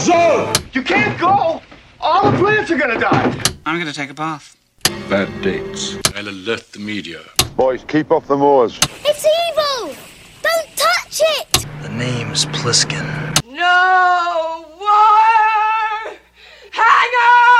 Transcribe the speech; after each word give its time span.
zone! 0.00 0.52
You 0.72 0.82
can't 0.82 1.18
go! 1.20 1.60
All 2.00 2.30
the 2.30 2.38
plants 2.38 2.70
are 2.70 2.78
gonna 2.78 2.98
die! 2.98 3.36
I'm 3.66 3.78
gonna 3.78 3.92
take 3.92 4.10
a 4.10 4.14
bath. 4.14 4.56
Bad 5.10 5.28
dates. 5.42 5.96
I'll 6.16 6.28
alert 6.28 6.72
the 6.72 6.78
media. 6.78 7.20
Boys, 7.54 7.84
keep 7.86 8.10
off 8.10 8.26
the 8.26 8.36
moors. 8.36 8.78
It's 9.04 9.26
evil! 9.26 9.94
Don't 10.42 10.76
touch 10.76 11.20
it! 11.20 11.66
The 11.82 11.90
name's 11.90 12.46
Pliskin. 12.46 13.06
No 13.46 14.64
wire 14.80 16.16
hanger! 16.70 17.50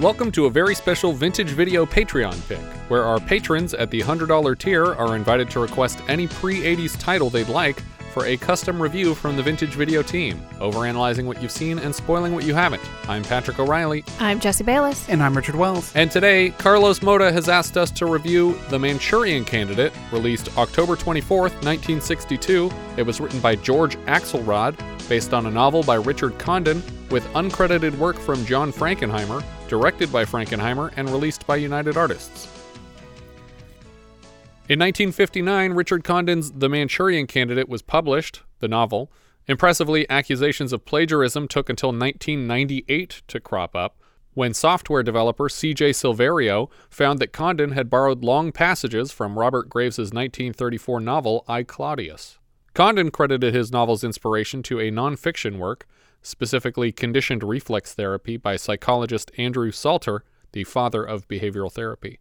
Welcome 0.00 0.30
to 0.32 0.44
a 0.46 0.50
very 0.50 0.74
special 0.74 1.12
Vintage 1.12 1.50
Video 1.50 1.86
Patreon 1.86 2.46
pick, 2.48 2.58
where 2.90 3.04
our 3.04 3.20
patrons 3.20 3.72
at 3.72 3.88
the 3.90 4.00
$100 4.00 4.58
tier 4.58 4.84
are 4.84 5.14
invited 5.14 5.48
to 5.48 5.60
request 5.60 6.00
any 6.08 6.26
pre 6.26 6.60
80s 6.60 6.98
title 6.98 7.30
they'd 7.30 7.48
like 7.48 7.80
for 8.10 8.26
a 8.26 8.36
custom 8.36 8.82
review 8.82 9.14
from 9.14 9.36
the 9.36 9.42
Vintage 9.44 9.74
Video 9.74 10.02
team, 10.02 10.42
overanalyzing 10.58 11.24
what 11.24 11.40
you've 11.40 11.52
seen 11.52 11.78
and 11.78 11.94
spoiling 11.94 12.34
what 12.34 12.44
you 12.44 12.52
haven't. 12.52 12.82
I'm 13.08 13.22
Patrick 13.22 13.60
O'Reilly. 13.60 14.04
I'm 14.18 14.40
Jesse 14.40 14.64
Bayless. 14.64 15.08
And 15.08 15.22
I'm 15.22 15.36
Richard 15.36 15.54
Wells. 15.54 15.94
And 15.94 16.10
today, 16.10 16.50
Carlos 16.50 16.98
Moda 16.98 17.32
has 17.32 17.48
asked 17.48 17.76
us 17.76 17.92
to 17.92 18.06
review 18.06 18.58
The 18.68 18.78
Manchurian 18.80 19.44
Candidate, 19.44 19.92
released 20.10 20.58
October 20.58 20.96
24th, 20.96 21.54
1962. 21.62 22.72
It 22.96 23.04
was 23.04 23.20
written 23.20 23.38
by 23.38 23.54
George 23.54 23.96
Axelrod, 24.06 24.76
based 25.08 25.32
on 25.32 25.46
a 25.46 25.50
novel 25.50 25.84
by 25.84 25.94
Richard 25.94 26.36
Condon, 26.40 26.82
with 27.12 27.24
uncredited 27.34 27.96
work 27.98 28.18
from 28.18 28.44
John 28.44 28.72
Frankenheimer, 28.72 29.44
directed 29.68 30.12
by 30.12 30.24
Frankenheimer, 30.24 30.92
and 30.96 31.08
released 31.08 31.46
by 31.46 31.54
United 31.54 31.96
Artists. 31.96 32.59
In 34.70 34.78
1959, 34.78 35.72
Richard 35.72 36.04
Condon's 36.04 36.52
The 36.52 36.68
Manchurian 36.68 37.26
Candidate 37.26 37.68
was 37.68 37.82
published, 37.82 38.42
the 38.60 38.68
novel. 38.68 39.10
Impressively, 39.48 40.08
accusations 40.08 40.72
of 40.72 40.84
plagiarism 40.84 41.48
took 41.48 41.68
until 41.68 41.88
1998 41.88 43.22
to 43.26 43.40
crop 43.40 43.74
up, 43.74 44.00
when 44.34 44.54
software 44.54 45.02
developer 45.02 45.48
C.J. 45.48 45.90
Silverio 45.90 46.70
found 46.88 47.18
that 47.18 47.32
Condon 47.32 47.72
had 47.72 47.90
borrowed 47.90 48.22
long 48.22 48.52
passages 48.52 49.10
from 49.10 49.36
Robert 49.36 49.68
Graves' 49.68 49.98
1934 49.98 51.00
novel 51.00 51.44
I, 51.48 51.64
Claudius. 51.64 52.38
Condon 52.72 53.10
credited 53.10 53.52
his 53.52 53.72
novel's 53.72 54.04
inspiration 54.04 54.62
to 54.62 54.78
a 54.78 54.92
nonfiction 54.92 55.58
work, 55.58 55.88
specifically 56.22 56.92
Conditioned 56.92 57.42
Reflex 57.42 57.92
Therapy 57.94 58.36
by 58.36 58.54
psychologist 58.54 59.32
Andrew 59.36 59.72
Salter, 59.72 60.22
the 60.52 60.62
father 60.62 61.02
of 61.02 61.26
behavioral 61.26 61.72
therapy. 61.72 62.20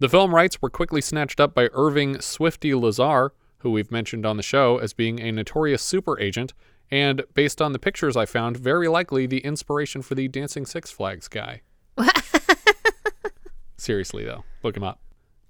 The 0.00 0.08
film 0.08 0.34
rights 0.34 0.62
were 0.62 0.70
quickly 0.70 1.02
snatched 1.02 1.40
up 1.40 1.54
by 1.54 1.68
Irving 1.74 2.22
Swifty 2.22 2.74
Lazar, 2.74 3.34
who 3.58 3.70
we've 3.70 3.90
mentioned 3.90 4.24
on 4.24 4.38
the 4.38 4.42
show 4.42 4.78
as 4.78 4.94
being 4.94 5.20
a 5.20 5.30
notorious 5.30 5.82
super 5.82 6.18
agent, 6.18 6.54
and 6.90 7.22
based 7.34 7.60
on 7.60 7.74
the 7.74 7.78
pictures 7.78 8.16
I 8.16 8.24
found, 8.24 8.56
very 8.56 8.88
likely 8.88 9.26
the 9.26 9.40
inspiration 9.40 10.00
for 10.00 10.14
the 10.14 10.26
Dancing 10.26 10.64
Six 10.64 10.90
Flags 10.90 11.28
guy. 11.28 11.60
Seriously, 13.76 14.24
though, 14.24 14.44
look 14.62 14.74
him 14.74 14.84
up. 14.84 15.00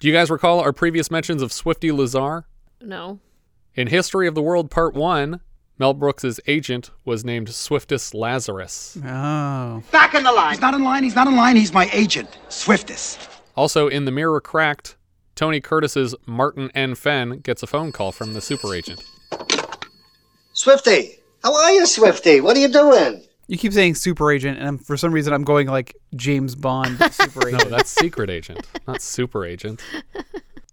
Do 0.01 0.09
you 0.09 0.13
guys 0.13 0.31
recall 0.31 0.59
our 0.59 0.73
previous 0.73 1.13
mentions 1.13 1.43
of 1.43 1.53
Swifty 1.53 1.93
Lazar? 1.93 2.45
No. 2.81 3.21
In 3.77 3.87
History 3.87 4.27
of 4.27 4.35
the 4.35 4.43
World 4.43 4.69
Part 4.69 4.95
1, 4.95 5.41
Mel 5.79 5.95
Brooks' 5.95 6.41
agent 6.49 6.91
was 7.05 7.25
named 7.25 7.51
Swiftus 7.51 8.15
Lazarus. 8.15 8.99
Oh. 8.99 9.81
Back 9.93 10.17
in 10.17 10.25
the 10.25 10.33
line! 10.33 10.51
He's 10.51 10.61
not 10.61 10.75
in 10.75 10.83
line, 10.83 11.05
he's 11.05 11.15
not 11.15 11.29
in 11.29 11.37
line, 11.37 11.55
he's 11.55 11.73
my 11.73 11.89
agent, 11.93 12.37
Swiftus. 12.49 13.40
Also, 13.61 13.89
in 13.89 14.07
The 14.07 14.11
Mirror 14.11 14.41
Cracked, 14.41 14.97
Tony 15.35 15.61
Curtis's 15.61 16.15
Martin 16.25 16.71
N. 16.75 16.95
Fenn 16.95 17.41
gets 17.41 17.63
a 17.63 17.67
phone 17.67 17.93
call 17.93 18.11
from 18.11 18.33
the 18.33 18.41
super 18.41 18.75
agent. 18.75 19.05
Swifty, 20.55 21.19
how 21.43 21.55
are 21.55 21.71
you, 21.71 21.85
Swifty? 21.85 22.41
What 22.41 22.57
are 22.57 22.61
you 22.61 22.69
doing? 22.73 23.23
You 23.49 23.59
keep 23.59 23.75
saying 23.75 23.97
super 23.97 24.33
agent, 24.33 24.57
and 24.59 24.67
I'm, 24.67 24.79
for 24.79 24.97
some 24.97 25.13
reason 25.13 25.35
I'm 25.35 25.45
going 25.45 25.67
like 25.67 25.95
James 26.17 26.55
Bond 26.55 26.97
super 27.13 27.49
agent. 27.49 27.65
No, 27.65 27.69
that's 27.77 27.91
secret 27.91 28.31
agent, 28.31 28.67
not 28.89 29.03
super 29.03 29.45
agent. 29.45 29.83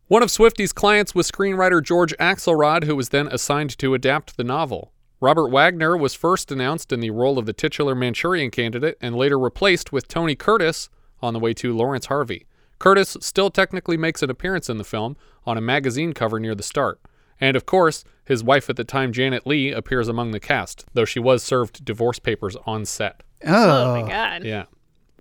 One 0.07 0.23
of 0.23 0.31
Swifty's 0.31 0.71
clients 0.71 1.13
was 1.13 1.29
screenwriter 1.29 1.83
George 1.83 2.15
Axelrod, 2.21 2.85
who 2.85 2.95
was 2.95 3.09
then 3.09 3.27
assigned 3.27 3.77
to 3.79 3.95
adapt 3.95 4.37
the 4.37 4.45
novel. 4.45 4.93
Robert 5.19 5.49
Wagner 5.49 5.97
was 5.97 6.13
first 6.13 6.53
announced 6.53 6.93
in 6.93 7.01
the 7.01 7.11
role 7.11 7.37
of 7.37 7.45
the 7.47 7.51
titular 7.51 7.95
Manchurian 7.95 8.49
candidate 8.49 8.97
and 9.01 9.13
later 9.13 9.37
replaced 9.37 9.91
with 9.91 10.07
Tony 10.07 10.35
Curtis 10.35 10.87
on 11.21 11.33
the 11.33 11.39
way 11.39 11.53
to 11.55 11.75
Laurence 11.75 12.05
Harvey. 12.05 12.45
Curtis 12.79 13.17
still 13.21 13.49
technically 13.49 13.97
makes 13.97 14.21
an 14.21 14.29
appearance 14.29 14.69
in 14.69 14.77
the 14.77 14.83
film 14.83 15.17
on 15.45 15.57
a 15.57 15.61
magazine 15.61 16.13
cover 16.13 16.39
near 16.39 16.55
the 16.55 16.63
start. 16.63 16.99
And 17.39 17.55
of 17.55 17.65
course, 17.65 18.03
his 18.25 18.43
wife 18.43 18.69
at 18.69 18.75
the 18.75 18.83
time, 18.83 19.13
Janet 19.13 19.45
Leigh, 19.45 19.71
appears 19.71 20.07
among 20.07 20.31
the 20.31 20.39
cast, 20.39 20.85
though 20.93 21.05
she 21.05 21.19
was 21.19 21.43
served 21.43 21.85
divorce 21.85 22.19
papers 22.19 22.57
on 22.65 22.85
set. 22.85 23.23
Oh, 23.45 23.97
oh 23.97 24.01
my 24.01 24.09
God. 24.09 24.43
Yeah. 24.43 24.65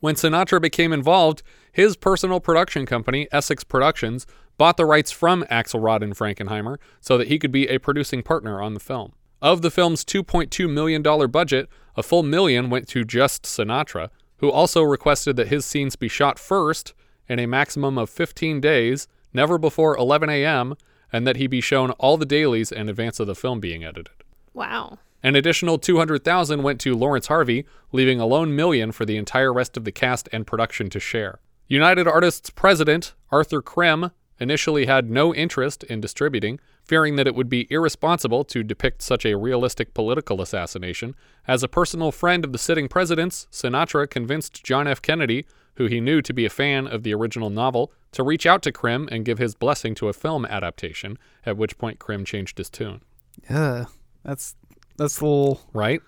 When 0.00 0.14
Sinatra 0.14 0.60
became 0.60 0.92
involved, 0.92 1.42
his 1.72 1.96
personal 1.96 2.40
production 2.40 2.86
company, 2.86 3.28
Essex 3.32 3.64
Productions, 3.64 4.26
bought 4.58 4.76
the 4.76 4.86
rights 4.86 5.10
from 5.10 5.44
Axelrod 5.50 6.02
and 6.02 6.16
Frankenheimer 6.16 6.78
so 7.00 7.18
that 7.18 7.28
he 7.28 7.38
could 7.38 7.52
be 7.52 7.68
a 7.68 7.78
producing 7.78 8.22
partner 8.22 8.62
on 8.62 8.74
the 8.74 8.80
film. 8.80 9.12
Of 9.42 9.62
the 9.62 9.70
film's 9.70 10.04
$2.2 10.04 10.70
million 10.70 11.02
budget, 11.30 11.68
a 11.94 12.02
full 12.02 12.22
million 12.22 12.70
went 12.70 12.88
to 12.88 13.04
just 13.04 13.44
Sinatra, 13.44 14.08
who 14.38 14.50
also 14.50 14.82
requested 14.82 15.36
that 15.36 15.48
his 15.48 15.64
scenes 15.64 15.96
be 15.96 16.08
shot 16.08 16.38
first 16.38 16.94
in 17.28 17.38
a 17.38 17.46
maximum 17.46 17.98
of 17.98 18.10
15 18.10 18.60
days, 18.60 19.08
never 19.32 19.58
before 19.58 19.96
11 19.96 20.28
a.m., 20.30 20.74
and 21.12 21.26
that 21.26 21.36
he 21.36 21.46
be 21.46 21.60
shown 21.60 21.92
all 21.92 22.16
the 22.16 22.26
dailies 22.26 22.72
in 22.72 22.88
advance 22.88 23.20
of 23.20 23.26
the 23.26 23.34
film 23.34 23.60
being 23.60 23.84
edited. 23.84 24.10
Wow. 24.52 24.98
An 25.22 25.34
additional 25.34 25.78
200,000 25.78 26.62
went 26.62 26.80
to 26.80 26.94
Laurence 26.94 27.26
Harvey, 27.26 27.66
leaving 27.92 28.20
a 28.20 28.26
lone 28.26 28.54
million 28.54 28.92
for 28.92 29.04
the 29.04 29.16
entire 29.16 29.52
rest 29.52 29.76
of 29.76 29.84
the 29.84 29.92
cast 29.92 30.28
and 30.32 30.46
production 30.46 30.90
to 30.90 31.00
share. 31.00 31.40
United 31.68 32.06
Artists 32.06 32.50
president 32.50 33.14
Arthur 33.30 33.60
Krim 33.60 34.12
initially 34.38 34.86
had 34.86 35.10
no 35.10 35.34
interest 35.34 35.82
in 35.84 36.00
distributing, 36.00 36.60
fearing 36.84 37.16
that 37.16 37.26
it 37.26 37.34
would 37.34 37.48
be 37.48 37.66
irresponsible 37.70 38.44
to 38.44 38.62
depict 38.62 39.02
such 39.02 39.24
a 39.24 39.36
realistic 39.36 39.94
political 39.94 40.40
assassination. 40.40 41.14
As 41.48 41.62
a 41.62 41.68
personal 41.68 42.12
friend 42.12 42.44
of 42.44 42.52
the 42.52 42.58
sitting 42.58 42.86
presidents, 42.86 43.48
Sinatra 43.50 44.08
convinced 44.08 44.62
John 44.62 44.86
F. 44.86 45.02
Kennedy, 45.02 45.46
who 45.76 45.86
he 45.86 46.00
knew 46.00 46.20
to 46.22 46.32
be 46.32 46.44
a 46.44 46.50
fan 46.50 46.86
of 46.86 47.02
the 47.02 47.14
original 47.14 47.50
novel, 47.50 47.92
to 48.12 48.22
reach 48.22 48.46
out 48.46 48.62
to 48.62 48.72
Krim 48.72 49.08
and 49.10 49.24
give 49.24 49.38
his 49.38 49.54
blessing 49.54 49.94
to 49.96 50.08
a 50.08 50.12
film 50.12 50.44
adaptation, 50.46 51.18
at 51.44 51.56
which 51.56 51.78
point 51.78 51.98
Krim 51.98 52.24
changed 52.24 52.58
his 52.58 52.70
tune. 52.70 53.02
Yeah, 53.48 53.86
that's 54.24 54.56
that's 54.96 55.20
a 55.20 55.24
little 55.24 55.60
right. 55.72 56.00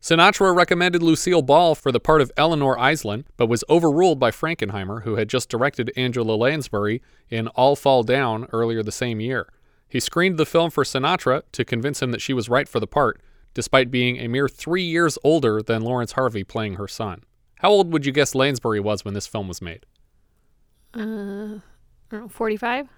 Sinatra 0.00 0.54
recommended 0.54 1.00
Lucille 1.00 1.42
Ball 1.42 1.76
for 1.76 1.92
the 1.92 2.00
part 2.00 2.20
of 2.20 2.32
Eleanor 2.36 2.76
Iselin, 2.76 3.24
but 3.36 3.46
was 3.46 3.62
overruled 3.70 4.18
by 4.18 4.32
Frankenheimer, 4.32 5.04
who 5.04 5.14
had 5.14 5.28
just 5.28 5.48
directed 5.48 5.92
Angela 5.96 6.34
Lansbury 6.34 7.00
in 7.30 7.46
All 7.48 7.76
Fall 7.76 8.02
Down 8.02 8.48
earlier 8.52 8.82
the 8.82 8.90
same 8.90 9.20
year. 9.20 9.48
He 9.88 10.00
screened 10.00 10.38
the 10.38 10.46
film 10.46 10.70
for 10.70 10.82
Sinatra 10.82 11.42
to 11.52 11.64
convince 11.64 12.02
him 12.02 12.10
that 12.10 12.22
she 12.22 12.32
was 12.32 12.48
right 12.48 12.68
for 12.68 12.80
the 12.80 12.86
part, 12.88 13.20
despite 13.54 13.92
being 13.92 14.18
a 14.18 14.26
mere 14.26 14.48
three 14.48 14.82
years 14.82 15.18
older 15.22 15.62
than 15.62 15.82
Laurence 15.82 16.12
Harvey 16.12 16.42
playing 16.42 16.74
her 16.74 16.88
son. 16.88 17.22
How 17.62 17.70
old 17.70 17.92
would 17.92 18.04
you 18.04 18.10
guess 18.10 18.34
Lansbury 18.34 18.80
was 18.80 19.04
when 19.04 19.14
this 19.14 19.28
film 19.28 19.46
was 19.46 19.62
made? 19.62 19.86
Uh, 20.92 21.60
45? 22.28 22.88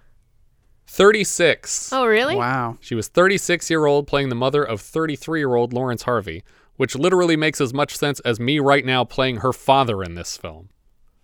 36. 0.87 1.93
Oh, 1.93 2.07
really? 2.07 2.35
Wow. 2.35 2.79
She 2.81 2.95
was 2.95 3.09
36 3.09 3.69
year 3.69 3.85
old 3.85 4.07
playing 4.07 4.31
the 4.31 4.35
mother 4.35 4.65
of 4.65 4.81
33 4.81 5.41
year 5.41 5.55
old 5.55 5.75
Laurence 5.75 6.05
Harvey, 6.05 6.43
which 6.77 6.97
literally 6.97 7.37
makes 7.37 7.61
as 7.61 7.75
much 7.75 7.95
sense 7.95 8.21
as 8.21 8.41
me 8.41 8.59
right 8.59 8.87
now 8.87 9.05
playing 9.05 9.37
her 9.37 9.53
father 9.53 10.03
in 10.03 10.15
this 10.15 10.39
film. 10.39 10.71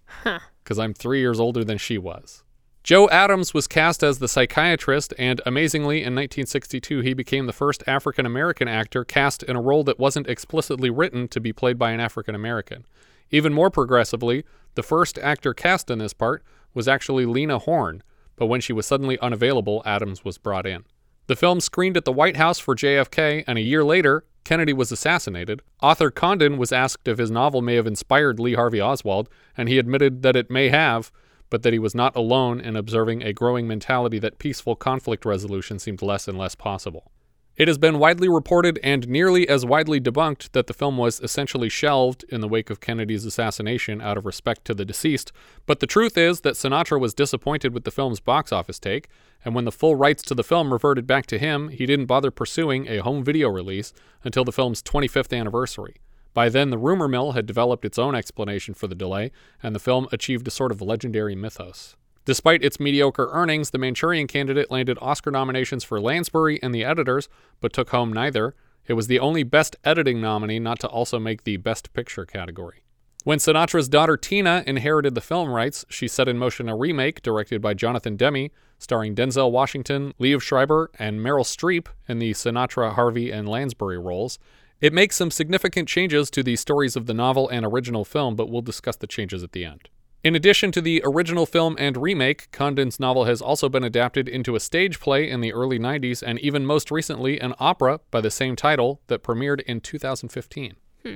Huh. 0.04 0.40
Because 0.62 0.78
I'm 0.78 0.92
three 0.92 1.20
years 1.20 1.40
older 1.40 1.64
than 1.64 1.78
she 1.78 1.96
was. 1.96 2.44
Joe 2.82 3.08
Adams 3.08 3.54
was 3.54 3.66
cast 3.66 4.02
as 4.02 4.18
the 4.18 4.28
psychiatrist, 4.28 5.14
and 5.18 5.40
amazingly, 5.44 5.98
in 5.98 6.14
1962, 6.14 7.00
he 7.00 7.14
became 7.14 7.46
the 7.46 7.52
first 7.52 7.84
African 7.86 8.26
American 8.26 8.68
actor 8.68 9.04
cast 9.04 9.42
in 9.42 9.56
a 9.56 9.60
role 9.60 9.84
that 9.84 9.98
wasn't 9.98 10.28
explicitly 10.28 10.90
written 10.90 11.28
to 11.28 11.40
be 11.40 11.52
played 11.52 11.78
by 11.78 11.90
an 11.90 12.00
African 12.00 12.34
American. 12.34 12.84
Even 13.30 13.52
more 13.52 13.70
progressively, 13.70 14.44
the 14.74 14.82
first 14.82 15.18
actor 15.18 15.54
cast 15.54 15.90
in 15.90 15.98
this 15.98 16.12
part 16.12 16.42
was 16.74 16.88
actually 16.88 17.26
Lena 17.26 17.58
Horne, 17.58 18.02
but 18.36 18.46
when 18.46 18.60
she 18.60 18.72
was 18.72 18.86
suddenly 18.86 19.18
unavailable, 19.20 19.82
Adams 19.84 20.24
was 20.24 20.38
brought 20.38 20.66
in. 20.66 20.84
The 21.26 21.36
film 21.36 21.60
screened 21.60 21.96
at 21.96 22.04
the 22.04 22.12
White 22.12 22.36
House 22.36 22.58
for 22.58 22.74
JFK, 22.74 23.44
and 23.46 23.58
a 23.58 23.62
year 23.62 23.84
later, 23.84 24.24
Kennedy 24.42 24.72
was 24.72 24.90
assassinated. 24.90 25.62
Author 25.82 26.10
Condon 26.10 26.58
was 26.58 26.72
asked 26.72 27.06
if 27.06 27.18
his 27.18 27.30
novel 27.30 27.62
may 27.62 27.74
have 27.76 27.86
inspired 27.86 28.40
Lee 28.40 28.54
Harvey 28.54 28.80
Oswald, 28.80 29.28
and 29.56 29.68
he 29.68 29.78
admitted 29.78 30.22
that 30.22 30.34
it 30.34 30.50
may 30.50 30.70
have, 30.70 31.12
but 31.50 31.62
that 31.62 31.72
he 31.72 31.78
was 31.78 31.94
not 31.94 32.16
alone 32.16 32.60
in 32.60 32.74
observing 32.76 33.22
a 33.22 33.32
growing 33.32 33.68
mentality 33.68 34.18
that 34.18 34.38
peaceful 34.38 34.74
conflict 34.74 35.24
resolution 35.24 35.78
seemed 35.78 36.02
less 36.02 36.26
and 36.26 36.38
less 36.38 36.54
possible. 36.54 37.12
It 37.60 37.68
has 37.68 37.76
been 37.76 37.98
widely 37.98 38.26
reported 38.26 38.80
and 38.82 39.06
nearly 39.06 39.46
as 39.46 39.66
widely 39.66 40.00
debunked 40.00 40.52
that 40.52 40.66
the 40.66 40.72
film 40.72 40.96
was 40.96 41.20
essentially 41.20 41.68
shelved 41.68 42.24
in 42.30 42.40
the 42.40 42.48
wake 42.48 42.70
of 42.70 42.80
Kennedy's 42.80 43.26
assassination 43.26 44.00
out 44.00 44.16
of 44.16 44.24
respect 44.24 44.64
to 44.64 44.72
the 44.72 44.86
deceased, 44.86 45.30
but 45.66 45.80
the 45.80 45.86
truth 45.86 46.16
is 46.16 46.40
that 46.40 46.54
Sinatra 46.54 46.98
was 46.98 47.12
disappointed 47.12 47.74
with 47.74 47.84
the 47.84 47.90
film's 47.90 48.18
box 48.18 48.50
office 48.50 48.78
take, 48.78 49.10
and 49.44 49.54
when 49.54 49.66
the 49.66 49.72
full 49.72 49.94
rights 49.94 50.22
to 50.22 50.34
the 50.34 50.42
film 50.42 50.72
reverted 50.72 51.06
back 51.06 51.26
to 51.26 51.38
him, 51.38 51.68
he 51.68 51.84
didn't 51.84 52.06
bother 52.06 52.30
pursuing 52.30 52.88
a 52.88 53.02
home 53.02 53.22
video 53.22 53.50
release 53.50 53.92
until 54.24 54.42
the 54.42 54.52
film's 54.52 54.82
25th 54.82 55.38
anniversary. 55.38 55.96
By 56.32 56.48
then, 56.48 56.70
the 56.70 56.78
rumor 56.78 57.08
mill 57.08 57.32
had 57.32 57.44
developed 57.44 57.84
its 57.84 57.98
own 57.98 58.14
explanation 58.14 58.72
for 58.72 58.86
the 58.86 58.94
delay, 58.94 59.32
and 59.62 59.74
the 59.74 59.80
film 59.80 60.08
achieved 60.12 60.48
a 60.48 60.50
sort 60.50 60.72
of 60.72 60.80
legendary 60.80 61.36
mythos. 61.36 61.94
Despite 62.24 62.62
its 62.62 62.78
mediocre 62.78 63.28
earnings, 63.32 63.70
The 63.70 63.78
Manchurian 63.78 64.26
Candidate 64.26 64.70
landed 64.70 64.98
Oscar 65.00 65.30
nominations 65.30 65.84
for 65.84 66.00
Lansbury 66.00 66.62
and 66.62 66.74
The 66.74 66.84
Editors, 66.84 67.28
but 67.60 67.72
took 67.72 67.90
home 67.90 68.12
neither. 68.12 68.54
It 68.86 68.92
was 68.94 69.06
the 69.06 69.18
only 69.18 69.42
Best 69.42 69.76
Editing 69.84 70.20
nominee 70.20 70.58
not 70.58 70.78
to 70.80 70.88
also 70.88 71.18
make 71.18 71.44
the 71.44 71.56
Best 71.56 71.92
Picture 71.92 72.26
category. 72.26 72.82
When 73.24 73.38
Sinatra's 73.38 73.88
daughter 73.88 74.16
Tina 74.16 74.64
inherited 74.66 75.14
the 75.14 75.20
film 75.20 75.50
rights, 75.50 75.84
she 75.88 76.08
set 76.08 76.28
in 76.28 76.38
motion 76.38 76.68
a 76.68 76.76
remake 76.76 77.20
directed 77.22 77.60
by 77.60 77.74
Jonathan 77.74 78.16
Demme, 78.16 78.48
starring 78.78 79.14
Denzel 79.14 79.50
Washington, 79.50 80.14
Liev 80.18 80.40
Schreiber, 80.40 80.90
and 80.98 81.20
Meryl 81.20 81.44
Streep 81.44 81.88
in 82.08 82.18
the 82.18 82.32
Sinatra, 82.32 82.94
Harvey, 82.94 83.30
and 83.30 83.46
Lansbury 83.46 83.98
roles. 83.98 84.38
It 84.80 84.94
makes 84.94 85.16
some 85.16 85.30
significant 85.30 85.86
changes 85.86 86.30
to 86.30 86.42
the 86.42 86.56
stories 86.56 86.96
of 86.96 87.04
the 87.04 87.12
novel 87.12 87.46
and 87.48 87.66
original 87.66 88.06
film, 88.06 88.36
but 88.36 88.48
we'll 88.48 88.62
discuss 88.62 88.96
the 88.96 89.06
changes 89.06 89.42
at 89.42 89.52
the 89.52 89.66
end. 89.66 89.90
In 90.22 90.34
addition 90.34 90.70
to 90.72 90.82
the 90.82 91.00
original 91.02 91.46
film 91.46 91.76
and 91.78 91.96
remake, 91.96 92.50
Condon's 92.50 93.00
novel 93.00 93.24
has 93.24 93.40
also 93.40 93.70
been 93.70 93.84
adapted 93.84 94.28
into 94.28 94.54
a 94.54 94.60
stage 94.60 95.00
play 95.00 95.28
in 95.28 95.40
the 95.40 95.54
early 95.54 95.78
90s 95.78 96.22
and 96.22 96.38
even 96.40 96.66
most 96.66 96.90
recently 96.90 97.40
an 97.40 97.54
opera 97.58 98.00
by 98.10 98.20
the 98.20 98.30
same 98.30 98.54
title 98.54 99.00
that 99.06 99.22
premiered 99.22 99.62
in 99.62 99.80
2015. 99.80 100.74
Hmm. 101.06 101.14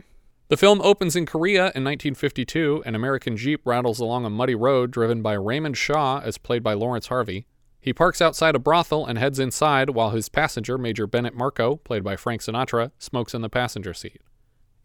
The 0.48 0.56
film 0.56 0.80
opens 0.80 1.16
in 1.16 1.26
Korea 1.26 1.64
in 1.74 1.84
1952. 1.84 2.82
An 2.86 2.94
American 2.94 3.36
Jeep 3.36 3.60
rattles 3.66 4.00
along 4.00 4.24
a 4.24 4.30
muddy 4.30 4.54
road 4.54 4.90
driven 4.90 5.20
by 5.20 5.34
Raymond 5.34 5.76
Shaw, 5.76 6.20
as 6.20 6.38
played 6.38 6.62
by 6.62 6.72
Laurence 6.72 7.08
Harvey. 7.08 7.46
He 7.82 7.92
parks 7.92 8.22
outside 8.22 8.54
a 8.54 8.58
brothel 8.58 9.04
and 9.04 9.18
heads 9.18 9.38
inside 9.38 9.90
while 9.90 10.12
his 10.12 10.30
passenger, 10.30 10.78
Major 10.78 11.06
Bennett 11.06 11.34
Marco, 11.34 11.76
played 11.76 12.04
by 12.04 12.16
Frank 12.16 12.40
Sinatra, 12.40 12.90
smokes 12.98 13.34
in 13.34 13.42
the 13.42 13.50
passenger 13.50 13.92
seat. 13.92 14.22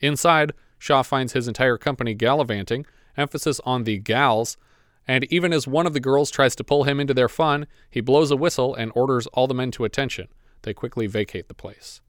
Inside, 0.01 0.51
Shaw 0.77 1.03
finds 1.03 1.31
his 1.31 1.47
entire 1.47 1.77
company 1.77 2.13
gallivanting, 2.13 2.85
emphasis 3.19 3.59
on 3.65 3.83
the 3.83 3.97
gals, 3.97 4.57
and 5.07 5.25
even 5.25 5.51
as 5.53 5.67
one 5.67 5.85
of 5.85 5.93
the 5.93 5.99
girls 5.99 6.31
tries 6.31 6.55
to 6.55 6.63
pull 6.63 6.83
him 6.83 6.99
into 6.99 7.13
their 7.13 7.29
fun, 7.29 7.67
he 7.89 8.01
blows 8.01 8.31
a 8.31 8.35
whistle 8.35 8.75
and 8.75 8.91
orders 8.95 9.27
all 9.27 9.47
the 9.47 9.53
men 9.53 9.71
to 9.71 9.85
attention. 9.85 10.27
They 10.61 10.73
quickly 10.73 11.07
vacate 11.07 11.47
the 11.47 11.53
place. 11.53 12.01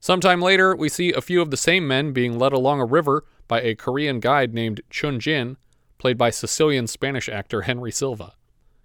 Sometime 0.00 0.40
later, 0.40 0.74
we 0.74 0.88
see 0.88 1.12
a 1.12 1.20
few 1.20 1.42
of 1.42 1.50
the 1.50 1.56
same 1.56 1.86
men 1.86 2.12
being 2.12 2.38
led 2.38 2.52
along 2.52 2.80
a 2.80 2.86
river 2.86 3.24
by 3.46 3.60
a 3.60 3.74
Korean 3.74 4.18
guide 4.18 4.54
named 4.54 4.80
Chun 4.88 5.20
Jin, 5.20 5.58
played 5.98 6.16
by 6.16 6.30
Sicilian 6.30 6.86
Spanish 6.86 7.28
actor 7.28 7.62
Henry 7.62 7.92
Silva. 7.92 8.34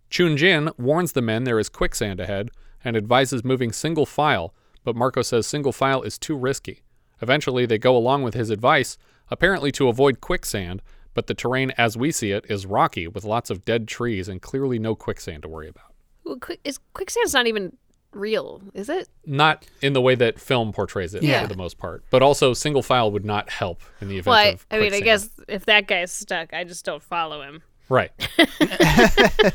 Chun 0.09 0.35
Jin 0.35 0.69
warns 0.77 1.13
the 1.13 1.21
men 1.21 1.45
there 1.45 1.59
is 1.59 1.69
quicksand 1.69 2.19
ahead 2.19 2.51
and 2.83 2.97
advises 2.97 3.43
moving 3.43 3.71
single 3.71 4.05
file, 4.05 4.53
but 4.83 4.95
Marco 4.95 5.21
says 5.21 5.47
single 5.47 5.71
file 5.71 6.01
is 6.01 6.19
too 6.19 6.37
risky. 6.37 6.83
Eventually, 7.21 7.65
they 7.65 7.77
go 7.77 7.95
along 7.95 8.23
with 8.23 8.33
his 8.33 8.49
advice, 8.49 8.97
apparently 9.31 9.71
to 9.71 9.87
avoid 9.87 10.21
quicksand, 10.21 10.81
but 11.15 11.25
the 11.25 11.33
terrain 11.33 11.71
as 11.79 11.97
we 11.97 12.11
see 12.11 12.29
it 12.31 12.45
is 12.47 12.67
rocky 12.67 13.07
with 13.07 13.23
lots 13.23 13.49
of 13.49 13.65
dead 13.65 13.87
trees 13.87 14.27
and 14.27 14.39
clearly 14.43 14.77
no 14.77 14.93
quicksand 14.93 15.41
to 15.41 15.49
worry 15.49 15.67
about. 15.67 15.93
Well, 16.23 16.37
quick, 16.37 16.59
is 16.63 16.79
quicksand's 16.93 17.33
not 17.33 17.47
even 17.47 17.75
real, 18.11 18.61
is 18.73 18.87
it? 18.89 19.09
Not 19.25 19.65
in 19.81 19.93
the 19.93 20.01
way 20.01 20.15
that 20.15 20.39
film 20.39 20.71
portrays 20.71 21.13
it 21.15 21.23
Yeah. 21.23 21.41
for 21.41 21.47
the 21.47 21.57
most 21.57 21.77
part, 21.79 22.03
but 22.11 22.21
also 22.21 22.53
single 22.53 22.81
file 22.83 23.11
would 23.11 23.25
not 23.25 23.49
help 23.49 23.81
in 23.99 24.07
the 24.07 24.15
event 24.19 24.27
Well, 24.27 24.35
I, 24.37 24.43
of 24.49 24.65
I 24.71 24.79
mean, 24.79 24.93
I 24.93 24.99
guess 25.01 25.29
if 25.47 25.65
that 25.65 25.87
guy's 25.87 26.11
stuck, 26.11 26.53
I 26.53 26.63
just 26.63 26.85
don't 26.85 27.01
follow 27.03 27.41
him. 27.41 27.63
Right. 27.89 28.11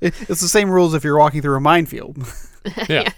It's 0.00 0.40
the 0.40 0.48
same 0.48 0.68
rules 0.70 0.94
if 0.94 1.04
you're 1.04 1.18
walking 1.18 1.42
through 1.42 1.56
a 1.56 1.60
minefield. 1.60 2.18
Yeah. 2.88 3.08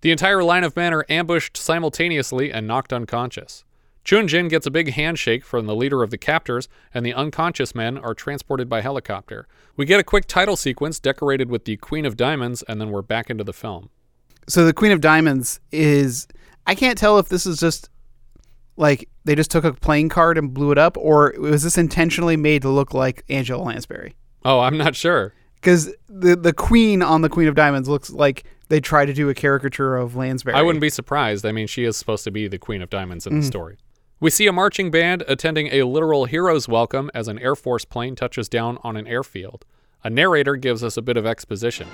The 0.00 0.10
entire 0.12 0.42
line 0.42 0.64
of 0.64 0.74
men 0.76 0.94
are 0.94 1.04
ambushed 1.10 1.58
simultaneously 1.58 2.50
and 2.50 2.66
knocked 2.66 2.90
unconscious. 2.92 3.64
Chun 4.08 4.26
Jin 4.26 4.48
gets 4.48 4.66
a 4.66 4.70
big 4.70 4.92
handshake 4.92 5.44
from 5.44 5.66
the 5.66 5.74
leader 5.74 6.02
of 6.02 6.08
the 6.08 6.16
captors, 6.16 6.66
and 6.94 7.04
the 7.04 7.12
unconscious 7.12 7.74
men 7.74 7.98
are 7.98 8.14
transported 8.14 8.66
by 8.66 8.80
helicopter. 8.80 9.46
We 9.76 9.84
get 9.84 10.00
a 10.00 10.02
quick 10.02 10.24
title 10.26 10.56
sequence 10.56 10.98
decorated 10.98 11.50
with 11.50 11.66
the 11.66 11.76
Queen 11.76 12.06
of 12.06 12.16
Diamonds, 12.16 12.62
and 12.62 12.80
then 12.80 12.88
we're 12.90 13.02
back 13.02 13.28
into 13.28 13.44
the 13.44 13.52
film. 13.52 13.90
so 14.46 14.64
the 14.64 14.72
Queen 14.72 14.92
of 14.92 15.02
Diamonds 15.02 15.60
is 15.72 16.26
I 16.66 16.74
can't 16.74 16.96
tell 16.96 17.18
if 17.18 17.28
this 17.28 17.44
is 17.44 17.60
just 17.60 17.90
like 18.78 19.10
they 19.26 19.34
just 19.34 19.50
took 19.50 19.64
a 19.64 19.74
playing 19.74 20.08
card 20.08 20.38
and 20.38 20.54
blew 20.54 20.72
it 20.72 20.78
up, 20.78 20.96
or 20.96 21.34
was 21.38 21.62
this 21.62 21.76
intentionally 21.76 22.38
made 22.38 22.62
to 22.62 22.70
look 22.70 22.94
like 22.94 23.24
Angela 23.28 23.62
Lansbury? 23.62 24.14
Oh, 24.42 24.60
I'm 24.60 24.78
not 24.78 24.96
sure. 24.96 25.34
Because 25.56 25.94
the 26.08 26.34
the 26.34 26.54
Queen 26.54 27.02
on 27.02 27.20
the 27.20 27.28
Queen 27.28 27.46
of 27.46 27.54
Diamonds 27.54 27.90
looks 27.90 28.08
like 28.08 28.44
they 28.70 28.80
try 28.80 29.04
to 29.04 29.12
do 29.12 29.28
a 29.28 29.34
caricature 29.34 29.96
of 29.98 30.16
Lansbury. 30.16 30.56
I 30.56 30.62
wouldn't 30.62 30.80
be 30.80 30.88
surprised. 30.88 31.44
I 31.44 31.52
mean, 31.52 31.66
she 31.66 31.84
is 31.84 31.98
supposed 31.98 32.24
to 32.24 32.30
be 32.30 32.48
the 32.48 32.56
Queen 32.58 32.80
of 32.80 32.88
Diamonds 32.88 33.26
in 33.26 33.34
the 33.34 33.44
Mhm. 33.44 33.46
story. 33.46 33.76
We 34.20 34.30
see 34.30 34.48
a 34.48 34.52
marching 34.52 34.90
band 34.90 35.22
attending 35.28 35.68
a 35.68 35.84
literal 35.84 36.24
hero's 36.24 36.66
welcome 36.66 37.08
as 37.14 37.28
an 37.28 37.38
Air 37.38 37.54
Force 37.54 37.84
plane 37.84 38.16
touches 38.16 38.48
down 38.48 38.76
on 38.82 38.96
an 38.96 39.06
airfield. 39.06 39.64
A 40.02 40.10
narrator 40.10 40.56
gives 40.56 40.82
us 40.82 40.96
a 40.96 41.02
bit 41.02 41.16
of 41.16 41.24
exposition. 41.24 41.86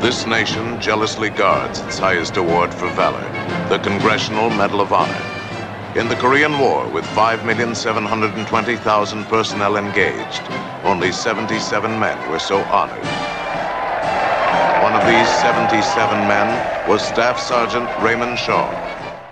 This 0.00 0.26
nation 0.26 0.80
jealously 0.80 1.28
guards 1.28 1.80
its 1.80 1.98
highest 1.98 2.38
award 2.38 2.72
for 2.72 2.88
valor, 2.92 3.20
the 3.68 3.78
Congressional 3.80 4.48
Medal 4.48 4.80
of 4.80 4.94
Honor. 4.94 5.20
In 6.00 6.08
the 6.08 6.16
Korean 6.16 6.58
War, 6.58 6.88
with 6.88 7.04
5,720,000 7.08 9.28
personnel 9.28 9.76
engaged, 9.76 10.42
only 10.82 11.12
77 11.12 12.00
men 12.00 12.30
were 12.30 12.38
so 12.38 12.60
honored. 12.72 13.04
One 14.82 14.94
of 14.94 15.06
these 15.06 15.28
77 15.42 16.26
men 16.26 16.88
was 16.88 17.02
Staff 17.02 17.38
Sergeant 17.38 17.90
Raymond 18.02 18.38
Shaw. 18.38 18.83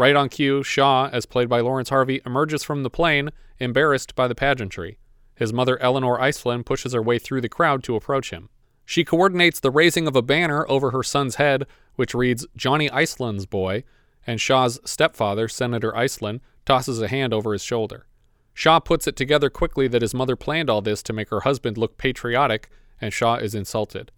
Right 0.02 0.16
on 0.16 0.30
cue, 0.30 0.64
Shaw, 0.64 1.08
as 1.12 1.26
played 1.26 1.48
by 1.48 1.60
Laurence 1.60 1.90
Harvey, 1.90 2.20
emerges 2.26 2.64
from 2.64 2.82
the 2.82 2.90
plane, 2.90 3.30
embarrassed 3.60 4.16
by 4.16 4.26
the 4.26 4.34
pageantry. 4.34 4.98
His 5.36 5.52
mother, 5.52 5.80
Eleanor 5.80 6.18
Iselin, 6.18 6.64
pushes 6.64 6.92
her 6.92 7.00
way 7.00 7.20
through 7.20 7.40
the 7.40 7.48
crowd 7.48 7.84
to 7.84 7.94
approach 7.94 8.30
him. 8.30 8.48
She 8.84 9.04
coordinates 9.04 9.60
the 9.60 9.70
raising 9.70 10.08
of 10.08 10.16
a 10.16 10.20
banner 10.20 10.68
over 10.68 10.90
her 10.90 11.04
son's 11.04 11.36
head, 11.36 11.68
which 11.94 12.16
reads 12.16 12.48
Johnny 12.56 12.90
Iselin's 12.90 13.46
boy, 13.46 13.84
and 14.26 14.40
Shaw's 14.40 14.80
stepfather, 14.84 15.46
Senator 15.46 15.92
Iselin, 15.92 16.40
tosses 16.66 17.00
a 17.00 17.06
hand 17.06 17.32
over 17.32 17.52
his 17.52 17.62
shoulder. 17.62 18.06
Shaw 18.54 18.80
puts 18.80 19.06
it 19.06 19.14
together 19.14 19.50
quickly 19.50 19.86
that 19.86 20.02
his 20.02 20.14
mother 20.14 20.34
planned 20.34 20.68
all 20.68 20.82
this 20.82 21.04
to 21.04 21.12
make 21.12 21.28
her 21.28 21.42
husband 21.42 21.78
look 21.78 21.96
patriotic, 21.96 22.70
and 23.00 23.12
Shaw 23.12 23.36
is 23.36 23.54
insulted. 23.54 24.10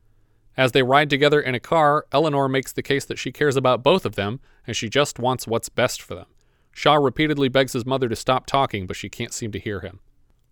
As 0.57 0.73
they 0.73 0.83
ride 0.83 1.11
together 1.11 1.43
in 1.43 1.55
a 1.55 1.61
car, 1.61 2.07
Eleanor 2.11 2.49
makes 2.49 2.73
the 2.73 2.83
case 2.83 3.05
that 3.05 3.19
she 3.19 3.31
cares 3.31 3.57
about 3.57 3.83
both 3.83 4.07
of 4.07 4.15
them 4.15 4.41
and 4.67 4.77
she 4.77 4.89
just 4.89 5.19
wants 5.19 5.47
what's 5.47 5.69
best 5.69 6.01
for 6.03 6.15
them. 6.15 6.27
Shaw 6.73 6.97
repeatedly 6.97 7.49
begs 7.49 7.73
his 7.73 7.87
mother 7.87 8.09
to 8.09 8.17
stop 8.17 8.47
talking, 8.47 8.87
but 8.87 8.97
she 8.97 9.09
can't 9.09 9.33
seem 9.33 9.53
to 9.53 9.59
hear 9.59 9.81
him. 9.81 10.01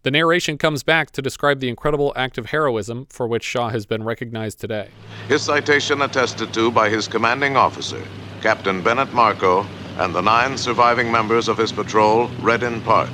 The 0.04 0.10
narration 0.10 0.58
comes 0.58 0.82
back 0.82 1.12
to 1.12 1.22
describe 1.22 1.60
the 1.60 1.68
incredible 1.68 2.12
act 2.16 2.36
of 2.36 2.46
heroism 2.46 3.06
for 3.08 3.26
which 3.28 3.44
Shaw 3.44 3.68
has 3.68 3.86
been 3.86 4.02
recognized 4.02 4.60
today. 4.60 4.88
His 5.28 5.42
citation 5.42 6.02
attested 6.02 6.52
to 6.54 6.70
by 6.70 6.90
his 6.90 7.06
commanding 7.06 7.56
officer, 7.56 8.02
Captain 8.40 8.82
Bennett 8.82 9.12
Marco, 9.12 9.64
and 9.98 10.14
the 10.14 10.20
nine 10.20 10.58
surviving 10.58 11.12
members 11.12 11.48
of 11.48 11.56
his 11.56 11.70
patrol 11.70 12.28
read 12.40 12.62
in 12.62 12.80
part. 12.80 13.10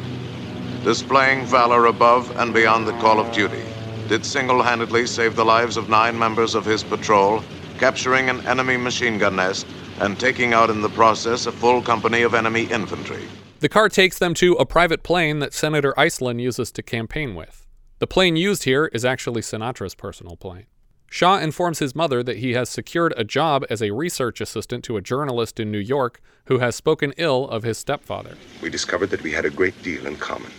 Displaying 0.85 1.45
valor 1.45 1.87
above 1.87 2.35
and 2.39 2.55
beyond 2.55 2.87
the 2.87 2.99
call 3.01 3.21
of 3.21 3.33
duty, 3.33 3.65
did 4.09 4.25
single 4.25 4.63
handedly 4.63 5.07
save 5.07 5.37
the 5.37 5.45
lives 5.45 5.77
of 5.77 5.91
nine 5.91 6.19
members 6.19 6.55
of 6.55 6.65
his 6.65 6.83
patrol, 6.83 7.43
capturing 7.79 8.29
an 8.29 8.47
enemy 8.47 8.77
machine 8.77 9.19
gun 9.19 9.37
nest 9.37 9.67
and 10.01 10.19
taking 10.19 10.53
out 10.53 10.71
in 10.71 10.83
the 10.83 10.89
process 10.91 11.47
a 11.47 11.53
full 11.53 11.81
company 11.81 12.23
of 12.23 12.35
enemy 12.35 12.65
infantry. 12.65 13.23
The 13.61 13.69
car 13.69 13.89
takes 13.89 14.19
them 14.19 14.35
to 14.35 14.55
a 14.55 14.67
private 14.67 15.03
plane 15.03 15.39
that 15.41 15.53
Senator 15.53 15.95
Iselin 15.97 16.41
uses 16.41 16.71
to 16.73 16.83
campaign 16.83 17.35
with. 17.35 17.67
The 17.99 18.07
plane 18.07 18.37
used 18.37 18.65
here 18.65 18.87
is 18.93 19.05
actually 19.05 19.41
Sinatra's 19.41 19.95
personal 19.95 20.37
plane. 20.37 20.67
Shaw 21.11 21.39
informs 21.39 21.79
his 21.79 21.95
mother 21.95 22.23
that 22.23 22.37
he 22.37 22.53
has 22.53 22.69
secured 22.69 23.15
a 23.17 23.25
job 23.25 23.65
as 23.71 23.83
a 23.83 23.91
research 23.91 24.41
assistant 24.41 24.85
to 24.85 24.97
a 24.97 25.01
journalist 25.01 25.59
in 25.59 25.73
New 25.73 25.79
York 25.79 26.21
who 26.45 26.59
has 26.59 26.77
spoken 26.77 27.15
ill 27.17 27.49
of 27.49 27.63
his 27.63 27.79
stepfather. 27.79 28.37
We 28.63 28.71
discovered 28.71 29.11
that 29.11 29.23
we 29.23 29.33
had 29.33 29.45
a 29.45 29.51
great 29.51 29.83
deal 29.83 30.07
in 30.07 30.17
common. 30.17 30.51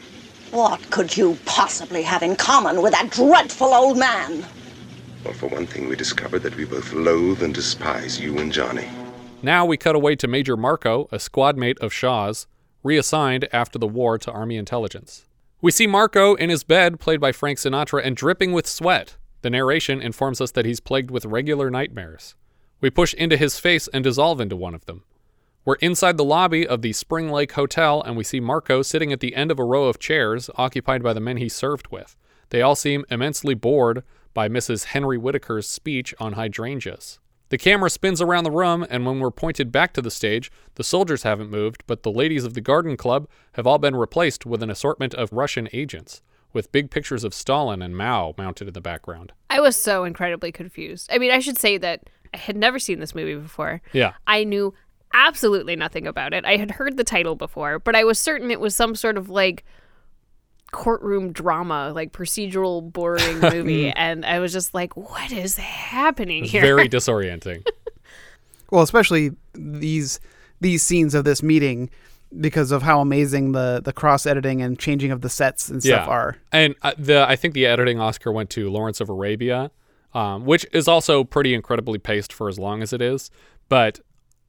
What 0.51 0.81
could 0.89 1.15
you 1.15 1.37
possibly 1.45 2.01
have 2.01 2.23
in 2.23 2.35
common 2.35 2.81
with 2.81 2.93
that 2.93 3.11
dreadful 3.11 3.73
old 3.73 3.97
man? 3.99 4.43
Well, 5.23 5.33
for 5.33 5.47
one 5.47 5.67
thing, 5.67 5.89
we 5.89 5.95
discovered 5.95 6.39
that 6.39 6.55
we 6.55 6.65
both 6.65 6.93
loathe 6.93 7.43
and 7.43 7.53
despise 7.53 8.19
you 8.19 8.37
and 8.37 8.51
Johnny. 8.51 8.87
Now 9.41 9.65
we 9.65 9.77
cut 9.77 9.95
away 9.95 10.15
to 10.17 10.27
Major 10.27 10.55
Marco, 10.55 11.09
a 11.11 11.19
squad 11.19 11.57
mate 11.57 11.77
of 11.79 11.93
Shaw's, 11.93 12.47
reassigned 12.83 13.47
after 13.51 13.77
the 13.77 13.87
war 13.87 14.17
to 14.17 14.31
Army 14.31 14.55
intelligence. 14.55 15.25
We 15.61 15.71
see 15.71 15.87
Marco 15.87 16.35
in 16.35 16.49
his 16.49 16.63
bed, 16.63 16.99
played 16.99 17.19
by 17.19 17.33
Frank 17.33 17.57
Sinatra, 17.57 18.01
and 18.03 18.15
dripping 18.15 18.53
with 18.53 18.65
sweat. 18.65 19.17
The 19.41 19.49
narration 19.49 20.01
informs 20.01 20.39
us 20.39 20.51
that 20.51 20.65
he's 20.65 20.79
plagued 20.79 21.11
with 21.11 21.25
regular 21.25 21.69
nightmares. 21.69 22.35
We 22.79 22.89
push 22.89 23.13
into 23.13 23.35
his 23.35 23.59
face 23.59 23.89
and 23.89 24.03
dissolve 24.03 24.39
into 24.39 24.55
one 24.55 24.73
of 24.73 24.85
them. 24.85 25.03
We're 25.65 25.75
inside 25.75 26.15
the 26.15 26.23
lobby 26.23 26.65
of 26.65 26.81
the 26.81 26.93
Spring 26.93 27.29
Lake 27.29 27.51
Hotel, 27.51 28.01
and 28.01 28.15
we 28.15 28.23
see 28.23 28.39
Marco 28.39 28.81
sitting 28.81 29.11
at 29.11 29.19
the 29.19 29.35
end 29.35 29.51
of 29.51 29.59
a 29.59 29.65
row 29.65 29.85
of 29.85 29.99
chairs 29.99 30.49
occupied 30.55 31.03
by 31.03 31.11
the 31.11 31.19
men 31.19 31.37
he 31.37 31.49
served 31.49 31.87
with. 31.91 32.15
They 32.49 32.61
all 32.61 32.75
seem 32.75 33.05
immensely 33.09 33.53
bored 33.53 34.03
by 34.39 34.47
Mrs. 34.47 34.85
Henry 34.85 35.17
Whitaker's 35.17 35.67
speech 35.67 36.15
on 36.17 36.31
hydrangeas. 36.31 37.19
The 37.49 37.57
camera 37.57 37.89
spins 37.89 38.21
around 38.21 38.45
the 38.45 38.51
room, 38.51 38.87
and 38.89 39.05
when 39.05 39.19
we're 39.19 39.31
pointed 39.31 39.69
back 39.69 39.91
to 39.95 40.01
the 40.01 40.09
stage, 40.09 40.49
the 40.75 40.83
soldiers 40.85 41.23
haven't 41.23 41.51
moved, 41.51 41.83
but 41.87 42.03
the 42.03 42.09
ladies 42.09 42.45
of 42.45 42.53
the 42.53 42.61
Garden 42.61 42.95
Club 42.95 43.27
have 43.55 43.67
all 43.67 43.79
been 43.79 43.97
replaced 43.97 44.45
with 44.45 44.63
an 44.63 44.69
assortment 44.69 45.13
of 45.13 45.33
Russian 45.33 45.67
agents, 45.73 46.21
with 46.53 46.71
big 46.71 46.89
pictures 46.89 47.25
of 47.25 47.33
Stalin 47.33 47.81
and 47.81 47.97
Mao 47.97 48.33
mounted 48.37 48.69
in 48.69 48.73
the 48.73 48.79
background. 48.79 49.33
I 49.49 49.59
was 49.59 49.75
so 49.75 50.05
incredibly 50.05 50.53
confused. 50.53 51.09
I 51.11 51.17
mean, 51.17 51.31
I 51.31 51.39
should 51.39 51.57
say 51.57 51.77
that 51.77 52.09
I 52.33 52.37
had 52.37 52.55
never 52.55 52.79
seen 52.79 53.01
this 53.01 53.13
movie 53.13 53.35
before. 53.35 53.81
Yeah. 53.91 54.13
I 54.25 54.45
knew 54.45 54.73
absolutely 55.13 55.75
nothing 55.75 56.07
about 56.07 56.33
it. 56.33 56.45
I 56.45 56.55
had 56.55 56.71
heard 56.71 56.95
the 56.95 57.03
title 57.03 57.35
before, 57.35 57.77
but 57.77 57.93
I 57.93 58.05
was 58.05 58.17
certain 58.17 58.51
it 58.51 58.61
was 58.61 58.73
some 58.73 58.95
sort 58.95 59.17
of 59.17 59.29
like 59.29 59.65
courtroom 60.71 61.31
drama, 61.31 61.91
like 61.93 62.11
procedural 62.11 62.81
boring 62.91 63.39
movie. 63.41 63.91
and 63.91 64.25
I 64.25 64.39
was 64.39 64.53
just 64.53 64.73
like, 64.73 64.95
what 64.95 65.31
is 65.31 65.57
happening 65.57 66.43
here? 66.43 66.61
Very 66.61 66.89
disorienting. 66.89 67.65
Well, 68.71 68.81
especially 68.83 69.31
these 69.53 70.19
these 70.61 70.83
scenes 70.83 71.15
of 71.15 71.23
this 71.23 71.41
meeting 71.41 71.89
because 72.39 72.71
of 72.71 72.83
how 72.83 73.01
amazing 73.01 73.53
the 73.53 73.81
the 73.83 73.93
cross 73.93 74.25
editing 74.25 74.61
and 74.61 74.77
changing 74.77 75.11
of 75.11 75.21
the 75.21 75.29
sets 75.29 75.69
and 75.69 75.81
stuff 75.81 76.07
are. 76.07 76.37
And 76.51 76.75
uh, 76.83 76.93
the 76.97 77.27
I 77.27 77.35
think 77.35 77.53
the 77.53 77.65
editing 77.65 77.99
Oscar 77.99 78.31
went 78.31 78.49
to 78.51 78.69
Lawrence 78.69 79.01
of 79.01 79.09
Arabia, 79.09 79.71
um, 80.13 80.45
which 80.45 80.65
is 80.71 80.87
also 80.87 81.23
pretty 81.23 81.53
incredibly 81.53 81.97
paced 81.97 82.31
for 82.31 82.47
as 82.47 82.59
long 82.59 82.83
as 82.83 82.93
it 82.93 83.01
is. 83.01 83.31
But 83.69 83.99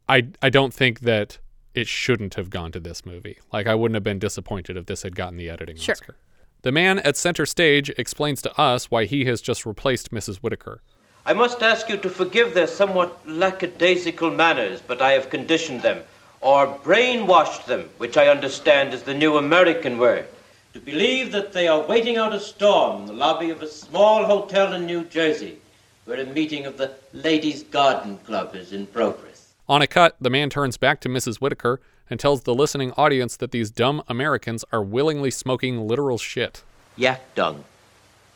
I 0.08 0.28
I 0.42 0.50
don't 0.50 0.74
think 0.74 1.00
that 1.00 1.38
it 1.74 1.86
shouldn't 1.86 2.34
have 2.34 2.50
gone 2.50 2.72
to 2.72 2.80
this 2.80 3.06
movie. 3.06 3.38
Like 3.52 3.66
I 3.66 3.74
wouldn't 3.74 3.94
have 3.94 4.02
been 4.02 4.18
disappointed 4.18 4.76
if 4.76 4.86
this 4.86 5.02
had 5.02 5.14
gotten 5.16 5.36
the 5.36 5.50
editing 5.50 5.76
Sure. 5.76 5.94
Oscar. 5.94 6.16
The 6.62 6.72
man 6.72 6.98
at 7.00 7.16
center 7.16 7.46
stage 7.46 7.90
explains 7.96 8.42
to 8.42 8.60
us 8.60 8.90
why 8.90 9.06
he 9.06 9.24
has 9.24 9.40
just 9.40 9.64
replaced 9.64 10.10
Mrs. 10.10 10.36
Whitaker. 10.38 10.82
I 11.24 11.32
must 11.32 11.62
ask 11.62 11.88
you 11.88 11.96
to 11.98 12.10
forgive 12.10 12.54
their 12.54 12.66
somewhat 12.66 13.26
lackadaisical 13.26 14.30
manners, 14.30 14.82
but 14.86 15.00
I 15.00 15.12
have 15.12 15.30
conditioned 15.30 15.82
them, 15.82 16.02
or 16.40 16.66
brainwashed 16.66 17.66
them, 17.66 17.88
which 17.98 18.16
I 18.16 18.28
understand 18.28 18.92
is 18.92 19.02
the 19.02 19.14
new 19.14 19.36
American 19.36 19.98
word, 19.98 20.26
to 20.72 20.80
believe 20.80 21.32
that 21.32 21.52
they 21.52 21.68
are 21.68 21.86
waiting 21.86 22.16
out 22.16 22.34
a 22.34 22.40
storm 22.40 23.02
in 23.02 23.06
the 23.06 23.12
lobby 23.12 23.50
of 23.50 23.62
a 23.62 23.68
small 23.68 24.24
hotel 24.24 24.72
in 24.72 24.86
New 24.86 25.04
Jersey, 25.04 25.58
where 26.04 26.20
a 26.20 26.26
meeting 26.26 26.66
of 26.66 26.76
the 26.76 26.92
Ladies' 27.12 27.62
Garden 27.62 28.18
Club 28.26 28.54
is 28.54 28.72
in 28.72 28.86
progress. 28.86 29.29
On 29.70 29.80
a 29.80 29.86
cut, 29.86 30.16
the 30.20 30.30
man 30.30 30.50
turns 30.50 30.76
back 30.76 31.00
to 31.02 31.08
Mrs. 31.08 31.36
Whitaker 31.36 31.80
and 32.10 32.18
tells 32.18 32.42
the 32.42 32.56
listening 32.56 32.90
audience 32.96 33.36
that 33.36 33.52
these 33.52 33.70
dumb 33.70 34.02
Americans 34.08 34.64
are 34.72 34.82
willingly 34.82 35.30
smoking 35.30 35.86
literal 35.86 36.18
shit. 36.18 36.64
Yak 36.96 37.20
dung. 37.36 37.62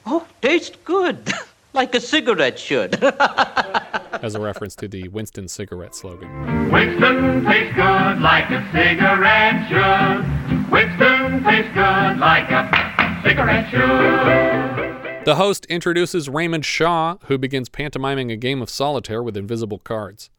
Oh, 0.07 0.29
tastes 0.41 0.76
good, 0.85 1.33
like 1.73 1.93
a 1.93 2.00
cigarette 2.00 2.57
should. 2.57 3.03
as 4.23 4.37
a 4.37 4.41
reference 4.41 4.76
to 4.76 4.87
the 4.87 5.09
Winston 5.09 5.49
cigarette 5.49 5.97
slogan. 5.97 6.71
Winston 6.71 7.45
tastes 7.45 7.75
good 7.75 8.21
like 8.21 8.49
a 8.50 8.64
cigarette 8.71 9.69
should. 9.69 10.71
Winston 10.71 11.43
tastes 11.43 11.75
good 11.75 12.19
like 12.19 12.49
a 12.53 13.21
cigarette 13.25 13.71
should. 13.73 15.25
The 15.25 15.35
host 15.35 15.67
introduces 15.67 16.29
Raymond 16.29 16.64
Shaw, 16.64 17.17
who 17.25 17.38
begins 17.38 17.69
pantomiming 17.69 18.31
a 18.31 18.37
game 18.37 18.62
of 18.62 18.71
solitaire 18.71 19.21
with 19.21 19.37
invisible 19.37 19.81
cards. 19.81 20.31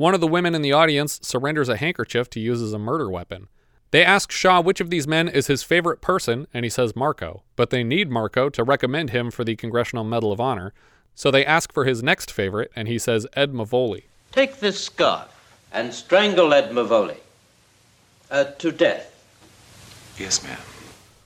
One 0.00 0.14
of 0.14 0.22
the 0.22 0.26
women 0.26 0.54
in 0.54 0.62
the 0.62 0.72
audience 0.72 1.20
surrenders 1.22 1.68
a 1.68 1.76
handkerchief 1.76 2.30
to 2.30 2.40
use 2.40 2.62
as 2.62 2.72
a 2.72 2.78
murder 2.78 3.10
weapon. 3.10 3.48
They 3.90 4.02
ask 4.02 4.32
Shaw 4.32 4.62
which 4.62 4.80
of 4.80 4.88
these 4.88 5.06
men 5.06 5.28
is 5.28 5.46
his 5.46 5.62
favorite 5.62 6.00
person, 6.00 6.46
and 6.54 6.64
he 6.64 6.70
says 6.70 6.96
Marco, 6.96 7.42
but 7.54 7.68
they 7.68 7.84
need 7.84 8.10
Marco 8.10 8.48
to 8.48 8.64
recommend 8.64 9.10
him 9.10 9.30
for 9.30 9.44
the 9.44 9.56
Congressional 9.56 10.02
Medal 10.02 10.32
of 10.32 10.40
Honor, 10.40 10.72
so 11.14 11.30
they 11.30 11.44
ask 11.44 11.70
for 11.70 11.84
his 11.84 12.02
next 12.02 12.32
favorite, 12.32 12.72
and 12.74 12.88
he 12.88 12.98
says 12.98 13.26
Ed 13.34 13.52
Mavoli. 13.52 14.04
Take 14.32 14.58
this 14.58 14.82
scarf 14.82 15.28
and 15.70 15.92
strangle 15.92 16.54
Ed 16.54 16.70
Mavoli. 16.70 17.18
Uh, 18.30 18.44
to 18.44 18.72
death. 18.72 19.22
Yes, 20.16 20.42
ma'am. 20.42 20.56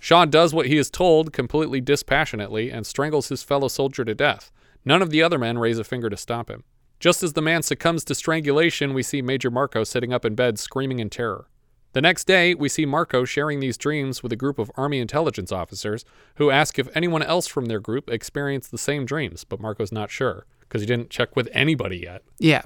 Shaw 0.01 0.25
does 0.25 0.53
what 0.53 0.67
he 0.67 0.79
is 0.79 0.91
told 0.91 1.33
completely 1.33 1.81
dispassionately 1.81 2.73
and 2.73 2.85
strangles 2.85 3.29
his 3.29 3.45
fellow 3.45 3.69
soldier 3.69 4.05
to 4.05 4.17
death. 4.17 4.51
None 4.85 5.01
of 5.01 5.11
the 5.11 5.23
other 5.23 5.39
men 5.39 5.59
raise 5.59 5.79
a 5.79 5.85
finger 5.85 6.11
to 6.11 6.17
stop 6.17 6.51
him. 6.51 6.65
Just 7.05 7.23
as 7.23 7.35
the 7.35 7.43
man 7.43 7.63
succumbs 7.63 8.03
to 8.05 8.15
strangulation, 8.15 8.95
we 8.95 9.03
see 9.03 9.21
Major 9.21 9.51
Marco 9.51 9.85
sitting 9.85 10.11
up 10.11 10.25
in 10.25 10.35
bed 10.35 10.59
screaming 10.59 11.01
in 11.01 11.11
terror. 11.11 11.51
The 11.93 12.01
next 12.01 12.27
day, 12.27 12.55
we 12.55 12.71
see 12.71 12.87
Marco 12.87 13.27
sharing 13.27 13.61
these 13.61 13.77
dreams 13.77 14.23
with 14.23 14.33
a 14.33 14.37
group 14.37 14.59
of 14.59 14.71
Army 14.75 15.01
intelligence 15.01 15.53
officers 15.53 16.07
who 16.37 16.51
ask 16.51 16.79
if 16.79 16.89
anyone 16.97 17.23
else 17.23 17.47
from 17.47 17.67
their 17.67 17.79
group 17.79 18.09
experienced 18.09 18.71
the 18.71 18.79
same 18.79 19.05
dreams, 19.05 19.45
but 19.45 19.61
Marco's 19.61 19.93
not 19.93 20.11
sure 20.11 20.47
because 20.61 20.81
he 20.81 20.87
didn't 20.87 21.11
check 21.11 21.37
with 21.37 21.47
anybody 21.53 21.99
yet. 21.99 22.23
Yeah. 22.39 22.63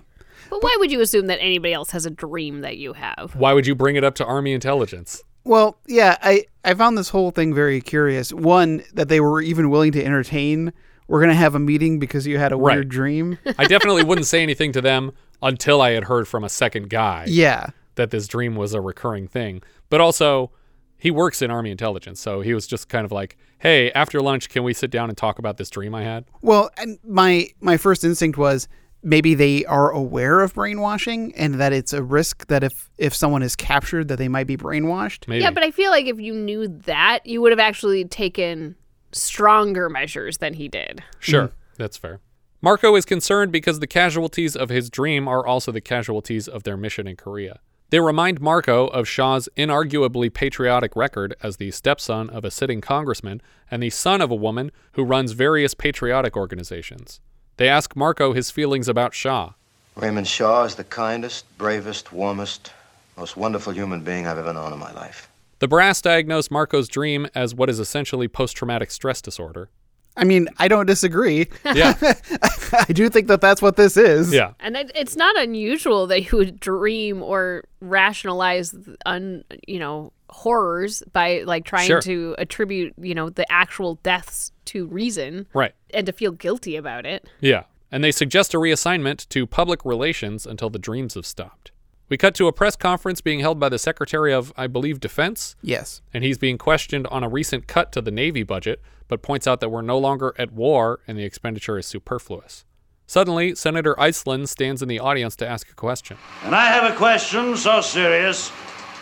But 0.51 0.63
why 0.63 0.77
would 0.79 0.93
you 0.93 1.01
assume 1.01 1.27
that 1.27 1.41
anybody 1.41 1.73
else 1.73 1.91
has 1.91 2.07
a 2.07 2.11
dream 2.11 2.61
that 2.61 2.77
you 2.77 2.93
have? 2.93 3.35
Why 3.35 3.55
would 3.55 3.67
you 3.67 3.75
bring 3.75 3.97
it 3.97 4.05
up 4.05 4.15
to 4.15 4.25
Army 4.25 4.53
intelligence? 4.53 5.21
Well, 5.43 5.79
yeah, 5.89 6.17
I, 6.23 6.45
I 6.65 6.75
found 6.75 6.97
this 6.97 7.09
whole 7.09 7.33
thing 7.33 7.55
very 7.55 7.81
curious. 7.81 8.33
One, 8.33 8.85
that 8.95 9.09
they 9.09 9.19
were 9.19 9.43
even 9.43 9.69
willing 9.69 9.91
to 9.93 10.05
entertain. 10.05 10.73
We're 11.09 11.19
going 11.21 11.31
to 11.31 11.35
have 11.37 11.55
a 11.55 11.59
meeting 11.59 11.99
because 11.99 12.27
you 12.27 12.39
had 12.39 12.53
a 12.53 12.57
Right. 12.57 12.75
weird 12.77 12.89
dream. 12.89 13.39
I 13.59 13.67
definitely 13.67 14.05
wouldn't 14.05 14.27
say 14.27 14.43
anything 14.43 14.73
to 14.73 14.81
them 14.81 15.13
until 15.43 15.81
I 15.83 15.91
had 15.93 16.05
heard 16.05 16.29
from 16.29 16.45
a 16.45 16.49
second 16.49 16.91
guy. 16.91 17.25
Yeah. 17.29 17.69
That 17.97 18.11
this 18.11 18.29
dream 18.29 18.55
was 18.55 18.75
a 18.75 18.81
recurring 18.81 19.27
thing. 19.27 19.63
But 19.91 20.01
also, 20.01 20.53
he 20.99 21.11
works 21.11 21.43
in 21.43 21.51
Army 21.51 21.71
intelligence, 21.71 22.21
so 22.21 22.41
he 22.43 22.55
was 22.55 22.67
just 22.67 22.89
kind 22.89 23.05
of 23.05 23.11
like, 23.13 23.37
"Hey, 23.59 23.91
after 23.93 24.21
lunch, 24.21 24.49
can 24.49 24.63
we 24.65 24.73
sit 24.75 24.91
down 24.91 25.09
and 25.09 25.17
talk 25.17 25.39
about 25.39 25.57
this 25.57 25.71
dream 25.71 25.95
I 25.95 26.05
had?" 26.05 26.25
Well, 26.43 26.71
and 26.77 26.99
my 27.05 27.49
my 27.61 27.77
first 27.77 28.05
instinct 28.05 28.37
was 28.39 28.69
maybe 29.03 29.35
they 29.35 29.65
are 29.67 29.91
aware 29.91 30.41
of 30.41 30.55
brainwashing 30.55 31.33
and 31.37 31.55
that 31.55 31.73
it's 31.73 31.93
a 31.93 32.03
risk 32.03 32.47
that 32.49 32.63
if 32.65 32.91
if 32.99 33.15
someone 33.15 33.43
is 33.45 33.55
captured 33.57 34.09
that 34.09 34.17
they 34.19 34.29
might 34.29 34.47
be 34.49 34.57
brainwashed. 34.57 35.25
Yeah, 35.41 35.51
but 35.53 35.63
I 35.63 35.71
feel 35.71 35.91
like 35.91 36.07
if 36.07 36.21
you 36.21 36.35
knew 36.35 36.67
that, 36.87 37.25
you 37.25 37.41
would 37.41 37.53
have 37.53 37.61
actually 37.61 38.05
taken 38.05 38.75
stronger 39.13 39.89
measures 39.89 40.39
than 40.39 40.55
he 40.55 40.69
did. 40.69 41.03
Sure, 41.19 41.53
that's 41.77 41.97
fair. 41.97 42.21
Marco 42.61 42.97
is 42.97 43.05
concerned 43.05 43.53
because 43.53 43.79
the 43.79 43.87
casualties 43.87 44.57
of 44.57 44.69
his 44.69 44.91
dream 44.91 45.29
are 45.29 45.47
also 45.47 45.71
the 45.71 45.81
casualties 45.81 46.49
of 46.49 46.65
their 46.65 46.77
mission 46.77 47.07
in 47.07 47.17
Korea. 47.17 47.61
They 47.91 48.01
remind 48.01 48.41
Marco 48.41 48.89
of 48.89 49.09
Shaw's 49.09 49.49
inarguably 49.57 50.33
patriotic 50.33 50.95
record 50.95 51.35
as 51.43 51.57
the 51.57 51.71
stepson 51.71 52.29
of 52.29 52.45
a 52.45 52.51
sitting 52.51 52.83
congressman 52.83 53.41
and 53.71 53.83
the 53.83 53.91
son 53.91 54.21
of 54.21 54.31
a 54.31 54.35
woman 54.35 54.73
who 54.93 55.05
runs 55.05 55.33
various 55.33 55.73
patriotic 55.73 56.37
organizations. 56.37 57.21
They 57.57 57.69
ask 57.69 57.97
Marco 57.97 58.35
his 58.35 58.51
feelings 58.51 58.89
about 58.89 59.15
Shaw. 59.15 59.53
Raymond 59.97 60.29
Shaw 60.29 60.65
is 60.65 60.75
the 60.75 60.85
kindest, 60.85 61.47
bravest, 61.57 62.13
warmest, 62.13 62.73
most 63.17 63.37
wonderful 63.37 63.73
human 63.73 64.03
being 64.03 64.27
I've 64.27 64.39
ever 64.39 64.53
known 64.53 64.73
in 64.73 64.79
my 64.79 64.93
life. 64.93 65.29
The 65.61 65.69
brass 65.69 66.01
diagnose 66.01 66.51
Marco's 66.51 66.89
dream 66.89 67.27
as 67.35 67.55
what 67.55 67.69
is 67.69 67.79
essentially 67.81 68.29
post 68.29 68.57
traumatic 68.57 68.91
stress 68.91 69.21
disorder. 69.21 69.71
I 70.17 70.25
mean, 70.25 70.49
I 70.59 70.67
don't 70.67 70.87
disagree. 70.87 71.47
Yeah. 71.65 71.95
I 72.73 72.93
do 72.93 73.09
think 73.09 73.29
that 73.29 73.41
that's 73.41 73.63
what 73.63 73.77
this 73.77 73.97
is. 73.97 74.33
Yeah. 74.33 74.53
And 74.59 74.77
it's 74.77 75.15
not 75.15 75.37
unusual 75.39 76.09
that 76.09 76.31
you 76.33 76.39
would 76.39 76.59
dream 76.59 77.23
or 77.23 77.65
rationalize 77.81 78.75
un, 79.07 79.45
you 79.67 79.79
know, 79.79 80.13
horrors 80.31 81.03
by 81.13 81.43
like 81.45 81.65
trying 81.65 81.87
Sure. 81.87 82.01
to 82.03 82.35
attribute, 82.39 82.95
you 83.01 83.15
know, 83.15 83.31
the 83.31 83.51
actual 83.51 83.95
deaths 84.03 84.53
to 84.67 84.87
reason. 84.89 85.47
Right. 85.55 85.75
And 85.95 86.07
to 86.07 86.13
feel 86.13 86.33
guilty 86.33 86.75
about 86.77 87.07
it. 87.07 87.29
Yeah, 87.41 87.65
and 87.93 88.03
they 88.05 88.13
suggest 88.13 88.55
a 88.55 88.59
reassignment 88.59 89.29
to 89.31 89.47
public 89.47 89.85
relations 89.85 90.47
until 90.47 90.69
the 90.69 90.79
dreams 90.79 91.15
have 91.15 91.27
stopped. 91.27 91.71
We 92.09 92.17
cut 92.17 92.35
to 92.37 92.47
a 92.47 92.53
press 92.53 92.75
conference 92.75 93.21
being 93.21 93.41
held 93.41 93.61
by 93.61 93.69
the 93.69 93.79
Secretary 93.79 94.33
of, 94.33 94.53
I 94.57 94.67
believe, 94.67 94.99
Defense. 94.99 95.57
Yes. 95.61 96.01
And 96.15 96.25
he's 96.25 96.39
being 96.39 96.57
questioned 96.57 97.07
on 97.09 97.23
a 97.23 97.29
recent 97.29 97.67
cut 97.67 97.93
to 97.93 98.01
the 98.01 98.11
Navy 98.11 98.43
budget, 98.43 98.81
but 99.09 99.21
points 99.21 99.47
out 99.47 99.61
that 99.61 99.69
we're 99.69 99.83
no 99.83 99.99
longer 99.99 100.35
at 100.39 100.53
war 100.53 101.01
and 101.07 101.19
the 101.19 101.25
expenditure 101.25 101.77
is 101.77 101.87
superfluous. 101.87 102.65
Suddenly, 103.07 103.55
Senator 103.55 103.95
Iselin 103.97 104.49
stands 104.49 104.83
in 104.83 104.89
the 104.89 105.01
audience 105.01 105.37
to 105.37 105.49
ask 105.49 105.71
a 105.71 105.75
question. 105.75 106.17
And 106.45 106.55
I 106.55 106.67
have 106.67 106.91
a 106.91 106.97
question 106.97 107.57
so 107.57 107.81
serious 107.81 108.53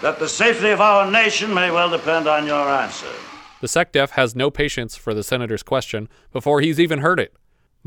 that 0.03 0.19
the 0.19 0.29
safety 0.29 0.71
of 0.71 0.81
our 0.81 1.11
nation 1.11 1.55
may 1.55 1.71
well 1.71 1.91
depend 1.91 2.27
on 2.27 2.47
your 2.47 2.69
answer. 2.69 3.11
The 3.61 3.67
SecDef 3.69 4.11
has 4.11 4.37
no 4.37 4.51
patience 4.51 4.97
for 4.97 5.15
the 5.15 5.23
senator's 5.23 5.63
question 5.63 6.09
before 6.33 6.61
he's 6.61 6.79
even 6.79 7.01
heard 7.01 7.19
it. 7.19 7.35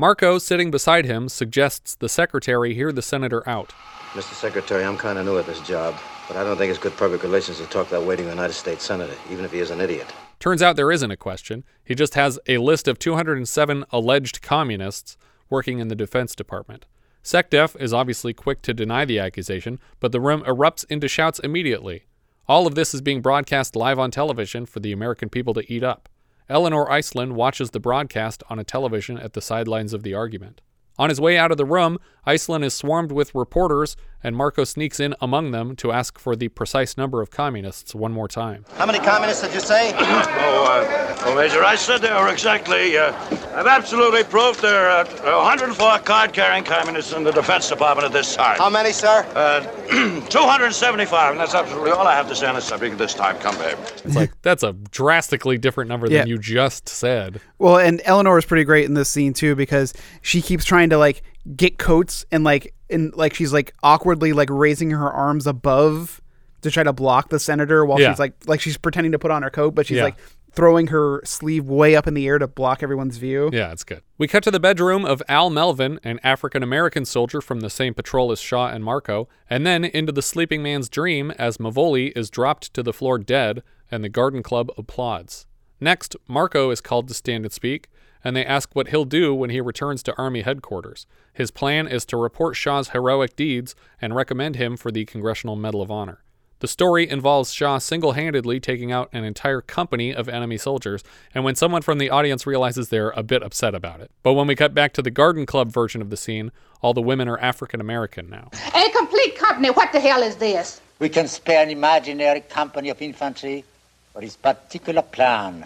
Marco, 0.00 0.38
sitting 0.38 0.70
beside 0.70 1.04
him, 1.04 1.28
suggests 1.28 1.94
the 1.94 2.08
secretary 2.08 2.72
hear 2.72 2.90
the 2.90 3.02
senator 3.02 3.46
out. 3.46 3.74
Mr. 4.12 4.32
Secretary, 4.32 4.82
I'm 4.82 4.96
kind 4.96 5.18
of 5.18 5.26
new 5.26 5.36
at 5.36 5.44
this 5.44 5.60
job, 5.60 5.94
but 6.26 6.38
I 6.38 6.42
don't 6.42 6.56
think 6.56 6.70
it's 6.70 6.78
good 6.78 6.96
public 6.96 7.22
relations 7.22 7.58
to 7.58 7.66
talk 7.66 7.90
that 7.90 8.02
way 8.02 8.16
to 8.16 8.22
a 8.22 8.30
United 8.30 8.54
States 8.54 8.82
Senator, 8.82 9.12
even 9.30 9.44
if 9.44 9.52
he 9.52 9.58
is 9.58 9.70
an 9.70 9.78
idiot. 9.78 10.10
Turns 10.38 10.62
out 10.62 10.76
there 10.76 10.90
isn't 10.90 11.10
a 11.10 11.18
question. 11.18 11.64
He 11.84 11.94
just 11.94 12.14
has 12.14 12.38
a 12.48 12.56
list 12.56 12.88
of 12.88 12.98
207 12.98 13.84
alleged 13.90 14.40
communists 14.40 15.18
working 15.50 15.80
in 15.80 15.88
the 15.88 15.94
Defense 15.94 16.34
Department. 16.34 16.86
SecDef 17.22 17.78
is 17.78 17.92
obviously 17.92 18.32
quick 18.32 18.62
to 18.62 18.72
deny 18.72 19.04
the 19.04 19.18
accusation, 19.18 19.78
but 20.00 20.12
the 20.12 20.20
room 20.20 20.40
erupts 20.44 20.86
into 20.88 21.08
shouts 21.08 21.40
immediately. 21.40 22.06
All 22.48 22.66
of 22.66 22.74
this 22.74 22.94
is 22.94 23.02
being 23.02 23.20
broadcast 23.20 23.76
live 23.76 23.98
on 23.98 24.10
television 24.10 24.64
for 24.64 24.80
the 24.80 24.92
American 24.92 25.28
people 25.28 25.52
to 25.52 25.70
eat 25.70 25.84
up. 25.84 26.08
Eleanor 26.50 26.86
Iselin 26.90 27.34
watches 27.34 27.70
the 27.70 27.78
broadcast 27.78 28.42
on 28.50 28.58
a 28.58 28.64
television 28.64 29.16
at 29.16 29.34
the 29.34 29.40
sidelines 29.40 29.92
of 29.92 30.02
the 30.02 30.14
argument. 30.14 30.60
On 30.98 31.08
his 31.08 31.20
way 31.20 31.38
out 31.38 31.52
of 31.52 31.56
the 31.56 31.64
room, 31.64 31.98
Iselin 32.26 32.64
is 32.64 32.74
swarmed 32.74 33.12
with 33.12 33.34
reporters, 33.34 33.96
and 34.22 34.36
Marco 34.36 34.64
sneaks 34.64 35.00
in 35.00 35.14
among 35.20 35.50
them 35.50 35.74
to 35.76 35.92
ask 35.92 36.18
for 36.18 36.36
the 36.36 36.48
precise 36.48 36.96
number 36.96 37.22
of 37.22 37.30
communists 37.30 37.94
one 37.94 38.12
more 38.12 38.28
time. 38.28 38.64
How 38.74 38.86
many 38.86 38.98
communists 38.98 39.42
did 39.42 39.54
you 39.54 39.60
say? 39.60 39.92
Oh, 40.42 40.64
uh, 40.64 41.22
oh, 41.26 41.34
Major, 41.34 41.64
I 41.64 41.74
said 41.74 41.98
there 41.98 42.18
were 42.20 42.30
exactly, 42.30 42.96
uh, 42.96 43.12
I've 43.54 43.66
absolutely 43.66 44.24
proved 44.24 44.62
there 44.62 44.88
are 44.88 45.04
uh, 45.06 45.44
104 45.44 45.98
card-carrying 46.00 46.64
communists 46.64 47.12
in 47.12 47.24
the 47.24 47.30
Defense 47.30 47.68
Department 47.68 48.06
at 48.06 48.12
this 48.12 48.34
time. 48.34 48.58
How 48.58 48.70
many, 48.70 48.92
sir? 48.92 49.26
Uh, 49.34 49.60
275, 50.28 51.32
and 51.32 51.40
that's 51.40 51.54
absolutely 51.54 51.90
all 51.90 52.06
I 52.06 52.14
have 52.14 52.28
to 52.28 52.36
say 52.36 52.46
on 52.46 52.54
the 52.54 52.60
subject 52.60 52.92
at 52.92 52.98
this 52.98 53.14
time. 53.14 53.36
Come, 53.38 53.56
babe. 53.58 53.78
It's 54.04 54.14
like, 54.14 54.32
that's 54.42 54.62
a 54.62 54.72
drastically 54.72 55.58
different 55.58 55.88
number 55.88 56.08
than 56.08 56.26
you 56.26 56.38
just 56.38 56.88
said. 56.88 57.40
Well, 57.58 57.78
and 57.78 58.00
Eleanor 58.04 58.38
is 58.38 58.44
pretty 58.44 58.64
great 58.64 58.86
in 58.86 58.94
this 58.94 59.08
scene 59.08 59.32
too 59.32 59.54
because 59.54 59.92
she 60.22 60.40
keeps 60.40 60.64
trying 60.64 60.90
to 60.90 60.98
like 60.98 61.22
get 61.56 61.78
coats 61.78 62.24
and 62.30 62.44
like 62.44 62.74
and 62.88 63.14
like 63.14 63.34
she's 63.34 63.52
like 63.52 63.74
awkwardly 63.82 64.32
like 64.32 64.48
raising 64.50 64.90
her 64.90 65.10
arms 65.10 65.46
above 65.46 66.20
to 66.62 66.70
try 66.70 66.82
to 66.82 66.92
block 66.92 67.30
the 67.30 67.38
senator 67.40 67.84
while 67.84 67.98
Yeah. 68.00 68.10
she's 68.12 68.18
like 68.18 68.34
like 68.46 68.60
she's 68.60 68.76
pretending 68.76 69.12
to 69.12 69.18
put 69.18 69.30
on 69.30 69.42
her 69.42 69.50
coat, 69.50 69.74
but 69.74 69.86
she's 69.86 69.96
Yeah. 69.98 70.04
like 70.04 70.16
throwing 70.52 70.88
her 70.88 71.22
sleeve 71.24 71.64
way 71.66 71.94
up 71.94 72.08
in 72.08 72.14
the 72.14 72.26
air 72.26 72.36
to 72.36 72.48
block 72.48 72.82
everyone's 72.82 73.18
view. 73.18 73.50
Yeah, 73.52 73.70
it's 73.70 73.84
good. 73.84 74.02
We 74.18 74.26
cut 74.26 74.42
to 74.42 74.50
the 74.50 74.58
bedroom 74.58 75.04
of 75.04 75.22
Al 75.28 75.48
Melvin, 75.48 76.00
an 76.02 76.18
African 76.24 76.62
American 76.64 77.04
soldier 77.04 77.40
from 77.40 77.60
the 77.60 77.70
same 77.70 77.94
patrol 77.94 78.32
as 78.32 78.40
Shaw 78.40 78.66
and 78.66 78.82
Marco, 78.84 79.28
and 79.48 79.64
then 79.64 79.84
into 79.84 80.10
the 80.12 80.22
sleeping 80.22 80.60
man's 80.62 80.88
dream 80.88 81.30
as 81.32 81.58
Mavoli 81.58 82.12
is 82.16 82.30
dropped 82.30 82.74
to 82.74 82.82
the 82.82 82.92
floor 82.92 83.16
dead 83.16 83.62
and 83.92 84.02
the 84.02 84.08
Garden 84.08 84.42
Club 84.42 84.70
applauds. 84.76 85.46
Next, 85.80 86.16
Marco 86.28 86.70
is 86.70 86.80
called 86.80 87.06
to 87.08 87.14
stand 87.14 87.44
and 87.44 87.52
speak, 87.52 87.88
and 88.24 88.36
they 88.36 88.44
ask 88.44 88.70
what 88.74 88.88
he'll 88.88 89.04
do 89.04 89.34
when 89.34 89.50
he 89.50 89.60
returns 89.60 90.02
to 90.02 90.16
Army 90.16 90.42
headquarters. 90.42 91.06
His 91.32 91.50
plan 91.50 91.86
is 91.86 92.04
to 92.06 92.16
report 92.16 92.56
Shaw's 92.56 92.90
heroic 92.90 93.36
deeds 93.36 93.74
and 94.00 94.14
recommend 94.14 94.56
him 94.56 94.76
for 94.76 94.90
the 94.90 95.04
Congressional 95.04 95.56
Medal 95.56 95.82
of 95.82 95.90
Honor. 95.90 96.22
The 96.60 96.68
story 96.68 97.08
involves 97.08 97.54
Shaw 97.54 97.78
single 97.78 98.12
handedly 98.12 98.60
taking 98.60 98.92
out 98.92 99.08
an 99.14 99.24
entire 99.24 99.62
company 99.62 100.14
of 100.14 100.28
enemy 100.28 100.58
soldiers, 100.58 101.02
and 101.34 101.42
when 101.42 101.54
someone 101.54 101.80
from 101.80 101.96
the 101.96 102.10
audience 102.10 102.46
realizes 102.46 102.90
they're 102.90 103.10
a 103.10 103.22
bit 103.22 103.42
upset 103.42 103.74
about 103.74 104.00
it. 104.00 104.10
But 104.22 104.34
when 104.34 104.46
we 104.46 104.54
cut 104.54 104.74
back 104.74 104.92
to 104.94 105.02
the 105.02 105.10
Garden 105.10 105.46
Club 105.46 105.72
version 105.72 106.02
of 106.02 106.10
the 106.10 106.18
scene, 106.18 106.52
all 106.82 106.92
the 106.92 107.00
women 107.00 107.28
are 107.28 107.38
African 107.38 107.80
American 107.80 108.28
now. 108.28 108.50
A 108.74 108.90
complete 108.90 109.36
company. 109.36 109.70
What 109.70 109.90
the 109.92 110.00
hell 110.00 110.22
is 110.22 110.36
this? 110.36 110.82
We 110.98 111.08
can 111.08 111.28
spare 111.28 111.62
an 111.62 111.70
imaginary 111.70 112.40
company 112.40 112.90
of 112.90 113.00
infantry 113.00 113.64
for 114.12 114.20
his 114.20 114.36
particular 114.36 115.00
plan. 115.00 115.64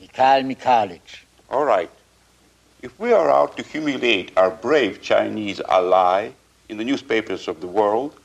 Mikhail 0.00 0.42
Mikhailich. 0.44 1.24
All 1.52 1.66
right. 1.66 1.90
If 2.80 2.98
we 2.98 3.12
are 3.12 3.30
out 3.30 3.58
to 3.58 3.62
humiliate 3.62 4.32
our 4.38 4.50
brave 4.50 5.02
Chinese 5.02 5.60
ally 5.60 6.30
in 6.70 6.78
the 6.78 6.84
newspapers 6.84 7.46
of 7.46 7.60
the 7.60 7.66
world, 7.66 8.18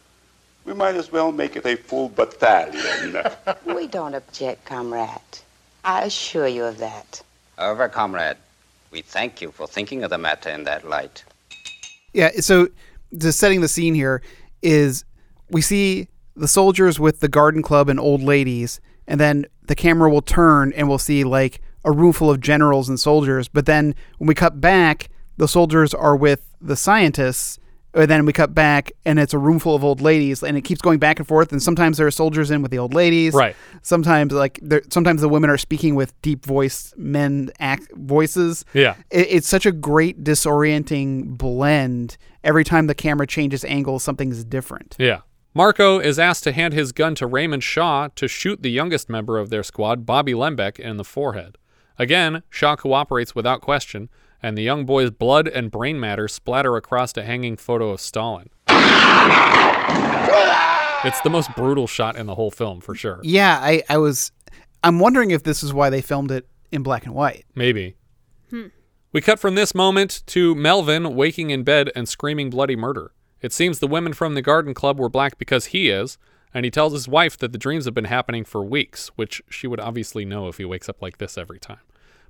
we 0.63 0.73
might 0.73 0.95
as 0.95 1.11
well 1.11 1.33
make 1.33 1.57
it 1.57 1.65
a 1.65 1.75
full 1.75 2.07
battalion. 2.07 3.17
We 3.65 3.87
don't 3.87 4.15
object, 4.15 4.63
comrade. 4.65 5.39
I 5.83 6.05
assure 6.05 6.47
you 6.47 6.63
of 6.63 6.77
that. 6.77 7.21
However, 7.57 7.89
comrade, 7.89 8.37
we 8.91 9.01
thank 9.01 9.41
you 9.41 9.51
for 9.51 9.67
thinking 9.67 10.03
of 10.03 10.09
the 10.09 10.17
matter 10.17 10.49
in 10.49 10.63
that 10.63 10.87
light. 10.87 11.25
Yeah, 12.13 12.31
so 12.39 12.69
just 13.17 13.39
setting 13.39 13.59
the 13.59 13.67
scene 13.67 13.93
here 13.93 14.21
is 14.61 15.03
we 15.49 15.61
see 15.61 16.07
the 16.35 16.47
soldiers 16.47 16.97
with 16.97 17.19
the 17.19 17.27
garden 17.27 17.61
club 17.61 17.89
and 17.89 17.99
old 17.99 18.21
ladies, 18.21 18.79
and 19.05 19.19
then 19.19 19.45
the 19.67 19.75
camera 19.75 20.09
will 20.09 20.21
turn 20.21 20.71
and 20.73 20.87
we'll 20.87 20.97
see 20.97 21.25
like 21.25 21.61
a 21.87 21.91
room 21.91 22.13
full 22.13 22.29
of 22.29 22.39
generals 22.41 22.89
and 22.89 22.99
soldiers. 22.99 23.47
But 23.47 23.65
then 23.65 23.95
when 24.19 24.27
we 24.27 24.35
cut 24.35 24.59
back, 24.61 25.09
the 25.37 25.47
soldiers 25.47 25.93
are 25.93 26.15
with 26.15 26.53
the 26.61 26.75
scientists. 26.75 27.59
And 27.93 28.11
then 28.11 28.25
we 28.27 28.33
cut 28.33 28.53
back, 28.53 28.91
and 29.05 29.17
it's 29.17 29.33
a 29.33 29.39
room 29.39 29.57
full 29.57 29.73
of 29.73 29.83
old 29.83 30.01
ladies, 30.01 30.43
and 30.43 30.55
it 30.55 30.61
keeps 30.61 30.81
going 30.81 30.99
back 30.99 31.17
and 31.17 31.27
forth. 31.27 31.51
And 31.51 31.63
sometimes 31.63 31.97
there 31.97 32.05
are 32.05 32.11
soldiers 32.11 32.51
in 32.51 32.61
with 32.61 32.69
the 32.69 32.77
old 32.77 32.93
ladies, 32.93 33.33
Right. 33.33 33.55
Sometimes, 33.81 34.33
like, 34.33 34.59
sometimes 34.91 35.21
the 35.21 35.29
women 35.29 35.49
are 35.49 35.57
speaking 35.57 35.95
with 35.95 36.13
deep 36.21 36.45
voiced 36.45 36.95
men 36.95 37.49
act 37.59 37.91
voices. 37.95 38.65
Yeah. 38.73 38.95
It, 39.09 39.27
it's 39.31 39.47
such 39.47 39.65
a 39.65 39.71
great 39.71 40.23
disorienting 40.23 41.37
blend. 41.39 42.17
Every 42.43 42.63
time 42.63 42.85
the 42.85 42.93
camera 42.93 43.25
changes 43.25 43.65
angle, 43.65 43.97
something's 43.97 44.43
different. 44.43 44.95
Yeah. 44.99 45.21
Marco 45.55 45.97
is 45.97 46.19
asked 46.19 46.43
to 46.43 46.51
hand 46.51 46.75
his 46.75 46.91
gun 46.91 47.15
to 47.15 47.25
Raymond 47.25 47.63
Shaw 47.63 48.09
to 48.15 48.27
shoot 48.27 48.61
the 48.61 48.69
youngest 48.69 49.09
member 49.09 49.39
of 49.39 49.49
their 49.49 49.63
squad, 49.63 50.05
Bobby 50.05 50.33
Lembeck, 50.33 50.77
in 50.77 50.97
the 50.97 51.03
forehead. 51.03 51.57
Again, 51.99 52.43
Shaw 52.49 52.75
cooperates 52.75 53.33
without 53.33 53.61
question, 53.61 54.09
and 54.41 54.57
the 54.57 54.61
young 54.61 54.85
boy's 54.85 55.09
blood 55.09 55.47
and 55.47 55.71
brain 55.71 55.99
matter 55.99 56.27
splatter 56.27 56.75
across 56.75 57.15
a 57.17 57.23
hanging 57.23 57.57
photo 57.57 57.89
of 57.89 57.99
Stalin. 57.99 58.49
It's 61.03 61.21
the 61.21 61.29
most 61.29 61.53
brutal 61.55 61.87
shot 61.87 62.17
in 62.17 62.25
the 62.25 62.35
whole 62.35 62.51
film, 62.51 62.81
for 62.81 62.93
sure. 62.95 63.19
Yeah, 63.23 63.59
I, 63.61 63.83
I 63.89 63.97
was. 63.97 64.31
I'm 64.83 64.99
wondering 64.99 65.31
if 65.31 65.43
this 65.43 65.63
is 65.63 65.73
why 65.73 65.89
they 65.89 66.01
filmed 66.01 66.31
it 66.31 66.47
in 66.71 66.83
black 66.83 67.05
and 67.05 67.15
white. 67.15 67.45
Maybe. 67.55 67.95
Hmm. 68.49 68.67
We 69.11 69.21
cut 69.21 69.39
from 69.39 69.55
this 69.55 69.73
moment 69.73 70.23
to 70.27 70.53
Melvin 70.53 71.15
waking 71.15 71.49
in 71.49 71.63
bed 71.63 71.91
and 71.95 72.07
screaming 72.09 72.49
bloody 72.49 72.75
murder. 72.75 73.13
It 73.41 73.53
seems 73.53 73.79
the 73.79 73.87
women 73.87 74.13
from 74.13 74.33
the 74.33 74.41
garden 74.41 74.73
club 74.73 74.99
were 74.99 75.09
black 75.09 75.37
because 75.37 75.67
he 75.67 75.89
is, 75.89 76.17
and 76.53 76.65
he 76.65 76.71
tells 76.71 76.93
his 76.93 77.07
wife 77.07 77.37
that 77.37 77.51
the 77.51 77.57
dreams 77.57 77.85
have 77.85 77.93
been 77.93 78.05
happening 78.05 78.43
for 78.43 78.63
weeks, 78.63 79.09
which 79.15 79.41
she 79.49 79.67
would 79.67 79.79
obviously 79.79 80.25
know 80.25 80.47
if 80.47 80.57
he 80.57 80.65
wakes 80.65 80.89
up 80.89 81.01
like 81.01 81.17
this 81.17 81.37
every 81.37 81.59
time. 81.59 81.79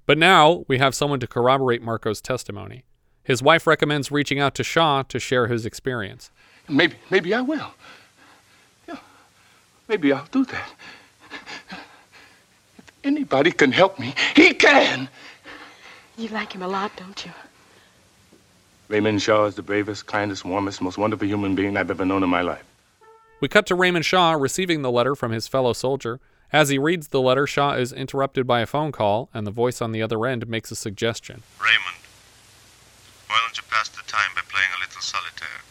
But 0.05 0.17
now 0.17 0.65
we 0.67 0.77
have 0.77 0.95
someone 0.95 1.19
to 1.19 1.27
corroborate 1.27 1.81
Marco's 1.81 2.21
testimony. 2.21 2.85
His 3.23 3.43
wife 3.43 3.67
recommends 3.67 4.11
reaching 4.11 4.39
out 4.39 4.55
to 4.55 4.63
Shaw 4.63 5.03
to 5.03 5.19
share 5.19 5.47
his 5.47 5.65
experience. 5.65 6.31
Maybe, 6.69 6.95
maybe 7.09 7.33
I 7.33 7.41
will. 7.41 7.71
Yeah, 8.87 8.99
maybe 9.87 10.13
I'll 10.13 10.27
do 10.31 10.45
that. 10.45 10.71
If 12.77 12.91
anybody 13.03 13.51
can 13.51 13.71
help 13.71 13.99
me, 13.99 14.13
he 14.35 14.53
can. 14.53 15.09
You 16.17 16.29
like 16.29 16.53
him 16.53 16.61
a 16.61 16.67
lot, 16.67 16.91
don't 16.95 17.25
you? 17.25 17.31
Raymond 18.87 19.21
Shaw 19.21 19.45
is 19.45 19.55
the 19.55 19.61
bravest, 19.61 20.05
kindest, 20.07 20.45
warmest, 20.45 20.81
most 20.81 20.97
wonderful 20.97 21.27
human 21.27 21.53
being 21.53 21.75
I've 21.75 21.91
ever 21.91 22.05
known 22.05 22.23
in 22.23 22.29
my 22.29 22.41
life. 22.41 22.63
We 23.39 23.47
cut 23.47 23.67
to 23.67 23.75
Raymond 23.75 24.03
Shaw 24.03 24.33
receiving 24.33 24.81
the 24.81 24.91
letter 24.91 25.15
from 25.15 25.31
his 25.31 25.47
fellow 25.47 25.73
soldier. 25.73 26.19
As 26.51 26.69
he 26.69 26.79
reads 26.79 27.09
the 27.09 27.21
letter, 27.21 27.45
Shaw 27.45 27.73
is 27.73 27.93
interrupted 27.93 28.47
by 28.47 28.61
a 28.61 28.65
phone 28.65 28.91
call, 28.91 29.29
and 29.33 29.45
the 29.45 29.51
voice 29.51 29.81
on 29.81 29.91
the 29.91 30.01
other 30.01 30.25
end 30.25 30.47
makes 30.47 30.71
a 30.71 30.75
suggestion. 30.75 31.43
Raymond, 31.59 31.97
why 33.27 33.37
don't 33.43 33.55
you 33.55 33.63
pass 33.69 33.89
the 33.89 34.01
time 34.07 34.31
by 34.33 34.41
playing 34.47 34.69
a 34.75 34.79
little 34.79 35.01
solitaire? 35.01 35.61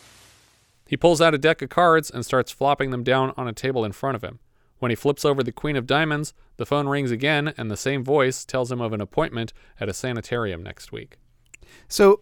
He 0.86 0.96
pulls 0.96 1.20
out 1.20 1.34
a 1.34 1.38
deck 1.38 1.60
of 1.60 1.68
cards 1.68 2.08
and 2.08 2.24
starts 2.24 2.52
flopping 2.52 2.90
them 2.90 3.02
down 3.02 3.32
on 3.36 3.48
a 3.48 3.52
table 3.52 3.84
in 3.84 3.92
front 3.92 4.14
of 4.14 4.22
him. 4.22 4.38
When 4.78 4.90
he 4.90 4.94
flips 4.94 5.24
over 5.24 5.42
the 5.42 5.50
Queen 5.50 5.74
of 5.74 5.86
Diamonds, 5.86 6.34
the 6.58 6.66
phone 6.66 6.86
rings 6.86 7.10
again, 7.10 7.52
and 7.56 7.68
the 7.68 7.76
same 7.76 8.04
voice 8.04 8.44
tells 8.44 8.70
him 8.70 8.80
of 8.80 8.92
an 8.92 9.00
appointment 9.00 9.52
at 9.80 9.88
a 9.88 9.94
sanitarium 9.94 10.62
next 10.62 10.92
week. 10.92 11.16
So 11.88 12.20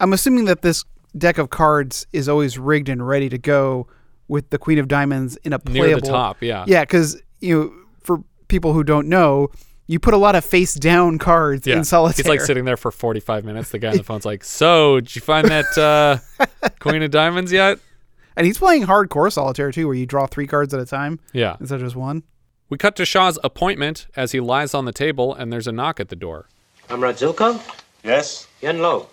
I'm 0.00 0.12
assuming 0.12 0.46
that 0.46 0.62
this 0.62 0.84
deck 1.16 1.38
of 1.38 1.50
cards 1.50 2.06
is 2.12 2.28
always 2.28 2.58
rigged 2.58 2.88
and 2.88 3.06
ready 3.06 3.28
to 3.28 3.38
go 3.38 3.86
with 4.32 4.48
the 4.50 4.58
Queen 4.58 4.78
of 4.78 4.88
Diamonds 4.88 5.36
in 5.44 5.52
a 5.52 5.58
playable 5.58 5.86
Near 5.86 5.94
the 5.96 6.00
playable 6.00 6.18
top, 6.18 6.42
yeah. 6.42 6.64
Yeah, 6.66 6.80
because 6.82 7.20
you 7.40 7.54
know, 7.60 7.72
for 8.02 8.24
people 8.48 8.72
who 8.72 8.82
don't 8.82 9.08
know, 9.08 9.50
you 9.86 9.98
put 10.00 10.14
a 10.14 10.16
lot 10.16 10.34
of 10.34 10.44
face 10.44 10.74
down 10.74 11.18
cards 11.18 11.66
Yeah, 11.66 11.76
in 11.76 11.84
solitaire. 11.84 12.22
he's 12.24 12.28
like 12.28 12.40
sitting 12.40 12.64
there 12.64 12.78
for 12.78 12.90
45 12.90 13.44
minutes. 13.44 13.70
The 13.70 13.78
guy 13.78 13.90
on 13.90 13.98
the 13.98 14.02
phone's 14.12 14.24
like, 14.24 14.42
"So, 14.42 15.00
did 15.00 15.14
you 15.14 15.20
find 15.20 15.46
that 15.48 15.76
uh, 15.78 16.46
Queen 16.80 17.02
of 17.02 17.10
Diamonds 17.10 17.52
yet?" 17.52 17.78
and 18.34 18.46
he's 18.46 18.56
playing 18.56 18.84
hardcore 18.86 19.30
solitaire 19.30 19.70
too, 19.70 19.86
where 19.86 19.94
you 19.94 20.06
draw 20.06 20.26
three 20.26 20.46
cards 20.46 20.72
at 20.72 20.80
a 20.80 20.86
time. 20.86 21.20
Yeah. 21.34 21.56
instead 21.60 21.76
of 21.76 21.82
just 21.82 21.96
one. 21.96 22.22
We 22.70 22.78
cut 22.78 22.96
to 22.96 23.04
Shaw's 23.04 23.38
appointment 23.44 24.06
as 24.16 24.32
he 24.32 24.40
lies 24.40 24.72
on 24.72 24.86
the 24.86 24.92
table, 24.92 25.34
and 25.34 25.52
there's 25.52 25.66
a 25.66 25.72
knock 25.72 26.00
at 26.00 26.08
the 26.08 26.16
door. 26.16 26.48
I'm 26.88 27.00
Zilkov? 27.00 27.60
Yes? 28.02 28.48
Yen 28.62 28.78
Lo. 28.80 29.08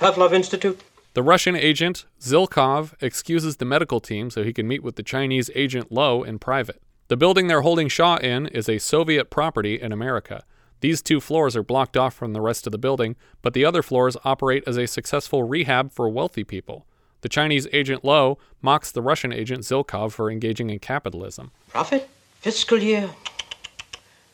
Pavlov 0.00 0.32
Institute? 0.32 0.80
The 1.14 1.22
Russian 1.22 1.54
agent, 1.54 2.06
Zilkov, 2.20 2.94
excuses 3.00 3.58
the 3.58 3.64
medical 3.64 4.00
team 4.00 4.30
so 4.30 4.42
he 4.42 4.52
can 4.52 4.66
meet 4.66 4.82
with 4.82 4.96
the 4.96 5.04
Chinese 5.04 5.48
agent 5.54 5.92
Lo 5.92 6.24
in 6.24 6.40
private. 6.40 6.82
The 7.06 7.16
building 7.16 7.46
they're 7.46 7.60
holding 7.60 7.86
Shaw 7.86 8.16
in 8.16 8.48
is 8.48 8.68
a 8.68 8.78
Soviet 8.78 9.30
property 9.30 9.80
in 9.80 9.92
America. 9.92 10.42
These 10.80 11.02
two 11.02 11.20
floors 11.20 11.54
are 11.54 11.62
blocked 11.62 11.96
off 11.96 12.14
from 12.14 12.32
the 12.32 12.40
rest 12.40 12.66
of 12.66 12.72
the 12.72 12.78
building, 12.78 13.14
but 13.42 13.54
the 13.54 13.64
other 13.64 13.80
floors 13.80 14.16
operate 14.24 14.64
as 14.66 14.76
a 14.76 14.88
successful 14.88 15.44
rehab 15.44 15.92
for 15.92 16.08
wealthy 16.08 16.42
people. 16.42 16.84
The 17.20 17.28
Chinese 17.28 17.68
agent 17.72 18.04
Lo 18.04 18.38
mocks 18.60 18.90
the 18.90 19.00
Russian 19.00 19.32
agent 19.32 19.62
Zilkov 19.62 20.10
for 20.10 20.32
engaging 20.32 20.68
in 20.68 20.80
capitalism. 20.80 21.52
Profit? 21.68 22.08
Fiscal 22.40 22.78
year? 22.78 23.08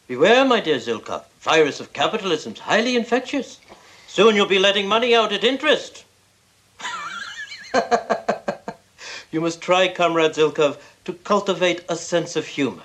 Beware, 0.09 0.47
my 0.47 0.61
dear 0.61 0.79
Zilkov. 0.79 1.25
Virus 1.41 1.79
of 1.79 1.93
capitalism's 1.93 2.59
highly 2.59 2.97
infectious. 2.97 3.61
Soon 4.07 4.35
you'll 4.35 4.47
be 4.47 4.59
letting 4.59 4.89
money 4.89 5.15
out 5.15 5.31
at 5.31 5.45
interest. 5.45 6.07
You 9.33 9.41
must 9.41 9.61
try, 9.61 9.87
Comrade 9.87 10.33
Zilkov, 10.33 10.79
to 11.05 11.13
cultivate 11.13 11.85
a 11.89 11.95
sense 11.95 12.35
of 12.35 12.47
humor. 12.47 12.83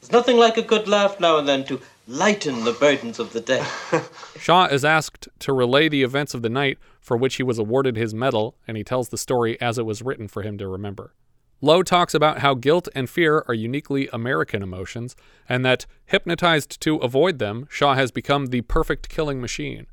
There's 0.00 0.12
nothing 0.12 0.36
like 0.36 0.56
a 0.56 0.62
good 0.62 0.86
laugh 0.86 1.18
now 1.18 1.38
and 1.38 1.48
then 1.48 1.64
to 1.64 1.80
lighten 2.06 2.64
the 2.64 2.72
burdens 2.72 3.18
of 3.18 3.32
the 3.32 3.40
day. 3.40 3.64
Shaw 4.38 4.66
is 4.66 4.84
asked 4.84 5.28
to 5.40 5.52
relay 5.52 5.88
the 5.88 6.04
events 6.04 6.32
of 6.32 6.42
the 6.42 6.48
night 6.48 6.78
for 7.00 7.16
which 7.16 7.36
he 7.36 7.42
was 7.42 7.58
awarded 7.58 7.96
his 7.96 8.14
medal, 8.14 8.54
and 8.68 8.76
he 8.76 8.84
tells 8.84 9.08
the 9.08 9.18
story 9.18 9.60
as 9.60 9.78
it 9.78 9.86
was 9.86 10.00
written 10.00 10.28
for 10.28 10.42
him 10.42 10.56
to 10.58 10.68
remember. 10.68 11.12
Lo 11.60 11.82
talks 11.82 12.14
about 12.14 12.38
how 12.38 12.54
guilt 12.54 12.88
and 12.94 13.10
fear 13.10 13.44
are 13.48 13.54
uniquely 13.54 14.08
American 14.12 14.62
emotions, 14.62 15.16
and 15.48 15.64
that, 15.64 15.86
hypnotized 16.06 16.80
to 16.80 16.96
avoid 16.98 17.38
them, 17.38 17.66
Shaw 17.68 17.94
has 17.94 18.10
become 18.10 18.46
the 18.46 18.62
perfect 18.62 19.08
killing 19.08 19.40
machine. 19.40 19.86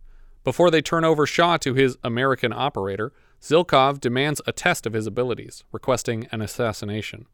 Before 0.44 0.72
they 0.72 0.82
turn 0.82 1.04
over 1.04 1.26
Shaw 1.26 1.58
to 1.58 1.74
his 1.74 1.98
American 2.04 2.54
operator, 2.54 3.12
Zilkov 3.42 4.00
demands 4.00 4.42
a 4.46 4.52
test 4.52 4.86
of 4.86 4.94
his 4.94 5.08
abilities, 5.08 5.64
requesting 5.72 6.28
an 6.32 6.42
assassination. 6.42 7.26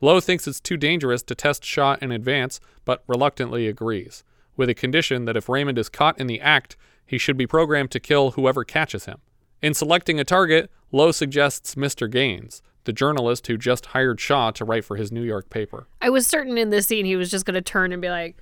Lo 0.00 0.20
thinks 0.20 0.46
it's 0.46 0.60
too 0.60 0.76
dangerous 0.76 1.22
to 1.24 1.34
test 1.34 1.64
Shaw 1.64 1.96
in 2.00 2.12
advance, 2.12 2.60
but 2.84 3.02
reluctantly 3.08 3.66
agrees, 3.66 4.22
with 4.56 4.68
a 4.68 4.74
condition 4.74 5.24
that 5.24 5.36
if 5.36 5.48
Raymond 5.48 5.78
is 5.78 5.88
caught 5.88 6.20
in 6.20 6.26
the 6.26 6.40
act, 6.40 6.76
he 7.04 7.18
should 7.18 7.36
be 7.36 7.46
programmed 7.46 7.90
to 7.92 8.00
kill 8.00 8.32
whoever 8.32 8.64
catches 8.64 9.06
him. 9.06 9.18
In 9.60 9.74
selecting 9.74 10.20
a 10.20 10.24
target, 10.24 10.70
Lo 10.92 11.10
suggests 11.10 11.74
Mr. 11.74 12.08
Gaines, 12.08 12.62
the 12.84 12.92
journalist 12.92 13.46
who 13.48 13.56
just 13.56 13.86
hired 13.86 14.20
Shaw 14.20 14.50
to 14.52 14.64
write 14.64 14.84
for 14.84 14.96
his 14.96 15.10
New 15.10 15.22
York 15.22 15.50
paper. 15.50 15.88
I 16.00 16.10
was 16.10 16.26
certain 16.26 16.56
in 16.56 16.70
this 16.70 16.86
scene 16.86 17.04
he 17.04 17.16
was 17.16 17.30
just 17.30 17.44
going 17.44 17.54
to 17.54 17.60
turn 17.60 17.92
and 17.92 18.00
be 18.00 18.08
like, 18.08 18.36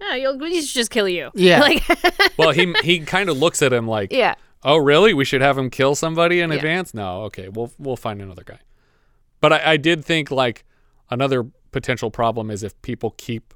"Yeah, 0.00 0.14
you'll, 0.14 0.38
he 0.38 0.62
should 0.62 0.74
just 0.74 0.90
kill 0.90 1.08
you." 1.08 1.30
Yeah. 1.34 1.60
like 1.60 1.84
well, 2.38 2.50
he 2.50 2.72
he 2.82 3.00
kind 3.00 3.28
of 3.28 3.36
looks 3.38 3.60
at 3.60 3.72
him 3.72 3.86
like, 3.86 4.12
Yeah. 4.12 4.34
"Oh, 4.64 4.76
really? 4.76 5.12
We 5.14 5.24
should 5.24 5.40
have 5.40 5.58
him 5.58 5.70
kill 5.70 5.94
somebody 5.94 6.40
in 6.40 6.50
Yeah. 6.50 6.56
advance?" 6.56 6.94
No, 6.94 7.22
okay, 7.24 7.48
we'll 7.48 7.72
we'll 7.78 7.96
find 7.96 8.20
another 8.22 8.44
guy. 8.44 8.58
But 9.40 9.52
I, 9.52 9.72
I 9.72 9.76
did 9.76 10.04
think 10.04 10.30
like 10.30 10.64
another 11.10 11.44
potential 11.72 12.10
problem 12.10 12.50
is 12.50 12.62
if 12.62 12.80
people 12.82 13.14
keep 13.16 13.54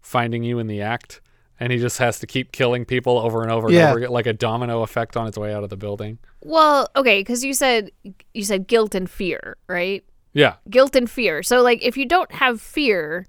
finding 0.00 0.44
you 0.44 0.58
in 0.58 0.66
the 0.66 0.80
act, 0.82 1.20
and 1.58 1.72
he 1.72 1.78
just 1.78 1.98
has 1.98 2.18
to 2.20 2.26
keep 2.26 2.52
killing 2.52 2.84
people 2.84 3.18
over 3.18 3.42
and 3.42 3.50
over 3.50 3.66
and 3.68 3.76
Yeah. 3.76 3.88
over 3.90 3.98
again, 3.98 4.10
like 4.10 4.26
a 4.26 4.32
domino 4.32 4.82
effect 4.82 5.16
on 5.16 5.26
its 5.26 5.36
way 5.38 5.52
out 5.54 5.64
of 5.64 5.70
the 5.70 5.76
building. 5.76 6.18
Well, 6.44 6.88
okay, 6.94 7.20
because 7.20 7.42
you 7.44 7.54
said 7.54 7.90
you 8.34 8.44
said 8.44 8.66
guilt 8.68 8.94
and 8.94 9.08
fear, 9.10 9.56
right? 9.68 10.04
Yeah, 10.32 10.56
Guilt 10.68 10.94
and 10.94 11.10
fear. 11.10 11.42
So, 11.42 11.62
like, 11.62 11.82
if 11.82 11.96
you 11.96 12.04
don't 12.04 12.30
have 12.30 12.60
fear, 12.60 13.26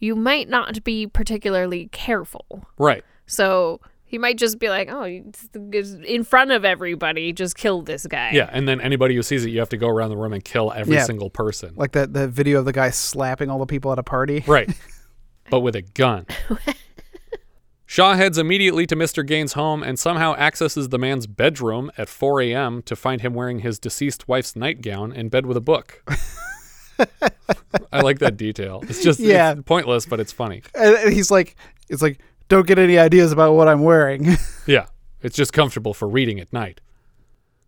you 0.00 0.16
might 0.16 0.48
not 0.48 0.82
be 0.82 1.06
particularly 1.06 1.88
careful. 1.92 2.66
right. 2.78 3.04
So 3.26 3.80
he 4.08 4.18
might 4.18 4.36
just 4.38 4.58
be 4.58 4.68
like, 4.68 4.88
"Oh, 4.90 5.04
it's- 5.04 5.48
it's 5.54 5.92
in 6.04 6.24
front 6.24 6.50
of 6.50 6.64
everybody, 6.64 7.32
just 7.32 7.56
kill 7.56 7.82
this 7.82 8.06
guy." 8.06 8.30
Yeah, 8.32 8.48
and 8.52 8.66
then 8.66 8.80
anybody 8.80 9.14
who 9.14 9.22
sees 9.22 9.44
it, 9.44 9.50
you 9.50 9.58
have 9.60 9.68
to 9.68 9.76
go 9.76 9.88
around 9.88 10.10
the 10.10 10.16
room 10.16 10.32
and 10.32 10.42
kill 10.44 10.72
every 10.74 10.94
Yeah. 10.96 11.04
single 11.04 11.30
person. 11.30 11.74
Like 11.76 11.92
that 11.92 12.12
the 12.14 12.26
video 12.26 12.58
of 12.58 12.64
the 12.64 12.72
guy 12.72 12.90
slapping 12.90 13.50
all 13.50 13.58
the 13.58 13.66
people 13.66 13.92
at 13.92 13.98
a 13.98 14.02
party. 14.02 14.42
Right. 14.48 14.70
but 15.50 15.60
with 15.60 15.76
a 15.76 15.82
gun. 15.82 16.26
Shaw 17.90 18.14
heads 18.14 18.36
immediately 18.36 18.86
to 18.86 18.94
Mr. 18.96 19.24
Gaines' 19.26 19.54
home 19.54 19.82
and 19.82 19.98
somehow 19.98 20.34
accesses 20.36 20.90
the 20.90 20.98
man's 20.98 21.26
bedroom 21.26 21.90
at 21.96 22.10
4 22.10 22.42
a.m. 22.42 22.82
to 22.82 22.94
find 22.94 23.22
him 23.22 23.32
wearing 23.32 23.60
his 23.60 23.78
deceased 23.78 24.28
wife's 24.28 24.54
nightgown 24.54 25.10
in 25.10 25.30
bed 25.30 25.46
with 25.46 25.56
a 25.56 25.62
book. 25.62 26.02
I 27.92 28.00
like 28.02 28.18
that 28.18 28.36
detail. 28.36 28.82
It's 28.88 29.02
just 29.02 29.20
Yeah. 29.20 29.52
it's 29.52 29.62
pointless, 29.62 30.04
but 30.04 30.20
it's 30.20 30.32
funny. 30.32 30.62
And 30.74 30.96
and 30.96 31.12
he's 31.14 31.30
like, 31.30 31.56
it's 31.88 32.02
like, 32.02 32.20
don't 32.48 32.66
get 32.66 32.78
any 32.78 32.98
ideas 32.98 33.32
about 33.32 33.54
what 33.54 33.68
I'm 33.68 33.82
wearing. 33.82 34.36
Yeah, 34.66 34.84
it's 35.22 35.34
just 35.34 35.54
comfortable 35.54 35.94
for 35.94 36.06
reading 36.06 36.38
at 36.40 36.52
night. 36.52 36.82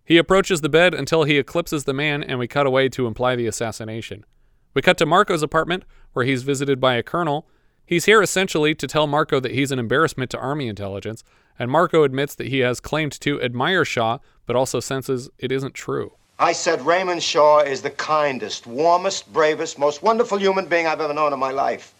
He 0.04 0.18
approaches 0.18 0.60
the 0.60 0.68
bed 0.68 0.92
until 0.92 1.24
he 1.24 1.38
eclipses 1.38 1.84
the 1.84 1.94
man, 1.94 2.22
and 2.22 2.38
we 2.38 2.46
cut 2.46 2.66
away 2.66 2.90
to 2.90 3.06
imply 3.06 3.36
the 3.36 3.46
assassination. 3.46 4.26
We 4.74 4.82
cut 4.82 4.98
to 4.98 5.06
Marco's 5.06 5.42
apartment, 5.42 5.84
where 6.12 6.26
he's 6.26 6.42
visited 6.42 6.78
by 6.78 6.96
a 6.96 7.02
colonel. 7.02 7.48
He's 7.86 8.04
here 8.04 8.20
essentially 8.20 8.74
to 8.74 8.86
tell 8.86 9.06
Marco 9.06 9.40
that 9.40 9.52
he's 9.52 9.72
an 9.72 9.78
embarrassment 9.78 10.30
to 10.32 10.38
Army 10.38 10.68
intelligence, 10.68 11.24
and 11.58 11.70
Marco 11.70 12.02
admits 12.02 12.34
that 12.34 12.48
he 12.48 12.58
has 12.58 12.80
claimed 12.80 13.18
to 13.20 13.40
admire 13.40 13.86
Shaw, 13.86 14.18
but 14.44 14.56
also 14.56 14.78
senses 14.78 15.30
it 15.38 15.50
isn't 15.50 15.72
true. 15.72 16.12
I 16.38 16.52
said 16.52 16.82
Raymond 16.82 17.22
Shaw 17.22 17.60
is 17.60 17.80
the 17.80 17.90
kindest, 17.90 18.66
warmest, 18.66 19.32
bravest, 19.32 19.78
most 19.78 20.02
wonderful 20.02 20.38
human 20.38 20.66
being 20.66 20.86
I've 20.86 21.00
ever 21.00 21.14
known 21.14 21.32
in 21.32 21.38
my 21.38 21.50
life. 21.50 21.94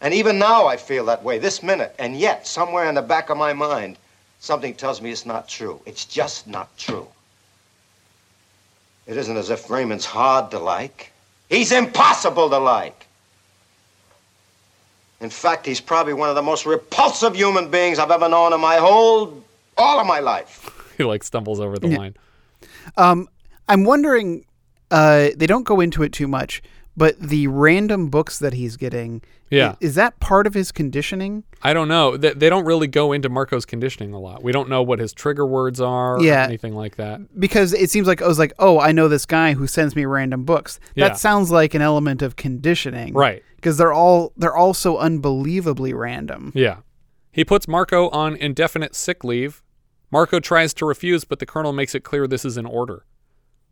And 0.00 0.12
even 0.12 0.38
now 0.38 0.66
I 0.66 0.76
feel 0.76 1.04
that 1.06 1.22
way, 1.22 1.38
this 1.38 1.62
minute. 1.62 1.94
And 1.98 2.16
yet, 2.18 2.46
somewhere 2.46 2.88
in 2.88 2.94
the 2.94 3.02
back 3.02 3.30
of 3.30 3.38
my 3.38 3.52
mind, 3.52 3.96
something 4.40 4.74
tells 4.74 5.00
me 5.00 5.10
it's 5.10 5.24
not 5.26 5.48
true. 5.48 5.80
It's 5.86 6.04
just 6.04 6.46
not 6.46 6.76
true. 6.76 7.06
It 9.06 9.16
isn't 9.16 9.36
as 9.36 9.50
if 9.50 9.70
Raymond's 9.70 10.04
hard 10.04 10.50
to 10.50 10.58
like. 10.58 11.12
He's 11.48 11.72
impossible 11.72 12.50
to 12.50 12.58
like. 12.58 13.06
In 15.20 15.30
fact, 15.30 15.64
he's 15.64 15.80
probably 15.80 16.12
one 16.12 16.28
of 16.28 16.34
the 16.34 16.42
most 16.42 16.66
repulsive 16.66 17.34
human 17.34 17.70
beings 17.70 17.98
I've 17.98 18.10
ever 18.10 18.28
known 18.28 18.52
in 18.52 18.60
my 18.60 18.76
whole, 18.76 19.42
all 19.78 19.98
of 19.98 20.06
my 20.06 20.20
life. 20.20 20.68
he 20.98 21.04
like 21.04 21.24
stumbles 21.24 21.60
over 21.60 21.78
the 21.78 21.88
Yeah. 21.88 21.98
line. 21.98 22.16
Um, 22.96 23.28
I'm 23.68 23.84
wondering. 23.84 24.44
Uh, 24.90 25.30
they 25.36 25.48
don't 25.48 25.64
go 25.64 25.80
into 25.80 26.04
it 26.04 26.12
too 26.12 26.28
much, 26.28 26.62
but 26.96 27.18
the 27.18 27.48
random 27.48 28.08
books 28.08 28.38
that 28.38 28.52
he's 28.52 28.76
getting. 28.76 29.22
Yeah. 29.50 29.70
i- 29.72 29.76
Is, 29.80 29.94
that 29.94 30.18
part 30.20 30.46
of 30.46 30.54
his 30.54 30.72
conditioning? 30.72 31.44
I 31.62 31.72
don't 31.72 31.88
know. 31.88 32.16
They, 32.16 32.32
they 32.32 32.48
don't 32.50 32.64
really 32.64 32.86
go 32.88 33.12
into 33.12 33.28
Marco's 33.28 33.64
conditioning 33.64 34.12
a 34.12 34.18
lot. 34.18 34.42
We 34.42 34.52
don't 34.52 34.68
know 34.68 34.82
what 34.82 34.98
his 34.98 35.12
trigger 35.12 35.46
words 35.46 35.80
are 35.80 36.18
Yeah. 36.20 36.42
or 36.42 36.44
anything 36.48 36.74
like 36.74 36.96
that. 36.96 37.20
Because 37.38 37.72
it 37.72 37.90
seems 37.90 38.06
like 38.06 38.20
I 38.22 38.26
was 38.26 38.38
like, 38.38 38.52
oh, 38.58 38.80
I 38.80 38.92
know 38.92 39.08
this 39.08 39.26
guy 39.26 39.54
who 39.54 39.66
sends 39.66 39.94
me 39.94 40.04
random 40.04 40.44
books. 40.44 40.80
Yeah. 40.94 41.08
That 41.08 41.18
sounds 41.18 41.50
like 41.50 41.74
an 41.74 41.82
element 41.82 42.22
of 42.22 42.36
conditioning, 42.36 43.14
Right. 43.14 43.42
Because 43.56 43.78
they're 43.78 43.92
all 43.92 44.32
they're 44.36 44.54
all 44.56 44.74
so 44.74 44.98
unbelievably 44.98 45.92
random. 45.94 46.52
Yeah. 46.54 46.78
He 47.32 47.44
puts 47.44 47.66
Marco 47.68 48.08
on 48.10 48.36
indefinite 48.36 48.94
sick 48.94 49.24
leave. 49.24 49.62
Marco 50.10 50.38
tries 50.40 50.72
to 50.74 50.86
refuse, 50.86 51.24
but 51.24 51.38
the 51.40 51.46
colonel 51.46 51.72
makes 51.72 51.94
it 51.94 52.00
clear 52.04 52.26
this 52.26 52.44
is 52.44 52.56
an 52.56 52.66
order. 52.66 53.04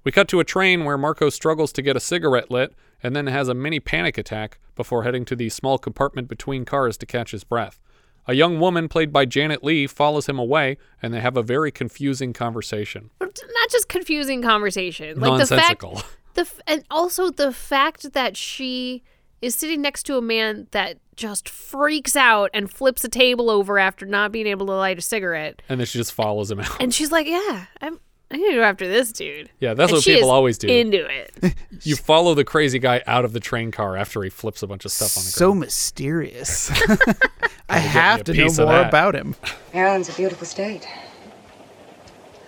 We 0.04 0.12
cut 0.12 0.28
to 0.28 0.40
a 0.40 0.44
train 0.44 0.84
where 0.84 0.98
Marco 0.98 1.30
struggles 1.30 1.72
to 1.72 1.82
get 1.82 1.96
a 1.96 2.00
cigarette 2.00 2.50
lit 2.50 2.74
and 3.02 3.16
then 3.16 3.26
has 3.26 3.48
a 3.48 3.54
mini 3.54 3.80
panic 3.80 4.18
attack 4.18 4.58
before 4.76 5.02
heading 5.04 5.24
to 5.26 5.36
the 5.36 5.48
small 5.48 5.78
compartment 5.78 6.28
between 6.28 6.64
cars 6.64 6.96
to 6.98 7.06
catch 7.06 7.30
his 7.30 7.42
breath. 7.44 7.80
A 8.26 8.34
young 8.34 8.58
woman 8.60 8.88
played 8.88 9.12
by 9.12 9.24
Janet 9.24 9.62
Leigh 9.64 9.86
follows 9.86 10.26
him 10.28 10.38
away 10.38 10.78
and 11.02 11.12
they 11.12 11.20
have 11.20 11.36
a 11.36 11.42
very 11.42 11.70
confusing 11.70 12.32
conversation. 12.32 13.10
Not 13.20 13.70
just 13.70 13.88
confusing 13.88 14.42
conversation, 14.42 15.20
like 15.20 15.40
the 15.40 15.46
fact, 15.56 15.82
Nonsensical. 15.82 16.02
the 16.34 16.46
and 16.66 16.84
also 16.90 17.30
the 17.30 17.52
fact 17.52 18.12
that 18.12 18.36
she 18.36 19.02
is 19.42 19.54
sitting 19.54 19.82
next 19.82 20.04
to 20.04 20.16
a 20.16 20.22
man 20.22 20.66
that 20.70 20.98
just 21.16 21.48
freaks 21.50 22.16
out 22.16 22.50
and 22.54 22.70
flips 22.70 23.04
a 23.04 23.08
table 23.10 23.50
over 23.50 23.78
after 23.78 24.06
not 24.06 24.32
being 24.32 24.46
able 24.46 24.66
to 24.66 24.72
light 24.72 24.98
a 24.98 25.02
cigarette, 25.02 25.60
And 25.68 25.78
then 25.78 25.86
she 25.86 25.98
just 25.98 26.12
follows 26.12 26.50
him 26.50 26.60
out. 26.60 26.76
and 26.80 26.92
she's 26.94 27.12
like, 27.12 27.26
"Yeah, 27.26 27.66
I'm." 27.80 28.00
I'm 28.30 28.40
gonna 28.40 28.54
go 28.54 28.62
after 28.62 28.88
this 28.88 29.12
dude. 29.12 29.50
Yeah, 29.60 29.74
that's 29.74 29.90
And 29.90 29.96
what 29.98 30.02
she 30.04 30.14
people 30.14 30.28
is 30.30 30.32
always 30.32 30.58
do. 30.58 30.68
Into 30.68 31.06
it. 31.06 31.54
You 31.82 31.96
follow 31.96 32.34
the 32.34 32.44
crazy 32.44 32.78
guy 32.78 33.02
out 33.06 33.26
of 33.26 33.34
the 33.34 33.40
train 33.40 33.70
car 33.70 33.94
after 33.96 34.22
he 34.22 34.30
flips 34.30 34.62
a 34.62 34.66
bunch 34.66 34.86
of 34.86 34.92
stuff 34.92 35.18
on 35.18 35.24
the 35.24 35.30
So 35.30 35.54
mysterious. 35.54 36.70
I 37.68 37.78
have 37.78 38.24
to 38.24 38.32
know 38.32 38.48
more 38.56 38.80
about 38.80 39.14
him. 39.14 39.34
Maryland's 39.74 40.08
a 40.08 40.12
beautiful 40.14 40.46
state. 40.46 40.88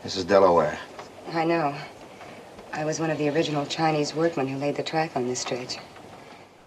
This 0.03 0.17
is 0.17 0.25
Delaware. 0.25 0.79
I 1.33 1.45
know. 1.45 1.75
I 2.73 2.85
was 2.85 2.99
one 3.01 3.11
of 3.11 3.19
the 3.19 3.29
original 3.29 3.67
Chinese 3.67 4.15
workmen 4.15 4.47
who 4.47 4.57
laid 4.57 4.77
the 4.77 4.83
track 4.83 5.17
on 5.17 5.27
this 5.27 5.41
stretch. 5.41 5.77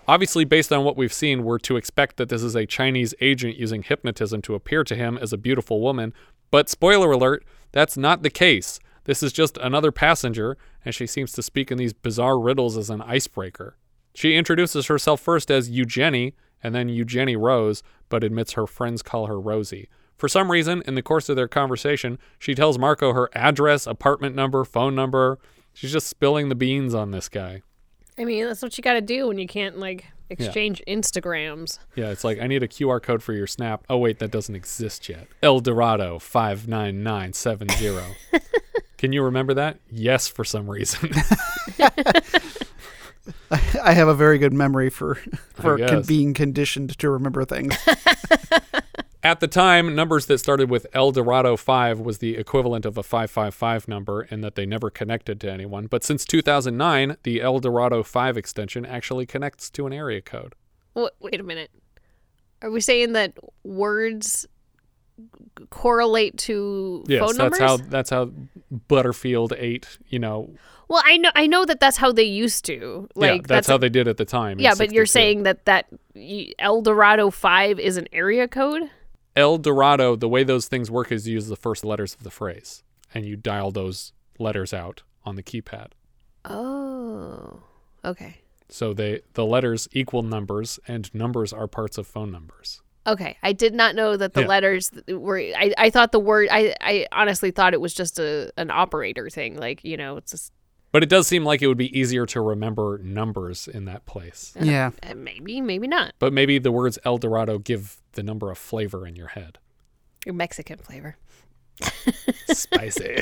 Obviously, 0.07 0.43
based 0.43 0.71
on 0.73 0.83
what 0.83 0.97
we've 0.97 1.13
seen, 1.13 1.43
we're 1.43 1.59
to 1.59 1.77
expect 1.77 2.17
that 2.17 2.29
this 2.29 2.43
is 2.43 2.55
a 2.55 2.65
Chinese 2.65 3.13
agent 3.21 3.57
using 3.57 3.83
hypnotism 3.83 4.41
to 4.43 4.55
appear 4.55 4.83
to 4.83 4.95
him 4.95 5.17
as 5.17 5.31
a 5.31 5.37
beautiful 5.37 5.81
woman. 5.81 6.13
But 6.51 6.67
spoiler 6.67 7.11
alert, 7.11 7.45
that's 7.71 7.95
not 7.95 8.23
the 8.23 8.29
case. 8.29 8.79
This 9.09 9.23
is 9.23 9.33
just 9.33 9.57
another 9.57 9.91
passenger, 9.91 10.55
and 10.85 10.93
she 10.93 11.07
seems 11.07 11.31
to 11.31 11.41
speak 11.41 11.71
in 11.71 11.79
these 11.79 11.93
bizarre 11.93 12.39
riddles 12.39 12.77
as 12.77 12.91
an 12.91 13.01
icebreaker. 13.01 13.75
She 14.13 14.35
introduces 14.35 14.85
herself 14.85 15.19
first 15.19 15.49
as 15.49 15.67
Eugenie 15.67 16.35
and 16.61 16.75
then 16.75 16.89
Eugenie 16.89 17.35
Rose, 17.35 17.81
but 18.09 18.23
admits 18.23 18.51
her 18.51 18.67
friends 18.67 19.01
call 19.01 19.25
her 19.25 19.39
Rosie. 19.39 19.89
For 20.15 20.29
some 20.29 20.51
reason, 20.51 20.83
in 20.85 20.93
the 20.93 21.01
course 21.01 21.27
of 21.27 21.35
their 21.35 21.47
conversation, 21.47 22.19
she 22.37 22.53
tells 22.53 22.77
Marco 22.77 23.13
her 23.13 23.31
address, 23.33 23.87
apartment 23.87 24.35
number, 24.35 24.63
phone 24.63 24.93
number. 24.93 25.39
She's 25.73 25.91
just 25.91 26.05
spilling 26.05 26.49
the 26.49 26.53
beans 26.53 26.93
on 26.93 27.09
this 27.09 27.29
guy. 27.29 27.63
I 28.15 28.25
mean, 28.25 28.45
that's 28.45 28.61
what 28.61 28.77
you 28.77 28.83
got 28.83 28.93
to 28.93 29.01
do 29.01 29.27
when 29.27 29.39
you 29.39 29.47
can't, 29.47 29.79
like, 29.79 30.05
exchange 30.29 30.83
yeah. 30.85 30.93
Instagrams. 30.93 31.79
Yeah, 31.95 32.11
it's 32.11 32.23
like, 32.23 32.39
I 32.39 32.45
need 32.45 32.61
a 32.61 32.67
QR 32.67 33.01
code 33.01 33.23
for 33.23 33.33
your 33.33 33.47
snap. 33.47 33.85
Oh, 33.89 33.97
wait, 33.97 34.19
that 34.19 34.29
doesn't 34.29 34.53
exist 34.53 35.09
yet. 35.09 35.25
El 35.41 35.61
Dorado 35.61 36.19
59970. 36.19 38.15
Can 38.99 39.13
you 39.13 39.23
remember 39.23 39.53
that? 39.53 39.79
Yes, 39.89 40.27
for 40.27 40.43
some 40.43 40.69
reason. 40.69 41.11
I 43.81 43.93
have 43.93 44.09
a 44.09 44.13
very 44.13 44.37
good 44.37 44.51
memory 44.51 44.89
for 44.89 45.15
for 45.53 45.77
con- 45.77 46.03
being 46.03 46.33
conditioned 46.33 46.99
to 46.99 47.09
remember 47.09 47.45
things. 47.45 47.77
At 49.23 49.39
the 49.39 49.47
time, 49.47 49.95
numbers 49.95 50.25
that 50.25 50.39
started 50.39 50.69
with 50.69 50.85
El 50.91 51.13
Dorado 51.13 51.55
5 51.55 52.01
was 52.01 52.17
the 52.17 52.35
equivalent 52.35 52.85
of 52.85 52.97
a 52.97 53.03
555 53.03 53.87
number 53.87 54.23
in 54.23 54.41
that 54.41 54.55
they 54.55 54.65
never 54.65 54.89
connected 54.89 55.39
to 55.41 55.51
anyone. 55.51 55.87
But 55.87 56.03
since 56.03 56.25
2009, 56.25 57.15
the 57.23 57.41
El 57.41 57.59
Dorado 57.59 58.03
5 58.03 58.35
extension 58.35 58.85
actually 58.85 59.25
connects 59.25 59.69
to 59.71 59.87
an 59.87 59.93
area 59.93 60.21
code. 60.21 60.55
Wait, 60.93 61.11
wait 61.21 61.39
a 61.39 61.43
minute. 61.43 61.71
Are 62.61 62.69
we 62.71 62.81
saying 62.81 63.13
that 63.13 63.37
words 63.63 64.45
correlate 65.69 66.37
to 66.37 67.03
Yes, 67.07 67.19
phone 67.19 67.27
that's 67.27 67.37
numbers? 67.37 67.59
how 67.59 67.77
that's 67.77 68.09
how 68.09 68.31
Butterfield 68.87 69.53
8, 69.57 69.99
you 70.07 70.19
know. 70.19 70.53
Well, 70.87 71.03
I 71.05 71.17
know 71.17 71.31
I 71.35 71.47
know 71.47 71.65
that 71.65 71.79
that's 71.79 71.97
how 71.97 72.11
they 72.11 72.23
used 72.23 72.65
to. 72.65 73.07
Like 73.15 73.41
yeah, 73.41 73.47
that's, 73.47 73.67
how 73.67 73.77
they 73.77 73.89
did 73.89 74.07
at 74.07 74.17
the 74.17 74.25
time. 74.25 74.59
Yeah, 74.59 74.73
but 74.77 74.91
you're 74.91 75.05
saying 75.05 75.43
that 75.43 75.65
that 75.65 75.87
El 76.57 76.81
Dorado 76.81 77.29
5 77.29 77.79
is 77.79 77.97
an 77.97 78.07
area 78.11 78.47
code? 78.47 78.89
El 79.35 79.57
Dorado, 79.57 80.15
the 80.15 80.27
way 80.27 80.43
those 80.43 80.67
things 80.67 80.89
work 80.89 81.11
is 81.11 81.27
you 81.27 81.35
use 81.35 81.47
the 81.47 81.55
first 81.55 81.85
letters 81.85 82.15
of 82.15 82.23
the 82.23 82.31
phrase 82.31 82.83
and 83.13 83.25
you 83.25 83.35
dial 83.35 83.71
those 83.71 84.13
letters 84.39 84.73
out 84.73 85.03
on 85.23 85.35
the 85.35 85.43
keypad. 85.43 85.89
Oh. 86.45 87.61
Okay. 88.03 88.37
So 88.69 88.93
they 88.93 89.21
the 89.33 89.45
letters 89.45 89.87
equal 89.91 90.23
numbers 90.23 90.79
and 90.87 91.13
numbers 91.13 91.53
are 91.53 91.67
parts 91.67 91.97
of 91.97 92.07
phone 92.07 92.31
numbers. 92.31 92.81
Okay. 93.11 93.37
I 93.43 93.53
did 93.53 93.73
not 93.73 93.95
know 93.95 94.15
that 94.17 94.33
the 94.33 94.41
Yeah. 94.41 94.47
letters 94.47 94.91
were 95.07 95.37
I, 95.39 95.73
I 95.77 95.89
thought 95.89 96.11
the 96.11 96.19
word 96.19 96.47
I, 96.51 96.75
I 96.81 97.07
honestly 97.11 97.51
thought 97.51 97.73
it 97.73 97.81
was 97.81 97.93
just 97.93 98.19
a 98.19 98.51
an 98.57 98.71
operator 98.71 99.29
thing. 99.29 99.55
Like, 99.57 99.83
you 99.83 99.97
know, 99.97 100.17
it's 100.17 100.31
just 100.31 100.51
But 100.91 101.03
it 101.03 101.09
does 101.09 101.27
seem 101.27 101.43
like 101.43 101.61
it 101.61 101.67
would 101.67 101.77
be 101.77 101.97
easier 101.97 102.25
to 102.27 102.41
remember 102.41 102.99
numbers 103.03 103.67
in 103.67 103.85
that 103.85 104.05
place. 104.05 104.53
Yeah. 104.59 104.91
uh, 105.03 105.13
maybe, 105.15 105.61
maybe 105.61 105.87
not. 105.87 106.13
But 106.19 106.33
maybe 106.33 106.57
the 106.59 106.71
words 106.71 106.97
El 107.05 107.17
Dorado 107.17 107.57
give 107.59 108.01
the 108.13 108.23
number 108.23 108.49
a 108.51 108.55
flavor 108.55 109.05
in 109.07 109.15
your 109.15 109.27
head. 109.29 109.59
Your 110.25 110.35
Mexican 110.35 110.77
flavor. 110.79 111.15
Spicy. 112.47 113.19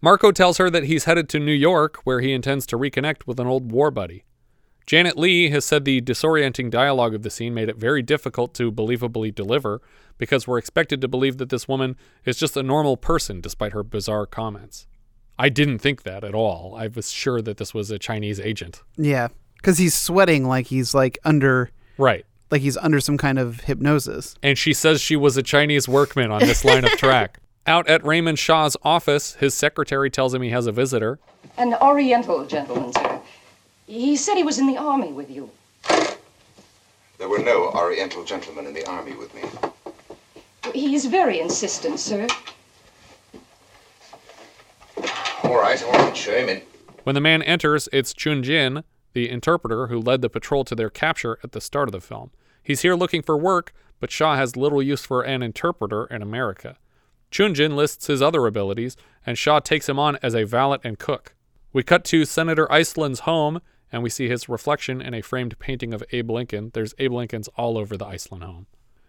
Marco 0.00 0.32
tells 0.32 0.58
her 0.58 0.68
that 0.70 0.84
he's 0.84 1.04
headed 1.04 1.28
to 1.28 1.38
New 1.38 1.52
York, 1.52 1.98
where 2.04 2.20
he 2.20 2.32
intends 2.32 2.66
to 2.66 2.76
reconnect 2.78 3.26
with 3.26 3.38
an 3.38 3.46
old 3.46 3.70
war 3.70 3.90
buddy. 3.90 4.24
Janet 4.86 5.16
Leigh 5.18 5.50
has 5.50 5.64
said 5.64 5.84
the 5.84 6.00
disorienting 6.00 6.70
dialogue 6.70 7.14
of 7.14 7.22
the 7.22 7.30
scene 7.30 7.54
made 7.54 7.68
it 7.68 7.76
very 7.76 8.02
difficult 8.02 8.52
to 8.54 8.70
believably 8.72 9.34
deliver 9.34 9.80
because 10.18 10.46
we're 10.46 10.58
expected 10.58 11.00
to 11.00 11.08
believe 11.08 11.38
that 11.38 11.48
this 11.50 11.66
woman 11.68 11.96
is 12.24 12.36
just 12.36 12.56
a 12.56 12.62
normal 12.62 12.96
person 12.96 13.40
despite 13.40 13.72
her 13.72 13.82
bizarre 13.82 14.26
comments. 14.26 14.86
I 15.38 15.48
didn't 15.48 15.78
think 15.78 16.02
that 16.02 16.24
at 16.24 16.34
all. 16.34 16.74
I 16.76 16.88
was 16.88 17.10
sure 17.10 17.40
that 17.42 17.56
this 17.56 17.72
was 17.72 17.90
a 17.90 17.98
Chinese 17.98 18.38
agent. 18.38 18.82
Yeah, 18.96 19.28
because 19.56 19.78
he's 19.78 19.94
sweating 19.94 20.46
like 20.46 20.66
he's 20.66 20.94
like 20.94 21.18
under 21.24 21.70
Right. 21.96 22.26
like 22.50 22.60
he's 22.62 22.76
under 22.76 23.00
some 23.00 23.16
kind 23.18 23.38
of 23.38 23.60
hypnosis. 23.60 24.34
and 24.42 24.58
she 24.58 24.72
says 24.74 25.00
she 25.00 25.16
was 25.16 25.36
a 25.36 25.42
Chinese 25.42 25.88
workman 25.88 26.30
on 26.30 26.40
this 26.40 26.64
line 26.64 26.84
of 26.84 26.90
track. 26.92 27.38
Out 27.66 27.88
at 27.88 28.04
Raymond 28.04 28.40
Shaw's 28.40 28.76
office, 28.82 29.34
his 29.36 29.54
secretary 29.54 30.10
tells 30.10 30.34
him 30.34 30.42
he 30.42 30.50
has 30.50 30.66
a 30.66 30.72
visitor. 30.72 31.20
An 31.56 31.74
Oriental 31.74 32.44
gentleman, 32.44 32.92
sir. 32.92 33.20
He 33.92 34.16
said 34.16 34.36
he 34.36 34.42
was 34.42 34.58
in 34.58 34.66
the 34.66 34.78
army 34.78 35.12
with 35.12 35.30
you. 35.30 35.50
There 37.18 37.28
were 37.28 37.40
no 37.40 37.70
Oriental 37.72 38.24
gentlemen 38.24 38.66
in 38.66 38.72
the 38.72 38.86
army 38.88 39.12
with 39.12 39.34
me. 39.34 39.42
He 40.72 40.94
is 40.94 41.04
very 41.04 41.40
insistent, 41.40 42.00
sir. 42.00 42.26
All 45.44 45.60
right, 45.60 45.84
all 45.84 45.92
right, 45.92 46.16
show 46.16 46.32
him 46.32 46.48
in. 46.48 46.62
When 47.02 47.14
the 47.14 47.20
man 47.20 47.42
enters, 47.42 47.86
it's 47.92 48.14
Chun 48.14 48.42
Jin, 48.42 48.82
the 49.12 49.28
interpreter 49.28 49.88
who 49.88 50.00
led 50.00 50.22
the 50.22 50.30
patrol 50.30 50.64
to 50.64 50.74
their 50.74 50.88
capture 50.88 51.38
at 51.44 51.52
the 51.52 51.60
start 51.60 51.88
of 51.88 51.92
the 51.92 52.00
film. 52.00 52.30
He's 52.62 52.80
here 52.80 52.94
looking 52.94 53.20
for 53.20 53.36
work, 53.36 53.74
but 54.00 54.10
Shaw 54.10 54.36
has 54.36 54.56
little 54.56 54.82
use 54.82 55.04
for 55.04 55.20
an 55.20 55.42
interpreter 55.42 56.06
in 56.06 56.22
America. 56.22 56.78
Chun 57.30 57.52
Jin 57.52 57.76
lists 57.76 58.06
his 58.06 58.22
other 58.22 58.46
abilities, 58.46 58.96
and 59.26 59.36
Shaw 59.36 59.60
takes 59.60 59.86
him 59.86 59.98
on 59.98 60.16
as 60.22 60.34
a 60.34 60.44
valet 60.44 60.78
and 60.82 60.98
cook. 60.98 61.34
We 61.74 61.82
cut 61.82 62.04
to 62.06 62.24
Senator 62.24 62.66
Iselin's 62.72 63.20
home, 63.20 63.60
and 63.92 64.02
we 64.02 64.10
see 64.10 64.28
his 64.28 64.48
reflection 64.48 65.00
in 65.00 65.14
a 65.14 65.20
framed 65.20 65.58
painting 65.58 65.92
of 65.92 66.02
Abe 66.10 66.30
Lincoln. 66.30 66.70
There's 66.74 66.94
Abe 66.98 67.12
Lincoln's 67.12 67.48
all 67.56 67.78
over 67.78 67.96
the 67.96 68.06
Iselin 68.06 68.42
home. 68.42 68.66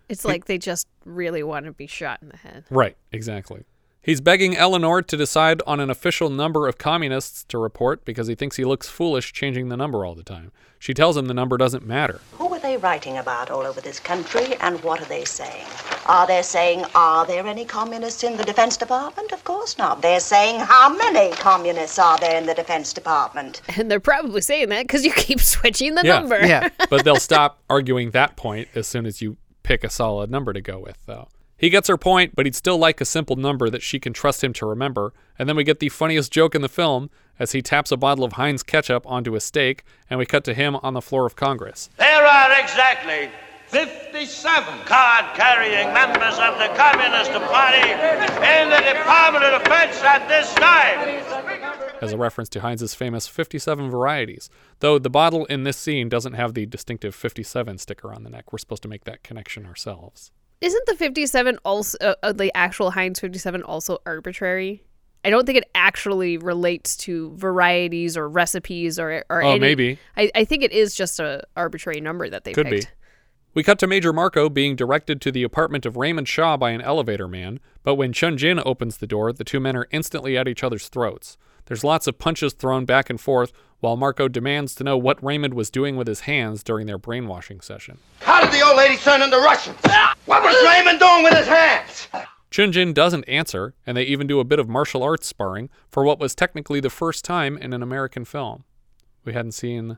It's 0.09 0.25
like 0.25 0.45
they 0.45 0.57
just 0.57 0.87
really 1.05 1.41
want 1.41 1.65
to 1.65 1.71
be 1.71 1.87
shot 1.87 2.21
in 2.21 2.29
the 2.29 2.37
head. 2.37 2.65
Right, 2.69 2.97
exactly. 3.11 3.63
He's 4.01 4.19
begging 4.19 4.57
Eleanor 4.57 5.01
to 5.01 5.15
decide 5.15 5.61
on 5.65 5.79
an 5.79 5.89
official 5.89 6.29
number 6.29 6.67
of 6.67 6.77
communists 6.77 7.45
to 7.45 7.57
report 7.57 8.03
because 8.03 8.27
he 8.27 8.35
thinks 8.35 8.57
he 8.57 8.65
looks 8.65 8.89
foolish 8.89 9.31
changing 9.31 9.69
the 9.69 9.77
number 9.77 10.05
all 10.05 10.13
the 10.13 10.23
time. 10.23 10.51
She 10.77 10.93
tells 10.93 11.15
him 11.15 11.27
the 11.27 11.33
number 11.33 11.55
doesn't 11.57 11.87
matter. 11.87 12.19
Who 12.33 12.52
are 12.52 12.52
they 12.63 12.77
writing 12.77 13.17
about 13.17 13.51
all 13.51 13.61
over 13.63 13.81
this 13.81 13.99
country, 13.99 14.55
and 14.61 14.81
what 14.83 15.01
are 15.01 15.05
they 15.05 15.25
saying? 15.25 15.67
Are 16.07 16.25
they 16.25 16.41
saying, 16.41 16.85
are 16.95 17.25
there 17.27 17.45
any 17.45 17.65
communists 17.65 18.23
in 18.23 18.37
the 18.37 18.43
Defense 18.43 18.77
Department? 18.77 19.33
Of 19.33 19.43
course 19.43 19.77
not. 19.77 20.01
They're 20.01 20.21
saying, 20.21 20.61
how 20.61 20.95
many 20.95 21.35
communists 21.35 21.99
are 21.99 22.17
there 22.17 22.37
in 22.37 22.45
the 22.45 22.53
Defense 22.53 22.93
Department? 22.93 23.61
And 23.77 23.91
they're 23.91 23.99
probably 23.99 24.41
saying 24.41 24.69
that 24.69 24.83
because 24.83 25.03
you 25.03 25.11
keep 25.11 25.39
switching 25.55 25.95
the 25.95 26.03
number. 26.03 26.39
Yeah. 26.45 26.69
but 26.89 27.03
they'll 27.03 27.17
stop 27.17 27.61
arguing 27.69 28.11
that 28.11 28.37
point 28.37 28.69
as 28.75 28.87
soon 28.87 29.05
as 29.05 29.21
you 29.21 29.37
pick 29.63 29.83
a 29.83 29.89
solid 29.89 30.31
number 30.31 30.53
to 30.53 30.61
go 30.61 30.79
with, 30.79 30.97
though. 31.05 31.27
He 31.57 31.69
gets 31.69 31.87
her 31.89 31.97
point, 31.97 32.35
but 32.35 32.45
he'd 32.45 32.55
still 32.55 32.77
like 32.77 33.01
a 33.01 33.05
simple 33.05 33.35
number 33.35 33.69
that 33.69 33.81
she 33.81 33.99
can 33.99 34.13
trust 34.13 34.43
him 34.43 34.53
to 34.53 34.65
remember. 34.65 35.13
And 35.37 35.47
then 35.47 35.55
we 35.55 35.63
get 35.63 35.79
the 35.79 35.89
funniest 35.89 36.31
joke 36.31 36.55
in 36.55 36.61
the 36.61 36.69
film 36.69 37.09
as 37.39 37.51
he 37.51 37.61
taps 37.61 37.91
a 37.91 37.97
bottle 37.97 38.23
of 38.23 38.33
Heinz 38.33 38.63
ketchup 38.63 39.05
onto 39.05 39.35
a 39.35 39.39
steak, 39.39 39.83
and 40.09 40.19
we 40.19 40.25
cut 40.25 40.43
to 40.45 40.53
him 40.53 40.75
on 40.77 40.93
the 40.93 41.01
floor 41.01 41.25
of 41.25 41.35
Congress. 41.35 41.89
There 41.97 42.25
are 42.25 42.59
exactly 42.59 43.29
57 43.67 44.79
card 44.85 45.25
carrying 45.35 45.91
members 45.93 46.37
of 46.37 46.59
the 46.59 46.69
Communist 46.77 47.31
Party 47.31 47.89
in 47.89 48.69
the 48.69 48.93
Department 48.93 49.43
of 49.45 49.63
Defense 49.63 49.99
at 50.03 50.27
this 50.27 50.53
time. 50.53 50.99
as 51.99 52.13
a 52.13 52.17
reference 52.17 52.49
to 52.49 52.59
Heinz's 52.59 52.93
famous 52.93 53.27
57 53.27 53.89
varieties. 53.89 54.49
Though 54.79 54.99
the 54.99 55.09
bottle 55.09 55.45
in 55.45 55.63
this 55.63 55.77
scene 55.77 56.07
doesn't 56.07 56.33
have 56.33 56.53
the 56.53 56.67
distinctive 56.67 57.15
57 57.15 57.79
sticker 57.79 58.13
on 58.13 58.23
the 58.23 58.29
neck. 58.29 58.53
We're 58.53 58.59
supposed 58.59 58.83
to 58.83 58.89
make 58.89 59.05
that 59.05 59.23
connection 59.23 59.65
ourselves. 59.65 60.31
Isn't 60.61 60.85
the 60.85 60.95
57 60.95 61.57
also 61.65 61.97
uh, 61.99 62.15
uh, 62.21 62.31
the 62.31 62.55
actual 62.55 62.91
Heinz 62.91 63.19
57 63.19 63.63
also 63.63 63.97
arbitrary? 64.05 64.83
I 65.25 65.29
don't 65.29 65.45
think 65.45 65.57
it 65.57 65.69
actually 65.73 66.37
relates 66.37 66.97
to 66.97 67.31
varieties 67.35 68.17
or 68.17 68.27
recipes 68.27 68.99
or 68.99 69.23
or 69.29 69.43
Oh, 69.43 69.51
any- 69.51 69.59
maybe. 69.59 69.99
I, 70.17 70.31
I 70.35 70.43
think 70.45 70.63
it 70.63 70.71
is 70.71 70.95
just 70.95 71.19
a 71.19 71.43
arbitrary 71.55 72.01
number 72.01 72.29
that 72.29 72.43
they 72.43 72.53
Could 72.53 72.67
picked. 72.67 72.85
be. 72.87 72.91
We 73.55 73.61
cut 73.63 73.77
to 73.79 73.87
Major 73.87 74.11
Marco 74.11 74.49
being 74.49 74.75
directed 74.75 75.21
to 75.21 75.31
the 75.31 75.43
apartment 75.43 75.85
of 75.85 75.95
Raymond 75.95 76.27
Shaw 76.27 76.57
by 76.57 76.71
an 76.71 76.81
elevator 76.81 77.27
man, 77.27 77.59
but 77.83 77.95
when 77.95 78.11
Chun 78.11 78.35
Jin 78.35 78.59
opens 78.65 78.97
the 78.97 79.05
door, 79.05 79.31
the 79.31 79.43
two 79.43 79.59
men 79.59 79.75
are 79.77 79.87
instantly 79.91 80.35
at 80.37 80.47
each 80.47 80.63
other's 80.63 80.87
throats. 80.87 81.37
There's 81.65 81.83
lots 81.83 82.07
of 82.07 82.17
punches 82.17 82.53
thrown 82.53 82.83
back 82.85 83.09
and 83.11 83.21
forth 83.21 83.53
while 83.79 83.95
Marco 83.95 84.27
demands 84.27 84.73
to 84.75 84.83
know 84.83 84.97
what 84.97 85.23
Raymond 85.23 85.53
was 85.53 85.69
doing 85.69 85.95
with 85.97 86.07
his 86.07 86.21
hands 86.21 86.63
during 86.63 86.87
their 86.87 86.97
brainwashing 86.97 87.61
session. 87.61 87.99
How 88.21 88.41
did 88.41 88.51
the 88.51 88.61
old 88.65 88.75
lady 88.75 88.97
turn 88.97 89.21
into 89.21 89.37
Russians? 89.37 89.77
What 90.25 90.41
was 90.41 90.55
Raymond 90.65 90.99
doing 90.99 91.23
with 91.23 91.37
his 91.37 91.47
hands? 91.47 92.07
Chun 92.53 92.71
Jin 92.71 92.93
doesn't 92.93 93.23
answer, 93.23 93.73
and 93.83 93.97
they 93.97 94.03
even 94.03 94.27
do 94.27 94.39
a 94.39 94.43
bit 94.43 94.59
of 94.59 94.69
martial 94.69 95.01
arts 95.01 95.25
sparring 95.25 95.71
for 95.89 96.03
what 96.03 96.19
was 96.19 96.35
technically 96.35 96.79
the 96.79 96.91
first 96.91 97.25
time 97.25 97.57
in 97.57 97.73
an 97.73 97.81
American 97.81 98.25
film. 98.25 98.63
We 99.25 99.33
hadn't 99.33 99.53
seen 99.53 99.97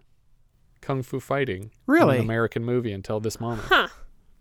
kung 0.80 1.04
fu 1.04 1.20
fighting 1.20 1.64
in 1.64 1.70
Really? 1.86 2.16
an 2.16 2.24
American 2.24 2.64
movie 2.64 2.94
until 2.94 3.20
this 3.20 3.42
moment. 3.42 3.68
Huh. 3.68 3.90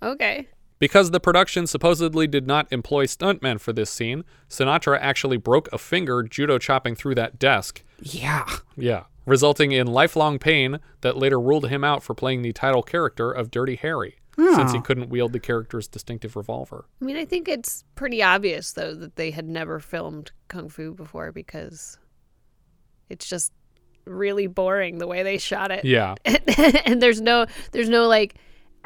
Okay. 0.00 0.46
Because 0.79 1.11
the 1.11 1.18
production 1.18 1.66
supposedly 1.66 2.29
did 2.29 2.46
not 2.46 2.72
employ 2.72 3.07
stuntmen 3.07 3.59
for 3.61 3.72
this 3.72 3.90
scene, 3.90 4.22
Sinatra 4.48 4.96
actually 5.00 5.37
broke 5.38 5.68
a 5.72 5.79
finger 5.79 6.22
judo 6.22 6.57
chopping 6.59 6.94
through 6.94 7.16
that 7.16 7.40
desk. 7.40 7.83
Yeah. 8.00 8.46
Yeah. 8.77 9.05
Resulting 9.27 9.72
in 9.72 9.88
lifelong 9.88 10.38
pain 10.38 10.79
that 11.00 11.16
later 11.16 11.40
ruled 11.40 11.68
him 11.68 11.83
out 11.83 12.05
for 12.05 12.14
playing 12.14 12.42
the 12.42 12.53
title 12.53 12.85
character 12.85 13.33
of 13.33 13.50
Dirty 13.50 13.74
Harry, 13.74 14.18
since 14.37 14.73
he 14.73 14.79
Oh. 14.79 14.83
couldn't 14.83 15.09
wield 15.11 15.33
the 15.33 15.40
character's 15.40 15.87
distinctive 15.88 16.37
revolver. 16.37 16.87
I 17.01 17.05
mean, 17.05 17.16
I 17.16 17.25
think 17.25 17.49
it's 17.49 17.85
pretty 17.94 18.23
obvious 18.23 18.73
though 18.73 18.94
that 18.94 19.16
they 19.16 19.31
had 19.31 19.49
never 19.49 19.79
filmed 19.81 20.33
kung 20.49 20.68
fu 20.68 20.92
before 20.94 21.33
because 21.33 21.99
it's 23.09 23.29
just 23.29 23.53
really 24.07 24.47
boring 24.47 24.99
the 24.99 25.07
way 25.07 25.23
they 25.23 25.38
shot 25.38 25.70
it. 25.70 25.85
Yeah. 25.85 26.14
and 26.87 27.01
there's 27.01 27.20
no 27.20 27.47
there's 27.73 27.88
no 27.88 28.07
like 28.07 28.35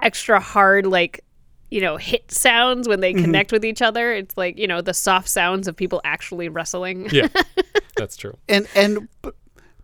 extra 0.01 0.39
hard 0.41 0.87
like 0.87 1.25
you 1.71 1.81
know 1.81 1.97
hit 1.97 2.31
sounds 2.31 2.89
when 2.89 3.01
they 3.01 3.13
Mhm. 3.15 3.25
connect 3.25 3.53
with 3.53 3.65
each 3.65 3.83
other. 3.83 4.13
It's 4.13 4.37
like, 4.37 4.59
you 4.59 4.67
know, 4.67 4.81
the 4.81 4.95
soft 4.95 5.29
sounds 5.29 5.67
of 5.69 5.77
people 5.77 6.01
actually 6.05 6.49
wrestling. 6.49 7.09
Yeah. 7.11 7.29
That's 7.97 8.17
true. 8.17 8.37
And 8.49 8.67
and 8.75 9.09
but, 9.23 9.35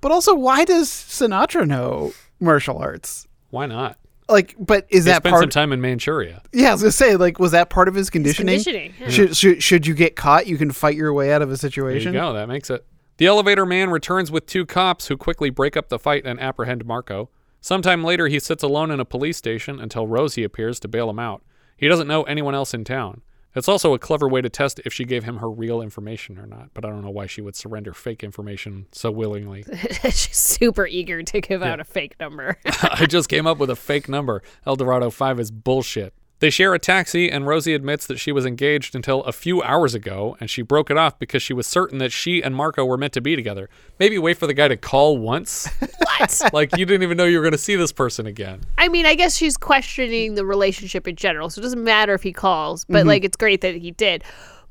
but 0.01 0.13
also 0.13 0.35
why 0.35 0.65
does 0.65 0.89
Sinatra 0.89 1.67
know 1.67 2.13
martial 2.41 2.79
arts? 2.79 3.27
Why 3.51 3.67
not? 3.67 3.99
Like, 4.29 4.55
but 4.59 4.87
is 4.89 5.05
he 5.05 5.11
that 5.11 5.19
spent 5.19 5.33
part? 5.35 5.43
some 5.43 5.51
time 5.51 5.73
in 5.73 5.81
Manchuria. 5.81 6.43
yeah, 6.53 6.71
I 6.71 6.73
was 6.73 6.83
gonna 6.83 6.93
say, 6.93 7.17
like, 7.17 7.39
was 7.39 7.53
that 7.53 7.69
part 7.71 7.89
of 7.89 7.95
his 7.95 8.09
conditioning? 8.11 8.57
conditioning, 8.57 8.95
yeah. 8.99 9.09
Should, 9.09 9.37
should 9.37 9.63
should 9.63 9.87
you 9.87 9.93
get 9.95 10.17
caught, 10.17 10.47
you 10.47 10.57
can 10.57 10.71
fight 10.71 10.95
your 10.97 11.13
way 11.13 11.33
out 11.33 11.43
of 11.43 11.49
a 11.49 11.53
There 11.53 11.57
situation. 11.59 12.15
you 12.15 12.21
go. 12.21 12.33
That 12.33 12.49
makes 12.49 12.71
it. 12.71 12.85
The 13.19 13.27
elevator 13.27 13.65
man 13.67 13.91
returns 13.91 14.31
with 14.31 14.47
two 14.47 14.65
cops 14.67 15.09
who 15.09 15.17
quickly 15.17 15.51
break 15.51 15.77
up 15.77 15.89
the 15.89 15.99
fight 15.99 16.25
and 16.27 16.41
apprehend 16.41 16.85
Marco. 16.85 17.29
Sometime 17.61 18.03
later, 18.03 18.27
he 18.29 18.41
sits 18.41 18.63
alone 18.63 18.91
in 18.91 18.99
a 18.99 19.05
police 19.05 19.37
station 19.37 19.79
until 19.79 20.07
Rosie 20.07 20.43
appears 20.43 20.81
to 20.81 20.89
bail 20.89 21.09
him 21.11 21.19
out. 21.19 21.43
He 21.77 21.87
doesn't 21.87 22.09
know 22.09 22.23
anyone 22.25 22.55
else 22.55 22.75
in 22.75 22.83
town. 22.85 23.21
It's 23.55 23.69
also 23.69 23.95
a 23.95 23.99
clever 23.99 24.29
way 24.29 24.41
to 24.41 24.49
test 24.49 24.81
if 24.85 24.93
she 24.93 25.05
gave 25.05 25.25
him 25.25 25.37
her 25.37 25.51
real 25.51 25.81
information 25.81 26.39
or 26.39 26.47
not, 26.47 26.71
but 26.75 26.85
I 26.85 26.89
don't 26.89 27.03
know 27.03 27.11
why 27.11 27.27
she 27.27 27.41
would 27.41 27.55
surrender 27.55 27.93
fake 27.93 28.25
information 28.25 28.87
so 28.93 29.11
willingly. 29.11 29.65
She's 30.05 30.37
super 30.37 30.87
eager 30.87 31.23
to 31.23 31.41
give 31.41 31.63
out 31.63 31.81
a 31.81 31.85
fake 31.85 32.17
number. 32.19 32.59
I 32.83 33.07
just 33.07 33.29
came 33.29 33.47
up 33.47 33.59
with 33.59 33.71
a 33.71 33.77
fake 33.77 34.09
number. 34.09 34.43
Eldorado 34.67 35.11
5 35.11 35.39
is 35.41 35.51
bullshit. 35.51 36.15
They 36.41 36.51
share 36.51 36.75
a 36.75 36.79
taxi, 36.79 37.31
and 37.31 37.47
Rosie 37.47 37.75
admits 37.75 38.07
that 38.09 38.19
she 38.19 38.33
was 38.33 38.45
engaged 38.45 38.95
until 38.95 39.23
a 39.23 39.33
few 39.33 39.63
hours 39.63 39.95
ago, 39.95 40.37
and 40.41 40.51
she 40.51 40.63
broke 40.63 40.91
it 40.91 40.97
off 40.97 41.19
because 41.19 41.43
she 41.43 41.55
was 41.55 41.67
certain 41.67 41.99
that 41.99 42.13
she 42.13 42.43
and 42.43 42.55
Marco 42.57 42.85
were 42.85 42.97
meant 42.97 43.13
to 43.15 43.21
be 43.21 43.37
together. 43.37 43.71
Maybe 43.99 44.19
wait 44.19 44.37
for 44.37 44.47
the 44.47 44.53
guy 44.53 44.69
to 44.69 44.77
call 44.77 45.17
once. 45.17 45.69
what? 45.79 46.41
like, 46.53 46.77
you 46.77 46.85
didn't 46.85 47.05
even 47.05 47.17
know 47.17 47.25
you 47.25 47.39
were 47.39 47.43
going 47.45 47.53
to 47.53 47.59
see 47.59 47.77
this 47.77 47.93
person 47.93 48.27
again. 48.27 48.61
I 48.77 48.89
mean, 48.89 49.07
I 49.07 49.15
guess 49.15 49.37
she's 49.37 49.57
questioning 49.57 50.35
the 50.35 50.45
relationship 50.45 51.07
in 51.09 51.17
general, 51.17 51.49
so 51.51 51.61
it 51.61 51.63
doesn't 51.63 51.83
matter 51.85 52.15
if 52.15 52.23
he 52.23 52.33
calls, 52.33 52.85
but 52.85 53.05
Mhm. 53.05 53.09
like 53.09 53.25
it's 53.25 53.37
great 53.37 53.61
that 53.63 53.77
he 53.77 53.93
did. 53.93 54.25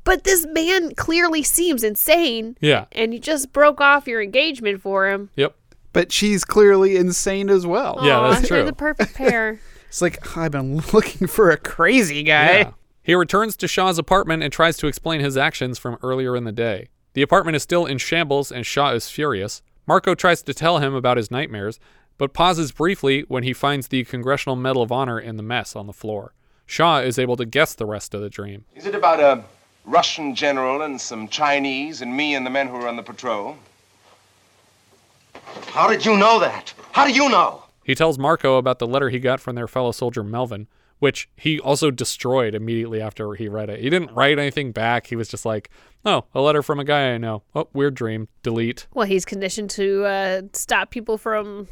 But 0.04 0.24
this 0.24 0.46
man 0.46 0.94
clearly 0.96 1.42
seems 1.42 1.82
insane. 1.82 2.58
Yeah. 2.60 2.84
And 2.92 3.14
you 3.14 3.18
just 3.18 3.52
broke 3.54 3.80
off 3.80 4.06
your 4.06 4.20
engagement 4.22 4.82
for 4.82 5.08
him. 5.08 5.30
Yep. 5.36 5.56
But 5.94 6.12
she's 6.12 6.44
clearly 6.44 6.96
insane 6.96 7.48
as 7.48 7.66
well. 7.66 7.96
Aw, 8.00 8.40
They're 8.40 8.64
the 8.64 8.72
perfect 8.74 9.14
pair. 9.14 9.60
It's 9.94 10.02
like 10.02 10.36
I've 10.36 10.50
been 10.50 10.78
looking 10.92 11.28
for 11.28 11.52
a 11.52 11.56
crazy 11.56 12.24
guy. 12.24 12.58
Yeah. 12.58 12.70
He 13.04 13.14
returns 13.14 13.56
to 13.58 13.68
Shaw's 13.68 13.96
apartment 13.96 14.42
and 14.42 14.52
tries 14.52 14.76
to 14.78 14.88
explain 14.88 15.20
his 15.20 15.36
actions 15.36 15.78
from 15.78 15.98
earlier 16.02 16.34
in 16.34 16.42
the 16.42 16.50
day. 16.50 16.88
The 17.12 17.22
apartment 17.22 17.54
is 17.54 17.62
still 17.62 17.86
in 17.86 17.98
shambles 17.98 18.50
and 18.50 18.66
Shaw 18.66 18.90
is 18.90 19.08
furious. 19.08 19.62
Marco 19.86 20.16
tries 20.16 20.42
to 20.42 20.52
tell 20.54 20.78
him 20.78 20.94
about 20.94 21.16
his 21.16 21.30
nightmares, 21.30 21.78
but 22.18 22.32
pauses 22.32 22.72
briefly 22.72 23.24
when 23.28 23.44
he 23.44 23.52
finds 23.52 23.86
the 23.86 24.02
Congressional 24.02 24.56
Medal 24.56 24.82
of 24.82 24.90
Honor 24.90 25.20
in 25.20 25.36
the 25.36 25.44
mess 25.44 25.76
on 25.76 25.86
the 25.86 25.92
floor. 25.92 26.34
Shaw 26.66 26.98
is 26.98 27.16
able 27.16 27.36
to 27.36 27.44
guess 27.44 27.74
the 27.74 27.86
rest 27.86 28.14
of 28.14 28.20
the 28.20 28.30
dream. 28.30 28.64
Is 28.74 28.86
it 28.86 28.96
about 28.96 29.20
a 29.20 29.44
Russian 29.84 30.34
general 30.34 30.82
and 30.82 31.00
some 31.00 31.28
Chinese 31.28 32.02
and 32.02 32.16
me 32.16 32.34
and 32.34 32.44
the 32.44 32.50
men 32.50 32.66
who 32.66 32.76
are 32.76 32.88
on 32.88 32.96
the 32.96 33.02
patrol? 33.04 33.58
How 35.68 35.86
did 35.88 36.04
you 36.04 36.16
know 36.16 36.40
that? 36.40 36.74
How 36.90 37.06
do 37.06 37.12
you 37.12 37.28
know? 37.28 37.63
He 37.84 37.94
tells 37.94 38.18
Marco 38.18 38.56
about 38.56 38.78
the 38.80 38.86
letter 38.86 39.10
he 39.10 39.18
got 39.20 39.38
from 39.40 39.54
their 39.54 39.68
fellow 39.68 39.92
soldier 39.92 40.24
Melvin, 40.24 40.66
which 40.98 41.28
he 41.36 41.60
also 41.60 41.90
destroyed 41.90 42.54
immediately 42.54 43.00
after 43.00 43.34
he 43.34 43.48
read 43.48 43.68
it. 43.70 43.80
He 43.80 43.90
didn't 43.90 44.12
write 44.12 44.38
anything 44.38 44.72
back. 44.72 45.06
He 45.08 45.16
was 45.16 45.28
just 45.28 45.44
like, 45.44 45.68
"Oh, 46.04 46.24
a 46.34 46.40
letter 46.40 46.62
from 46.62 46.80
a 46.80 46.84
guy 46.84 47.12
I 47.12 47.18
know. 47.18 47.42
Oh, 47.54 47.68
weird 47.72 47.94
dream. 47.94 48.28
Delete." 48.42 48.86
Well, 48.94 49.06
he's 49.06 49.24
conditioned 49.24 49.70
to 49.70 50.04
uh, 50.04 50.42
stop 50.54 50.90
people 50.90 51.18
from 51.18 51.68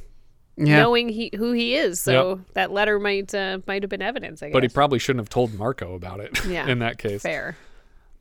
Yeah. 0.56 0.80
knowing 0.82 1.08
he, 1.08 1.30
who 1.36 1.52
he 1.52 1.74
is. 1.76 2.00
So 2.00 2.40
that 2.54 2.70
letter 2.72 2.98
might 3.00 3.34
uh, 3.34 3.58
might 3.66 3.82
have 3.82 3.90
been 3.90 4.02
evidence. 4.02 4.42
I 4.42 4.48
guess. 4.48 4.52
But 4.52 4.62
he 4.64 4.68
probably 4.68 4.98
shouldn't 4.98 5.20
have 5.22 5.30
told 5.30 5.54
Marco 5.54 5.94
about 5.94 6.20
it 6.20 6.44
yeah, 6.46 6.66
in 6.72 6.80
that 6.80 6.98
case. 6.98 7.22
fair. 7.22 7.56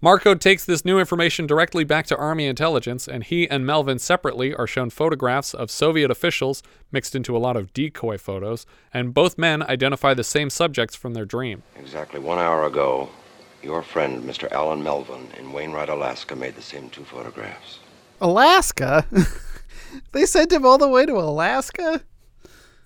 Marco 0.04 0.34
takes 0.34 0.66
this 0.66 0.84
new 0.84 0.98
information 0.98 1.46
directly 1.46 1.84
back 1.84 2.08
to 2.08 2.18
Army 2.18 2.48
intelligence, 2.48 3.08
and 3.08 3.24
he 3.24 3.48
and 3.48 3.68
Melvin 3.68 4.00
separately 4.00 4.52
are 4.52 4.66
shown 4.66 4.90
photographs 4.90 5.54
of 5.54 5.70
Soviet 5.70 6.10
officials 6.10 6.64
mixed 6.92 7.14
into 7.14 7.38
a 7.38 7.40
lot 7.40 7.56
of 7.56 7.72
decoy 7.72 8.18
photos, 8.18 8.66
and 8.92 9.14
both 9.14 9.38
men 9.38 9.62
identify 9.62 10.16
the 10.16 10.24
same 10.24 10.50
subjects 10.50 10.96
from 10.96 11.14
their 11.14 11.24
dream. 11.26 11.62
Exactly 11.76 12.20
one 12.20 12.40
hour 12.40 12.66
ago, 12.66 13.10
your 13.62 13.84
friend, 13.84 14.24
Mr. 14.24 14.52
Alan 14.52 14.82
Melvin, 14.82 15.28
in 15.38 15.54
Wainwright, 15.54 15.90
Alaska, 15.90 16.36
made 16.36 16.56
the 16.56 16.64
same 16.64 16.90
two 16.90 17.04
photographs. 17.04 17.78
Alaska. 18.20 19.06
they 20.14 20.26
sent 20.26 20.52
him 20.52 20.66
all 20.66 20.80
the 20.80 20.90
way 20.90 21.06
to 21.06 21.14
Alaska. 21.14 22.02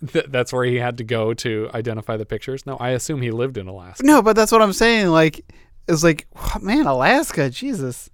Th- 0.06 0.26
that's 0.28 0.52
where 0.52 0.66
he 0.66 0.76
had 0.76 0.98
to 0.98 1.04
go 1.04 1.32
to 1.32 1.70
identify 1.72 2.18
the 2.18 2.26
pictures. 2.26 2.66
No, 2.66 2.76
I 2.76 2.90
assume 2.90 3.22
he 3.22 3.30
lived 3.30 3.56
in 3.56 3.68
Alaska. 3.68 4.04
No, 4.04 4.20
but 4.20 4.36
that's 4.36 4.52
what 4.52 4.60
I'm 4.60 4.74
saying. 4.74 5.08
Like, 5.08 5.42
it's 5.88 6.02
like, 6.02 6.26
man, 6.60 6.86
Alaska, 6.86 7.50
Jesus. 7.50 8.10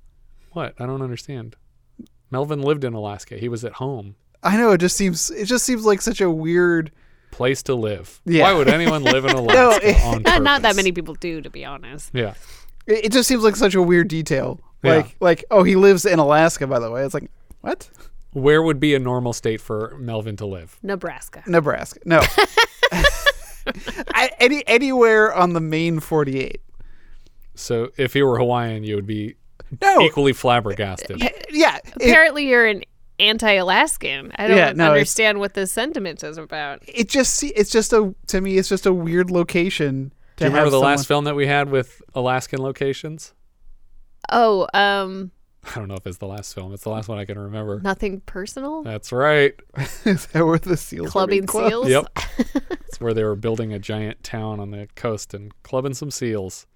What? 0.53 0.75
I 0.79 0.87
don't 0.87 1.03
understand. 1.03 1.57
Melvin 2.31 2.63
lived 2.63 2.85
in 2.85 2.95
Alaska. 2.95 3.37
He 3.37 3.49
was 3.49 3.65
at 3.65 3.75
home. 3.75 4.17
I 4.43 4.57
know 4.57 4.73
it 4.73 4.79
just 4.79 4.97
seems 4.97 5.31
it 5.31 5.45
just 5.47 5.65
seems 5.65 5.85
like 5.85 6.01
such 6.03 6.21
a 6.21 6.31
weird 6.31 6.91
Place 7.31 7.63
to 7.63 7.75
live. 7.75 8.21
Yeah. 8.27 8.43
Why 8.43 8.53
would 8.53 8.69
anyone 8.69 9.03
live 9.03 9.25
in 9.25 9.33
No, 9.37 9.41
Alaska 9.45 9.89
it- 9.89 10.05
on 10.05 10.23
Not, 10.27 10.43
not 10.43 10.63
that 10.63 10.77
many 10.77 10.93
people 10.93 11.15
do, 11.15 11.41
to 11.41 11.49
be 11.49 11.65
honest. 11.65 12.11
Yeah. 12.13 12.35
It, 12.87 13.07
it 13.07 13.13
just 13.13 13.27
seems 13.27 13.43
like 13.43 13.57
such 13.57 13.75
a 13.75 13.81
weird 13.81 14.09
detail. 14.09 14.61
Yeah. 14.83 14.97
Like, 14.97 15.17
like, 15.21 15.45
oh, 15.51 15.63
he 15.63 15.75
lives 15.75 16.05
in 16.05 16.19
Alaska. 16.19 16.67
By 16.67 16.79
the 16.79 16.91
way, 16.91 17.05
it's 17.05 17.15
like, 17.15 17.31
what? 17.63 17.89
Where 18.35 18.63
would 18.63 18.81
be 18.81 18.95
a 18.95 18.99
normal 18.99 19.33
state 19.33 19.63
for 19.63 19.97
Melvin 19.99 20.37
to 20.39 20.47
live? 20.47 20.79
Nebraska. 20.83 21.43
Nebraska. 21.47 22.01
No. 22.05 22.21
I, 24.15 24.31
any 24.41 24.67
anywhere 24.67 25.33
on 25.33 25.53
the 25.53 25.61
main 25.61 26.01
48. 26.01 26.61
So 27.55 27.91
if 27.97 28.13
he 28.15 28.23
were 28.23 28.39
Hawaiian, 28.39 28.85
you 28.85 28.97
would 28.97 29.07
be 29.07 29.35
No. 29.81 30.01
equally 30.03 30.33
flabbergasted. 30.33 31.23
Yeah. 31.51 31.79
Apparently, 31.97 32.47
you're 32.49 32.67
an 32.67 32.83
anti-Alaskan. 33.19 34.33
I 34.37 34.49
don't 34.49 34.57
Yeah, 34.57 34.73
no, 34.73 34.91
understand 34.93 35.39
what 35.39 35.55
this 35.55 35.73
sentiment 35.73 36.23
is 36.25 36.39
about. 36.39 36.83
It 36.89 37.09
just 37.09 37.35
see, 37.35 37.49
it's 37.49 37.71
just 37.71 37.93
a 37.93 38.15
to 38.29 38.41
me, 38.41 38.59
it's 38.59 38.69
just 38.69 38.87
a 38.87 38.93
weird 38.93 39.31
location. 39.31 40.13
Do 40.37 40.45
you 40.45 40.51
remember 40.51 40.71
the 40.71 40.77
someone- 40.79 40.91
last 40.93 41.07
film 41.07 41.25
that 41.25 41.35
we 41.37 41.47
had 41.47 41.71
with 41.71 42.01
Alaskan 42.15 42.61
locations? 42.63 43.35
Oh, 44.31 44.67
um, 44.75 45.31
I 45.65 45.79
don't 45.79 45.89
know 45.89 45.95
if 45.95 46.07
it's 46.07 46.19
the 46.19 46.27
last 46.27 46.55
film. 46.55 46.73
It's 46.73 46.83
the 46.85 46.91
last 46.91 47.09
one 47.09 47.19
I 47.19 47.25
can 47.25 47.39
remember. 47.39 47.81
nothing 47.81 48.21
personal. 48.23 48.83
That's 48.83 49.13
right. 49.13 49.55
Is 50.05 50.27
that 50.27 50.45
where 50.45 50.59
the 50.59 50.77
seals? 50.77 51.09
are 51.09 51.11
Clubbing 51.11 51.47
being 51.47 51.69
seals. 51.69 51.89
Yep. 51.89 52.07
it's 52.89 53.01
where 53.01 53.15
they 53.15 53.23
were 53.25 53.37
building 53.37 53.73
a 53.73 53.79
giant 53.79 54.25
town 54.25 54.59
on 54.59 54.71
the 54.71 54.89
coast 54.97 55.35
and 55.35 55.53
clubbing 55.63 55.95
some 55.95 56.11
seals. 56.11 56.67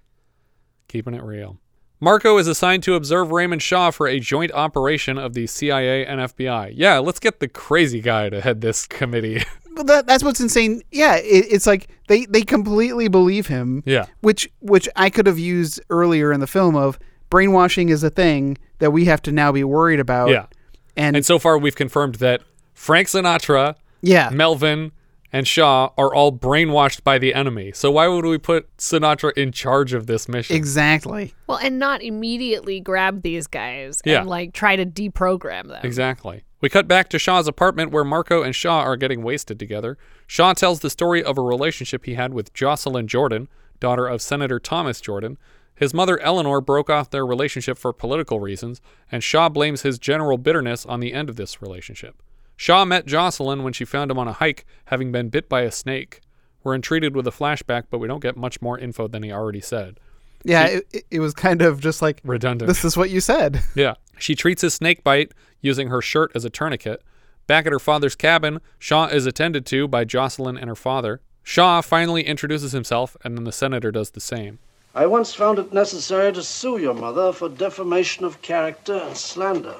Keeping 0.87 1.13
it 1.13 1.23
real. 1.23 1.59
Marco 1.99 2.37
is 2.37 2.47
assigned 2.47 2.83
to 2.83 2.93
observe 2.93 3.31
Raymond 3.31 3.61
Shaw 3.63 3.89
for 3.91 4.07
a 4.07 4.19
joint 4.19 4.51
operation 4.51 5.17
of 5.17 5.33
the 5.33 5.47
CIA 5.47 6.05
and 6.05 6.21
FBI. 6.21 6.73
Yeah, 6.75 6.99
let's 6.99 7.19
get 7.19 7.39
the 7.39 7.47
crazy 7.47 8.01
guy 8.01 8.29
to 8.29 8.39
head 8.41 8.61
this 8.61 8.85
committee. 8.85 9.43
Well, 9.77 9.83
that, 9.85 10.07
that's 10.07 10.23
what's 10.23 10.39
insane. 10.39 10.81
Yeah, 10.91 11.17
it, 11.17 11.45
it's 11.51 11.67
like 11.67 11.87
they 12.07 12.25
they 12.25 12.41
completely 12.41 13.09
believe 13.09 13.45
him. 13.45 13.83
Yeah. 13.85 14.07
Which 14.21 14.49
which 14.59 14.89
I 14.95 15.11
could 15.11 15.27
have 15.27 15.37
used 15.37 15.79
earlier 15.91 16.33
in 16.33 16.39
the 16.39 16.47
film 16.47 16.75
of 16.75 16.97
brainwashing 17.29 17.89
is 17.89 18.03
a 18.03 18.09
thing 18.09 18.57
that 18.79 18.89
we 18.89 19.05
have 19.05 19.21
to 19.21 19.31
now 19.31 19.51
be 19.51 19.63
worried 19.63 19.99
about. 19.99 20.29
yeah. 20.29 20.47
And, 20.95 21.15
And 21.15 21.23
so 21.23 21.37
far, 21.37 21.59
we've 21.59 21.75
confirmed 21.75 22.15
that 22.15 22.41
Frank 22.73 23.07
Sinatra, 23.07 23.75
Yeah. 24.01 24.31
Melvin, 24.31 24.93
and 25.33 25.47
Shaw 25.47 25.89
are 25.97 26.13
all 26.13 26.31
brainwashed 26.31 27.03
by 27.03 27.17
the 27.17 27.33
enemy. 27.33 27.71
So 27.73 27.91
why 27.91 28.07
would 28.07 28.25
we 28.25 28.37
put 28.37 28.75
Sinatra 28.77 29.31
in 29.37 29.51
charge 29.51 29.93
of 29.93 30.07
this 30.07 30.27
mission? 30.29 30.55
exactly. 30.55 31.33
Well, 31.47 31.57
and 31.57 31.79
not 31.79 32.01
immediately 32.01 32.79
grab 32.79 33.21
these 33.21 33.47
guys 33.47 34.01
Yeah. 34.05 34.21
and 34.21 34.29
like 34.29 34.53
try 34.53 34.75
to 34.75 34.85
deprogram 34.85 35.67
them. 35.67 35.81
Exactly. 35.83 36.43
We 36.61 36.69
cut 36.69 36.87
back 36.87 37.09
to 37.09 37.19
Shaw's 37.19 37.47
apartment 37.47 37.91
where 37.91 38.03
Marco 38.03 38.41
and 38.41 38.55
Shaw 38.55 38.79
are 38.81 38.95
getting 38.97 39.21
wasted 39.21 39.59
together. 39.59 39.97
Shaw 40.25 40.53
tells 40.53 40.79
the 40.79 40.89
story 40.89 41.23
of 41.23 41.37
a 41.37 41.41
relationship 41.41 42.05
he 42.05 42.15
had 42.15 42.33
with 42.33 42.53
Jocelyn 42.53 43.07
Jordan, 43.07 43.47
daughter 43.79 44.07
of 44.07 44.21
Senator 44.21 44.59
Thomas 44.59 44.99
Jordan. 44.99 45.37
His 45.75 45.93
mother 45.93 46.19
Eleanor 46.19 46.59
broke 46.59 46.89
off 46.89 47.11
their 47.11 47.25
relationship 47.27 47.77
for 47.77 47.93
political 47.93 48.39
reasons, 48.39 48.81
and 49.11 49.23
Shaw 49.23 49.49
blames 49.49 49.83
his 49.83 49.99
general 49.99 50.39
bitterness 50.39 50.83
on 50.87 50.99
the 50.99 51.13
end 51.13 51.29
of 51.29 51.35
this 51.35 51.61
relationship. 51.61 52.15
Shaw 52.57 52.83
met 52.85 53.05
Jocelyn 53.05 53.63
when 53.63 53.71
she 53.73 53.85
found 53.85 54.11
him 54.11 54.17
on 54.19 54.27
a 54.27 54.33
hike, 54.33 54.65
having 54.85 55.11
been 55.11 55.29
bit 55.29 55.47
by 55.47 55.61
a 55.61 55.71
snake. 55.71 56.21
We're 56.63 56.75
entreated 56.75 57.15
with 57.15 57.27
a 57.27 57.31
flashback, 57.31 57.83
but 57.89 57.99
we 57.99 58.07
don't 58.07 58.19
get 58.21 58.35
much 58.35 58.61
more 58.61 58.77
info 58.77 59.07
than 59.07 59.23
he 59.23 59.31
already 59.31 59.61
said. 59.61 59.99
Yeah, 60.43 60.67
She- 60.67 60.73
it, 60.73 60.87
it- 60.91 61.05
it 61.11 61.19
was 61.19 61.33
kind 61.33 61.61
of 61.61 61.79
just 61.79 62.01
like 62.01 62.19
redundant. 62.23 62.67
This 62.67 62.83
is 62.83 62.97
what 62.97 63.09
you 63.09 63.21
said. 63.21 63.61
Yeah. 63.75 63.93
She 64.19 64.33
treats 64.33 64.63
his 64.63 64.73
snake 64.73 65.03
bite 65.03 65.31
using 65.61 65.89
her 65.89 66.01
shirt 66.01 66.31
as 66.33 66.43
a 66.43 66.49
tourniquet. 66.49 67.03
Back 67.45 67.67
at 67.67 67.71
her 67.71 67.79
father's 67.79 68.15
cabin, 68.15 68.59
Shaw 68.79 69.05
is 69.05 69.27
attended 69.27 69.65
to 69.67 69.87
by 69.87 70.03
Jocelyn 70.05 70.57
and 70.57 70.67
her 70.67 70.75
father. 70.75 71.21
Shaw 71.43 71.81
finally 71.81 72.23
introduces 72.23 72.71
himself, 72.71 73.15
and 73.23 73.37
then 73.37 73.43
the 73.45 73.51
senator 73.51 73.91
does 73.91 74.09
the 74.09 74.19
same. 74.19 74.57
I 74.95 75.05
once 75.05 75.33
found 75.35 75.59
it 75.59 75.71
necessary 75.71 76.33
to 76.33 76.41
sue 76.43 76.77
your 76.79 76.95
mother 76.95 77.31
for 77.31 77.47
defamation 77.47 78.25
of 78.25 78.41
character 78.41 78.95
and 78.95 79.15
slander. 79.15 79.75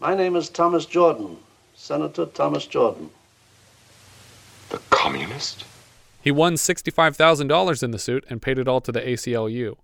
My 0.00 0.14
name 0.14 0.34
is 0.34 0.48
Thomas 0.48 0.86
Jordan, 0.86 1.36
Senator 1.74 2.24
Thomas 2.24 2.66
Jordan. 2.66 3.10
The 4.70 4.80
communist? 4.88 5.66
He 6.22 6.30
won 6.30 6.54
$65,000 6.54 7.82
in 7.82 7.90
the 7.90 7.98
suit 7.98 8.24
and 8.30 8.40
paid 8.40 8.58
it 8.58 8.66
all 8.66 8.80
to 8.80 8.92
the 8.92 9.02
ACLU. 9.02 9.76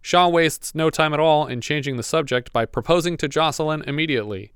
Shaw 0.00 0.28
wastes 0.28 0.76
no 0.76 0.90
time 0.90 1.12
at 1.12 1.18
all 1.18 1.48
in 1.48 1.60
changing 1.60 1.96
the 1.96 2.04
subject 2.04 2.52
by 2.52 2.66
proposing 2.66 3.16
to 3.16 3.26
Jocelyn 3.26 3.82
immediately. 3.82 4.52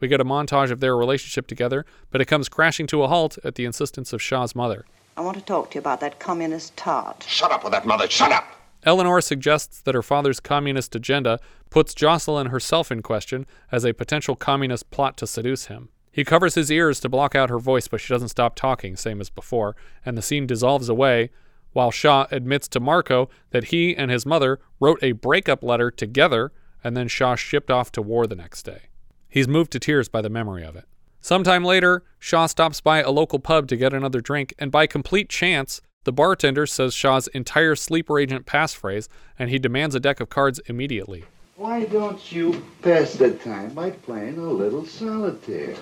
We 0.00 0.08
get 0.08 0.20
a 0.20 0.24
montage 0.24 0.72
of 0.72 0.80
their 0.80 0.96
relationship 0.96 1.46
together, 1.46 1.86
but 2.10 2.20
it 2.20 2.24
comes 2.24 2.48
crashing 2.48 2.88
to 2.88 3.04
a 3.04 3.08
halt 3.08 3.38
at 3.44 3.54
the 3.54 3.66
insistence 3.66 4.12
of 4.12 4.20
Shaw's 4.20 4.56
mother. 4.56 4.84
I 5.16 5.20
want 5.20 5.38
to 5.38 5.44
talk 5.44 5.70
to 5.70 5.74
you 5.76 5.80
about 5.80 6.00
that 6.00 6.18
communist 6.18 6.76
tart. 6.76 7.24
Shut 7.28 7.52
up 7.52 7.62
with 7.62 7.72
that 7.72 7.86
mother. 7.86 8.10
Shut 8.10 8.32
up. 8.32 8.55
Eleanor 8.86 9.20
suggests 9.20 9.80
that 9.82 9.96
her 9.96 10.02
father's 10.02 10.40
communist 10.40 10.94
agenda 10.94 11.40
puts 11.68 11.92
Jocelyn 11.92 12.46
herself 12.46 12.92
in 12.92 13.02
question 13.02 13.44
as 13.70 13.84
a 13.84 13.92
potential 13.92 14.36
communist 14.36 14.90
plot 14.90 15.16
to 15.18 15.26
seduce 15.26 15.66
him. 15.66 15.88
He 16.12 16.24
covers 16.24 16.54
his 16.54 16.70
ears 16.70 17.00
to 17.00 17.10
block 17.10 17.34
out 17.34 17.50
her 17.50 17.58
voice, 17.58 17.88
but 17.88 18.00
she 18.00 18.14
doesn't 18.14 18.28
stop 18.28 18.54
talking, 18.54 18.96
same 18.96 19.20
as 19.20 19.28
before, 19.28 19.76
and 20.04 20.16
the 20.16 20.22
scene 20.22 20.46
dissolves 20.46 20.88
away 20.88 21.30
while 21.72 21.90
Shaw 21.90 22.26
admits 22.30 22.68
to 22.68 22.80
Marco 22.80 23.28
that 23.50 23.64
he 23.64 23.94
and 23.94 24.10
his 24.10 24.24
mother 24.24 24.60
wrote 24.80 24.98
a 25.02 25.12
breakup 25.12 25.62
letter 25.62 25.90
together 25.90 26.52
and 26.82 26.96
then 26.96 27.08
Shaw 27.08 27.34
shipped 27.34 27.70
off 27.70 27.92
to 27.92 28.00
war 28.00 28.26
the 28.26 28.34
next 28.34 28.62
day. 28.62 28.82
He's 29.28 29.48
moved 29.48 29.72
to 29.72 29.80
tears 29.80 30.08
by 30.08 30.22
the 30.22 30.30
memory 30.30 30.64
of 30.64 30.76
it. 30.76 30.86
Sometime 31.20 31.64
later, 31.64 32.04
Shaw 32.18 32.46
stops 32.46 32.80
by 32.80 33.02
a 33.02 33.10
local 33.10 33.40
pub 33.40 33.66
to 33.68 33.76
get 33.76 33.92
another 33.92 34.20
drink, 34.20 34.54
and 34.58 34.70
by 34.70 34.86
complete 34.86 35.28
chance, 35.28 35.82
the 36.06 36.12
bartender 36.12 36.66
says 36.66 36.94
Shaw's 36.94 37.26
entire 37.28 37.74
sleeper 37.74 38.20
agent 38.20 38.46
passphrase, 38.46 39.08
and 39.38 39.50
he 39.50 39.58
demands 39.58 39.96
a 39.96 40.00
deck 40.00 40.20
of 40.20 40.30
cards 40.30 40.60
immediately. 40.66 41.24
Why 41.56 41.84
don't 41.84 42.30
you 42.30 42.64
pass 42.80 43.14
the 43.14 43.32
time 43.32 43.74
by 43.74 43.90
playing 43.90 44.38
a 44.38 44.42
little 44.42 44.86
solitaire? 44.86 45.74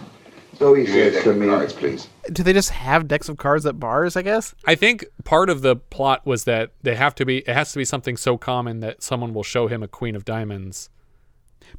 So 0.58 0.72
he 0.72 0.86
Give 0.86 0.94
me 0.94 1.00
a 1.00 1.12
says 1.12 1.24
to 1.24 1.34
me, 1.34 1.46
cards, 1.46 1.72
please. 1.74 2.08
Do 2.32 2.42
they 2.42 2.54
just 2.54 2.70
have 2.70 3.06
decks 3.06 3.28
of 3.28 3.36
cards 3.36 3.66
at 3.66 3.78
bars? 3.78 4.16
I 4.16 4.22
guess. 4.22 4.54
I 4.64 4.74
think 4.76 5.04
part 5.24 5.50
of 5.50 5.60
the 5.60 5.76
plot 5.76 6.24
was 6.24 6.44
that 6.44 6.70
they 6.82 6.94
have 6.94 7.14
to 7.16 7.26
be 7.26 7.38
it 7.38 7.48
has 7.48 7.72
to 7.72 7.78
be 7.78 7.84
something 7.84 8.16
so 8.16 8.38
common 8.38 8.80
that 8.80 9.02
someone 9.02 9.34
will 9.34 9.42
show 9.42 9.66
him 9.66 9.82
a 9.82 9.88
queen 9.88 10.16
of 10.16 10.24
diamonds. 10.24 10.88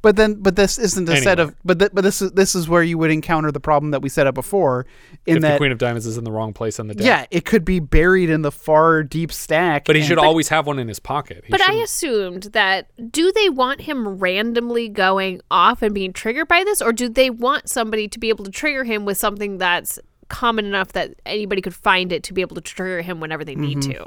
But 0.02 0.16
then, 0.16 0.34
but 0.34 0.56
this 0.56 0.78
isn't 0.78 1.08
a 1.08 1.16
set 1.16 1.40
of. 1.40 1.54
But 1.64 1.78
th- 1.78 1.90
but 1.94 2.02
this 2.02 2.20
is 2.22 2.32
this 2.32 2.54
is 2.54 2.68
where 2.68 2.82
you 2.82 2.98
would 2.98 3.10
encounter 3.10 3.50
the 3.50 3.60
problem 3.60 3.90
that 3.92 4.02
we 4.02 4.08
set 4.08 4.26
up 4.26 4.34
before, 4.34 4.86
in 5.26 5.36
if 5.36 5.42
that 5.42 5.52
the 5.52 5.58
queen 5.58 5.72
of 5.72 5.78
diamonds 5.78 6.06
is 6.06 6.16
in 6.18 6.24
the 6.24 6.30
wrong 6.30 6.52
place 6.52 6.78
on 6.78 6.86
the 6.86 6.94
deck. 6.94 7.06
yeah, 7.06 7.26
it 7.30 7.44
could 7.44 7.64
be 7.64 7.80
buried 7.80 8.30
in 8.30 8.42
the 8.42 8.52
far 8.52 9.02
deep 9.02 9.32
stack. 9.32 9.84
But 9.86 9.96
he 9.96 10.02
and- 10.02 10.08
should 10.08 10.18
always 10.18 10.48
have 10.48 10.66
one 10.66 10.78
in 10.78 10.88
his 10.88 10.98
pocket. 11.00 11.44
He 11.46 11.50
But 11.50 11.60
I 11.62 11.66
shouldn't- 11.66 11.84
assumed 11.84 12.42
that 12.52 12.90
do 13.10 13.32
they 13.32 13.48
want 13.48 13.82
him 13.82 14.06
randomly 14.18 14.88
going 14.88 15.40
off 15.50 15.82
and 15.82 15.94
being 15.94 16.12
triggered 16.12 16.48
by 16.48 16.62
this, 16.64 16.80
or 16.82 16.92
do 16.92 17.08
they 17.08 17.30
want 17.30 17.68
somebody 17.68 18.06
to 18.08 18.18
be 18.18 18.28
able 18.28 18.44
to 18.44 18.50
trigger 18.50 18.84
him 18.84 19.04
with 19.04 19.16
something 19.18 19.58
that's 19.58 19.98
common 20.28 20.66
enough 20.66 20.92
that 20.92 21.14
anybody 21.24 21.62
could 21.62 21.74
find 21.74 22.12
it 22.12 22.22
to 22.24 22.32
be 22.34 22.40
able 22.40 22.54
to 22.56 22.60
trigger 22.60 23.00
him 23.02 23.20
whenever 23.20 23.44
they 23.44 23.54
need 23.54 23.78
Mhm. 23.78 23.92
to? 23.94 24.06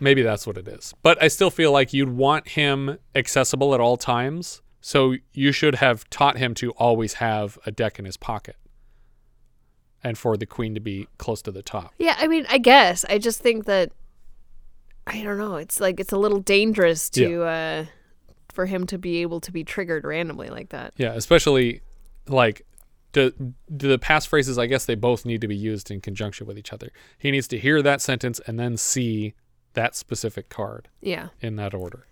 Maybe 0.00 0.22
that's 0.22 0.46
what 0.46 0.56
it 0.56 0.66
is. 0.66 0.94
But 1.02 1.22
I 1.22 1.28
still 1.28 1.50
feel 1.50 1.72
like 1.72 1.92
you'd 1.92 2.08
want 2.08 2.48
him 2.48 2.98
accessible 3.14 3.74
at 3.74 3.80
all 3.80 3.96
times. 3.96 4.62
So 4.80 5.16
you 5.32 5.52
should 5.52 5.76
have 5.76 6.08
taught 6.10 6.38
him 6.38 6.54
to 6.54 6.70
always 6.72 7.14
have 7.14 7.58
a 7.66 7.70
deck 7.70 7.98
in 7.98 8.04
his 8.04 8.16
pocket. 8.16 8.56
And 10.02 10.16
for 10.16 10.36
the 10.36 10.46
queen 10.46 10.74
to 10.74 10.80
be 10.80 11.08
close 11.18 11.42
to 11.42 11.50
the 11.50 11.62
top. 11.62 11.92
Yeah, 11.98 12.16
I 12.18 12.26
mean, 12.26 12.46
I 12.48 12.58
guess 12.58 13.04
I 13.08 13.18
just 13.18 13.40
think 13.40 13.66
that 13.66 13.92
I 15.06 15.22
don't 15.22 15.38
know. 15.38 15.56
It's 15.56 15.78
like 15.80 16.00
it's 16.00 16.12
a 16.12 16.18
little 16.18 16.40
dangerous 16.40 17.10
to 17.10 17.42
uh 17.42 17.84
for 18.52 18.66
him 18.66 18.86
to 18.86 18.98
be 18.98 19.18
able 19.18 19.40
to 19.40 19.52
be 19.52 19.62
triggered 19.62 20.04
randomly 20.04 20.48
like 20.48 20.70
that. 20.70 20.94
Yeah, 20.96 21.12
especially 21.12 21.82
like 22.26 22.64
do, 23.12 23.32
do 23.76 23.88
the 23.88 23.98
passphrases, 23.98 24.58
I 24.58 24.66
guess 24.66 24.86
they 24.86 24.94
both 24.94 25.24
need 25.24 25.40
to 25.40 25.48
be 25.48 25.56
used 25.56 25.90
in 25.90 26.00
conjunction 26.00 26.46
with 26.46 26.58
each 26.58 26.72
other. 26.72 26.90
He 27.18 27.30
needs 27.30 27.48
to 27.48 27.58
hear 27.58 27.82
that 27.82 28.00
sentence 28.00 28.40
and 28.46 28.58
then 28.58 28.76
see 28.76 29.34
that 29.74 29.94
specific 29.96 30.48
card. 30.48 30.88
Yeah. 31.00 31.28
In 31.40 31.56
that 31.56 31.74
order. 31.74 32.06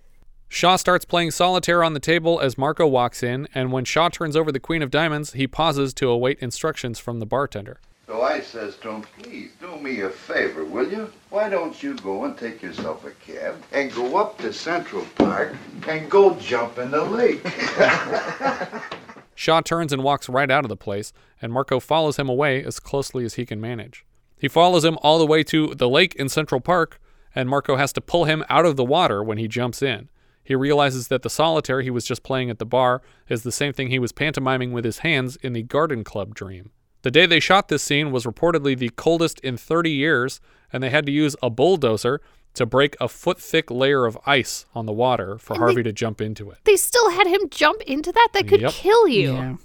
Shaw 0.49 0.77
starts 0.77 1.05
playing 1.05 1.33
solitaire 1.33 1.85
on 1.85 1.93
the 1.93 2.01
table 2.01 2.41
as 2.41 2.57
Marco 2.57 2.87
walks 2.87 3.23
in, 3.23 3.49
and 3.55 3.71
when 3.71 3.85
Shaw 3.85 4.09
turns 4.09 4.35
over 4.35 4.51
the 4.51 4.59
Queen 4.59 4.83
of 4.83 4.91
Diamonds, 4.91 5.35
he 5.35 5.47
pauses 5.47 5.93
to 5.95 6.09
await 6.09 6.39
instructions 6.41 6.99
from 6.99 7.21
the 7.21 7.27
bartender. 7.27 7.81
So 8.07 8.23
I 8.23 8.41
says 8.41 8.77
to 8.79 8.91
him, 8.91 9.03
please 9.19 9.51
do 9.61 9.77
me 9.77 10.01
a 10.01 10.09
favor, 10.09 10.65
will 10.65 10.91
you? 10.91 11.13
Why 11.29 11.51
don't 11.51 11.81
you 11.83 11.95
go 11.97 12.25
and 12.25 12.37
take 12.39 12.63
yourself 12.63 13.05
a 13.05 13.11
cab 13.11 13.63
and 13.73 13.93
go 13.93 14.17
up 14.17 14.39
to 14.39 14.51
Central 14.51 15.05
Park 15.17 15.55
and 15.87 16.11
go 16.11 16.35
jump 16.37 16.79
in 16.79 16.91
the 16.91 17.05
lake? 17.05 17.47
Shaw 19.35 19.61
turns 19.61 19.93
and 19.93 20.03
walks 20.03 20.31
right 20.31 20.51
out 20.51 20.65
of 20.65 20.71
the 20.71 20.77
place, 20.77 21.13
and 21.43 21.53
Marco 21.53 21.79
follows 21.79 22.19
him 22.19 22.31
away 22.31 22.65
as 22.65 22.81
closely 22.81 23.27
as 23.27 23.35
he 23.35 23.45
can 23.45 23.61
manage. 23.61 24.07
He 24.41 24.49
follows 24.49 24.87
him 24.87 24.99
all 25.03 25.19
the 25.19 25.27
way 25.27 25.43
to 25.45 25.75
the 25.75 25.89
lake 25.89 26.15
in 26.15 26.31
Central 26.31 26.63
Park, 26.63 26.99
and 27.35 27.51
Marco 27.51 27.77
has 27.77 27.93
to 27.93 28.01
pull 28.01 28.25
him 28.25 28.43
out 28.49 28.65
of 28.65 28.77
the 28.77 28.85
water 28.85 29.23
when 29.23 29.37
he 29.37 29.47
jumps 29.47 29.83
in. 29.83 30.09
He 30.49 30.55
realizes 30.55 31.09
that 31.09 31.21
the 31.21 31.29
solitaire 31.29 31.83
he 31.83 31.91
was 31.91 32.07
just 32.07 32.23
playing 32.23 32.49
at 32.49 32.59
the 32.59 32.65
bar 32.65 33.03
is 33.29 33.43
the 33.43 33.53
same 33.53 33.75
thing 33.75 33.91
he 33.91 33.99
was 33.99 34.13
pantomiming 34.13 34.73
with 34.73 34.83
his 34.83 35.01
hands 35.01 35.37
in 35.43 35.53
the 35.53 35.63
garden 35.63 36.05
club 36.05 36.35
dream. 36.35 36.71
The 37.03 37.11
day 37.11 37.27
they 37.27 37.39
shot 37.39 37.69
this 37.69 37.83
scene 37.83 38.11
was 38.11 38.25
reportedly 38.25 38.75
the 38.77 38.89
coldest 38.89 39.41
in 39.41 39.59
30 39.59 39.91
years, 39.91 40.41
and 40.73 40.83
they 40.83 40.89
had 40.89 41.05
to 41.05 41.13
use 41.13 41.37
a 41.43 41.51
bulldozer 41.51 42.23
to 42.55 42.65
break 42.65 42.97
a 42.99 43.09
foot 43.09 43.39
thick 43.39 43.71
layer 43.71 44.07
of 44.07 44.17
ice 44.25 44.65
on 44.75 44.87
the 44.87 44.93
water 44.93 45.37
for 45.37 45.53
And 45.53 45.61
they- 45.61 45.65
Harvey 45.67 45.83
to 45.83 45.93
jump 45.93 46.23
into 46.23 46.49
it. 46.51 46.57
They 46.65 46.77
still 46.77 47.11
had 47.11 47.27
him 47.27 47.51
jump 47.51 47.83
into 47.83 48.11
that. 48.11 48.29
That 48.33 48.49
could 48.49 48.63
Yep. 48.63 48.73
kill 48.73 49.07
you. 49.07 49.35
Yeah. 49.35 49.57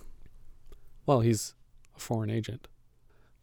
Well, 1.06 1.22
he's 1.22 1.56
a 1.96 2.00
foreign 2.02 2.30
agent. 2.30 2.68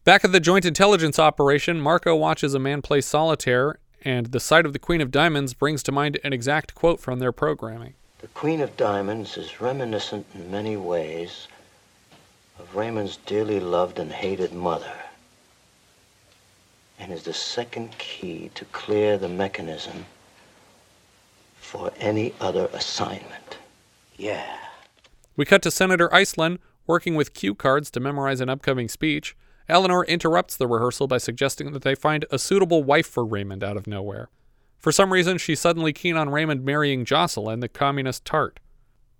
Back 0.05 0.26
at 0.26 0.32
the 0.32 0.41
Joint 0.41 0.66
Intelligence 0.66 1.18
Operation, 1.18 1.80
Marco 1.80 2.14
watches 2.14 2.53
a 2.53 2.59
man 2.59 2.82
play 2.82 3.01
solitaire, 3.01 3.78
and 4.03 4.26
the 4.26 4.40
sight 4.40 4.66
of 4.66 4.72
the 4.72 4.78
Queen 4.78 5.01
of 5.01 5.11
Diamonds 5.11 5.55
brings 5.55 5.82
to 5.84 5.92
mind 5.92 6.18
an 6.24 6.32
exact 6.32 6.74
quote 6.74 7.01
from 7.01 7.18
their 7.18 7.32
programming. 7.32 7.94
The 8.20 8.28
Queen 8.28 8.61
of 8.61 8.76
Diamonds 8.76 9.36
is 9.36 9.61
reminiscent 9.61 10.26
in 10.34 10.51
many 10.51 10.76
ways 10.76 11.48
of 12.59 12.76
Raymond's 12.76 13.16
dearly 13.16 13.61
loved 13.61 13.98
and 13.98 14.12
hated 14.12 14.53
mother, 14.53 14.92
and 16.98 17.12
is 17.12 17.22
the 17.22 17.32
second 17.32 17.96
key 17.98 18.51
to 18.55 18.64
clear 18.66 19.16
the 19.16 19.28
mechanism 19.28 20.05
for 21.57 21.92
any 21.98 22.34
other 22.40 22.68
assignment. 22.72 23.59
Yeah. 24.16 24.59
We 25.36 25.46
cut 25.46 25.62
to 25.62 25.70
Senator 25.70 26.09
Iselin 26.11 26.59
working 26.86 27.14
with 27.14 27.32
cue 27.32 27.55
cards 27.55 27.90
to 27.92 28.01
memorize 28.01 28.40
an 28.40 28.51
upcoming 28.51 28.88
speech. 28.88 29.34
Eleanor 29.70 30.04
interrupts 30.04 30.56
the 30.56 30.66
rehearsal 30.66 31.06
by 31.06 31.18
suggesting 31.18 31.72
that 31.72 31.82
they 31.82 31.94
find 31.94 32.26
a 32.30 32.38
suitable 32.38 32.82
wife 32.82 33.06
for 33.06 33.24
Raymond 33.24 33.64
out 33.64 33.76
of 33.76 33.86
nowhere. 33.86 34.28
For 34.78 34.92
some 34.92 35.12
reason, 35.12 35.38
she's 35.38 35.60
suddenly 35.60 35.92
keen 35.92 36.16
on 36.16 36.30
Raymond 36.30 36.64
marrying 36.64 37.04
Jocelyn, 37.04 37.60
the 37.60 37.68
communist 37.68 38.24
tart. 38.24 38.60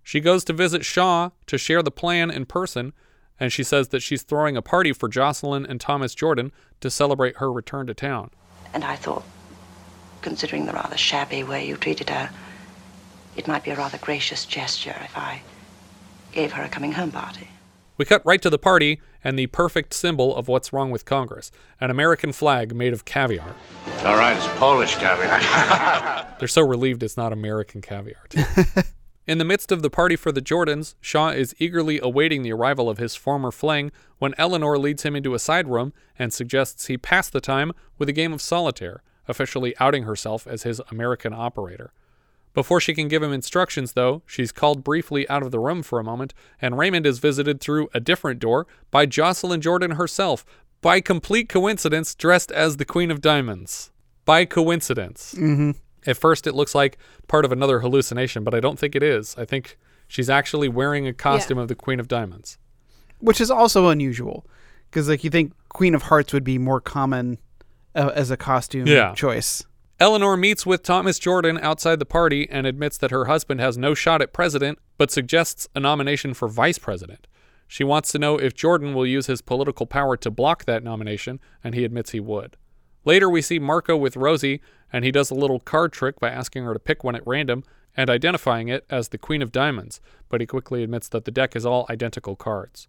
She 0.03 0.19
goes 0.19 0.43
to 0.45 0.53
visit 0.53 0.83
Shaw 0.83 1.29
to 1.47 1.57
share 1.57 1.83
the 1.83 1.91
plan 1.91 2.31
in 2.31 2.45
person, 2.45 2.93
and 3.39 3.53
she 3.53 3.63
says 3.63 3.89
that 3.89 4.01
she's 4.01 4.23
throwing 4.23 4.57
a 4.57 4.61
party 4.61 4.91
for 4.91 5.07
Jocelyn 5.07 5.65
and 5.65 5.79
Thomas 5.79 6.13
Jordan 6.13 6.51
to 6.81 6.89
celebrate 6.89 7.37
her 7.37 7.51
return 7.51 7.87
to 7.87 7.93
town. 7.93 8.31
And 8.73 8.83
I 8.83 8.95
thought, 8.95 9.23
considering 10.21 10.65
the 10.65 10.73
rather 10.73 10.97
shabby 10.97 11.43
way 11.43 11.67
you 11.67 11.77
treated 11.77 12.09
her, 12.09 12.31
it 13.35 13.47
might 13.47 13.63
be 13.63 13.71
a 13.71 13.75
rather 13.75 13.97
gracious 13.97 14.45
gesture 14.45 14.95
if 15.03 15.17
I 15.17 15.41
gave 16.31 16.53
her 16.53 16.63
a 16.63 16.69
coming 16.69 16.93
home 16.93 17.11
party. 17.11 17.47
We 18.01 18.05
cut 18.05 18.25
right 18.25 18.41
to 18.41 18.49
the 18.49 18.57
party 18.57 18.99
and 19.23 19.37
the 19.37 19.45
perfect 19.45 19.93
symbol 19.93 20.35
of 20.35 20.47
what's 20.47 20.73
wrong 20.73 20.89
with 20.89 21.05
Congress 21.05 21.51
an 21.79 21.91
American 21.91 22.31
flag 22.31 22.73
made 22.73 22.93
of 22.93 23.05
caviar. 23.05 23.53
All 24.03 24.17
right, 24.17 24.35
it's 24.35 24.47
Polish 24.57 24.95
caviar. 24.95 26.35
They're 26.39 26.47
so 26.47 26.63
relieved 26.63 27.03
it's 27.03 27.15
not 27.15 27.31
American 27.31 27.79
caviar. 27.79 28.25
too. 28.27 28.43
In 29.27 29.37
the 29.37 29.45
midst 29.45 29.71
of 29.71 29.83
the 29.83 29.91
party 29.91 30.15
for 30.15 30.31
the 30.31 30.41
Jordans, 30.41 30.95
Shaw 30.99 31.29
is 31.29 31.53
eagerly 31.59 31.99
awaiting 32.01 32.41
the 32.41 32.53
arrival 32.53 32.89
of 32.89 32.97
his 32.97 33.15
former 33.15 33.51
fling 33.51 33.91
when 34.17 34.33
Eleanor 34.35 34.79
leads 34.79 35.03
him 35.03 35.15
into 35.15 35.35
a 35.35 35.39
side 35.39 35.67
room 35.67 35.93
and 36.17 36.33
suggests 36.33 36.87
he 36.87 36.97
pass 36.97 37.29
the 37.29 37.39
time 37.39 37.71
with 37.99 38.09
a 38.09 38.13
game 38.13 38.33
of 38.33 38.41
solitaire, 38.41 39.03
officially 39.27 39.75
outing 39.79 40.05
herself 40.05 40.47
as 40.47 40.63
his 40.63 40.81
American 40.89 41.35
operator. 41.35 41.93
Before 42.53 42.81
she 42.81 42.93
can 42.93 43.07
give 43.07 43.23
him 43.23 43.31
instructions, 43.31 43.93
though, 43.93 44.23
she's 44.25 44.51
called 44.51 44.83
briefly 44.83 45.27
out 45.29 45.41
of 45.43 45.51
the 45.51 45.59
room 45.59 45.83
for 45.83 45.99
a 45.99 46.03
moment, 46.03 46.33
and 46.61 46.77
Raymond 46.77 47.05
is 47.05 47.19
visited 47.19 47.61
through 47.61 47.89
a 47.93 47.99
different 47.99 48.39
door 48.39 48.67
by 48.91 49.05
Jocelyn 49.05 49.61
Jordan 49.61 49.91
herself, 49.91 50.45
by 50.81 50.99
complete 50.99 51.47
coincidence, 51.47 52.13
dressed 52.13 52.51
as 52.51 52.77
the 52.77 52.85
Queen 52.85 53.09
of 53.11 53.21
Diamonds. 53.21 53.91
By 54.25 54.45
coincidence. 54.45 55.33
Mhm. 55.37 55.75
At 56.05 56.17
first, 56.17 56.45
it 56.47 56.55
looks 56.55 56.75
like 56.75 56.97
part 57.27 57.45
of 57.45 57.51
another 57.51 57.79
hallucination, 57.79 58.43
but 58.43 58.53
I 58.53 58.59
don't 58.59 58.77
think 58.79 58.95
it 58.95 59.03
is. 59.03 59.35
I 59.37 59.45
think 59.45 59.77
she's 60.07 60.29
actually 60.29 60.67
wearing 60.67 61.07
a 61.07 61.13
costume 61.13 61.57
of 61.57 61.67
the 61.69 61.75
Queen 61.75 61.99
of 61.99 62.07
Diamonds. 62.07 62.57
which 63.23 63.39
is 63.39 63.51
also 63.51 63.87
unusual 63.89 64.43
because 64.89 65.07
like 65.07 65.23
you 65.23 65.29
think 65.29 65.53
Queen 65.69 65.93
of 65.93 66.01
Hearts 66.01 66.33
would 66.33 66.43
be 66.43 66.57
more 66.57 66.81
common 66.81 67.37
uh, 67.93 68.09
as 68.15 68.31
a 68.31 68.35
costume 68.37 68.87
Yeah. 68.87 69.13
choice. 69.13 69.63
Eleanor 70.01 70.35
meets 70.35 70.65
with 70.65 70.81
Thomas 70.81 71.19
Jordan 71.19 71.59
outside 71.61 71.99
the 71.99 72.05
party 72.05 72.49
and 72.49 72.65
admits 72.65 72.97
that 72.97 73.11
her 73.11 73.25
husband 73.25 73.59
has 73.59 73.77
no 73.77 73.93
shot 73.93 74.19
at 74.19 74.33
president, 74.33 74.79
but 74.97 75.11
suggests 75.11 75.67
a 75.75 75.79
nomination 75.79 76.33
for 76.33 76.47
vice 76.47 76.79
president. 76.79 77.27
She 77.67 77.83
wants 77.83 78.11
to 78.11 78.17
know 78.17 78.39
if 78.39 78.55
Jordan 78.55 78.95
will 78.95 79.05
use 79.05 79.27
his 79.27 79.43
political 79.43 79.85
power 79.85 80.17
to 80.17 80.31
block 80.31 80.65
that 80.65 80.83
nomination, 80.83 81.39
and 81.63 81.75
he 81.75 81.85
admits 81.85 82.09
he 82.09 82.19
would. 82.19 82.57
Later, 83.05 83.29
we 83.29 83.43
see 83.43 83.59
Marco 83.59 83.95
with 83.95 84.17
Rosie, 84.17 84.59
and 84.91 85.05
he 85.05 85.11
does 85.11 85.29
a 85.29 85.35
little 85.35 85.59
card 85.59 85.93
trick 85.93 86.19
by 86.19 86.31
asking 86.31 86.63
her 86.63 86.73
to 86.73 86.79
pick 86.79 87.03
one 87.03 87.15
at 87.15 87.27
random 87.27 87.63
and 87.95 88.09
identifying 88.09 88.69
it 88.69 88.87
as 88.89 89.09
the 89.09 89.19
Queen 89.19 89.43
of 89.43 89.51
Diamonds, 89.51 90.01
but 90.29 90.41
he 90.41 90.47
quickly 90.47 90.81
admits 90.81 91.09
that 91.09 91.25
the 91.25 91.31
deck 91.31 91.55
is 91.55 91.63
all 91.63 91.85
identical 91.91 92.35
cards. 92.35 92.87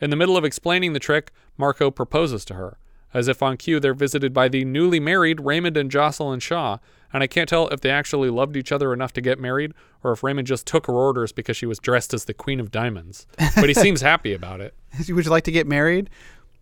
In 0.00 0.10
the 0.10 0.16
middle 0.16 0.36
of 0.36 0.44
explaining 0.44 0.92
the 0.92 1.00
trick, 1.00 1.32
Marco 1.58 1.90
proposes 1.90 2.44
to 2.44 2.54
her. 2.54 2.78
As 3.14 3.28
if 3.28 3.42
on 3.42 3.56
cue, 3.56 3.78
they're 3.78 3.94
visited 3.94 4.34
by 4.34 4.48
the 4.48 4.64
newly 4.64 4.98
married 4.98 5.40
Raymond 5.40 5.76
and 5.76 5.90
Jocelyn 5.90 6.40
Shaw, 6.40 6.78
and 7.12 7.22
I 7.22 7.28
can't 7.28 7.48
tell 7.48 7.68
if 7.68 7.80
they 7.80 7.90
actually 7.90 8.28
loved 8.28 8.56
each 8.56 8.72
other 8.72 8.92
enough 8.92 9.12
to 9.12 9.20
get 9.20 9.38
married 9.38 9.72
or 10.02 10.12
if 10.12 10.24
Raymond 10.24 10.48
just 10.48 10.66
took 10.66 10.86
her 10.86 10.92
orders 10.92 11.30
because 11.30 11.56
she 11.56 11.64
was 11.64 11.78
dressed 11.78 12.12
as 12.12 12.24
the 12.24 12.34
Queen 12.34 12.58
of 12.58 12.72
Diamonds. 12.72 13.26
But 13.54 13.68
he 13.68 13.74
seems 13.74 14.00
happy 14.00 14.34
about 14.34 14.60
it. 14.60 14.74
Would 15.08 15.24
you 15.24 15.30
like 15.30 15.44
to 15.44 15.52
get 15.52 15.68
married? 15.68 16.10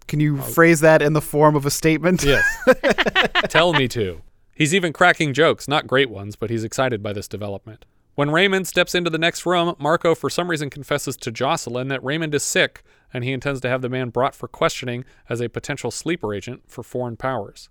Can 0.09 0.21
you 0.21 0.39
oh. 0.39 0.43
phrase 0.43 0.81
that 0.81 1.01
in 1.01 1.15
the 1.15 1.23
form 1.23 1.57
of 1.57 1.65
a 1.65 1.71
statement? 1.71 2.23
Yes. 2.23 2.45
Tell 3.49 3.73
me 3.73 3.89
to. 3.89 4.21
He's 4.55 4.75
even 4.75 4.93
cracking 4.93 5.33
jokes, 5.33 5.67
not 5.67 5.87
great 5.87 6.11
ones, 6.11 6.37
but 6.37 6.51
he's 6.51 6.65
excited 6.65 7.03
by 7.03 7.15
this 7.15 7.27
development. 7.27 7.87
When 8.15 8.31
Raymond 8.31 8.67
steps 8.69 8.95
into 8.95 9.09
the 9.09 9.19
next 9.19 9.47
room, 9.47 9.75
Marco 9.79 10.15
for 10.15 10.29
some 10.29 10.51
reason 10.51 10.69
confesses 10.69 11.17
to 11.19 11.31
Jocelyn 11.31 11.89
that 11.89 12.05
Raymond 12.05 12.35
is 12.35 12.43
sick 12.43 12.83
and 13.13 13.25
he 13.25 13.33
intends 13.33 13.61
to 13.63 13.69
have 13.69 13.83
the 13.83 13.89
man 13.89 14.11
brought 14.11 14.35
for 14.35 14.49
questioning 14.49 15.05
as 15.29 15.41
a 15.41 15.49
potential 15.49 15.91
sleeper 15.91 16.35
agent 16.35 16.63
for 16.67 16.83
foreign 16.83 17.17
powers. 17.17 17.71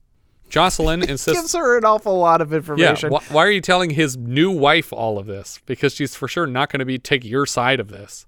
Jocelyn 0.50 1.02
insists 1.10 1.40
Gives 1.42 1.54
her 1.54 1.78
an 1.78 1.86
awful 1.86 2.18
lot 2.18 2.42
of 2.42 2.52
yeah, 2.52 2.58
information. 2.58 3.12
wh- 3.12 3.32
why 3.32 3.46
are 3.46 3.52
you 3.52 3.62
telling 3.62 3.92
his 3.92 4.18
new 4.18 4.52
wife 4.52 4.92
all 4.92 5.18
of 5.20 5.28
this? 5.28 5.60
Because 5.66 5.94
she's 5.94 6.16
for 6.16 6.28
sure 6.28 6.48
not 6.48 6.72
going 6.72 6.80
to 6.80 6.86
be 6.86 6.98
take 6.98 7.24
your 7.24 7.46
side 7.46 7.80
of 7.80 7.90
this. 7.90 8.26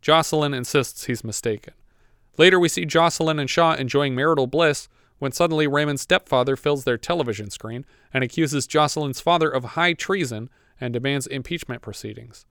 Jocelyn 0.00 0.54
insists 0.54 1.04
he's 1.04 1.22
mistaken. 1.24 1.74
Later, 2.38 2.58
we 2.58 2.68
see 2.68 2.86
Jocelyn 2.86 3.38
and 3.38 3.50
Shaw 3.50 3.74
enjoying 3.74 4.14
marital 4.14 4.46
bliss 4.46 4.88
when 5.18 5.32
suddenly 5.32 5.66
Raymond's 5.66 6.00
stepfather 6.00 6.56
fills 6.56 6.84
their 6.84 6.96
television 6.96 7.50
screen 7.50 7.84
and 8.14 8.24
accuses 8.24 8.66
Jocelyn's 8.66 9.20
father 9.20 9.50
of 9.50 9.64
high 9.64 9.92
treason 9.92 10.48
and 10.80 10.92
demands 10.92 11.26
impeachment 11.26 11.82
proceedings. 11.82 12.46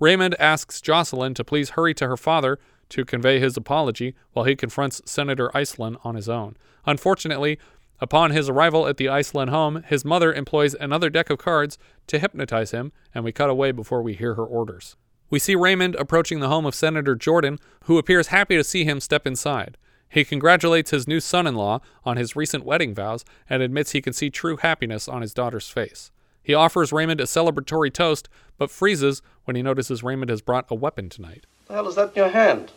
Raymond 0.00 0.34
asks 0.40 0.80
Jocelyn 0.80 1.34
to 1.34 1.44
please 1.44 1.70
hurry 1.70 1.94
to 1.94 2.08
her 2.08 2.16
father 2.16 2.58
to 2.90 3.04
convey 3.04 3.38
his 3.38 3.56
apology 3.56 4.14
while 4.32 4.44
he 4.44 4.56
confronts 4.56 5.02
Senator 5.04 5.50
Iselin 5.54 5.96
on 6.04 6.14
his 6.14 6.28
own. 6.28 6.56
Unfortunately, 6.86 7.58
upon 8.00 8.30
his 8.30 8.48
arrival 8.48 8.86
at 8.86 8.96
the 8.96 9.06
Iselin 9.06 9.50
home, 9.50 9.82
his 9.86 10.04
mother 10.04 10.32
employs 10.32 10.74
another 10.74 11.10
deck 11.10 11.30
of 11.30 11.38
cards 11.38 11.78
to 12.08 12.18
hypnotize 12.18 12.72
him, 12.72 12.92
and 13.14 13.24
we 13.24 13.32
cut 13.32 13.50
away 13.50 13.72
before 13.72 14.02
we 14.02 14.14
hear 14.14 14.34
her 14.34 14.44
orders. 14.44 14.96
We 15.30 15.38
see 15.38 15.54
Raymond 15.54 15.94
approaching 15.96 16.40
the 16.40 16.48
home 16.48 16.66
of 16.66 16.74
Senator 16.74 17.14
Jordan, 17.14 17.58
who 17.84 17.98
appears 17.98 18.28
happy 18.28 18.56
to 18.56 18.64
see 18.64 18.84
him 18.84 19.00
step 19.00 19.26
inside. 19.26 19.76
He 20.08 20.24
congratulates 20.24 20.90
his 20.90 21.08
new 21.08 21.18
son 21.18 21.46
in 21.46 21.56
law 21.56 21.80
on 22.04 22.16
his 22.16 22.36
recent 22.36 22.64
wedding 22.64 22.94
vows 22.94 23.24
and 23.50 23.62
admits 23.62 23.92
he 23.92 24.02
can 24.02 24.12
see 24.12 24.30
true 24.30 24.56
happiness 24.58 25.08
on 25.08 25.22
his 25.22 25.34
daughter's 25.34 25.68
face. 25.68 26.12
He 26.44 26.54
offers 26.54 26.92
Raymond 26.92 27.20
a 27.20 27.24
celebratory 27.24 27.92
toast, 27.92 28.28
but 28.58 28.70
freezes 28.70 29.22
when 29.46 29.56
he 29.56 29.62
notices 29.62 30.02
Raymond 30.02 30.30
has 30.30 30.42
brought 30.42 30.66
a 30.70 30.74
weapon 30.74 31.08
tonight. 31.08 31.46
The 31.66 31.74
hell 31.74 31.88
is 31.88 31.96
that 31.96 32.10
in 32.10 32.16
your 32.16 32.28
hand? 32.28 32.70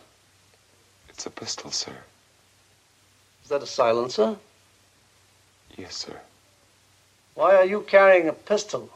It's 1.10 1.26
a 1.26 1.30
pistol, 1.30 1.70
sir. 1.70 1.92
Is 3.44 3.50
that 3.50 3.62
a 3.62 3.66
silencer? 3.66 4.36
Yes, 5.76 5.94
sir. 5.96 6.18
Why 7.34 7.54
are 7.54 7.64
you 7.64 7.82
carrying 7.82 8.26
a 8.26 8.32
pistol? 8.32 8.88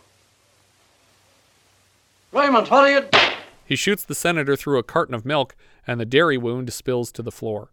Raymond, 2.32 2.68
what 2.68 2.84
are 2.84 2.90
you? 2.90 3.34
He 3.64 3.76
shoots 3.76 4.04
the 4.04 4.14
senator 4.14 4.56
through 4.56 4.78
a 4.78 4.82
carton 4.82 5.14
of 5.14 5.26
milk, 5.26 5.54
and 5.86 6.00
the 6.00 6.06
dairy 6.06 6.38
wound 6.38 6.72
spills 6.72 7.12
to 7.12 7.22
the 7.22 7.30
floor. 7.30 7.68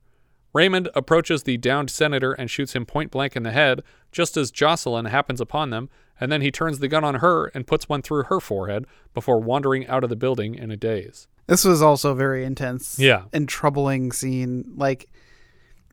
Raymond 0.51 0.89
approaches 0.95 1.43
the 1.43 1.57
downed 1.57 1.89
senator 1.89 2.33
and 2.33 2.49
shoots 2.49 2.73
him 2.73 2.85
point 2.85 3.11
blank 3.11 3.35
in 3.35 3.43
the 3.43 3.51
head, 3.51 3.83
just 4.11 4.35
as 4.35 4.51
Jocelyn 4.51 5.05
happens 5.05 5.39
upon 5.39 5.69
them, 5.69 5.89
and 6.19 6.31
then 6.31 6.41
he 6.41 6.51
turns 6.51 6.79
the 6.79 6.87
gun 6.87 7.03
on 7.03 7.15
her 7.15 7.47
and 7.53 7.65
puts 7.67 7.87
one 7.89 8.01
through 8.01 8.23
her 8.23 8.39
forehead 8.39 8.85
before 9.13 9.39
wandering 9.39 9.87
out 9.87 10.03
of 10.03 10.09
the 10.09 10.15
building 10.15 10.55
in 10.55 10.71
a 10.71 10.77
daze. 10.77 11.27
This 11.47 11.65
was 11.65 11.81
also 11.81 12.11
a 12.11 12.15
very 12.15 12.43
intense. 12.45 12.99
Yeah. 12.99 13.23
And 13.33 13.47
troubling 13.49 14.11
scene. 14.11 14.71
Like, 14.75 15.09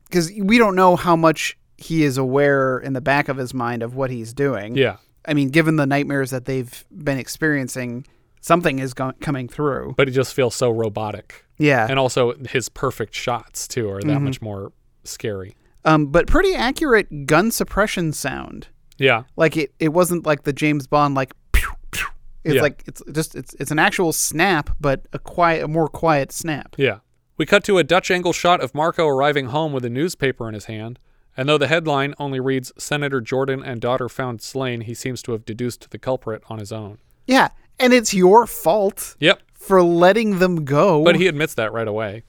because 0.05 0.31
we 0.39 0.57
don't 0.57 0.75
know 0.75 0.95
how 0.95 1.15
much 1.15 1.57
he 1.77 2.03
is 2.03 2.17
aware 2.17 2.77
in 2.79 2.93
the 2.93 3.01
back 3.01 3.27
of 3.29 3.37
his 3.37 3.53
mind 3.53 3.83
of 3.83 3.95
what 3.95 4.09
he's 4.11 4.33
doing. 4.33 4.75
Yeah. 4.75 4.97
I 5.25 5.33
mean, 5.33 5.49
given 5.49 5.75
the 5.75 5.85
nightmares 5.85 6.29
that 6.31 6.45
they've 6.45 6.85
been 6.91 7.17
experiencing, 7.17 8.05
something 8.41 8.79
is 8.79 8.93
go- 8.93 9.13
coming 9.19 9.47
through. 9.47 9.93
But 9.97 10.07
he 10.07 10.13
just 10.13 10.33
feels 10.33 10.55
so 10.55 10.69
robotic. 10.71 11.43
Yeah. 11.57 11.87
And 11.89 11.97
also, 11.99 12.33
his 12.49 12.69
perfect 12.69 13.13
shots, 13.15 13.67
too, 13.67 13.89
are 13.89 13.99
that 14.01 14.07
Mhm. 14.19 14.21
much 14.21 14.41
more 14.41 14.71
scary. 15.03 15.55
Um, 15.83 16.07
but 16.07 16.27
pretty 16.27 16.53
accurate 16.53 17.25
gun 17.25 17.49
suppression 17.51 18.13
sound. 18.13 18.67
Yeah. 18.97 19.23
Like 19.35 19.57
it, 19.57 19.73
it 19.79 19.89
wasn't 19.89 20.25
like 20.25 20.43
the 20.43 20.53
James 20.53 20.87
Bond 20.87 21.15
like. 21.15 21.33
Pew, 21.51 21.69
pew. 21.91 22.07
It's 22.43 22.55
Yeah. 22.55 22.61
like 22.61 22.83
it's 22.87 23.01
just 23.11 23.35
it's 23.35 23.53
it's 23.55 23.71
an 23.71 23.79
actual 23.79 24.13
snap, 24.13 24.69
but 24.79 25.01
a 25.13 25.19
quiet, 25.19 25.63
a 25.63 25.67
more 25.67 25.87
quiet 25.87 26.31
snap. 26.31 26.75
Yeah. 26.77 26.99
We 27.37 27.45
cut 27.45 27.63
to 27.65 27.77
a 27.77 27.83
Dutch 27.83 28.09
angle 28.09 28.33
shot 28.33 28.61
of 28.61 28.73
Marco 28.73 29.05
arriving 29.07 29.47
home 29.47 29.71
with 29.71 29.85
a 29.85 29.89
newspaper 29.89 30.47
in 30.47 30.55
his 30.55 30.65
hand, 30.65 30.97
and 31.35 31.47
though 31.47 31.59
the 31.59 31.67
headline 31.67 32.15
only 32.17 32.39
reads 32.39 32.71
Senator 32.79 33.21
Jordan 33.21 33.61
and 33.63 33.79
daughter 33.79 34.09
found 34.09 34.41
slain, 34.41 34.81
he 34.81 34.95
seems 34.95 35.21
to 35.23 35.33
have 35.33 35.45
deduced 35.45 35.91
the 35.91 35.99
culprit 35.99 36.41
on 36.49 36.57
his 36.57 36.71
own. 36.71 36.97
Yeah, 37.27 37.49
and 37.79 37.93
it's 37.93 38.11
your 38.13 38.47
fault. 38.47 39.15
Yep. 39.19 39.41
For 39.53 39.83
letting 39.83 40.39
them 40.39 40.63
go. 40.65 41.03
But 41.03 41.17
he 41.17 41.27
admits 41.27 41.53
that 41.55 41.73
right 41.73 41.87
away. 41.87 42.23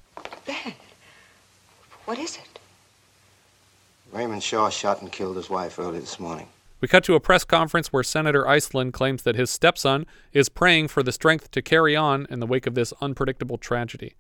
What 2.05 2.19
is 2.19 2.37
it? 2.37 2.59
Raymond 4.13 4.43
Shaw 4.43 4.71
shot 4.71 5.03
and 5.03 5.13
killed 5.13 5.37
his 5.37 5.49
wife 5.51 5.79
early 5.79 6.01
this 6.01 6.19
morning. 6.19 6.49
We 6.81 6.87
cut 6.89 7.03
to 7.05 7.15
a 7.15 7.21
press 7.21 7.45
conference 7.45 7.93
where 7.93 8.05
Senator 8.05 8.45
Iselin 8.45 8.93
claims 8.93 9.23
that 9.25 9.35
his 9.35 9.51
stepson 9.51 10.07
is 10.33 10.49
praying 10.49 10.89
for 10.89 11.03
the 11.03 11.11
strength 11.11 11.51
to 11.51 11.63
carry 11.63 11.97
on 11.97 12.27
in 12.31 12.39
the 12.39 12.47
wake 12.47 12.67
of 12.67 12.75
this 12.75 12.93
unpredictable 13.01 13.59
tragedy. 13.59 14.15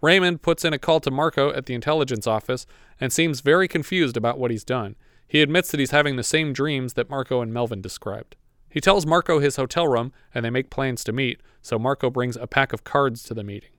Raymond 0.00 0.42
puts 0.42 0.64
in 0.64 0.72
a 0.72 0.78
call 0.78 0.98
to 1.00 1.10
Marco 1.10 1.52
at 1.52 1.66
the 1.66 1.74
intelligence 1.74 2.26
office 2.26 2.66
and 3.00 3.12
seems 3.12 3.42
very 3.42 3.68
confused 3.68 4.16
about 4.16 4.38
what 4.38 4.50
he's 4.50 4.64
done. 4.64 4.96
He 5.28 5.42
admits 5.42 5.70
that 5.70 5.78
he's 5.78 5.92
having 5.92 6.16
the 6.16 6.24
same 6.24 6.52
dreams 6.52 6.94
that 6.94 7.10
Marco 7.10 7.42
and 7.42 7.52
Melvin 7.52 7.80
described. 7.80 8.34
He 8.68 8.80
tells 8.80 9.06
Marco 9.06 9.38
his 9.38 9.56
hotel 9.56 9.86
room 9.86 10.12
and 10.34 10.44
they 10.44 10.50
make 10.50 10.70
plans 10.70 11.04
to 11.04 11.12
meet, 11.12 11.40
so 11.62 11.78
Marco 11.78 12.10
brings 12.10 12.36
a 12.36 12.46
pack 12.46 12.72
of 12.72 12.82
cards 12.82 13.22
to 13.24 13.34
the 13.34 13.44
meeting. 13.44 13.70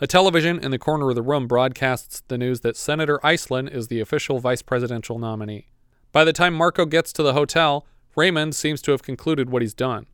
A 0.00 0.06
television 0.06 0.58
in 0.58 0.70
the 0.70 0.78
corner 0.78 1.08
of 1.10 1.14
the 1.14 1.22
room 1.22 1.46
broadcasts 1.46 2.22
the 2.28 2.38
news 2.38 2.60
that 2.60 2.76
Senator 2.76 3.18
Iselin 3.22 3.72
is 3.72 3.88
the 3.88 4.00
official 4.00 4.38
vice 4.38 4.62
presidential 4.62 5.18
nominee. 5.18 5.68
By 6.12 6.24
the 6.24 6.32
time 6.32 6.54
Marco 6.54 6.86
gets 6.86 7.12
to 7.12 7.22
the 7.22 7.34
hotel, 7.34 7.86
Raymond 8.16 8.56
seems 8.56 8.82
to 8.82 8.90
have 8.90 9.02
concluded 9.02 9.48
what 9.48 9.62
he's 9.62 9.74
done. 9.74 10.06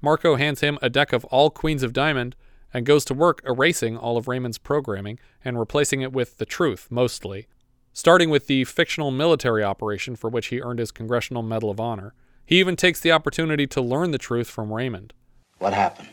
Marco 0.00 0.36
hands 0.36 0.60
him 0.60 0.78
a 0.80 0.88
deck 0.88 1.12
of 1.12 1.24
all 1.26 1.50
Queens 1.50 1.82
of 1.82 1.92
Diamond 1.92 2.34
and 2.72 2.86
goes 2.86 3.04
to 3.04 3.14
work 3.14 3.42
erasing 3.46 3.96
all 3.96 4.16
of 4.16 4.28
Raymond's 4.28 4.56
programming 4.56 5.18
and 5.44 5.58
replacing 5.58 6.00
it 6.00 6.12
with 6.12 6.38
the 6.38 6.46
truth, 6.46 6.88
mostly, 6.90 7.46
starting 7.92 8.30
with 8.30 8.46
the 8.46 8.64
fictional 8.64 9.10
military 9.10 9.62
operation 9.62 10.16
for 10.16 10.30
which 10.30 10.46
he 10.46 10.62
earned 10.62 10.78
his 10.78 10.90
Congressional 10.90 11.42
Medal 11.42 11.70
of 11.70 11.78
Honor. 11.78 12.14
He 12.46 12.58
even 12.58 12.74
takes 12.74 13.00
the 13.00 13.12
opportunity 13.12 13.66
to 13.68 13.82
learn 13.82 14.10
the 14.10 14.18
truth 14.18 14.48
from 14.48 14.72
Raymond. 14.72 15.12
What 15.58 15.74
happened? 15.74 16.08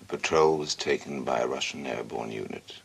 The 0.00 0.18
patrol 0.18 0.58
was 0.58 0.74
taken 0.74 1.22
by 1.22 1.38
a 1.38 1.46
Russian 1.46 1.86
airborne 1.86 2.32
unit 2.32 2.80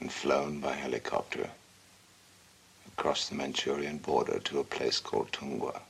and 0.00 0.10
flown 0.10 0.58
by 0.58 0.72
helicopter 0.72 1.50
across 2.98 3.28
the 3.28 3.34
Manchurian 3.36 3.98
border 3.98 4.40
to 4.40 4.58
a 4.58 4.64
place 4.64 4.98
called 4.98 5.30
Tungwa. 5.30 5.80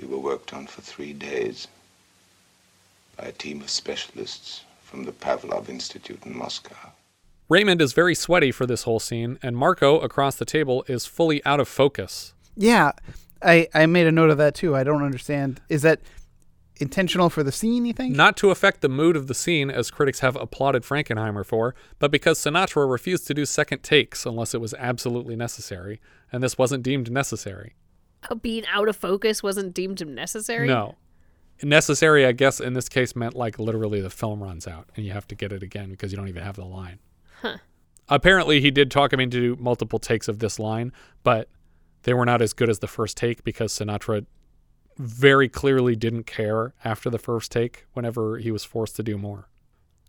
We 0.00 0.06
were 0.06 0.20
worked 0.20 0.54
on 0.54 0.68
for 0.68 0.82
three 0.82 1.12
days 1.12 1.66
by 3.16 3.26
a 3.26 3.32
team 3.32 3.60
of 3.60 3.70
specialists 3.70 4.62
from 4.84 5.04
the 5.04 5.10
Pavlov 5.10 5.68
Institute 5.68 6.24
in 6.24 6.38
Moscow. 6.38 6.92
Raymond 7.48 7.82
is 7.82 7.92
very 7.92 8.14
sweaty 8.14 8.52
for 8.52 8.66
this 8.66 8.84
whole 8.84 9.00
scene, 9.00 9.38
and 9.42 9.56
Marco 9.56 9.98
across 9.98 10.36
the 10.36 10.44
table 10.44 10.84
is 10.86 11.06
fully 11.06 11.44
out 11.44 11.58
of 11.58 11.66
focus. 11.66 12.32
Yeah, 12.56 12.92
I 13.42 13.66
I 13.74 13.86
made 13.86 14.06
a 14.06 14.12
note 14.12 14.30
of 14.30 14.38
that 14.38 14.54
too. 14.54 14.76
I 14.76 14.84
don't 14.84 15.02
understand. 15.02 15.60
Is 15.68 15.82
that 15.82 16.00
intentional 16.78 17.30
for 17.30 17.42
the 17.42 17.52
scene? 17.52 17.84
You 17.84 17.92
think? 17.92 18.14
Not 18.14 18.36
to 18.38 18.50
affect 18.50 18.80
the 18.80 18.88
mood 18.88 19.16
of 19.16 19.26
the 19.26 19.34
scene, 19.34 19.70
as 19.70 19.90
critics 19.90 20.20
have 20.20 20.36
applauded 20.36 20.82
Frankenheimer 20.82 21.44
for, 21.44 21.74
but 21.98 22.10
because 22.10 22.38
Sinatra 22.38 22.88
refused 22.90 23.26
to 23.26 23.34
do 23.34 23.44
second 23.44 23.82
takes 23.82 24.24
unless 24.24 24.54
it 24.54 24.60
was 24.60 24.74
absolutely 24.74 25.36
necessary, 25.36 26.00
and 26.32 26.42
this 26.42 26.58
wasn't 26.58 26.82
deemed 26.82 27.10
necessary. 27.10 27.74
Uh, 28.28 28.34
Being 28.34 28.64
out 28.66 28.88
of 28.88 28.96
focus 28.96 29.42
wasn't 29.42 29.74
deemed 29.74 30.06
necessary. 30.06 30.66
No. 30.66 30.96
Necessary, 31.62 32.24
I 32.24 32.32
guess, 32.32 32.60
in 32.60 32.74
this 32.74 32.88
case 32.88 33.16
meant 33.16 33.34
like 33.34 33.58
literally 33.58 34.00
the 34.00 34.10
film 34.10 34.42
runs 34.42 34.66
out 34.66 34.88
and 34.94 35.04
you 35.04 35.12
have 35.12 35.26
to 35.28 35.34
get 35.34 35.52
it 35.52 35.62
again 35.62 35.90
because 35.90 36.12
you 36.12 36.16
don't 36.16 36.28
even 36.28 36.42
have 36.44 36.56
the 36.56 36.64
line. 36.64 37.00
Huh. 37.42 37.58
Apparently, 38.08 38.60
he 38.60 38.70
did 38.70 38.90
talk 38.90 39.12
him 39.12 39.20
into 39.20 39.56
multiple 39.60 39.98
takes 39.98 40.28
of 40.28 40.38
this 40.38 40.58
line, 40.58 40.92
but 41.22 41.48
they 42.04 42.14
were 42.14 42.24
not 42.24 42.40
as 42.40 42.52
good 42.52 42.70
as 42.70 42.78
the 42.78 42.86
first 42.86 43.16
take 43.16 43.44
because 43.44 43.72
Sinatra 43.72 44.24
very 44.98 45.48
clearly 45.48 45.94
didn't 45.94 46.24
care 46.24 46.74
after 46.84 47.08
the 47.08 47.18
first 47.18 47.52
take 47.52 47.86
whenever 47.92 48.38
he 48.38 48.50
was 48.50 48.64
forced 48.64 48.96
to 48.96 49.02
do 49.02 49.16
more. 49.16 49.48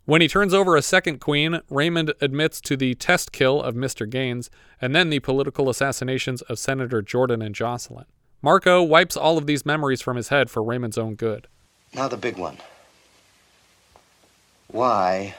When 0.04 0.20
he 0.20 0.28
turns 0.28 0.52
over 0.52 0.74
a 0.74 0.82
second 0.82 1.20
queen, 1.20 1.60
Raymond 1.70 2.12
admits 2.20 2.60
to 2.62 2.76
the 2.76 2.94
test 2.96 3.30
kill 3.30 3.62
of 3.62 3.76
Mr. 3.76 4.08
Gaines 4.08 4.50
and 4.80 4.94
then 4.94 5.08
the 5.08 5.20
political 5.20 5.68
assassinations 5.68 6.42
of 6.42 6.58
Senator 6.58 7.00
Jordan 7.00 7.40
and 7.40 7.54
Jocelyn. 7.54 8.06
Marco 8.42 8.82
wipes 8.82 9.16
all 9.16 9.38
of 9.38 9.46
these 9.46 9.64
memories 9.64 10.02
from 10.02 10.16
his 10.16 10.28
head 10.28 10.50
for 10.50 10.62
Raymond's 10.62 10.98
own 10.98 11.14
good. 11.14 11.46
Now 11.94 12.08
the 12.08 12.16
big 12.16 12.38
one. 12.38 12.56
Why? 14.68 15.34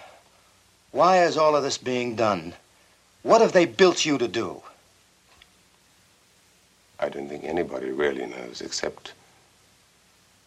Why 0.92 1.24
is 1.24 1.38
all 1.38 1.56
of 1.56 1.64
this 1.64 1.78
being 1.78 2.16
done? 2.16 2.54
What 3.24 3.42
have 3.42 3.54
they 3.54 3.66
built 3.66 4.06
you 4.06 4.18
to 4.18 4.28
do? 4.28 4.62
I 7.00 7.10
don't 7.10 7.28
think 7.28 7.44
anybody 7.44 7.92
really 7.92 8.26
knows 8.26 8.62
except 8.62 9.14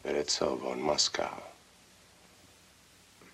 Beretsov 0.05 0.73
in 0.73 0.83
Moscow. 0.83 1.43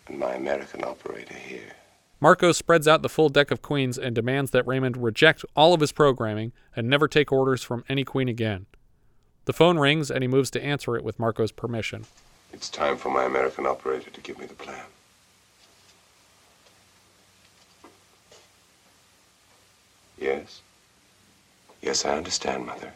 and 0.06 0.18
my 0.18 0.32
American 0.34 0.84
operator 0.84 1.34
here. 1.34 1.72
Marco 2.20 2.52
spreads 2.52 2.86
out 2.86 3.02
the 3.02 3.08
full 3.08 3.28
deck 3.28 3.50
of 3.50 3.62
queens 3.62 3.96
and 3.96 4.14
demands 4.14 4.50
that 4.50 4.66
Raymond 4.66 4.96
reject 4.96 5.44
all 5.56 5.72
of 5.72 5.80
his 5.80 5.92
programming 5.92 6.52
and 6.76 6.88
never 6.88 7.08
take 7.08 7.32
orders 7.32 7.62
from 7.62 7.84
any 7.88 8.04
queen 8.04 8.28
again. 8.28 8.66
The 9.46 9.52
phone 9.52 9.78
rings 9.78 10.10
and 10.10 10.22
he 10.22 10.28
moves 10.28 10.50
to 10.50 10.62
answer 10.62 10.96
it 10.96 11.04
with 11.04 11.18
Marco's 11.18 11.52
permission. 11.52 12.04
It's 12.52 12.68
time 12.68 12.96
for 12.96 13.10
my 13.10 13.24
American 13.24 13.66
operator 13.66 14.10
to 14.10 14.20
give 14.20 14.38
me 14.38 14.46
the 14.46 14.54
plan. 14.54 14.84
Yes? 20.18 20.60
Yes, 21.80 22.04
I 22.04 22.16
understand, 22.16 22.66
Mother. 22.66 22.92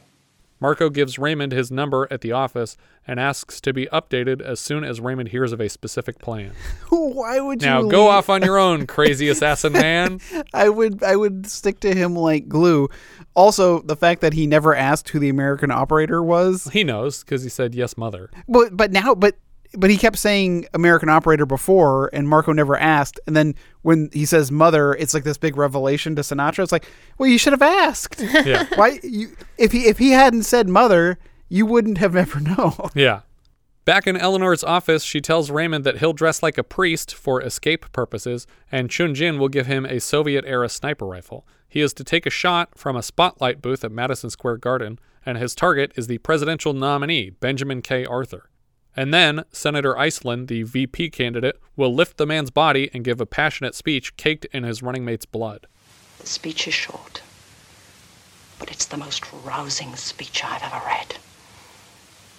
Marco 0.65 0.89
gives 0.89 1.19
Raymond 1.19 1.53
his 1.53 1.71
number 1.71 2.09
at 2.11 2.23
the 2.23 2.33
office 2.33 2.79
and 3.07 3.21
asks 3.21 3.61
to 3.61 3.75
be 3.75 3.85
updated 3.93 4.41
as 4.41 4.59
soon 4.59 4.83
as 4.83 4.99
Raymond 4.99 5.29
hears 5.29 5.53
of 5.53 5.61
a 5.61 5.69
specific 5.69 6.19
plan. 6.19 6.53
Why 6.89 7.39
would 7.39 7.61
you 7.61 7.69
Now 7.69 7.83
go 7.83 8.05
leave- 8.05 8.13
off 8.15 8.31
on 8.31 8.41
your 8.43 8.57
own, 8.59 8.87
crazy 8.87 9.29
assassin 9.29 9.73
man. 9.75 10.21
I 10.55 10.71
would 10.71 11.03
I 11.03 11.17
would 11.17 11.47
stick 11.47 11.81
to 11.81 11.95
him 11.95 12.17
like 12.17 12.49
glue. 12.49 12.89
Also, 13.35 13.83
the 13.83 13.95
fact 13.95 14.23
that 14.23 14.33
he 14.33 14.47
never 14.47 14.75
asked 14.75 15.11
who 15.11 15.19
the 15.19 15.29
American 15.29 15.71
operator 15.71 16.23
was. 16.23 16.71
He 16.73 16.83
knows 16.83 17.23
because 17.23 17.43
he 17.43 17.51
said 17.51 17.75
yes, 17.75 17.99
mother. 17.99 18.31
But 18.49 18.75
but 18.75 18.91
now 18.91 19.15
but 19.15 19.37
but 19.77 19.91
he 19.91 19.97
kept 19.97 20.19
saying 20.19 20.67
American 20.75 21.09
operator 21.09 21.47
before, 21.47 22.11
and 22.13 22.29
Marco 22.29 22.53
never 22.53 22.77
asked. 22.77 23.21
And 23.27 23.37
then 23.37 23.55
when 23.83 24.11
he 24.13 24.27
says 24.27 24.51
mother, 24.51 24.95
it's 24.95 25.15
like 25.15 25.25
this 25.25 25.39
big 25.39 25.57
revelation 25.57 26.17
to 26.17 26.23
Sinatra. 26.23 26.63
It's 26.63 26.73
like, 26.73 26.87
well, 27.19 27.29
you 27.29 27.39
should 27.39 27.53
have 27.53 27.63
asked. 27.63 28.23
Yeah. 28.45 28.67
Why 28.75 28.99
you 29.03 29.37
if 29.59 29.73
he 29.73 29.87
if 29.87 29.99
he 29.99 30.11
hadn't 30.11 30.43
said 30.43 30.69
mother, 30.69 31.19
you 31.49 31.65
wouldn't 31.65 31.99
have 31.99 32.15
ever 32.17 32.41
known. 32.41 32.75
Yeah. 32.95 33.21
Back 33.85 34.07
in 34.07 34.17
Eleanor's 34.17 34.65
office, 34.65 35.03
she 35.03 35.21
tells 35.21 35.51
Raymond 35.51 35.85
that 35.85 35.99
he'll 35.99 36.15
dress 36.15 36.43
like 36.43 36.57
a 36.57 36.65
priest 36.65 37.15
for 37.15 37.43
escape 37.43 37.91
purposes, 37.93 38.47
and 38.73 38.91
Chun 38.91 39.15
Jin 39.15 39.39
will 39.39 39.49
give 39.49 39.67
him 39.67 39.85
a 39.85 40.01
Soviet 40.01 40.45
era 40.47 40.71
sniper 40.71 41.07
rifle. 41.07 41.47
He 41.69 41.81
is 41.81 41.93
to 41.95 42.05
take 42.05 42.25
a 42.25 42.31
shot 42.31 42.79
from 42.79 42.97
a 42.97 43.03
spotlight 43.03 43.61
booth 43.61 43.85
at 43.85 43.93
Madison 43.93 44.31
Square 44.31 44.59
Garden, 44.59 44.99
and 45.27 45.37
his 45.37 45.55
target 45.55 45.93
is 45.97 46.07
the 46.07 46.19
presidential 46.19 46.73
nominee, 46.73 47.31
Benjamin 47.31 47.83
K. 47.83 48.07
Arthur. 48.07 48.49
And 48.97 49.13
then 49.13 49.45
Senator 49.51 49.95
Iselin, 49.95 50.47
the 50.47 50.63
VP 50.63 51.11
candidate, 51.11 51.61
will 51.77 51.95
lift 51.95 52.17
the 52.17 52.27
man's 52.27 52.51
body 52.51 52.91
and 52.95 53.05
give 53.05 53.21
a 53.21 53.27
passionate 53.27 53.75
speech 53.75 54.17
caked 54.17 54.45
in 54.47 54.63
his 54.63 54.83
running 54.83 55.05
mate's 55.05 55.27
blood. 55.27 55.67
The 56.21 56.27
speech 56.27 56.69
is 56.69 56.75
short, 56.75 57.23
but 58.59 58.71
it's 58.71 58.87
the 58.87 58.97
most 58.97 59.25
rousing 59.45 59.97
speech 59.97 60.45
I've 60.45 60.63
ever 60.63 60.81
read. 60.87 61.17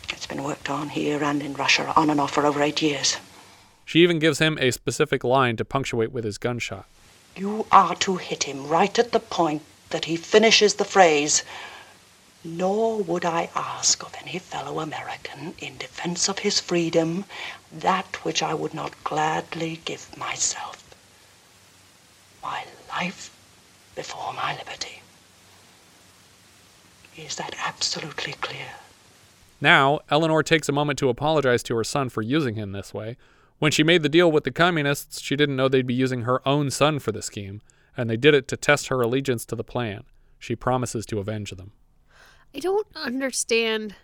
It's 0.10 0.28
been 0.28 0.43
worked 0.43 0.70
on 0.70 0.89
here 0.89 1.24
and 1.24 1.41
in 1.43 1.53
Russia 1.53 1.91
on 1.95 2.10
and 2.10 2.22
off 2.22 2.32
for 2.32 2.45
over 2.45 2.62
eight 2.62 2.82
years. 2.82 3.18
She 3.84 3.99
even 3.99 4.18
gives 4.20 4.39
him 4.39 4.58
a 4.60 4.72
specific 4.72 5.24
line 5.24 5.58
to 5.58 5.66
punctuate 5.66 6.12
with 6.12 6.24
his 6.24 6.38
gunshot. 6.38 6.86
You 7.36 7.68
are 7.72 7.95
to 7.95 8.16
hit 8.16 8.43
him 8.43 8.68
right 8.68 8.97
at 8.97 9.12
the 9.12 9.20
point 9.20 9.62
that 9.89 10.06
he 10.06 10.16
finishes 10.16 10.76
the 10.76 10.86
phrase, 10.86 11.43
nor 12.46 13.02
would 13.02 13.26
I 13.26 13.50
ask 13.56 14.04
of 14.04 14.16
any 14.22 14.38
fellow 14.38 14.80
American 14.80 15.56
in 15.58 15.78
defense 15.78 16.30
of 16.30 16.39
his 16.39 16.60
freedom 16.60 17.26
that 17.72 18.24
which 18.24 18.43
I 18.43 18.54
would 18.54 18.74
not 18.74 19.04
gladly 19.04 19.82
give 19.84 20.16
myself 20.16 20.84
my 22.43 22.64
life 22.88 23.36
before 23.96 24.32
my 24.34 24.56
liberty. 24.56 25.02
Is 27.18 27.36
that 27.38 27.56
absolutely 27.66 28.34
clear? 28.34 28.68
Now, 29.60 30.02
Eleanor 30.10 30.43
takes 30.43 30.70
a 30.70 30.74
moment 30.74 31.00
to 31.00 31.10
apologize 31.10 31.64
to 31.64 31.76
her 31.76 31.84
son 31.84 32.10
for 32.10 32.22
using 32.22 32.56
him 32.56 32.74
this 32.74 32.93
way. 32.93 33.18
When 33.58 33.72
she 33.72 33.84
made 33.84 34.04
the 34.04 34.10
deal 34.10 34.32
with 34.32 34.43
the 34.43 34.52
communists, 34.52 35.20
she 35.20 35.36
didn't 35.36 35.56
know 35.56 35.68
they'd 35.68 35.88
be 35.88 35.93
using 35.93 36.24
her 36.24 36.48
own 36.48 36.70
son 36.70 37.00
for 37.00 37.12
the 37.12 37.22
scheme, 37.24 37.62
and 37.98 38.08
they 38.08 38.18
did 38.18 38.36
it 38.36 38.48
to 38.50 38.58
test 38.58 38.89
her 38.89 39.02
allegiance 39.02 39.46
to 39.46 39.56
the 39.56 39.64
plan. 39.64 40.04
She 40.38 40.56
promises 40.56 41.06
to 41.08 41.20
avenge 41.20 41.52
them. 41.52 41.72
I 42.56 42.60
don't 42.60 42.88
understand. 42.95 43.95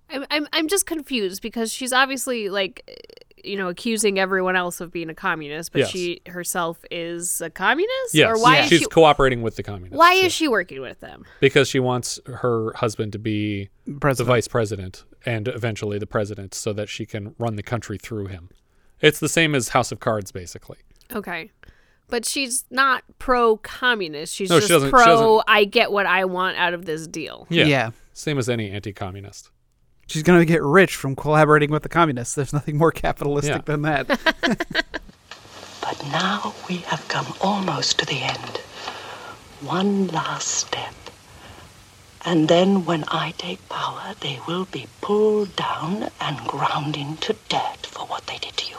I'm 0.09 0.25
I'm 0.29 0.47
I'm 0.53 0.67
just 0.67 0.85
confused 0.85 1.41
because 1.41 1.71
she's 1.71 1.93
obviously 1.93 2.49
like 2.49 3.27
you 3.43 3.57
know 3.57 3.69
accusing 3.69 4.19
everyone 4.19 4.55
else 4.55 4.79
of 4.81 4.91
being 4.91 5.09
a 5.09 5.15
communist, 5.15 5.71
but 5.71 5.79
Yes. 5.79 5.89
she 5.89 6.21
herself 6.27 6.83
is 6.91 7.41
a 7.41 7.49
communist. 7.49 8.13
Yes, 8.13 8.29
or 8.29 8.41
why 8.41 8.59
is 8.59 8.69
she's 8.69 8.79
she 8.81 8.85
cooperating 8.85 9.41
with 9.41 9.55
the 9.55 9.63
communists. 9.63 9.97
why 9.97 10.13
is 10.13 10.31
she 10.33 10.47
working 10.47 10.81
with 10.81 10.99
them? 10.99 11.25
Because 11.39 11.67
she 11.67 11.79
wants 11.79 12.19
her 12.25 12.73
husband 12.75 13.11
to 13.13 13.19
be 13.19 13.69
the 13.87 14.23
vice 14.23 14.47
president 14.47 15.03
and 15.25 15.47
eventually 15.47 15.97
the 15.97 16.07
president 16.07 16.53
so 16.53 16.73
that 16.73 16.89
she 16.89 17.05
can 17.05 17.33
run 17.39 17.55
the 17.55 17.63
country 17.63 17.97
through 17.97 18.27
him. 18.27 18.49
It's 19.01 19.19
the 19.19 19.29
same 19.29 19.55
as 19.55 19.69
House 19.69 19.91
of 19.91 19.99
Cards, 19.99 20.31
basically. 20.31 20.77
Okay. 21.13 21.49
But 22.09 22.25
she's 22.25 22.65
not 22.69 23.03
pro 23.17 23.57
communist. 23.57 24.35
She's 24.35 24.49
No, 24.49 24.59
just 24.59 24.71
she 24.71 24.89
pro 24.89 25.05
doesn't- 25.05 25.43
I 25.47 25.63
get 25.65 25.91
what 25.91 26.05
I 26.05 26.25
want 26.25 26.57
out 26.57 26.73
of 26.73 26.85
this 26.85 27.07
deal. 27.07 27.47
Yeah. 27.49 27.65
Yeah. 27.65 27.91
Same 28.13 28.37
as 28.37 28.47
any 28.49 28.69
anti 28.69 28.93
communist. 28.93 29.49
She's 30.07 30.21
going 30.21 30.39
to 30.39 30.45
get 30.45 30.61
rich 30.61 30.95
from 30.95 31.15
collaborating 31.15 31.71
with 31.71 31.81
the 31.83 31.89
communists. 31.89 32.35
There's 32.35 32.53
nothing 32.53 32.77
more 32.77 32.91
capitalistic 32.91 33.55
Yeah. 33.55 33.61
than 33.65 33.81
that. 33.83 34.19
But 35.81 36.01
now 36.11 36.53
we 36.69 36.77
have 36.77 37.05
come 37.09 37.33
almost 37.41 37.99
to 37.99 38.05
the 38.05 38.21
end. 38.21 38.57
One 39.61 40.07
last 40.07 40.47
step. 40.47 40.93
And 42.25 42.47
then 42.47 42.85
when 42.85 43.03
I 43.09 43.33
take 43.37 43.67
power, 43.67 44.13
they 44.21 44.39
will 44.47 44.63
be 44.65 44.87
pulled 45.01 45.55
down 45.57 46.09
and 46.21 46.37
ground 46.47 46.95
into 46.95 47.35
dirt 47.49 47.85
for 47.85 48.05
what 48.05 48.27
they 48.27 48.37
did 48.37 48.55
to 48.57 48.69
you. 48.71 48.77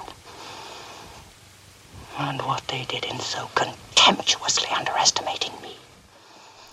And 2.19 2.41
what 2.43 2.67
they 2.69 2.85
did 2.85 3.05
in 3.05 3.19
so 3.19 3.51
contemptuously 3.55 4.69
underestimating 4.77 5.53
me. 5.63 5.77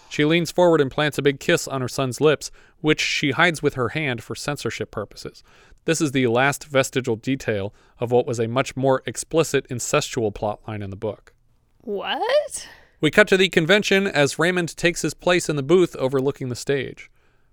She 0.09 0.25
leans 0.25 0.51
forward 0.51 0.81
and 0.81 0.91
plants 0.91 1.17
a 1.17 1.21
big 1.21 1.39
kiss 1.39 1.67
on 1.67 1.81
her 1.81 1.87
son's 1.87 2.19
lips, 2.19 2.51
which 2.81 3.01
she 3.01 3.31
hides 3.31 3.63
with 3.63 3.75
her 3.75 3.89
hand 3.89 4.21
for 4.21 4.35
censorship 4.35 4.91
purposes. 4.91 5.43
This 5.85 6.01
is 6.01 6.11
the 6.11 6.27
last 6.27 6.65
vestigial 6.65 7.15
detail 7.15 7.73
of 7.99 8.11
what 8.11 8.27
was 8.27 8.39
a 8.39 8.47
much 8.47 8.75
more 8.75 9.01
explicit 9.05 9.67
incestual 9.69 10.33
plotline 10.33 10.83
in 10.83 10.89
the 10.89 10.95
book. 10.95 11.33
What? 11.79 12.67
We 12.99 13.09
cut 13.09 13.27
to 13.29 13.37
the 13.37 13.49
convention 13.49 14.05
as 14.05 14.37
Raymond 14.37 14.77
takes 14.77 15.01
his 15.01 15.15
place 15.15 15.49
in 15.49 15.55
the 15.55 15.63
booth 15.63 15.95
overlooking 15.95 16.49
the 16.49 16.55
stage. 16.55 17.09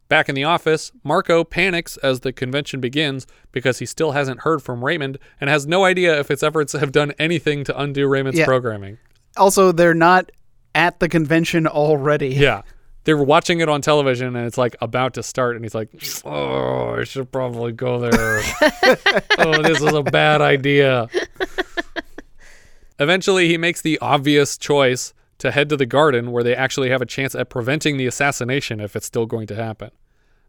Back 0.09 0.29
in 0.31 0.35
the 0.35 0.45
office, 0.45 0.91
Marco 1.05 1.45
panics 1.45 1.97
as 1.99 2.21
the 2.21 2.33
convention 2.33 2.81
begins 2.81 3.27
because 3.53 3.79
he 3.79 3.85
still 3.87 4.13
hasn't 4.13 4.41
heard 4.41 4.63
from 4.63 4.83
Raymond 4.85 5.19
and 5.41 5.51
has 5.51 5.67
no 5.67 5.85
idea 5.85 6.19
if 6.19 6.31
its 6.31 6.43
efforts 6.43 6.73
have 6.73 6.93
done 6.93 7.13
anything 7.19 7.63
to 7.65 7.79
undo 7.79 8.07
Raymond's 8.09 8.39
Yeah. 8.39 8.47
programming. 8.47 8.99
also, 9.37 9.71
they're 9.71 9.95
not 9.95 10.33
at 10.75 10.99
the 10.99 11.09
convention 11.09 11.67
already. 11.67 12.29
Yeah. 12.29 12.63
They're 13.05 13.17
watching 13.17 13.61
it 13.61 13.69
on 13.69 13.81
television 13.83 14.35
and 14.35 14.47
it's 14.47 14.59
like 14.59 14.75
about 14.81 15.15
to 15.15 15.23
start 15.23 15.55
and 15.57 15.65
he's 15.65 15.75
like, 15.75 15.89
"Oh, 16.25 16.97
I 16.99 17.05
should 17.05 17.31
probably 17.31 17.73
go 17.73 18.01
there. 18.01 18.41
oh, 19.39 19.63
this 19.63 19.81
is 19.81 19.93
a 19.95 20.03
bad 20.03 20.41
idea." 20.41 21.09
Eventually, 22.99 23.49
he 23.49 23.57
makes 23.57 23.81
the 23.81 23.99
obvious 24.01 24.59
choice 24.59 25.15
to 25.39 25.51
head 25.51 25.69
to 25.69 25.77
the 25.77 25.87
garden 25.87 26.33
where 26.33 26.43
they 26.43 26.55
actually 26.55 26.91
have 26.91 27.03
a 27.03 27.07
chance 27.07 27.35
at 27.35 27.49
preventing 27.49 27.97
the 27.97 28.07
assassination 28.07 28.81
if 28.81 28.97
it's 28.97 29.07
still 29.07 29.27
going 29.27 29.47
to 29.47 29.55
happen. 29.55 29.91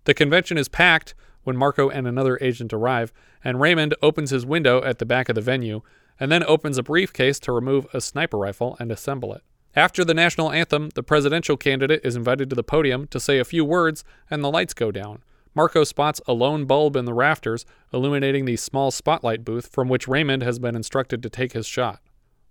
The 0.05 0.13
convention 0.13 0.57
is 0.57 0.67
packed 0.67 1.13
when 1.43 1.57
Marco 1.57 1.89
and 1.89 2.07
another 2.07 2.37
agent 2.41 2.73
arrive, 2.73 3.13
and 3.43 3.61
Raymond 3.61 3.95
opens 4.01 4.31
his 4.31 4.45
window 4.45 4.83
at 4.83 4.99
the 4.99 5.05
back 5.05 5.29
of 5.29 5.35
the 5.35 5.41
venue 5.41 5.81
and 6.19 6.31
then 6.31 6.43
opens 6.43 6.77
a 6.77 6.83
briefcase 6.83 7.39
to 7.39 7.51
remove 7.51 7.87
a 7.93 8.01
sniper 8.01 8.37
rifle 8.37 8.75
and 8.79 8.91
assemble 8.91 9.33
it. 9.33 9.41
After 9.75 10.03
the 10.03 10.13
national 10.13 10.51
anthem, 10.51 10.89
the 10.95 11.03
presidential 11.03 11.55
candidate 11.55 12.01
is 12.03 12.15
invited 12.15 12.49
to 12.49 12.55
the 12.55 12.63
podium 12.63 13.07
to 13.07 13.19
say 13.19 13.39
a 13.39 13.45
few 13.45 13.63
words, 13.63 14.03
and 14.29 14.43
the 14.43 14.51
lights 14.51 14.73
go 14.73 14.91
down. 14.91 15.23
Marco 15.55 15.83
spots 15.83 16.21
a 16.27 16.33
lone 16.33 16.65
bulb 16.65 16.95
in 16.95 17.05
the 17.05 17.13
rafters, 17.13 17.65
illuminating 17.93 18.45
the 18.45 18.57
small 18.57 18.91
spotlight 18.91 19.45
booth 19.45 19.67
from 19.67 19.87
which 19.87 20.07
Raymond 20.07 20.43
has 20.43 20.59
been 20.59 20.75
instructed 20.75 21.23
to 21.23 21.29
take 21.29 21.53
his 21.53 21.67
shot. 21.67 22.01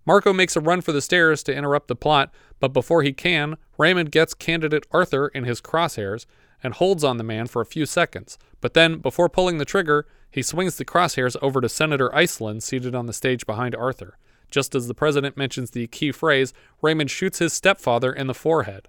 Marco 0.05 0.33
makes 0.33 0.55
a 0.55 0.61
run 0.61 0.81
for 0.81 0.91
the 0.91 1.01
stairs 1.01 1.43
to 1.43 1.55
interrupt 1.55 1.87
the 1.87 1.95
plot, 1.95 2.33
but 2.59 2.73
before 2.73 3.03
he 3.03 3.13
can, 3.13 3.57
Raymond 3.77 4.11
gets 4.11 4.33
candidate 4.33 4.87
Arthur 4.91 5.27
in 5.29 5.43
his 5.43 5.61
crosshairs 5.61 6.25
and 6.63 6.73
holds 6.73 7.03
on 7.03 7.17
the 7.17 7.23
man 7.23 7.47
for 7.47 7.61
a 7.61 7.65
few 7.65 7.85
seconds. 7.85 8.37
But 8.61 8.73
then, 8.73 8.99
before 8.99 9.29
pulling 9.29 9.57
the 9.57 9.65
trigger, 9.65 10.05
he 10.31 10.41
swings 10.41 10.77
the 10.77 10.85
crosshairs 10.85 11.35
over 11.41 11.61
to 11.61 11.69
Senator 11.69 12.09
Iselin 12.09 12.61
seated 12.61 12.95
on 12.95 13.05
the 13.05 13.13
stage 13.13 13.45
behind 13.45 13.75
Arthur. 13.75 14.17
Just 14.51 14.73
as 14.73 14.87
the 14.87 14.93
president 14.93 15.37
mentions 15.37 15.71
the 15.71 15.87
key 15.87 16.11
phrase, 16.11 16.53
Raymond 16.81 17.11
shoots 17.11 17.39
his 17.39 17.53
stepfather 17.53 18.11
in 18.11 18.27
the 18.27 18.33
forehead. 18.33 18.87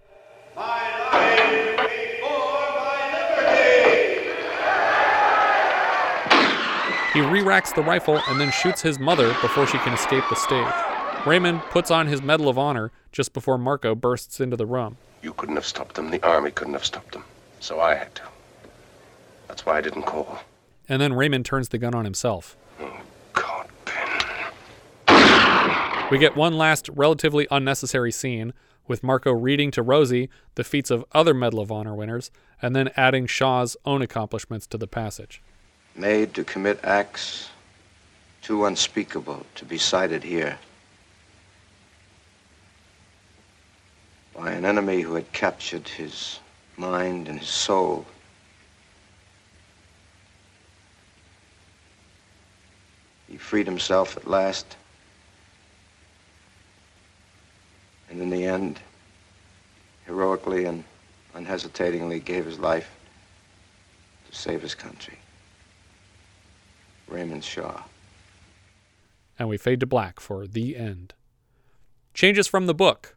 He 7.13 7.21
re 7.21 7.43
racks 7.43 7.73
the 7.73 7.83
rifle 7.83 8.23
and 8.29 8.41
then 8.41 8.53
shoots 8.53 8.81
his 8.81 8.99
mother 8.99 9.29
before 9.43 9.67
she 9.67 9.79
can 9.79 9.93
escape 9.93 10.25
the 10.31 10.37
stage. 10.37 10.90
Raymond 11.27 11.61
puts 11.71 11.91
on 11.91 12.07
his 12.07 12.23
Medal 12.23 12.49
of 12.49 12.57
Honor 12.57 12.91
just 13.13 13.35
before 13.35 13.59
Marco 13.59 13.95
bursts 13.95 14.41
into 14.41 14.57
the 14.57 14.65
room. 14.65 14.97
You 15.23 15.35
couldn't 15.35 15.57
have 15.57 15.67
stopped 15.67 15.97
them. 15.97 16.11
The 16.11 16.25
army 16.27 16.51
couldn't 16.51 16.73
have 16.73 16.85
stopped 16.85 17.13
them. 17.13 17.25
So 17.61 17.79
I 17.79 17.95
had 17.95 18.15
to. 18.15 18.23
That's 19.47 19.67
why 19.67 19.77
I 19.77 19.81
didn't 19.83 20.05
call. 20.05 20.39
And 20.89 21.01
then 21.01 21.13
Raymond 21.13 21.45
turns 21.45 21.69
the 21.69 21.79
gun 21.79 21.95
on 21.95 22.05
himself. 22.05 22.57
Oh, 22.81 23.01
God, 23.35 23.69
Ben. 23.85 24.23
We 26.11 26.17
get 26.19 26.37
one 26.37 26.57
last 26.57 26.89
relatively 26.95 27.47
unnecessary 27.51 28.13
scene 28.13 28.55
with 28.89 29.03
Marco 29.03 29.31
reading 29.31 29.71
to 29.73 29.83
Rosie 29.83 30.31
the 30.55 30.65
feats 30.65 30.91
of 30.91 31.05
other 31.13 31.35
Medal 31.35 31.61
of 31.61 31.71
Honor 31.71 31.95
winners 31.95 32.31
and 32.63 32.75
then 32.75 32.91
adding 32.97 33.27
Shaw's 33.27 33.77
own 33.85 34.01
accomplishments 34.01 34.67
to 34.69 34.79
the 34.79 34.89
passage. 34.89 35.43
Made 35.95 36.33
to 36.35 36.45
commit 36.45 36.81
acts 36.83 37.51
too 38.41 38.65
unspeakable 38.65 39.45
to 39.57 39.65
be 39.67 39.77
cited 39.77 40.23
here 40.23 40.59
By 44.35 44.53
an 44.53 44.65
enemy 44.65 45.01
who 45.01 45.15
had 45.15 45.33
captured 45.33 45.89
his 45.89 46.39
mind 46.77 47.29
and 47.29 47.39
his 47.41 47.49
soul. 47.49 48.07
He 53.29 53.37
freed 53.37 53.67
himself 53.67 54.17
at 54.17 54.27
last. 54.27 54.77
And 58.09 58.21
in 58.21 58.31
the 58.31 58.45
end, 58.45 58.81
heroically 60.07 60.65
and 60.65 60.85
unhesitatingly 61.35 62.21
gave 62.21 62.45
his 62.45 62.59
life 62.59 62.91
to 64.29 64.37
save 64.37 64.63
his 64.63 64.75
country. 64.75 65.19
Raymond 67.09 67.45
Shaw. 67.45 67.83
and 69.39 69.49
we 69.49 69.57
fade 69.57 69.81
to 69.81 69.87
black 69.87 70.21
for 70.21 70.47
the 70.47 70.77
end. 70.77 71.15
Changes 72.15 72.47
from 72.47 72.67
the 72.67 72.75
book. 72.75 73.17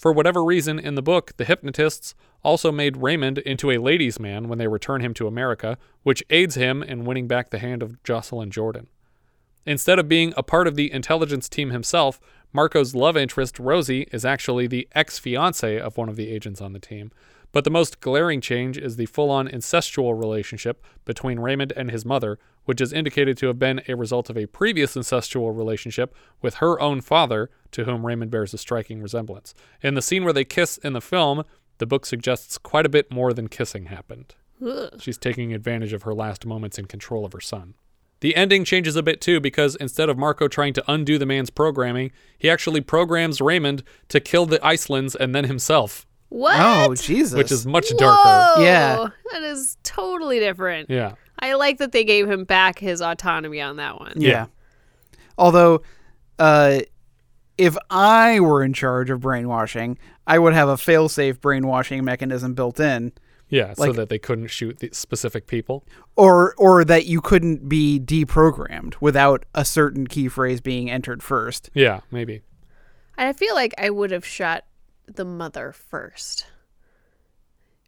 For 0.00 0.14
whatever 0.14 0.42
reason, 0.42 0.78
in 0.78 0.94
the 0.94 1.02
book, 1.02 1.36
the 1.36 1.44
hypnotists 1.44 2.14
also 2.42 2.72
made 2.72 3.02
Raymond 3.02 3.36
into 3.36 3.70
a 3.70 3.76
ladies' 3.76 4.18
man 4.18 4.48
when 4.48 4.56
they 4.56 4.66
return 4.66 5.02
him 5.02 5.12
to 5.12 5.26
America, 5.26 5.76
which 6.04 6.22
aids 6.30 6.54
him 6.54 6.82
in 6.82 7.04
winning 7.04 7.28
back 7.28 7.50
the 7.50 7.58
hand 7.58 7.82
of 7.82 8.02
Jocelyn 8.02 8.50
Jordan. 8.50 8.86
Instead 9.66 9.98
of 9.98 10.08
being 10.08 10.32
a 10.38 10.42
part 10.42 10.66
of 10.66 10.74
the 10.74 10.90
intelligence 10.90 11.50
team 11.50 11.68
himself, 11.68 12.18
Marco's 12.50 12.94
love 12.94 13.14
interest, 13.14 13.58
Rosie, 13.58 14.08
is 14.10 14.24
actually 14.24 14.66
the 14.66 14.88
ex 14.94 15.18
fiancee 15.18 15.78
of 15.78 15.98
one 15.98 16.08
of 16.08 16.16
the 16.16 16.30
agents 16.30 16.62
on 16.62 16.72
the 16.72 16.78
team. 16.78 17.12
But 17.52 17.64
the 17.64 17.70
most 17.70 18.00
glaring 18.00 18.40
change 18.40 18.78
is 18.78 18.96
the 18.96 19.06
full 19.06 19.30
on 19.30 19.48
incestual 19.48 20.18
relationship 20.18 20.84
between 21.04 21.40
Raymond 21.40 21.72
and 21.76 21.90
his 21.90 22.04
mother, 22.04 22.38
which 22.64 22.80
is 22.80 22.92
indicated 22.92 23.36
to 23.38 23.48
have 23.48 23.58
been 23.58 23.82
a 23.88 23.96
result 23.96 24.30
of 24.30 24.36
a 24.36 24.46
previous 24.46 24.94
incestual 24.94 25.56
relationship 25.56 26.14
with 26.40 26.54
her 26.54 26.80
own 26.80 27.00
father, 27.00 27.50
to 27.72 27.84
whom 27.84 28.06
Raymond 28.06 28.30
bears 28.30 28.54
a 28.54 28.58
striking 28.58 29.02
resemblance. 29.02 29.54
In 29.82 29.94
the 29.94 30.02
scene 30.02 30.24
where 30.24 30.32
they 30.32 30.44
kiss 30.44 30.78
in 30.78 30.92
the 30.92 31.00
film, 31.00 31.42
the 31.78 31.86
book 31.86 32.06
suggests 32.06 32.58
quite 32.58 32.86
a 32.86 32.90
bit 32.90 33.10
more 33.10 33.32
than 33.32 33.48
kissing 33.48 33.86
happened. 33.86 34.34
Ugh. 34.64 35.00
She's 35.00 35.18
taking 35.18 35.52
advantage 35.52 35.92
of 35.92 36.02
her 36.02 36.14
last 36.14 36.46
moments 36.46 36.78
in 36.78 36.84
control 36.84 37.24
of 37.24 37.32
her 37.32 37.40
son. 37.40 37.74
The 38.20 38.36
ending 38.36 38.64
changes 38.64 38.96
a 38.96 39.02
bit 39.02 39.20
too 39.22 39.40
because 39.40 39.76
instead 39.76 40.10
of 40.10 40.18
Marco 40.18 40.46
trying 40.46 40.74
to 40.74 40.84
undo 40.86 41.16
the 41.18 41.26
man's 41.26 41.48
programming, 41.48 42.12
he 42.38 42.50
actually 42.50 42.82
programs 42.82 43.40
Raymond 43.40 43.82
to 44.08 44.20
kill 44.20 44.44
the 44.44 44.58
Iselins 44.58 45.14
and 45.14 45.34
then 45.34 45.44
himself. 45.44 46.06
What? 46.30 46.56
Oh, 46.58 46.94
Jesus. 46.94 47.34
Which 47.36 47.52
is 47.52 47.66
much 47.66 47.90
darker. 47.96 48.16
Whoa, 48.56 48.62
Yeah. 48.64 49.08
That 49.32 49.42
is 49.42 49.76
totally 49.82 50.38
different. 50.40 50.88
Yeah. 50.90 51.12
I 51.38 51.54
like 51.54 51.78
that 51.78 51.92
they 51.92 52.04
gave 52.04 52.28
him 52.30 52.44
back 52.44 52.78
his 52.78 53.00
autonomy 53.02 53.60
on 53.60 53.76
that 53.76 53.98
one. 54.00 54.14
Yeah. 54.16 54.46
Although, 55.38 55.82
uh, 56.38 56.80
if 57.58 57.76
I 57.90 58.40
were 58.40 58.62
in 58.62 58.72
charge 58.72 59.10
of 59.10 59.20
brainwashing, 59.20 59.98
I 60.26 60.38
would 60.38 60.52
have 60.54 60.68
a 60.68 60.76
fail-safe 60.76 61.40
brainwashing 61.40 62.04
mechanism 62.04 62.54
built 62.54 62.78
in, 62.80 63.12
Yeah, 63.48 63.74
so 63.74 63.92
that 63.92 64.08
they 64.08 64.18
couldn't 64.18 64.48
shoot 64.48 64.78
the 64.78 64.90
specific 64.92 65.46
people. 65.46 65.84
or 66.16 66.54
or 66.58 66.84
that 66.84 67.06
you 67.06 67.20
couldn't 67.20 67.68
be 67.68 67.98
deprogrammed 67.98 68.94
without 69.00 69.44
a 69.54 69.64
certain 69.64 70.06
key 70.06 70.28
phrase 70.28 70.60
being 70.60 70.90
entered 70.90 71.22
first. 71.22 71.70
Yeah, 71.74 72.00
maybe. 72.10 72.42
I 73.18 73.32
feel 73.32 73.54
like 73.54 73.74
I 73.78 73.90
would 73.90 74.10
have 74.10 74.24
shot 74.26 74.64
the 75.16 75.24
mother 75.24 75.72
first. 75.72 76.46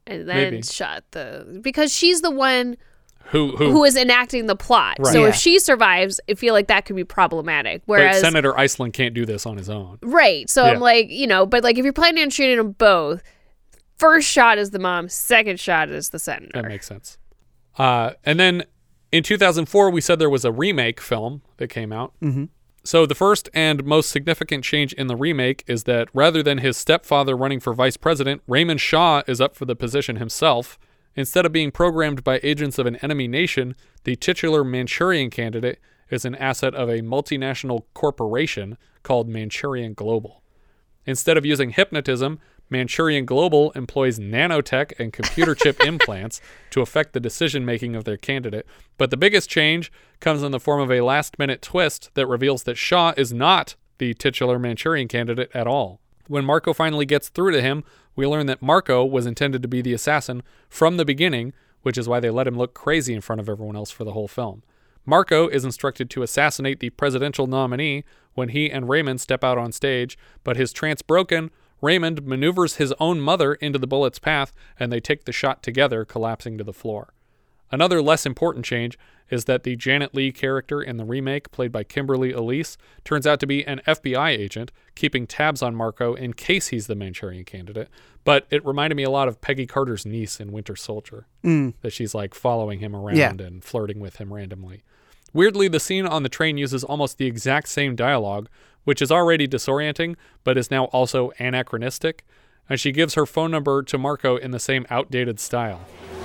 And 0.05 0.27
then 0.27 0.51
Maybe. 0.51 0.61
shot 0.63 1.03
the 1.11 1.59
because 1.61 1.93
she's 1.93 2.21
the 2.21 2.29
one 2.31 2.75
Who 3.27 3.55
who, 3.55 3.71
who 3.71 3.83
is 3.85 3.95
enacting 3.95 4.47
the 4.47 4.55
plot. 4.55 4.97
Right. 4.99 5.13
So 5.13 5.21
Yeah. 5.21 5.29
if 5.29 5.35
she 5.35 5.59
survives, 5.59 6.19
I 6.29 6.33
feel 6.33 6.53
like 6.53 6.67
that 6.67 6.85
could 6.85 6.97
be 6.97 7.05
problematic. 7.05 7.83
but 7.87 7.91
Whereas 7.99 8.19
Senator 8.19 8.51
Iselin 8.53 8.91
can't 8.91 9.13
do 9.13 9.25
this 9.25 9.45
on 9.45 9.55
his 9.57 9.69
own. 9.69 9.99
Right. 10.01 10.49
So 10.49 10.65
Yeah. 10.65 10.71
I'm 10.71 10.79
like, 10.81 11.09
you 11.09 11.25
know, 11.27 11.45
but 11.45 11.63
like 11.63 11.77
if 11.77 11.83
you're 11.85 11.93
planning 11.93 12.23
on 12.23 12.29
shooting 12.31 12.57
them 12.57 12.71
both, 12.73 13.23
first 13.97 14.27
shot 14.27 14.57
is 14.57 14.71
the 14.71 14.79
mom, 14.79 15.07
second 15.07 15.59
shot 15.59 15.87
is 15.89 16.09
the 16.09 16.19
senator. 16.19 16.51
That 16.61 16.67
makes 16.67 16.85
sense. 16.87 17.17
Uh, 17.77 18.11
and 18.25 18.37
then 18.39 18.63
in 19.13 19.23
2004, 19.23 19.89
we 19.89 20.01
said 20.01 20.19
there 20.19 20.29
was 20.29 20.43
a 20.43 20.51
remake 20.51 20.99
film 20.99 21.43
that 21.57 21.69
came 21.69 21.93
out. 21.93 22.13
Mhm. 22.21 22.49
So 22.85 23.05
the 23.05 23.15
first 23.15 23.49
and 23.53 23.85
most 23.85 24.09
significant 24.09 24.65
change 24.65 24.91
in 24.93 25.07
the 25.07 25.15
remake 25.15 25.63
is 25.67 25.85
that 25.85 26.09
rather 26.13 26.43
than 26.43 26.57
his 26.57 26.75
stepfather 26.75 27.35
running 27.35 27.61
for 27.61 27.73
vice 27.73 27.95
president, 27.95 28.41
Raymond 28.45 28.81
Shaw 28.81 29.23
is 29.25 29.39
up 29.39 29.55
for 29.55 29.63
the 29.63 29.75
position 29.75 30.17
himself. 30.17 30.77
Instead 31.15 31.45
of 31.45 31.53
being 31.53 31.71
programmed 31.71 32.25
by 32.25 32.41
agents 32.43 32.77
of 32.77 32.85
an 32.85 32.97
enemy 32.97 33.27
nation, 33.27 33.75
the 34.03 34.17
titular 34.17 34.65
Manchurian 34.65 35.29
candidate 35.29 35.79
is 36.09 36.25
an 36.25 36.35
asset 36.35 36.75
of 36.75 36.89
a 36.89 36.99
multinational 37.01 37.83
corporation 37.93 38.77
called 39.01 39.29
Manchurian 39.29 39.93
Global. 39.93 40.43
Instead 41.05 41.37
of 41.37 41.45
using 41.45 41.69
hypnotism, 41.69 42.39
Manchurian 42.73 43.23
Global 43.23 43.71
employs 43.71 44.19
nanotech 44.19 44.99
and 44.99 45.13
computer 45.13 45.55
chip 45.55 45.79
implants 45.85 46.41
to 46.71 46.81
affect 46.81 47.13
the 47.13 47.21
decision 47.21 47.63
making 47.63 47.95
of 47.95 48.03
their 48.03 48.17
candidate. 48.17 48.65
But 48.97 49.11
the 49.11 49.17
biggest 49.17 49.49
change 49.49 49.91
comes 50.19 50.43
in 50.43 50.51
the 50.51 50.59
form 50.59 50.81
of 50.81 50.91
a 50.91 51.01
last 51.01 51.39
minute 51.39 51.61
twist 51.61 52.09
that 52.15 52.27
reveals 52.27 52.63
that 52.63 52.77
Shaw 52.77 53.13
is 53.15 53.31
not 53.31 53.75
the 53.99 54.13
titular 54.13 54.59
Manchurian 54.59 55.07
candidate 55.07 55.51
at 55.53 55.67
all. 55.67 56.01
When 56.27 56.43
Marco 56.43 56.73
finally 56.73 57.05
gets 57.05 57.29
through 57.29 57.51
to 57.51 57.61
him, 57.61 57.83
we 58.15 58.27
learn 58.27 58.47
that 58.47 58.61
Marco 58.61 59.05
was 59.05 59.25
intended 59.25 59.61
to 59.61 59.67
be 59.67 59.81
the 59.81 59.93
assassin 59.93 60.43
from 60.67 60.97
the 60.97 61.05
beginning, 61.05 61.53
which 61.83 61.97
is 61.97 62.09
why 62.09 62.19
they 62.19 62.29
let 62.29 62.47
him 62.47 62.57
look 62.57 62.73
crazy 62.73 63.13
in 63.13 63.21
front 63.21 63.39
of 63.39 63.47
everyone 63.47 63.75
else 63.75 63.91
for 63.91 64.03
the 64.03 64.13
whole 64.13 64.27
film. 64.27 64.63
Marco 65.05 65.47
is 65.47 65.65
instructed 65.65 66.09
to 66.09 66.23
assassinate 66.23 66.79
the 66.79 66.89
presidential 66.91 67.45
nominee 67.45 68.03
when 68.33 68.49
he 68.49 68.71
and 68.71 68.89
Raymond 68.89 69.19
step 69.19 69.43
out 69.43 69.57
on 69.57 69.71
stage, 69.71 70.17
but 70.43 70.55
his 70.55 70.71
trance 70.71 71.01
broken, 71.01 71.51
Raymond 71.83 72.25
maneuvers 72.25 72.75
his 72.77 72.93
own 72.99 73.19
mother 73.19 73.55
into 73.55 73.77
the 73.77 73.85
bullet's 73.87 74.17
path 74.17 74.53
and 74.79 74.89
they 74.91 75.01
take 75.01 75.25
the 75.25 75.33
shot 75.33 75.61
together, 75.61 76.05
collapsing 76.05 76.57
to 76.57 76.63
the 76.63 76.71
floor. 76.71 77.13
Another 77.71 78.01
less 78.01 78.25
important 78.25 78.63
change 78.63 78.97
is 79.29 79.45
that 79.45 79.63
the 79.63 79.75
Janet 79.75 80.15
Leigh 80.15 80.31
character 80.31 80.81
in 80.81 80.95
the 80.97 81.03
remake, 81.03 81.51
played 81.51 81.71
by 81.73 81.83
Kimberly 81.83 82.31
Elise, 82.31 82.77
turns 83.03 83.27
out 83.27 83.39
to 83.41 83.47
be 83.47 83.65
an 83.65 83.81
FBI 83.85 84.29
agent, 84.29 84.71
keeping 84.95 85.27
tabs 85.27 85.61
on 85.61 85.75
Marco 85.75 86.13
in 86.13 86.33
case 86.33 86.67
he's 86.67 86.87
the 86.87 86.95
Manchurian 86.95 87.43
candidate. 87.43 87.89
But 88.23 88.45
it 88.49 88.63
reminded 88.65 88.95
me 88.95 89.03
a 89.03 89.09
lot 89.09 89.27
of 89.27 89.41
Peggy 89.41 89.65
Carter's 89.65 90.05
niece 90.05 90.39
in 90.39 90.51
Winter 90.53 90.75
Soldier, 90.77 91.25
Mm. 91.43 91.73
that 91.81 91.91
she's 91.91 92.15
like 92.15 92.33
following 92.33 92.79
him 92.79 92.95
around 92.95 93.17
Yeah. 93.17 93.31
and 93.31 93.61
flirting 93.63 93.99
with 93.99 94.17
him 94.17 94.33
randomly. 94.33 94.83
Weirdly, 95.33 95.67
the 95.67 95.79
scene 95.79 96.05
on 96.05 96.21
the 96.23 96.29
train 96.29 96.57
uses 96.59 96.83
almost 96.83 97.17
the 97.17 97.25
exact 97.25 97.67
same 97.69 97.95
dialogue, 97.95 98.47
which 98.83 99.01
is 99.01 99.11
already 99.11 99.47
disorienting, 99.47 100.15
but 100.43 100.57
is 100.57 100.71
now 100.71 100.85
also 100.85 101.31
anachronistic. 101.39 102.25
And 102.69 102.79
she 102.79 102.91
gives 102.91 103.15
her 103.15 103.25
phone 103.25 103.51
number 103.51 103.83
to 103.83 103.97
Marco 103.97 104.37
in 104.37 104.51
the 104.51 104.59
same 104.59 104.85
outdated 104.89 105.39
style. 105.39 105.81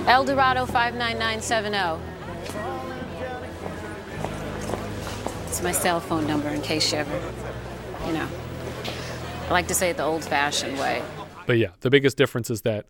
El 0.07 0.23
Dorado 0.23 0.65
59970. 0.65 2.01
It's 5.47 5.61
my 5.61 5.71
cell 5.71 5.99
phone 5.99 6.25
number 6.25 6.47
in 6.49 6.61
case 6.61 6.91
you 6.91 6.99
ever, 6.99 7.33
you 8.05 8.13
know. 8.13 8.27
I 9.47 9.51
like 9.51 9.67
to 9.67 9.73
say 9.73 9.89
it 9.89 9.97
the 9.97 10.03
old 10.03 10.23
fashioned 10.23 10.77
way. 10.79 11.01
But 11.45 11.57
yeah, 11.57 11.71
the 11.81 11.89
biggest 11.89 12.15
difference 12.17 12.49
is 12.49 12.61
that 12.61 12.85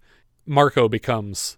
Marco 0.45 0.89
becomes 0.89 1.57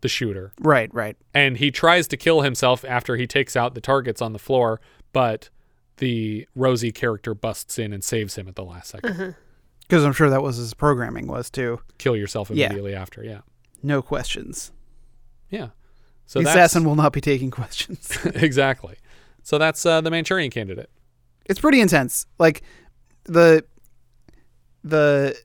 the 0.00 0.08
shooter. 0.08 0.52
Right, 0.60 0.92
right. 0.94 1.16
And 1.34 1.56
he 1.56 1.70
tries 1.70 2.06
to 2.08 2.16
kill 2.16 2.42
himself 2.42 2.84
after 2.84 3.16
he 3.16 3.26
takes 3.26 3.56
out 3.56 3.74
the 3.74 3.80
targets 3.80 4.22
on 4.22 4.32
the 4.32 4.38
floor, 4.38 4.80
but 5.12 5.50
the 5.98 6.46
Rosie 6.54 6.92
character 6.92 7.34
busts 7.34 7.78
in 7.78 7.92
and 7.92 8.02
saves 8.02 8.36
him 8.36 8.48
at 8.48 8.54
the 8.56 8.64
last 8.64 8.94
2nd 8.94 9.10
Uh-huh. 9.10 9.32
Because 9.80 10.04
I'm 10.04 10.12
sure 10.12 10.28
that 10.30 10.42
was 10.42 10.56
his 10.56 10.74
programming 10.74 11.26
was 11.26 11.50
to 11.52 11.80
Kill 11.98 12.14
yourself 12.16 12.50
Yeah. 12.50 12.66
immediately 12.66 12.94
after, 12.94 13.22
yeah. 13.24 13.40
No 13.82 14.02
questions. 14.02 14.70
Yeah. 15.50 15.68
So 16.26 16.42
the 16.42 16.48
assassin 16.48 16.84
will 16.84 16.96
not 16.96 17.12
be 17.12 17.20
taking 17.22 17.50
questions. 17.50 18.10
exactly. 18.34 18.96
So 19.42 19.56
that's 19.56 19.86
uh, 19.86 20.00
the 20.02 20.10
Manchurian 20.10 20.50
candidate. 20.50 20.90
it's 21.46 21.58
pretty 21.60 21.80
intense. 21.80 22.26
Like 22.38 22.62
the 23.24 23.64
the 24.84 25.36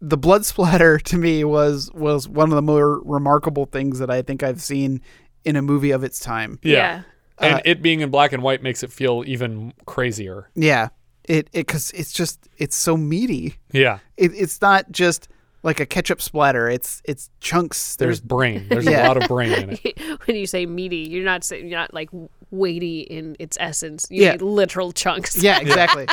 the 0.00 0.16
blood 0.16 0.44
splatter 0.50 0.98
to 0.98 1.16
me 1.18 1.44
was 1.44 1.90
was 1.92 2.26
one 2.28 2.50
of 2.50 2.56
the 2.56 2.62
more 2.62 3.00
remarkable 3.04 3.66
things 3.66 3.98
that 3.98 4.10
I 4.10 4.22
think 4.22 4.42
I've 4.42 4.62
seen 4.62 5.02
in 5.44 5.56
a 5.56 5.62
movie 5.62 5.90
of 5.90 6.02
its 6.04 6.18
time. 6.18 6.58
Yeah. 6.62 7.02
And 7.38 7.54
Uh, 7.56 7.60
it 7.64 7.82
being 7.82 8.00
in 8.00 8.10
black 8.10 8.32
and 8.32 8.42
white 8.42 8.62
makes 8.62 8.82
it 8.82 8.92
feel 8.92 9.24
even 9.26 9.72
crazier. 9.86 10.48
Yeah. 10.54 10.88
It 11.24 11.48
it 11.52 11.66
cuz 11.66 11.90
it's 11.92 12.12
just 12.12 12.48
it's 12.58 12.76
so 12.76 12.96
meaty. 12.96 13.56
Yeah. 13.72 13.98
It, 14.16 14.32
it's 14.34 14.60
not 14.60 14.90
just 14.92 15.28
like 15.62 15.80
a 15.80 15.86
ketchup 15.86 16.20
splatter. 16.20 16.68
It's 16.68 17.00
it's 17.04 17.30
chunks. 17.40 17.96
There's 17.96 18.20
brain. 18.20 18.66
There's 18.70 18.86
a 18.86 19.02
lot 19.06 19.16
of 19.16 19.26
brain 19.28 19.52
in 19.52 19.70
it. 19.82 19.98
when 20.26 20.36
you 20.36 20.46
say 20.46 20.66
meaty, 20.66 21.08
you're 21.08 21.24
not 21.24 21.42
saying 21.42 21.66
you're 21.68 21.78
not 21.78 21.92
like 21.94 22.10
weighty 22.50 23.00
in 23.00 23.34
its 23.38 23.56
essence. 23.58 24.06
You 24.10 24.24
Yeah. 24.24 24.36
literal 24.40 24.92
chunks. 24.92 25.42
Yeah, 25.42 25.58
exactly. 25.62 26.06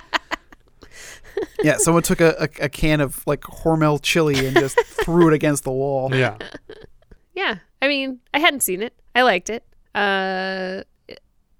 yeah, 1.63 1.78
someone 1.78 2.03
took 2.03 2.22
a, 2.22 2.36
a, 2.59 2.65
a 2.65 2.69
can 2.69 3.01
of 3.01 3.22
like 3.28 3.41
Hormel 3.41 3.99
chili 4.01 4.45
and 4.47 4.55
just 4.57 4.80
threw 4.86 5.28
it 5.28 5.34
against 5.34 5.63
the 5.63 5.72
wall. 5.72 6.13
Yeah. 6.15 6.38
Yeah, 7.34 7.57
I 7.82 7.88
mean, 7.88 8.19
I 8.34 8.39
hadn't 8.39 8.61
seen 8.61 8.82
it. 8.82 8.93
I 9.15 9.22
liked 9.24 9.49
it. 9.49 9.63
Uh, 9.95 10.84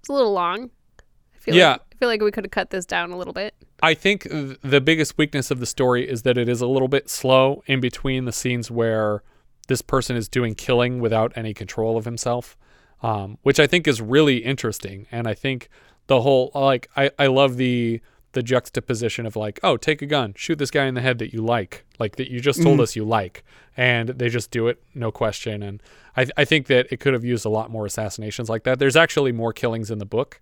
it's 0.02 0.08
a 0.08 0.12
little 0.12 0.32
long. 0.32 0.70
I 1.00 1.38
feel 1.38 1.54
Yeah. 1.54 1.70
Like, 1.72 1.80
I 1.80 1.96
feel 2.00 2.08
like 2.08 2.22
we 2.22 2.32
could 2.32 2.44
have 2.44 2.50
cut 2.50 2.70
this 2.70 2.84
down 2.84 3.12
a 3.12 3.16
little 3.16 3.32
bit. 3.32 3.54
I 3.80 3.94
think 3.94 4.28
th- 4.28 4.58
the 4.62 4.80
biggest 4.80 5.16
weakness 5.16 5.52
of 5.52 5.60
the 5.60 5.66
story 5.66 6.08
is 6.08 6.22
that 6.22 6.36
it 6.36 6.48
is 6.48 6.60
a 6.60 6.66
little 6.66 6.88
bit 6.88 7.08
slow 7.08 7.62
in 7.66 7.80
between 7.80 8.24
the 8.24 8.32
scenes 8.32 8.68
where 8.68 9.22
this 9.68 9.80
person 9.80 10.16
is 10.16 10.28
doing 10.28 10.56
killing 10.56 10.98
without 10.98 11.32
any 11.36 11.54
control 11.54 11.96
of 11.96 12.04
himself, 12.04 12.56
um, 13.00 13.38
which 13.42 13.60
I 13.60 13.68
think 13.68 13.86
is 13.86 14.00
really 14.00 14.38
interesting. 14.38 15.06
And 15.12 15.28
I 15.28 15.34
think 15.34 15.68
the 16.08 16.22
whole 16.22 16.50
like 16.52 16.90
I, 16.96 17.12
I 17.16 17.28
love 17.28 17.56
the 17.56 18.00
the 18.32 18.42
juxtaposition 18.42 19.26
of 19.26 19.36
like 19.36 19.60
oh 19.62 19.76
take 19.76 20.00
a 20.02 20.06
gun 20.06 20.32
shoot 20.36 20.58
this 20.58 20.70
guy 20.70 20.86
in 20.86 20.94
the 20.94 21.00
head 21.00 21.18
that 21.18 21.32
you 21.32 21.42
like 21.44 21.84
like 21.98 22.16
that 22.16 22.30
you 22.30 22.40
just 22.40 22.62
told 22.62 22.78
Mhm. 22.78 22.82
us 22.82 22.96
you 22.96 23.04
like 23.04 23.44
and 23.76 24.08
they 24.10 24.28
just 24.28 24.50
do 24.50 24.68
it 24.68 24.82
no 24.94 25.10
question 25.12 25.62
and 25.62 25.82
I 26.16 26.26
I 26.36 26.44
think 26.44 26.66
that 26.68 26.86
it 26.90 26.98
could 27.00 27.12
have 27.12 27.24
used 27.24 27.44
a 27.44 27.48
lot 27.50 27.70
more 27.70 27.86
assassinations 27.86 28.48
like 28.48 28.64
that. 28.64 28.78
There's 28.78 28.96
actually 28.96 29.32
more 29.32 29.52
killings 29.52 29.90
in 29.90 29.98
the 29.98 30.06
book 30.06 30.40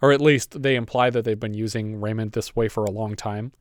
or 0.00 0.10
at 0.12 0.20
least 0.20 0.62
they 0.62 0.74
imply 0.76 1.10
that 1.10 1.24
they've 1.24 1.38
been 1.38 1.54
using 1.54 2.00
Raymond 2.00 2.32
this 2.32 2.56
way 2.56 2.68
for 2.68 2.84
a 2.84 2.90
long 2.90 3.14
time 3.16 3.52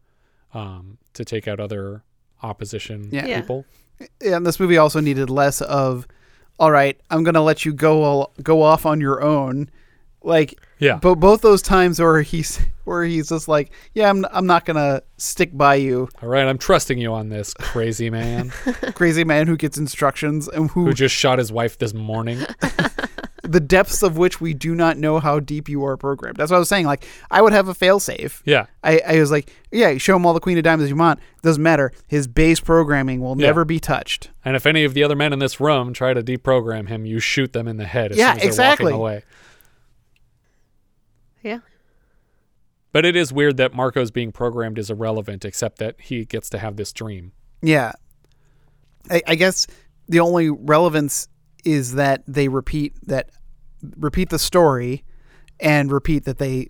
um, 0.54 0.98
to 1.14 1.24
take 1.26 1.48
out 1.48 1.60
other 1.60 2.04
opposition 2.44 3.10
Yeah. 3.12 3.26
Yeah. 3.26 3.42
people. 3.42 3.66
Yeah, 4.20 4.38
and 4.38 4.46
this 4.46 4.60
movie 4.60 4.78
also 4.78 5.00
needed 5.00 5.30
less 5.30 5.62
of, 5.62 6.08
all 6.60 6.72
right, 6.72 7.00
I'm 7.12 7.24
gonna 7.24 7.44
let 7.44 7.66
you 7.66 7.74
go 7.74 8.02
all, 8.04 8.34
go 8.42 8.62
off 8.64 8.86
on 8.86 9.00
your 9.00 9.22
own, 9.22 9.70
like 10.24 10.60
Yeah. 10.80 10.98
But 11.02 11.16
both 11.16 11.42
those 11.42 11.62
times 11.62 12.00
where 12.00 12.22
he's 12.22 12.60
where 12.84 13.04
he's 13.04 13.30
just 13.30 13.48
like, 13.48 13.72
yeah, 13.94 14.10
I'm 14.10 14.26
I'm 14.32 14.46
not 14.48 14.66
gonna 14.66 15.02
stick 15.18 15.56
by 15.58 15.76
you, 15.76 16.10
All 16.22 16.30
right, 16.30 16.48
I'm 16.48 16.58
trusting 16.58 16.98
you 16.98 17.14
on 17.14 17.30
this, 17.30 17.54
crazy 17.54 18.10
man 18.10 18.50
crazy 18.96 19.24
man 19.24 19.48
who 19.48 19.58
gets 19.58 19.78
instructions 19.78 20.48
and 20.48 20.70
who, 20.72 20.86
who 20.86 20.94
just 20.94 21.16
shot 21.16 21.38
his 21.40 21.52
wife 21.52 21.78
this 21.78 21.94
morning. 21.94 22.40
the 23.44 23.60
depths 23.60 24.02
of 24.02 24.18
which 24.18 24.40
we 24.40 24.54
do 24.54 24.74
not 24.76 24.98
know 24.98 25.20
how 25.20 25.40
deep 25.40 25.68
you 25.68 25.84
are 25.84 25.98
programmed. 25.98 26.38
That's 26.38 26.52
what 26.52 26.58
I 26.58 26.60
was 26.60 26.70
saying. 26.70 26.86
Like 26.86 27.06
I 27.30 27.42
would 27.42 27.54
have 27.54 27.68
a 27.68 27.74
fail 27.74 28.00
failsafe. 28.00 28.42
Yeah. 28.46 28.68
I, 28.84 29.00
I 29.06 29.20
was 29.20 29.30
like, 29.32 29.52
yeah, 29.72 29.98
show 29.98 30.16
him 30.16 30.26
all 30.26 30.34
the 30.34 30.40
Queen 30.40 30.58
of 30.58 30.64
Diamonds 30.64 30.90
you 30.90 30.96
want. 30.96 31.20
Doesn't 31.42 31.62
matter. 31.62 31.92
His 32.08 32.28
base 32.28 32.60
programming 32.60 33.20
will 33.20 33.38
Yeah. 33.40 33.48
never 33.48 33.66
be 33.66 33.80
touched. 33.80 34.30
And 34.46 34.56
if 34.56 34.66
any 34.66 34.84
of 34.86 34.94
the 34.94 35.04
other 35.04 35.16
men 35.16 35.34
in 35.34 35.40
this 35.40 35.60
room 35.60 35.92
try 35.94 36.14
to 36.14 36.24
deprogram 36.24 36.88
him, 36.88 37.06
you 37.06 37.20
shoot 37.20 37.52
them 37.52 37.68
in 37.68 37.78
the 37.78 37.86
head 37.86 38.12
as 38.12 38.18
Yeah, 38.18 38.32
soon 38.34 38.38
as 38.38 38.42
they're 38.42 38.50
exactly. 38.50 38.86
walking 38.94 39.00
away. 39.02 39.24
Yeah. 41.44 41.60
But 42.92 43.06
it 43.06 43.16
is 43.16 43.32
weird 43.32 43.58
that 43.58 43.74
Marco's 43.74 44.12
being 44.12 44.32
programmed 44.32 44.78
is 44.78 44.90
irrelevant, 44.90 45.46
except 45.46 45.78
that 45.80 45.96
he 46.00 46.26
gets 46.26 46.50
to 46.50 46.58
have 46.58 46.76
this 46.76 46.92
dream. 46.92 47.32
Yeah. 47.62 47.94
I, 49.10 49.22
I 49.28 49.36
guess 49.36 49.68
the 50.08 50.20
only 50.20 50.50
relevance 50.50 51.28
is 51.64 51.94
that 51.94 52.24
they 52.28 52.48
repeat 52.48 52.96
that 53.08 53.30
repeat 53.98 54.30
the 54.30 54.40
story 54.40 55.04
and 55.60 55.92
repeat 55.92 56.26
that 56.26 56.38
they 56.38 56.70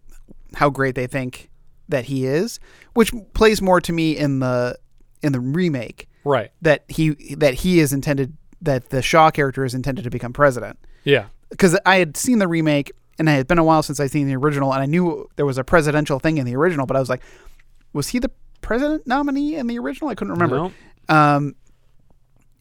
how 0.54 0.70
great 0.70 0.96
they 0.96 1.08
think 1.08 1.50
that 1.90 2.06
he 2.06 2.26
is, 2.26 2.60
which 2.94 3.12
plays 3.34 3.62
more 3.62 3.82
to 3.82 3.94
me 3.94 4.18
in 4.18 4.40
the 4.40 4.78
in 5.22 5.32
the 5.32 5.40
remake. 5.40 6.08
Right. 6.24 6.52
That 6.62 6.84
he 6.88 7.36
that 7.36 7.56
he 7.56 7.80
is 7.80 7.94
intended 7.94 8.38
that 8.62 8.90
the 8.90 9.02
Shaw 9.02 9.32
character 9.32 9.66
is 9.66 9.74
intended 9.74 10.04
to 10.04 10.10
become 10.10 10.34
president. 10.34 10.78
Yeah. 11.04 11.26
Because 11.50 11.78
I 11.86 11.98
had 11.98 12.16
seen 12.16 12.40
the 12.40 12.48
remake 12.48 12.92
and 13.22 13.30
it 13.30 13.34
had 13.34 13.48
been 13.48 13.60
a 13.60 13.64
while 13.64 13.84
since 13.84 14.00
I'd 14.00 14.10
seen 14.10 14.28
the 14.28 14.36
original 14.36 14.74
and 14.74 14.82
I 14.82 14.88
knew 14.88 15.30
there 15.36 15.46
was 15.46 15.60
a 15.60 15.64
presidential 15.64 16.18
thing 16.18 16.40
in 16.40 16.46
the 16.46 16.56
original, 16.56 16.88
but 16.88 16.98
I 16.98 17.00
was 17.00 17.08
like, 17.08 17.22
was 17.94 18.08
he 18.08 18.18
the 18.18 18.32
president 18.62 19.06
nominee 19.06 19.56
in 19.56 19.68
the 19.68 19.78
original? 19.78 20.10
I 20.10 20.16
couldn't 20.16 20.34
remember. 20.34 20.72
Um, 21.08 21.56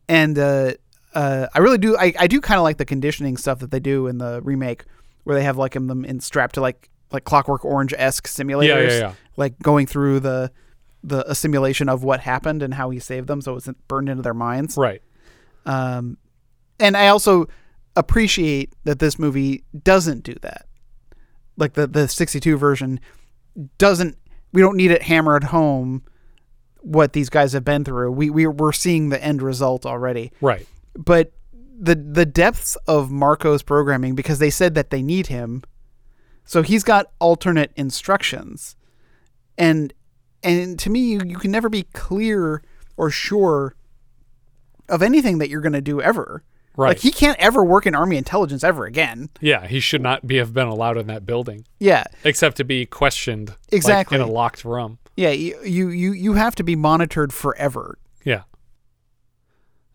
and 0.07 0.39
uh, 0.39 0.75
uh, 1.15 1.47
I 1.55 1.61
really 1.61 1.79
do. 1.79 1.97
I, 1.97 2.13
I 2.19 2.27
do 2.27 2.43
kind 2.43 2.59
of 2.59 2.63
like 2.63 2.77
the 2.77 2.85
conditioning 2.85 3.39
stuff 3.39 3.61
that 3.61 3.71
they 3.71 3.81
do 3.81 4.07
in 4.07 4.19
the 4.19 4.43
remake, 4.43 4.85
where 5.25 5.35
they 5.35 5.45
have 5.45 5.57
like 5.57 5.73
them 5.73 5.87
them 5.87 6.05
in 6.05 6.21
strapped 6.21 6.57
to 6.57 6.61
like 6.61 6.91
like 7.11 7.25
Clockwork 7.25 7.65
Orange 7.65 7.95
esque 7.97 8.27
simulators, 8.27 9.01
yeah. 9.01 9.15
like 9.39 9.59
going 9.61 9.87
through 9.87 10.21
the 10.21 10.53
the 11.03 11.31
a 11.31 11.35
simulation 11.35 11.89
of 11.89 12.05
what 12.05 12.21
happened 12.21 12.63
and 12.63 12.75
how 12.75 12.91
he 12.91 12.99
saved 12.99 13.29
them, 13.29 13.41
so 13.41 13.57
it's 13.57 13.69
burned 13.89 14.11
into 14.11 14.23
their 14.23 14.35
minds. 14.35 14.77
Right. 14.77 15.01
Um, 15.65 16.19
and 16.79 16.97
I 16.97 17.09
also 17.09 17.47
appreciate 17.97 18.73
that 18.85 18.99
this 18.99 19.19
movie 19.19 19.65
doesn't 19.83 20.23
do 20.23 20.35
that. 20.43 20.67
Like 21.57 21.75
the 21.75 21.87
the 21.87 22.09
62 22.09 22.57
version 22.57 23.01
doesn't. 23.79 24.17
We 24.53 24.63
don't 24.63 24.77
need 24.77 24.91
it 24.91 25.03
hammered 25.03 25.45
home 25.45 26.03
what 26.83 27.13
these 27.13 27.29
guys 27.29 27.53
have 27.53 27.65
been 27.65 27.85
through. 27.85 28.13
We 28.13 28.31
we 28.31 28.47
we're 28.47 28.73
seeing 28.73 29.11
the 29.11 29.23
end 29.23 29.43
result 29.43 29.85
already. 29.85 30.33
Right. 30.41 30.67
But 30.95 31.33
the 31.53 31.95
the 31.95 32.27
depths 32.27 32.77
of 32.87 33.11
Marco's 33.11 33.63
programming 33.63 34.15
because 34.15 34.39
they 34.39 34.51
said 34.51 34.75
that 34.75 34.91
they 34.91 35.03
need 35.03 35.29
him. 35.29 35.63
So 36.45 36.63
he's 36.63 36.85
got 36.85 37.13
alternate 37.19 37.73
instructions. 37.77 38.77
And 39.57 39.93
and 40.43 40.79
to 40.79 40.91
me 40.91 41.01
you, 41.01 41.21
you 41.25 41.37
can 41.37 41.51
never 41.51 41.69
be 41.69 41.85
clear 41.93 42.63
or 42.97 43.11
sure 43.11 43.75
of 44.89 45.03
anything 45.03 45.39
that 45.39 45.49
you're 45.49 45.61
going 45.61 45.73
to 45.73 45.81
do 45.81 46.01
ever. 46.01 46.43
Right. 46.81 46.89
Like 46.89 47.01
he 47.01 47.11
can't 47.11 47.39
ever 47.39 47.63
work 47.63 47.87
in 47.87 47.95
army 47.95 48.17
intelligence 48.17 48.65
ever 48.65 48.87
again. 48.87 49.29
Yeah, 49.41 49.67
he 49.67 49.81
should 49.81 50.01
not 50.01 50.27
be 50.27 50.37
have 50.37 50.55
been 50.55 50.67
allowed 50.67 50.97
in 50.97 51.09
that 51.09 51.27
building. 51.27 51.67
Yeah. 51.79 52.05
Except 52.25 52.57
to 52.57 52.65
be 52.65 52.87
questioned 52.87 53.51
like, 53.51 53.59
Exactly. 53.73 54.15
in 54.17 54.23
a 54.23 54.27
locked 54.27 54.65
room. 54.65 54.99
Yeah, 55.15 55.29
you, 55.31 55.59
you 55.63 55.89
you 55.91 56.13
you 56.13 56.33
have 56.35 56.55
to 56.55 56.63
be 56.63 56.77
monitored 56.77 57.35
forever. 57.35 57.99
Yeah. 58.25 58.45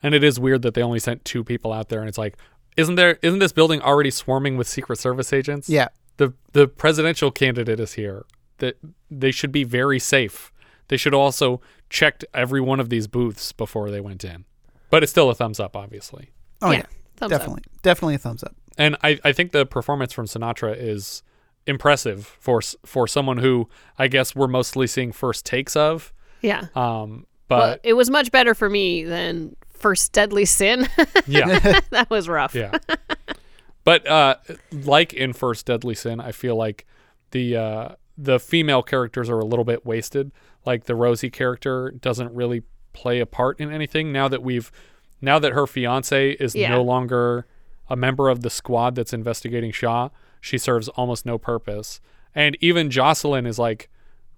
And 0.03 0.13
it 0.13 0.23
is 0.23 0.39
weird 0.39 0.61
that 0.61 0.75
they 0.75 0.83
only 0.83 0.99
sent 0.99 1.25
two 1.25 1.43
people 1.43 1.73
out 1.73 1.89
there 1.89 1.99
and 1.99 2.07
it's 2.07 2.17
like 2.19 2.37
isn't 2.77 2.95
there 2.95 3.17
isn't 3.23 3.39
this 3.39 3.51
building 3.53 3.81
already 3.81 4.11
swarming 4.11 4.55
with 4.55 4.67
secret 4.67 4.99
service 4.99 5.33
agents? 5.33 5.67
Yeah. 5.67 5.87
The 6.17 6.33
the 6.53 6.67
presidential 6.67 7.31
candidate 7.31 7.79
is 7.79 7.93
here. 7.93 8.25
That 8.59 8.77
they 9.09 9.31
should 9.31 9.51
be 9.51 9.63
very 9.63 9.97
safe. 9.99 10.51
They 10.89 10.97
should 10.97 11.15
also 11.15 11.61
checked 11.89 12.25
every 12.33 12.61
one 12.61 12.79
of 12.79 12.89
these 12.89 13.07
booths 13.07 13.51
before 13.53 13.89
they 13.89 14.01
went 14.01 14.23
in. 14.23 14.45
But 14.91 15.01
it's 15.01 15.11
still 15.11 15.31
a 15.31 15.35
thumbs 15.35 15.59
up 15.59 15.75
obviously. 15.75 16.29
Oh 16.65 16.71
Yeah, 16.71 16.77
yeah. 16.79 16.85
thumbs 17.17 17.31
up. 17.33 17.39
definitely. 17.39 17.63
Definitely 17.81 18.15
a 18.15 18.17
thumbs 18.19 18.43
up. 18.43 18.55
And 18.77 18.97
I, 19.03 19.19
I 19.23 19.31
think 19.31 19.51
the 19.53 19.65
performance 19.65 20.11
from 20.11 20.25
Sinatra 20.25 20.75
is 20.77 21.23
impressive 21.67 22.25
for 22.39 22.61
for 22.85 23.07
someone 23.07 23.37
who 23.37 23.67
I 23.97 24.07
guess 24.07 24.35
we're 24.35 24.47
mostly 24.47 24.87
seeing 24.87 25.11
first 25.11 25.45
takes 25.45 25.75
of. 25.75 26.13
Yeah. 26.41 26.67
Um 26.75 27.25
Well, 27.49 27.59
but 27.71 27.81
it 27.83 27.93
was 27.93 28.09
much 28.09 28.31
better 28.31 28.53
for 28.53 28.69
me 28.69 29.03
than 29.03 29.55
First 29.71 30.11
Deadly 30.13 30.45
Sin. 30.45 30.87
Yeah. 31.27 31.79
that 31.91 32.09
was 32.09 32.27
rough. 32.29 32.53
Yeah. 32.55 32.77
But 33.83 34.07
uh, 34.07 34.35
like 34.71 35.13
in 35.13 35.33
First 35.33 35.65
Deadly 35.67 35.93
Sin, 35.95 36.19
I 36.19 36.31
feel 36.31 36.55
like 36.55 36.85
the 37.31 37.55
uh, 37.55 37.89
the 38.17 38.39
female 38.39 38.81
characters 38.81 39.29
are 39.29 39.39
a 39.39 39.45
little 39.45 39.65
bit 39.65 39.85
wasted. 39.85 40.31
Like 40.65 40.85
the 40.85 40.95
Rosie 40.95 41.29
character 41.29 41.91
doesn't 41.91 42.33
really 42.33 42.63
play 42.93 43.19
a 43.19 43.25
part 43.27 43.59
in 43.59 43.71
anything 43.71 44.11
now 44.11 44.27
that 44.27 44.41
we've 44.41 44.71
now 45.25 45.39
that 45.39 45.51
her 45.53 45.67
fiance 45.67 46.31
is 46.31 46.55
Yeah. 46.55 46.69
no 46.69 46.81
longer 46.83 47.45
a 47.89 47.95
member 47.95 48.29
of 48.29 48.41
the 48.41 48.49
squad 48.49 48.95
that's 48.95 49.13
investigating 49.13 49.71
Shaw. 49.71 50.09
She 50.41 50.57
serves 50.57 50.87
almost 50.89 51.25
no 51.25 51.37
purpose, 51.37 51.99
and 52.33 52.57
even 52.61 52.89
Jocelyn 52.89 53.45
is 53.45 53.57
like 53.59 53.89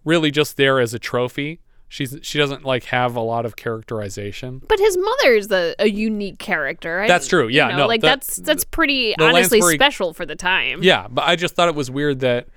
really 0.05 0.31
just 0.31 0.57
there 0.57 0.79
as 0.79 0.93
a 0.93 0.99
trophy. 0.99 1.59
She's 1.89 2.17
she 2.21 2.37
doesn't 2.37 2.65
like 2.65 2.85
have 2.85 3.15
a 3.15 3.21
lot 3.21 3.45
of 3.45 3.55
characterization. 3.55 4.61
But 4.67 4.79
his 4.79 4.97
mother's 4.97 5.51
a, 5.51 5.75
a 5.79 5.89
unique 5.89 6.37
character. 6.39 7.01
I- 7.01 7.07
That's 7.07 7.27
true. 7.27 7.47
Yeah, 7.47 7.67
you 7.67 7.71
know, 7.73 7.77
no, 7.83 7.87
like 7.87 8.01
the- 8.01 8.07
that's 8.07 8.35
that's 8.37 8.63
pretty 8.65 9.15
honestly 9.17 9.59
Lansbury- 9.59 9.75
special 9.77 10.13
for 10.13 10.25
the 10.25 10.35
time. 10.35 10.83
Yeah, 10.83 11.07
but 11.09 11.23
I 11.25 11.35
just 11.35 11.55
thought 11.55 11.69
it 11.69 11.75
was 11.75 11.89
weird 11.91 12.19
that 12.19 12.47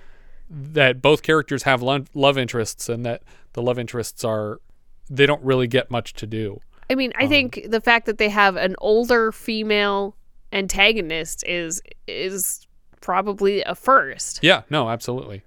that 0.50 1.00
both 1.00 1.22
characters 1.22 1.62
have 1.62 1.80
lo- 1.82 2.04
love 2.14 2.36
interests 2.36 2.88
and 2.88 3.06
that 3.06 3.22
the 3.52 3.62
love 3.62 3.78
interests 3.78 4.24
are 4.24 4.60
they 5.08 5.26
don't 5.26 5.42
really 5.44 5.66
get 5.68 5.90
much 5.90 6.12
to 6.14 6.26
do. 6.26 6.60
I 6.90 6.94
mean, 6.96 7.12
I 7.16 7.24
um, 7.24 7.28
think 7.28 7.66
the 7.68 7.80
fact 7.80 8.06
that 8.06 8.18
they 8.18 8.28
have 8.28 8.56
an 8.56 8.74
older 8.78 9.32
female 9.32 10.16
antagonist 10.52 11.44
is 11.46 11.80
is 12.06 12.66
probably 13.00 13.62
a 13.62 13.74
first. 13.74 14.40
Yeah, 14.42 14.62
no, 14.68 14.90
absolutely. 14.90 15.42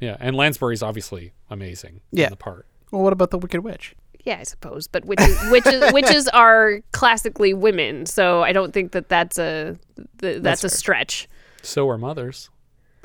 Yeah, 0.00 0.16
and 0.20 0.36
Lansbury's 0.36 0.82
obviously 0.82 1.32
amazing 1.48 2.00
Yeah. 2.10 2.26
in 2.26 2.30
the 2.30 2.36
part. 2.36 2.66
Well, 2.90 3.02
what 3.02 3.12
about 3.12 3.30
the 3.30 3.38
Wicked 3.38 3.60
Witch? 3.60 3.94
Yeah, 4.24 4.38
I 4.40 4.42
suppose, 4.42 4.86
but 4.86 5.04
witches 5.04 5.38
witches 5.50 5.92
witches 5.92 6.28
are 6.28 6.80
classically 6.92 7.52
women, 7.52 8.06
so 8.06 8.42
I 8.42 8.52
don't 8.52 8.72
think 8.72 8.92
that 8.92 9.08
that's 9.08 9.38
a 9.38 9.78
th- 10.18 10.42
that's, 10.42 10.64
a 10.64 10.70
stretch. 10.70 11.28
So 11.62 11.88
are 11.88 11.98
mothers. 11.98 12.48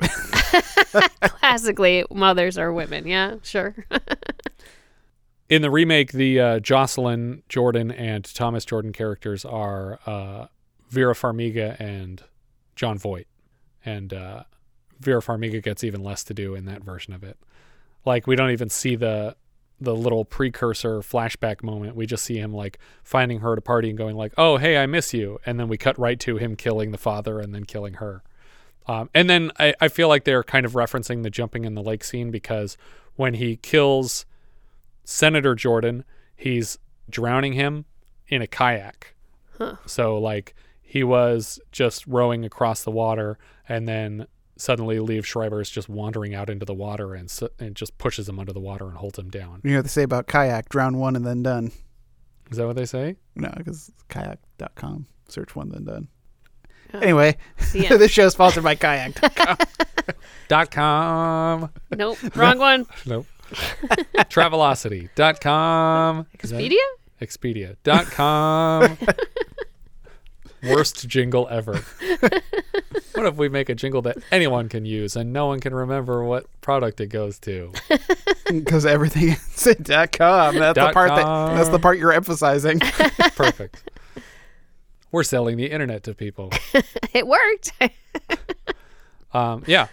classically, 1.20 2.04
mothers 2.10 2.56
are 2.56 2.72
women. 2.72 3.06
Yeah, 3.06 3.36
sure. 3.42 3.74
In 5.50 5.62
the 5.62 5.70
remake, 5.70 6.12
the 6.12 6.38
uh, 6.38 6.60
Jocelyn 6.60 7.42
Jordan 7.48 7.90
and 7.90 8.24
Thomas 8.24 8.64
Jordan 8.64 8.92
characters 8.92 9.44
are 9.44 9.98
uh, 10.06 10.46
Vera 10.88 11.12
Farmiga 11.12 11.78
and 11.80 12.22
Jon 12.76 12.96
Voight, 12.96 13.26
and 13.84 14.14
uh, 14.14 14.44
Vera 15.00 15.20
Farmiga 15.20 15.60
gets 15.60 15.82
even 15.82 16.04
less 16.04 16.22
to 16.24 16.34
do 16.34 16.54
in 16.54 16.66
that 16.66 16.84
version 16.84 17.12
of 17.12 17.24
it. 17.24 17.36
Like 18.06 18.28
we 18.28 18.36
don't 18.36 18.52
even 18.52 18.68
see 18.68 18.94
the 18.94 19.34
the 19.80 19.96
little 19.96 20.24
precursor 20.24 21.00
flashback 21.00 21.64
moment. 21.64 21.96
We 21.96 22.06
just 22.06 22.24
see 22.24 22.38
him 22.38 22.54
like 22.54 22.78
finding 23.02 23.40
her 23.40 23.54
at 23.54 23.58
a 23.58 23.62
party 23.62 23.88
and 23.88 23.98
going 23.98 24.14
like, 24.14 24.32
"Oh, 24.38 24.56
hey, 24.56 24.78
I 24.78 24.86
miss 24.86 25.12
you," 25.12 25.40
and 25.44 25.58
then 25.58 25.66
we 25.66 25.76
cut 25.76 25.98
right 25.98 26.20
to 26.20 26.36
him 26.36 26.54
killing 26.54 26.92
the 26.92 26.98
father 26.98 27.40
and 27.40 27.52
then 27.52 27.64
killing 27.64 27.94
her. 27.94 28.22
Um, 28.86 29.10
and 29.16 29.28
then 29.28 29.50
I, 29.58 29.74
I 29.80 29.88
feel 29.88 30.06
like 30.06 30.22
they're 30.22 30.44
kind 30.44 30.64
of 30.64 30.74
referencing 30.74 31.24
the 31.24 31.30
jumping 31.30 31.64
in 31.64 31.74
the 31.74 31.82
lake 31.82 32.04
scene 32.04 32.30
because 32.30 32.76
when 33.16 33.34
he 33.34 33.56
kills 33.56 34.26
Senator 35.04 35.54
Jordan, 35.54 36.04
he's 36.36 36.78
drowning 37.08 37.54
him 37.54 37.84
in 38.28 38.42
a 38.42 38.46
kayak. 38.46 39.14
Huh. 39.58 39.76
So 39.86 40.18
like 40.18 40.54
he 40.80 41.04
was 41.04 41.60
just 41.72 42.06
rowing 42.06 42.44
across 42.44 42.82
the 42.82 42.90
water, 42.90 43.38
and 43.68 43.86
then 43.88 44.26
suddenly 44.56 44.96
Liev 44.96 45.24
Schreiber 45.24 45.60
is 45.60 45.70
just 45.70 45.88
wandering 45.88 46.34
out 46.34 46.50
into 46.50 46.64
the 46.64 46.74
water 46.74 47.14
and 47.14 47.32
and 47.58 47.74
just 47.74 47.96
pushes 47.98 48.28
him 48.28 48.38
under 48.38 48.52
the 48.52 48.60
water 48.60 48.88
and 48.88 48.96
holds 48.96 49.18
him 49.18 49.30
down. 49.30 49.60
You 49.64 49.72
know 49.72 49.78
what 49.78 49.84
they 49.84 49.88
say 49.88 50.02
about 50.02 50.26
kayak: 50.26 50.68
drown 50.68 50.98
one 50.98 51.16
and 51.16 51.26
then 51.26 51.42
done. 51.42 51.72
Is 52.50 52.56
that 52.56 52.66
what 52.66 52.76
they 52.76 52.86
say? 52.86 53.16
No, 53.36 53.52
because 53.56 53.92
kayak.com. 54.08 55.06
Search 55.28 55.54
one 55.54 55.68
then 55.68 55.84
done. 55.84 56.08
Oh. 56.92 56.98
Anyway, 56.98 57.36
The 57.72 57.86
end. 57.86 58.00
this 58.00 58.10
show 58.10 58.26
is 58.26 58.32
sponsored 58.32 58.64
by 58.64 58.74
kayak.com. 58.74 59.56
Dot 60.48 60.70
com. 60.72 61.70
Nope, 61.96 62.18
wrong 62.34 62.58
one. 62.58 62.86
Nope. 63.06 63.26
Travelocity.com. 63.50 66.26
Is 66.40 66.50
that- 66.50 66.60
Expedia? 66.60 66.76
Expedia.com. 67.20 68.96
Worst 70.62 71.08
jingle 71.08 71.48
ever. 71.50 71.80
what 73.14 73.26
if 73.26 73.34
we 73.36 73.48
make 73.48 73.68
a 73.70 73.74
jingle 73.74 74.02
that 74.02 74.18
anyone 74.30 74.68
can 74.68 74.84
use 74.84 75.16
and 75.16 75.32
no 75.32 75.46
one 75.46 75.58
can 75.58 75.74
remember 75.74 76.22
what 76.22 76.44
product 76.60 77.00
it 77.00 77.06
goes 77.08 77.38
to? 77.40 77.72
Because 78.50 78.84
everything 78.84 79.28
is 79.28 79.66
at 79.68 79.80
dot 79.84 80.10
.com. 80.10 80.56
That's 80.56 80.74
the 80.74 80.80
Dot 80.80 80.92
part 80.92 81.10
that 81.10 81.54
that's 81.54 81.68
the 81.68 81.78
part 81.78 81.98
you're 81.98 82.12
emphasizing. 82.12 82.80
Perfect. 83.36 83.88
We're 85.12 85.22
selling 85.22 85.56
the 85.56 85.66
internet 85.70 86.02
to 86.04 86.14
people. 86.14 86.50
it 87.14 87.28
worked. 87.28 87.70
Um, 89.32 89.62
yeah. 89.68 89.86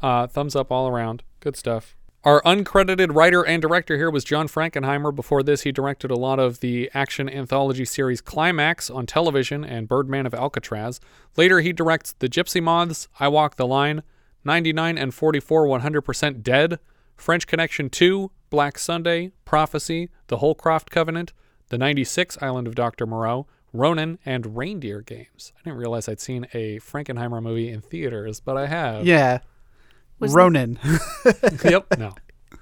Uh, 0.00 0.28
thumbs 0.28 0.54
up 0.54 0.70
all 0.70 0.86
around. 0.86 1.24
Good 1.40 1.56
stuff. 1.56 1.96
Our 2.24 2.40
uncredited 2.40 3.14
writer 3.14 3.42
and 3.42 3.60
director 3.60 3.98
here 3.98 4.10
was 4.10 4.24
John 4.24 4.48
Frankenheimer. 4.48 5.14
Before 5.14 5.42
this, 5.42 5.60
he 5.64 5.72
directed 5.72 6.10
a 6.10 6.16
lot 6.16 6.38
of 6.38 6.60
the 6.60 6.90
action 6.94 7.28
anthology 7.28 7.84
series 7.84 8.22
Climax 8.22 8.88
on 8.88 9.04
television 9.04 9.62
and 9.62 9.86
Birdman 9.86 10.24
of 10.24 10.32
Alcatraz. 10.32 11.00
Later, 11.36 11.60
he 11.60 11.74
directs 11.74 12.14
The 12.18 12.30
Gypsy 12.30 12.62
Moths, 12.62 13.08
I 13.20 13.28
Walk 13.28 13.56
the 13.56 13.66
Line, 13.66 14.02
99 14.42 14.96
and 14.96 15.12
44 15.12 15.66
100% 15.66 16.42
Dead, 16.42 16.78
French 17.14 17.46
Connection 17.46 17.90
2, 17.90 18.30
Black 18.48 18.78
Sunday, 18.78 19.32
Prophecy, 19.44 20.08
The 20.28 20.38
Holcroft 20.38 20.90
Covenant, 20.90 21.34
The 21.68 21.76
96 21.76 22.38
Island 22.40 22.66
of 22.66 22.74
Dr. 22.74 23.06
Moreau, 23.06 23.46
Ronin, 23.74 24.18
and 24.24 24.56
Reindeer 24.56 25.02
Games. 25.02 25.52
I 25.58 25.62
didn't 25.64 25.78
realize 25.78 26.08
I'd 26.08 26.20
seen 26.20 26.46
a 26.54 26.78
Frankenheimer 26.80 27.42
movie 27.42 27.68
in 27.68 27.82
theaters, 27.82 28.40
but 28.40 28.56
I 28.56 28.66
have. 28.66 29.06
yeah. 29.06 29.40
Was- 30.18 30.32
Ronin. 30.34 30.78
yep. 31.64 31.86
No. 31.98 32.14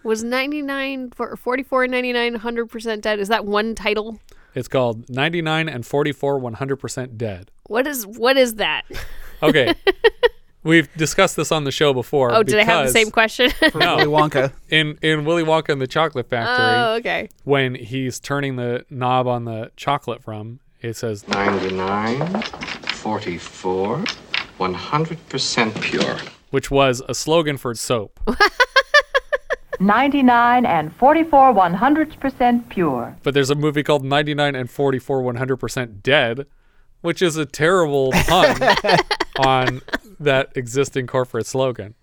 Was 0.05 0.25
99 0.25 1.11
for 1.13 1.37
44 1.37 1.85
and 1.85 1.93
99 1.93 2.39
100% 2.39 3.01
dead? 3.01 3.21
Is 3.21 3.29
that 3.29 3.45
one 3.45 3.75
title? 3.75 4.19
It's 4.55 4.69
called 4.69 5.09
99 5.09 5.69
and 5.69 5.87
44 5.87 6.41
100% 6.41 7.17
Dead. 7.17 7.51
What 7.69 7.87
is 7.87 8.07
what 8.07 8.37
is 8.37 8.57
that? 8.57 8.83
Okay. 9.43 9.75
We've 10.65 10.93
discussed 10.95 11.37
this 11.37 11.51
on 11.51 11.65
the 11.65 11.73
show 11.73 11.93
before. 11.93 12.33
Oh, 12.33 12.43
did 12.43 12.59
I 12.59 12.65
have 12.65 12.87
the 12.87 12.93
same 12.93 13.11
question? 13.11 13.51
No. 13.75 13.97
Willy 13.97 14.07
Wonka. 14.09 14.53
In 14.69 14.99
in 15.03 15.25
Willy 15.25 15.43
Wonka 15.43 15.71
and 15.71 15.81
the 15.81 15.87
Chocolate 15.87 16.29
Factory, 16.29 16.65
Oh, 16.67 16.95
okay. 16.97 17.29
when 17.45 17.75
he's 17.75 18.21
turning 18.21 18.57
the 18.57 18.85
knob 18.91 19.27
on 19.27 19.45
the 19.45 19.71
chocolate 19.77 20.23
from, 20.23 20.61
it 20.83 20.95
says 20.97 21.27
99, 21.29 22.43
44, 22.43 23.99
100% 24.59 25.81
pure. 25.81 26.17
Which 26.53 26.71
was 26.71 27.03
a 27.09 27.15
slogan 27.15 27.57
for 27.57 27.75
soap. 27.75 28.21
99 29.81 30.65
and 30.65 30.95
44 30.95 31.53
100% 31.53 32.69
pure. 32.69 33.17
But 33.25 33.35
there's 33.35 33.51
a 33.51 33.55
movie 33.55 33.83
called 33.83 34.05
99 34.05 34.55
and 34.55 34.71
44 34.71 35.23
100% 35.23 36.03
Dead, 36.03 36.47
which 37.01 37.21
is 37.21 37.37
a 37.37 37.45
terrible 37.45 38.13
pun 38.13 38.61
on 39.39 39.81
that 40.21 40.53
existing 40.55 41.09
corporate 41.09 41.47
slogan. 41.47 41.95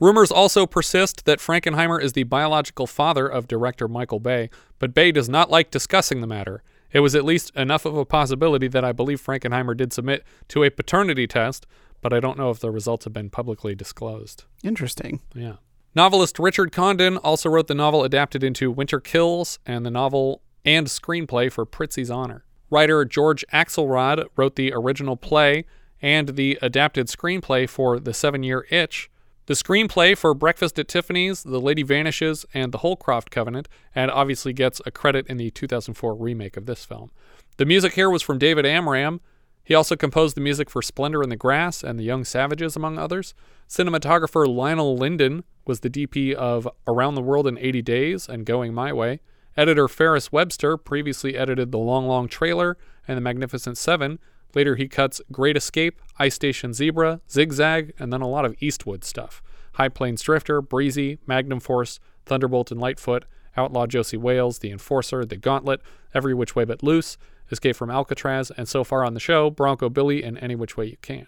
Rumors 0.00 0.32
also 0.32 0.66
persist 0.66 1.24
that 1.24 1.38
Frankenheimer 1.38 2.02
is 2.02 2.12
the 2.12 2.24
biological 2.24 2.86
father 2.86 3.26
of 3.26 3.48
director 3.48 3.86
Michael 3.86 4.20
Bay, 4.20 4.50
but 4.78 4.92
Bay 4.92 5.12
does 5.12 5.28
not 5.28 5.50
like 5.50 5.70
discussing 5.70 6.20
the 6.20 6.26
matter. 6.26 6.62
It 6.92 7.00
was 7.00 7.14
at 7.14 7.24
least 7.24 7.54
enough 7.56 7.84
of 7.84 7.96
a 7.96 8.04
possibility 8.04 8.68
that 8.68 8.84
I 8.84 8.92
believe 8.92 9.24
Frankenheimer 9.24 9.76
did 9.76 9.92
submit 9.92 10.24
to 10.48 10.64
a 10.64 10.70
paternity 10.70 11.26
test, 11.26 11.66
but 12.04 12.12
I 12.12 12.20
don't 12.20 12.36
know 12.36 12.50
if 12.50 12.60
the 12.60 12.70
results 12.70 13.04
have 13.04 13.14
been 13.14 13.30
publicly 13.30 13.74
disclosed. 13.74 14.44
Interesting. 14.62 15.22
Yeah. 15.34 15.54
Novelist 15.94 16.38
Richard 16.38 16.70
Condon 16.70 17.16
also 17.16 17.48
wrote 17.48 17.66
the 17.66 17.74
novel 17.74 18.04
adapted 18.04 18.44
into 18.44 18.70
Winter 18.70 19.00
Kills 19.00 19.58
and 19.64 19.86
the 19.86 19.90
novel 19.90 20.42
and 20.66 20.86
screenplay 20.86 21.50
for 21.50 21.64
Prizzi's 21.64 22.10
Honor. 22.10 22.44
Writer 22.68 23.06
George 23.06 23.42
Axelrod 23.54 24.26
wrote 24.36 24.56
the 24.56 24.70
original 24.74 25.16
play 25.16 25.64
and 26.02 26.36
the 26.36 26.58
adapted 26.60 27.06
screenplay 27.06 27.66
for 27.66 27.98
The 27.98 28.12
Seven 28.12 28.42
Year 28.42 28.66
Itch, 28.68 29.10
the 29.46 29.54
screenplay 29.54 30.14
for 30.14 30.34
Breakfast 30.34 30.78
at 30.78 30.88
Tiffany's, 30.88 31.42
The 31.42 31.60
Lady 31.60 31.82
Vanishes, 31.82 32.44
and 32.52 32.70
The 32.70 32.78
Holcroft 32.78 33.30
Covenant, 33.30 33.66
and 33.94 34.10
obviously 34.10 34.52
gets 34.52 34.82
a 34.84 34.90
credit 34.90 35.26
in 35.26 35.38
the 35.38 35.50
2004 35.50 36.14
remake 36.14 36.58
of 36.58 36.66
this 36.66 36.84
film. 36.84 37.12
The 37.56 37.64
music 37.64 37.94
here 37.94 38.10
was 38.10 38.20
from 38.20 38.38
David 38.38 38.66
Amram. 38.66 39.22
He 39.64 39.74
also 39.74 39.96
composed 39.96 40.36
the 40.36 40.42
music 40.42 40.68
for 40.68 40.82
Splendor 40.82 41.22
in 41.22 41.30
the 41.30 41.36
Grass 41.36 41.82
and 41.82 41.98
The 41.98 42.04
Young 42.04 42.24
Savages, 42.24 42.76
among 42.76 42.98
others. 42.98 43.34
Cinematographer 43.66 44.46
Lionel 44.46 44.94
Linden 44.94 45.42
was 45.66 45.80
the 45.80 45.88
DP 45.88 46.34
of 46.34 46.68
Around 46.86 47.14
the 47.14 47.22
World 47.22 47.46
in 47.46 47.56
80 47.58 47.80
Days 47.80 48.28
and 48.28 48.44
Going 48.44 48.74
My 48.74 48.92
Way. 48.92 49.20
Editor 49.56 49.88
Ferris 49.88 50.30
Webster 50.30 50.76
previously 50.76 51.36
edited 51.36 51.72
The 51.72 51.78
Long 51.78 52.06
Long 52.06 52.28
Trailer 52.28 52.76
and 53.08 53.16
The 53.16 53.22
Magnificent 53.22 53.78
Seven. 53.78 54.18
Later, 54.54 54.76
he 54.76 54.86
cuts 54.86 55.22
Great 55.32 55.56
Escape, 55.56 56.00
Ice 56.18 56.34
Station 56.34 56.74
Zebra, 56.74 57.20
Zigzag, 57.30 57.94
and 57.98 58.12
then 58.12 58.20
a 58.20 58.28
lot 58.28 58.44
of 58.44 58.54
Eastwood 58.60 59.02
stuff. 59.02 59.42
High 59.74 59.88
Plains 59.88 60.22
Drifter, 60.22 60.60
Breezy, 60.60 61.18
Magnum 61.26 61.60
Force, 61.60 62.00
Thunderbolt 62.26 62.70
and 62.70 62.80
Lightfoot, 62.80 63.24
Outlaw 63.56 63.86
Josey 63.86 64.16
Wales, 64.16 64.58
The 64.58 64.70
Enforcer, 64.70 65.24
The 65.24 65.36
Gauntlet, 65.36 65.80
Every 66.12 66.34
Which 66.34 66.54
Way 66.54 66.64
But 66.64 66.82
Loose, 66.82 67.16
Escape 67.50 67.76
from 67.76 67.90
Alcatraz, 67.90 68.50
and 68.56 68.68
so 68.68 68.84
far 68.84 69.04
on 69.04 69.14
the 69.14 69.20
show, 69.20 69.50
Bronco 69.50 69.88
Billy 69.88 70.22
and 70.22 70.38
Any 70.38 70.54
Which 70.54 70.76
Way 70.76 70.86
You 70.86 70.96
Can. 71.02 71.26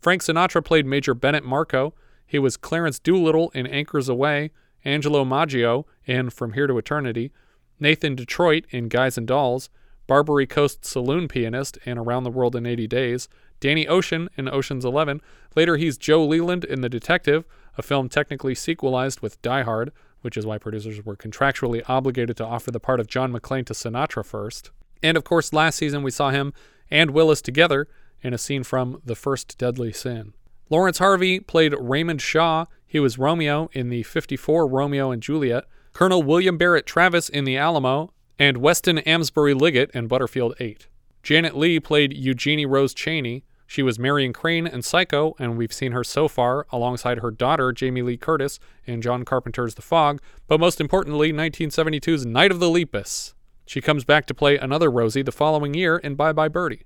Frank 0.00 0.22
Sinatra 0.22 0.64
played 0.64 0.86
Major 0.86 1.14
Bennett 1.14 1.44
Marco. 1.44 1.94
He 2.26 2.38
was 2.38 2.56
Clarence 2.56 2.98
Doolittle 2.98 3.50
in 3.54 3.66
Anchors 3.66 4.08
Aweigh, 4.08 4.50
Angelo 4.84 5.24
Maggio 5.24 5.86
in 6.06 6.30
From 6.30 6.52
Here 6.52 6.66
to 6.66 6.78
Eternity, 6.78 7.32
Nathan 7.80 8.14
Detroit 8.14 8.64
in 8.70 8.88
Guys 8.88 9.18
and 9.18 9.26
Dolls, 9.26 9.68
Barbary 10.06 10.46
Coast 10.46 10.84
saloon 10.84 11.26
pianist 11.26 11.78
in 11.84 11.98
Around 11.98 12.24
the 12.24 12.30
World 12.30 12.54
in 12.54 12.66
80 12.66 12.86
Days, 12.86 13.28
Danny 13.58 13.88
Ocean 13.88 14.28
in 14.36 14.48
Ocean's 14.48 14.84
11. 14.84 15.20
Later, 15.54 15.76
he's 15.76 15.98
Joe 15.98 16.24
Leland 16.24 16.64
in 16.64 16.82
The 16.82 16.88
Detective, 16.88 17.44
a 17.76 17.82
film 17.82 18.08
technically 18.08 18.54
sequelized 18.54 19.20
with 19.20 19.40
Die 19.42 19.62
Hard, 19.62 19.92
which 20.20 20.36
is 20.36 20.46
why 20.46 20.58
producers 20.58 21.04
were 21.04 21.16
contractually 21.16 21.82
obligated 21.88 22.36
to 22.36 22.46
offer 22.46 22.70
the 22.70 22.80
part 22.80 23.00
of 23.00 23.06
John 23.06 23.32
McClane 23.32 23.66
to 23.66 23.72
Sinatra 23.72 24.24
first. 24.24 24.70
And 25.02 25.16
of 25.16 25.24
course, 25.24 25.52
last 25.52 25.76
season 25.76 26.02
we 26.02 26.10
saw 26.10 26.30
him 26.30 26.52
and 26.90 27.10
Willis 27.10 27.42
together 27.42 27.88
in 28.22 28.32
a 28.34 28.38
scene 28.38 28.64
from 28.64 29.00
The 29.04 29.14
First 29.14 29.58
Deadly 29.58 29.92
Sin. 29.92 30.32
Laurence 30.68 30.98
Harvey 30.98 31.38
played 31.40 31.74
Raymond 31.78 32.20
Shaw. 32.20 32.66
He 32.86 32.98
was 32.98 33.18
Romeo 33.18 33.68
in 33.72 33.88
the 33.88 34.02
54 34.02 34.66
Romeo 34.66 35.10
and 35.10 35.22
Juliet, 35.22 35.64
Colonel 35.92 36.22
William 36.22 36.58
Barrett 36.58 36.86
Travis 36.86 37.28
in 37.28 37.44
The 37.44 37.56
Alamo, 37.56 38.12
and 38.38 38.58
Weston 38.58 38.98
Amsbury 38.98 39.54
Liggett 39.54 39.90
in 39.92 40.08
Butterfield 40.08 40.54
8. 40.58 40.88
Janet 41.22 41.56
Leigh 41.56 41.80
played 41.80 42.12
Eugenie 42.12 42.66
Rose 42.66 42.94
Cheney. 42.94 43.44
She 43.66 43.82
was 43.82 43.98
Marion 43.98 44.32
Crane 44.32 44.66
in 44.66 44.82
Psycho, 44.82 45.34
and 45.38 45.56
we've 45.56 45.72
seen 45.72 45.92
her 45.92 46.04
so 46.04 46.28
far 46.28 46.66
alongside 46.70 47.18
her 47.18 47.30
daughter, 47.30 47.72
Jamie 47.72 48.02
Lee 48.02 48.16
Curtis, 48.16 48.60
in 48.84 49.02
John 49.02 49.24
Carpenter's 49.24 49.74
The 49.74 49.82
Fog, 49.82 50.20
but 50.46 50.60
most 50.60 50.80
importantly, 50.80 51.32
1972's 51.32 52.26
Night 52.26 52.52
of 52.52 52.60
the 52.60 52.70
Lepus. 52.70 53.34
She 53.66 53.80
comes 53.80 54.04
back 54.04 54.26
to 54.26 54.34
play 54.34 54.56
another 54.56 54.90
Rosie 54.90 55.22
the 55.22 55.32
following 55.32 55.74
year 55.74 55.96
in 55.96 56.14
Bye 56.14 56.32
Bye 56.32 56.48
Birdie. 56.48 56.84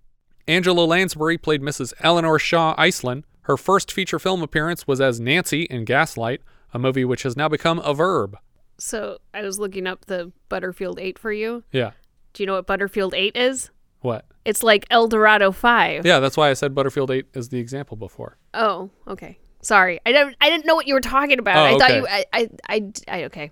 Angela 0.49 0.85
Lansbury 0.85 1.39
played 1.39 1.61
Mrs. 1.62 1.93
Eleanor 2.01 2.39
Shaw 2.39 2.74
Iselin. 2.76 3.24
Her 3.43 3.57
first 3.57 3.93
feature 3.93 4.18
film 4.18 4.43
appearance 4.43 4.87
was 4.87 5.01
as 5.01 5.20
Nancy 5.20 5.64
in 5.64 5.85
Gaslight, 5.85 6.41
a 6.72 6.78
movie 6.78 7.05
which 7.05 7.22
has 7.22 7.37
now 7.37 7.49
become 7.49 7.78
a 7.81 7.93
verb. 7.93 8.39
So 8.78 9.18
I 9.35 9.43
was 9.43 9.59
looking 9.59 9.87
up 9.87 10.07
the 10.07 10.33
Butterfield 10.49 10.99
8 10.99 11.18
for 11.18 11.31
you. 11.31 11.64
Yeah. 11.70 11.93
Do 12.33 12.43
you 12.43 12.47
know 12.47 12.55
what 12.55 12.66
Butterfield 12.66 13.14
8 13.14 13.37
is? 13.37 13.70
What? 14.01 14.24
It's 14.47 14.62
like 14.62 14.87
El 14.91 15.09
Dorado 15.09 15.53
5. 15.53 16.07
Yeah, 16.07 16.20
that's 16.20 16.37
why 16.37 16.49
I 16.49 16.55
said 16.55 16.74
Butterfield 16.74 17.11
8 17.11 17.26
is 17.35 17.51
the 17.51 17.59
example 17.59 17.97
before. 17.97 18.39
Oh, 18.55 18.91
okay. 19.07 19.39
Sorry. 19.62 20.01
I 20.07 20.12
don't 20.12 20.35
I 20.41 20.49
didn't 20.49 20.64
know 20.64 20.74
what 20.74 20.87
you 20.87 20.95
were 20.95 21.01
talking 21.03 21.39
about. 21.39 21.57
Oh, 21.57 21.74
I 21.74 21.78
thought 21.78 21.95
you 21.95 22.07
I, 22.09 22.24
I 22.33 22.49
I 22.68 22.93
I 23.09 23.24
okay. 23.24 23.51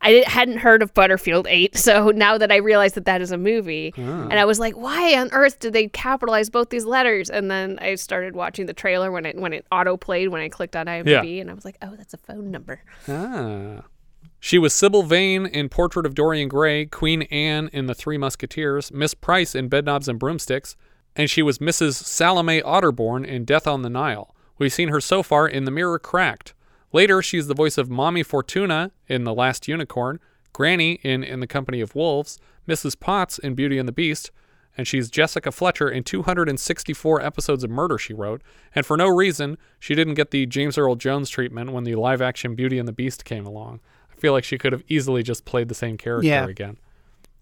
I 0.00 0.22
hadn't 0.26 0.58
heard 0.58 0.80
of 0.82 0.94
Butterfield 0.94 1.46
8, 1.48 1.76
so 1.76 2.10
now 2.10 2.38
that 2.38 2.52
I 2.52 2.56
realized 2.56 2.94
that 2.94 3.04
that 3.06 3.20
is 3.20 3.32
a 3.32 3.36
movie, 3.36 3.92
Ah. 3.98 4.28
and 4.30 4.34
I 4.34 4.44
was 4.44 4.60
like, 4.60 4.74
why 4.76 5.14
on 5.18 5.28
earth 5.32 5.58
did 5.58 5.72
they 5.72 5.88
capitalize 5.88 6.50
both 6.50 6.70
these 6.70 6.84
letters? 6.84 7.28
And 7.30 7.50
then 7.50 7.78
I 7.80 7.96
started 7.96 8.36
watching 8.36 8.66
the 8.66 8.72
trailer 8.74 9.10
when 9.10 9.26
it 9.26 9.36
when 9.36 9.52
it 9.52 9.66
auto 9.72 9.96
played 9.96 10.28
when 10.28 10.40
I 10.40 10.48
clicked 10.48 10.76
on 10.76 10.86
IMDb, 10.86 11.40
and 11.40 11.50
I 11.50 11.54
was 11.54 11.64
like, 11.64 11.76
oh, 11.82 11.94
that's 11.96 12.14
a 12.14 12.18
phone 12.18 12.50
number. 12.50 12.80
Ah. 13.08 13.82
She 14.40 14.56
was 14.56 14.72
Sybil 14.72 15.02
Vane 15.02 15.46
in 15.46 15.68
Portrait 15.68 16.06
of 16.06 16.14
Dorian 16.14 16.48
Gray, 16.48 16.86
Queen 16.86 17.22
Anne 17.22 17.68
in 17.72 17.86
The 17.86 17.94
Three 17.94 18.16
Musketeers, 18.18 18.92
Miss 18.92 19.12
Price 19.14 19.54
in 19.56 19.68
Bedknobs 19.68 20.06
and 20.06 20.16
Broomsticks, 20.16 20.76
and 21.16 21.28
she 21.28 21.42
was 21.42 21.58
Mrs. 21.58 21.94
Salome 21.94 22.62
Otterborn 22.62 23.26
in 23.26 23.44
Death 23.44 23.66
on 23.66 23.82
the 23.82 23.90
Nile. 23.90 24.32
We've 24.56 24.72
seen 24.72 24.90
her 24.90 25.00
so 25.00 25.24
far 25.24 25.48
in 25.48 25.64
The 25.64 25.72
Mirror 25.72 25.98
Cracked. 25.98 26.54
Later, 26.92 27.20
she's 27.22 27.46
the 27.46 27.54
voice 27.54 27.76
of 27.78 27.90
Mommy 27.90 28.22
Fortuna 28.22 28.92
in 29.08 29.24
The 29.24 29.34
Last 29.34 29.68
Unicorn, 29.68 30.20
Granny 30.52 31.00
in 31.02 31.22
In 31.22 31.40
the 31.40 31.46
Company 31.46 31.80
of 31.80 31.94
Wolves, 31.94 32.38
Mrs. 32.66 32.98
Potts 32.98 33.38
in 33.38 33.54
Beauty 33.54 33.78
and 33.78 33.86
the 33.86 33.92
Beast, 33.92 34.30
and 34.76 34.86
she's 34.86 35.10
Jessica 35.10 35.50
Fletcher 35.52 35.88
in 35.90 36.04
264 36.04 37.20
episodes 37.20 37.64
of 37.64 37.70
Murder 37.70 37.98
She 37.98 38.14
Wrote. 38.14 38.42
And 38.74 38.86
for 38.86 38.96
no 38.96 39.08
reason, 39.08 39.58
she 39.78 39.94
didn't 39.94 40.14
get 40.14 40.30
the 40.30 40.46
James 40.46 40.78
Earl 40.78 40.94
Jones 40.94 41.28
treatment 41.30 41.72
when 41.72 41.84
the 41.84 41.94
live 41.96 42.22
action 42.22 42.54
Beauty 42.54 42.78
and 42.78 42.86
the 42.88 42.92
Beast 42.92 43.24
came 43.24 43.44
along. 43.44 43.80
I 44.10 44.20
feel 44.20 44.32
like 44.32 44.44
she 44.44 44.58
could 44.58 44.72
have 44.72 44.84
easily 44.88 45.22
just 45.22 45.44
played 45.44 45.68
the 45.68 45.74
same 45.74 45.96
character 45.98 46.26
Yeah. 46.28 46.46
again. 46.46 46.78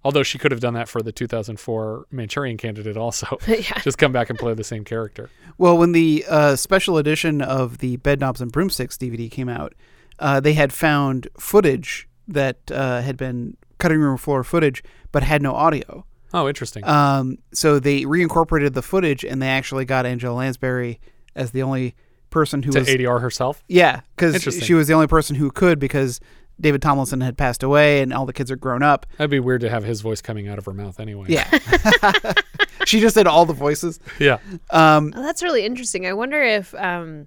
Although 0.07 0.23
she 0.23 0.39
could 0.39 0.53
have 0.53 0.61
done 0.61 0.75
that 0.75 0.89
for 0.89 1.03
the 1.03 1.11
2004 1.11 2.07
Manchurian 2.13 2.57
Candidate 2.57 2.97
also. 2.97 3.39
Yeah. 3.49 3.79
Just 3.83 3.99
come 3.99 4.13
back 4.13 4.31
and 4.31 4.39
play 4.39 4.55
the 4.55 4.63
same 4.63 4.85
character. 4.85 5.31
Well, 5.59 5.77
when 5.77 5.91
the 5.91 6.25
uh, 6.29 6.55
special 6.55 6.97
edition 6.97 7.43
of 7.43 7.79
the 7.79 7.97
Bedknobs 7.97 8.41
and 8.41 8.53
Broomsticks 8.53 8.97
DVD 8.97 9.29
came 9.29 9.49
out, 9.49 9.75
uh, 10.21 10.39
they 10.39 10.53
had 10.53 10.73
found 10.73 11.27
footage 11.41 12.09
that 12.29 12.71
uh, 12.71 13.01
had 13.01 13.17
been 13.17 13.57
cutting 13.79 13.99
room 13.99 14.17
floor 14.17 14.45
footage, 14.45 14.85
but 15.11 15.25
had 15.25 15.43
no 15.43 15.55
audio. 15.55 16.07
Oh, 16.33 16.47
interesting. 16.47 16.85
Um, 16.85 17.39
so 17.53 17.81
they 17.81 18.03
reincorporated 18.03 18.75
the 18.75 18.83
footage, 18.83 19.25
and 19.25 19.43
they 19.43 19.49
actually 19.49 19.87
got 19.87 20.07
Angela 20.07 20.35
Lansbury 20.35 21.01
as 21.35 21.51
the 21.51 21.63
only 21.63 21.97
person 22.31 22.63
who 22.63 22.71
to 22.71 22.79
was 22.81 22.89
ADR 22.89 23.21
herself? 23.21 23.65
Yeah, 23.67 24.03
because 24.17 24.43
she 24.63 24.75
was 24.75 24.87
the 24.87 24.95
only 24.95 25.07
person 25.07 25.35
who 25.35 25.51
could 25.51 25.79
because 25.79 26.21
David 26.61 26.81
Tomlinson 26.83 27.21
had 27.21 27.37
passed 27.37 27.63
away, 27.63 28.01
and 28.01 28.13
all 28.13 28.25
the 28.27 28.33
kids 28.33 28.51
are 28.51 28.57
grown 28.57 28.83
up. 28.83 29.07
That'd 29.19 29.31
be 29.31 29.41
weird 29.41 29.61
to 29.61 29.69
have 29.71 29.85
his 29.85 30.01
voice 30.01 30.23
coming 30.23 30.49
out 30.49 30.59
of 30.59 30.65
her 30.65 30.73
mouth 30.73 30.99
anyway. 31.01 31.27
Yeah, 31.29 31.47
she 32.87 33.01
just 33.01 33.15
did 33.17 33.27
all 33.27 33.45
the 33.47 33.53
voices. 33.53 34.01
Yeah. 34.19 34.39
Um, 34.71 35.13
Oh, 35.17 35.23
that's 35.23 35.43
really 35.43 35.65
interesting. 35.65 36.07
I 36.07 36.13
wonder 36.13 36.43
if 36.43 36.75
um 36.75 37.27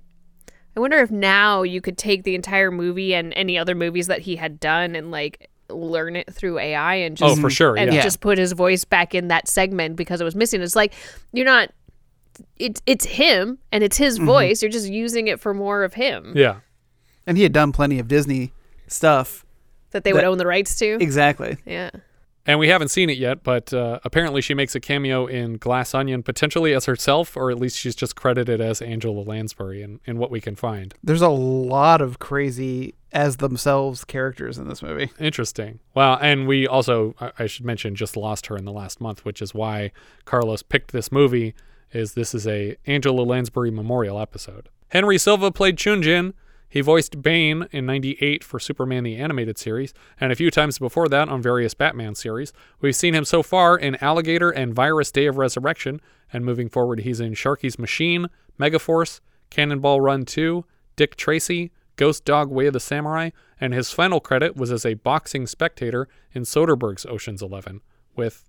I 0.75 0.80
wonder 0.80 0.97
if 0.99 1.11
now 1.11 1.63
you 1.63 1.82
could 1.82 1.97
take 1.97 2.23
the 2.23 2.36
entire 2.36 2.71
movie 2.71 3.13
and 3.13 3.34
any 3.36 3.57
other 3.57 3.75
movies 3.75 4.07
that 4.07 4.21
he 4.21 4.36
had 4.36 4.59
done 4.59 4.95
and 4.95 5.11
like 5.11 5.49
learn 5.69 6.15
it 6.15 6.34
through 6.34 6.57
AI 6.57 6.95
and 6.95 7.15
Oh, 7.21 7.27
just 7.30 7.41
for 7.41 7.49
sure, 7.51 7.77
and 7.77 7.93
yeah. 7.93 8.01
just 8.01 8.21
put 8.21 8.38
his 8.39 8.53
voice 8.53 8.84
back 8.86 9.13
in 9.13 9.27
that 9.27 9.47
segment 9.47 9.95
because 9.95 10.21
it 10.21 10.23
was 10.23 10.36
missing. 10.36 10.61
It's 10.61 10.75
like 10.75 10.93
you're 11.34 11.45
not 11.45 11.69
it's 12.57 12.82
it's 12.86 13.05
him 13.05 13.57
and 13.71 13.84
it's 13.84 13.97
his 13.97 14.17
Mhm. 14.17 14.25
voice. 14.25 14.61
You're 14.63 14.71
just 14.71 14.89
using 14.89 15.27
it 15.27 15.39
for 15.39 15.53
more 15.53 15.84
of 15.84 15.93
him. 15.93 16.34
Yeah. 16.36 16.61
and 17.27 17.38
he 17.38 17.43
had 17.43 17.53
done 17.53 17.71
plenty 17.71 17.99
of 17.99 18.07
Disney 18.07 18.53
stuff 18.91 19.45
That 19.91 20.03
they 20.03 20.13
would 20.13 20.23
own 20.23 20.37
the 20.37 20.47
rights 20.47 20.77
to. 20.79 20.97
Exactly. 21.01 21.57
Yeah. 21.65 21.89
And 22.45 22.57
we 22.57 22.69
haven't 22.69 22.87
seen 22.87 23.11
it 23.11 23.17
yet, 23.17 23.43
but 23.43 23.71
uh, 23.73 23.99
apparently 24.03 24.41
she 24.41 24.55
makes 24.55 24.73
a 24.73 24.79
cameo 24.79 25.27
in 25.27 25.57
Glass 25.57 25.93
Onion, 25.93 26.23
potentially 26.23 26.73
as 26.73 26.85
herself, 26.85 27.37
or 27.37 27.51
at 27.51 27.59
least 27.59 27.77
she's 27.77 27.93
just 27.95 28.15
credited 28.15 28.59
as 28.59 28.81
Angela 28.81 29.21
Lansbury 29.21 29.83
in, 29.83 29.99
in 30.05 30.17
what 30.17 30.31
we 30.31 30.41
can 30.41 30.55
find. 30.55 30.95
There's 31.03 31.21
a 31.21 31.27
lot 31.29 32.01
of 32.01 32.17
crazy 32.17 32.95
as 33.11 33.37
themselves 33.37 34.03
characters 34.03 34.57
in 34.57 34.67
this 34.67 34.81
movie. 34.81 35.11
Interesting. 35.19 35.79
Well, 35.93 36.17
and 36.21 36.47
we 36.47 36.65
also, 36.65 37.13
I- 37.19 37.31
I 37.39 37.45
should 37.45 37.65
mention, 37.65 37.93
just 37.93 38.17
lost 38.17 38.47
her 38.47 38.57
in 38.57 38.65
the 38.65 38.71
last 38.71 38.99
month, 38.99 39.25
which 39.25 39.43
is 39.43 39.53
why 39.53 39.91
Carlos 40.25 40.63
picked 40.63 40.91
this 40.91 41.11
movie. 41.11 41.53
Is 41.91 42.13
this 42.13 42.33
is 42.33 42.47
a 42.47 42.77
Angela 42.87 43.21
Lansbury 43.21 43.69
memorial 43.69 44.19
episode? 44.19 44.69
Henry 44.87 45.19
Silva 45.19 45.51
played 45.51 45.75
Chunjin. 45.75 46.33
He 46.70 46.82
voiced 46.82 47.24
Bane 47.24 47.67
in 47.72 47.88
98 47.88 48.43
for 48.43 48.59
Superman 48.59 49.03
the 49.03 49.15
Animated 49.15 49.57
Series, 49.57 49.91
and 50.20 50.32
a 50.32 50.36
few 50.36 50.51
times 50.51 50.78
before 50.78 51.09
that 51.09 51.28
on 51.28 51.41
various 51.41 51.74
Batman 51.74 52.13
series. 52.13 52.53
We've 52.80 52.95
seen 52.95 53.15
him 53.15 53.26
so 53.26 53.41
far 53.41 53.76
in 53.76 53.95
Alligator 54.03 54.51
and 54.51 54.74
Virus 54.74 55.11
Day 55.11 55.26
of 55.26 55.38
Resurrection, 55.38 55.99
and 56.32 56.45
moving 56.45 56.70
forward, 56.70 56.99
he's 56.99 57.20
in 57.20 57.34
Sharky's 57.34 57.80
Machine, 57.80 58.28
Megaforce, 58.59 59.20
Cannonball 59.49 59.99
Run 59.99 60.26
2, 60.26 60.63
Dick 60.95 61.15
Tracy, 61.15 61.72
Ghost 61.95 62.24
Dog 62.24 62.51
Way 62.51 62.67
of 62.67 62.74
the 62.74 62.80
Samurai, 62.80 63.32
and 63.59 63.74
his 63.74 63.91
final 63.91 64.20
credit 64.20 64.55
was 64.55 64.72
as 64.72 64.86
a 64.86 64.93
boxing 64.93 65.47
spectator 65.47 66.07
in 66.34 66.43
Soderbergh's 66.43 67.05
Ocean's 67.05 67.41
Eleven 67.41 67.82
with 68.15 68.47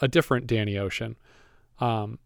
a 0.00 0.06
different 0.06 0.46
Danny 0.46 0.78
Ocean. 0.78 1.16
Um, 1.80 2.20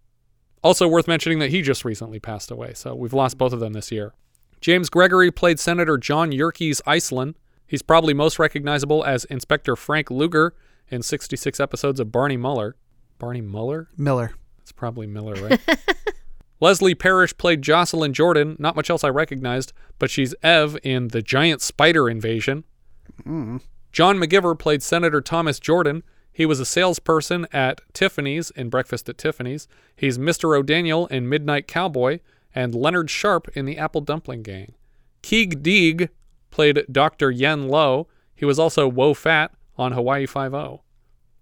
also 0.62 0.86
worth 0.86 1.08
mentioning 1.08 1.38
that 1.38 1.50
he 1.50 1.62
just 1.62 1.84
recently 1.84 2.20
passed 2.20 2.50
away, 2.50 2.74
so 2.74 2.94
we've 2.94 3.14
lost 3.14 3.38
both 3.38 3.54
of 3.54 3.60
them 3.60 3.72
this 3.72 3.90
year. 3.90 4.12
James 4.60 4.88
Gregory 4.88 5.30
played 5.30 5.60
Senator 5.60 5.96
John 5.96 6.32
Yerkes 6.32 6.80
Iselin. 6.86 7.34
He's 7.66 7.82
probably 7.82 8.14
most 8.14 8.38
recognizable 8.38 9.04
as 9.04 9.24
Inspector 9.26 9.74
Frank 9.76 10.10
Luger 10.10 10.54
in 10.88 11.02
66 11.02 11.60
episodes 11.60 12.00
of 12.00 12.10
Barney 12.10 12.36
Muller. 12.36 12.76
Barney 13.18 13.40
Muller? 13.40 13.88
Miller. 13.96 14.32
It's 14.62 14.72
probably 14.72 15.06
Miller, 15.06 15.34
right? 15.34 15.60
Leslie 16.60 16.94
Parrish 16.94 17.36
played 17.36 17.62
Jocelyn 17.62 18.12
Jordan. 18.12 18.56
Not 18.58 18.74
much 18.74 18.90
else 18.90 19.04
I 19.04 19.08
recognized, 19.08 19.72
but 19.98 20.10
she's 20.10 20.34
Ev 20.42 20.76
in 20.82 21.08
The 21.08 21.22
Giant 21.22 21.60
Spider 21.60 22.08
Invasion. 22.08 22.64
Mm. 23.24 23.62
John 23.92 24.18
McGiver 24.18 24.58
played 24.58 24.82
Senator 24.82 25.20
Thomas 25.20 25.60
Jordan. 25.60 26.02
He 26.32 26.46
was 26.46 26.60
a 26.60 26.66
salesperson 26.66 27.46
at 27.52 27.80
Tiffany's 27.92 28.50
in 28.50 28.70
Breakfast 28.70 29.08
at 29.08 29.18
Tiffany's. 29.18 29.68
He's 29.94 30.18
Mr. 30.18 30.56
O'Daniel 30.56 31.06
in 31.08 31.28
Midnight 31.28 31.66
Cowboy 31.66 32.20
and 32.54 32.74
Leonard 32.74 33.10
Sharp 33.10 33.48
in 33.54 33.64
The 33.64 33.78
Apple 33.78 34.00
Dumpling 34.00 34.42
Gang. 34.42 34.74
Khigh 35.22 35.46
Dhiegh 35.46 36.08
played 36.50 36.84
Dr. 36.90 37.30
Yen 37.30 37.68
Lo. 37.68 38.08
He 38.34 38.44
was 38.44 38.58
also 38.58 38.88
Wo 38.88 39.14
Fat 39.14 39.52
on 39.76 39.92
Hawaii 39.92 40.26
Five-O. 40.26 40.82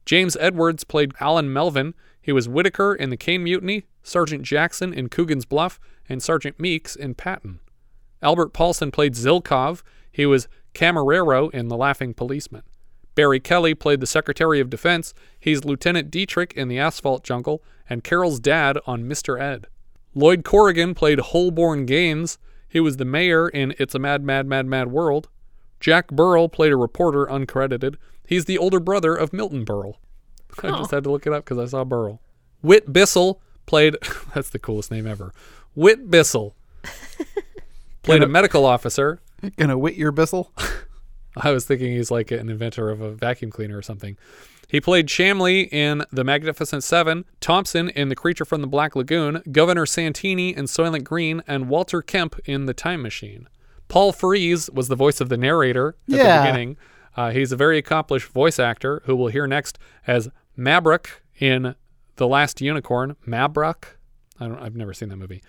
James 0.05 0.37
Edwards 0.39 0.85
played 0.85 1.13
Alan 1.21 1.53
Melvin. 1.53 1.95
He 2.21 2.33
was 2.33 2.49
Whitaker 2.49 2.95
in 2.95 3.11
The 3.11 3.17
Caine 3.17 3.45
Mutiny, 3.45 3.85
Sergeant 4.03 4.43
Jackson 4.43 4.93
in 4.93 5.09
Coogan's 5.09 5.45
Bluff, 5.45 5.79
and 6.09 6.23
Sergeant 6.23 6.61
Meeks 6.61 6.95
in 6.97 7.15
Patton. 7.15 7.61
Albert 8.23 8.53
Paulsen 8.53 8.93
played 8.93 9.15
Zilkov. 9.15 9.83
He 10.11 10.27
was 10.27 10.49
Camarero 10.75 11.53
in 11.53 11.69
The 11.69 11.77
Laughing 11.77 12.15
Policeman. 12.15 12.63
Barry 13.15 13.41
Kelly 13.41 13.75
played 13.75 14.01
the 14.01 14.07
Secretary 14.07 14.61
of 14.61 14.71
Defense. 14.71 15.15
He's 15.41 15.65
Lieutenant 15.65 16.11
Dietrich 16.11 16.53
in 16.53 16.69
The 16.69 16.79
Asphalt 16.79 17.25
Jungle, 17.25 17.63
and 17.89 18.05
Carol's 18.05 18.41
dad 18.41 18.79
on 18.87 19.05
Mr. 19.05 19.41
Ed. 19.41 19.67
Lloyd 20.17 20.45
Corrigan 20.45 20.95
played 20.95 21.21
Holborn 21.21 21.84
Gaines. 21.84 22.38
He 22.68 22.80
was 22.80 22.97
the 22.97 23.05
mayor 23.05 23.49
in 23.49 23.75
It's 23.79 23.95
a 23.95 23.99
Mad, 23.99 24.25
Mad, 24.25 24.47
Mad, 24.47 24.64
Mad 24.67 24.88
World. 24.91 25.29
Jack 25.79 26.09
Berle 26.09 26.51
played 26.51 26.72
a 26.72 26.76
reporter, 26.76 27.26
uncredited. 27.26 27.97
He's 28.26 28.47
the 28.47 28.57
older 28.57 28.80
brother 28.80 29.14
of 29.14 29.34
Milton 29.34 29.64
Berle. 29.67 29.97
I 30.63 30.71
just 30.71 30.91
had 30.91 31.05
to 31.05 31.11
look 31.11 31.26
it 31.26 31.34
up 31.34 31.45
because 31.45 31.59
I 31.59 31.67
saw 31.67 31.84
Berle. 31.84 32.18
Whit 32.63 32.91
Bissell 32.91 33.43
played, 33.67 33.97
that's 34.34 34.49
the 34.49 34.59
coolest 34.59 34.91
name 34.91 35.07
ever. 35.07 35.34
Whit 35.75 36.11
Bissell 36.11 36.57
played 38.03 38.17
a 38.17 38.21
Gonna- 38.21 38.29
medical 38.29 38.64
officer. 38.64 39.21
Gonna 39.57 39.76
wit 39.76 39.97
your 39.97 40.13
Bissell? 40.13 40.51
I 41.37 41.51
was 41.51 41.67
thinking 41.67 41.93
he's 41.93 42.11
like 42.11 42.30
an 42.30 42.49
inventor 42.49 42.88
of 42.88 43.03
a 43.03 43.13
vacuum 43.13 43.51
cleaner 43.51 43.76
or 43.76 43.83
something. 43.83 44.17
He 44.68 44.80
played 44.80 45.07
Shamley 45.07 45.68
in 45.72 46.05
The 46.11 46.25
Magnificent 46.25 46.83
Seven, 46.83 47.25
Thompson 47.41 47.88
in 47.91 48.09
The 48.09 48.17
Creature 48.17 48.47
from 48.47 48.63
the 48.63 48.67
Black 48.67 48.97
Lagoon, 48.97 49.43
Governor 49.53 49.87
Santini 49.87 50.55
in 50.57 50.64
Soylent 50.64 51.05
Green, 51.05 51.43
and 51.47 51.68
Walter 51.68 52.03
Kemp 52.03 52.38
in 52.45 52.67
The 52.67 52.75
Time 52.75 53.01
Machine. 53.03 53.49
Paul 53.88 54.13
Frees 54.13 54.68
was 54.71 54.88
the 54.88 54.97
voice 54.97 55.21
of 55.21 55.29
the 55.29 55.37
narrator 55.37 55.91
at 56.11 56.17
Yeah. 56.17 56.38
the 56.38 56.43
beginning. 56.47 56.76
Uh, 57.17 57.30
he's 57.30 57.53
a 57.53 57.57
very 57.57 57.79
accomplished 57.79 58.29
voice 58.29 58.59
actor 58.59 59.03
who 59.07 59.14
we'll 59.14 59.29
hear 59.29 59.47
next 59.47 59.79
as 60.07 60.29
Mabruk 60.59 61.07
in 61.38 61.76
The 62.17 62.26
Last 62.26 62.61
Unicorn. 62.61 63.14
Mabruk? 63.26 63.84
I 64.41 64.49
don't, 64.49 64.59
I've 64.59 64.75
never 64.76 64.93
seen 64.93 65.09
that 65.11 65.17
movie. 65.17 65.43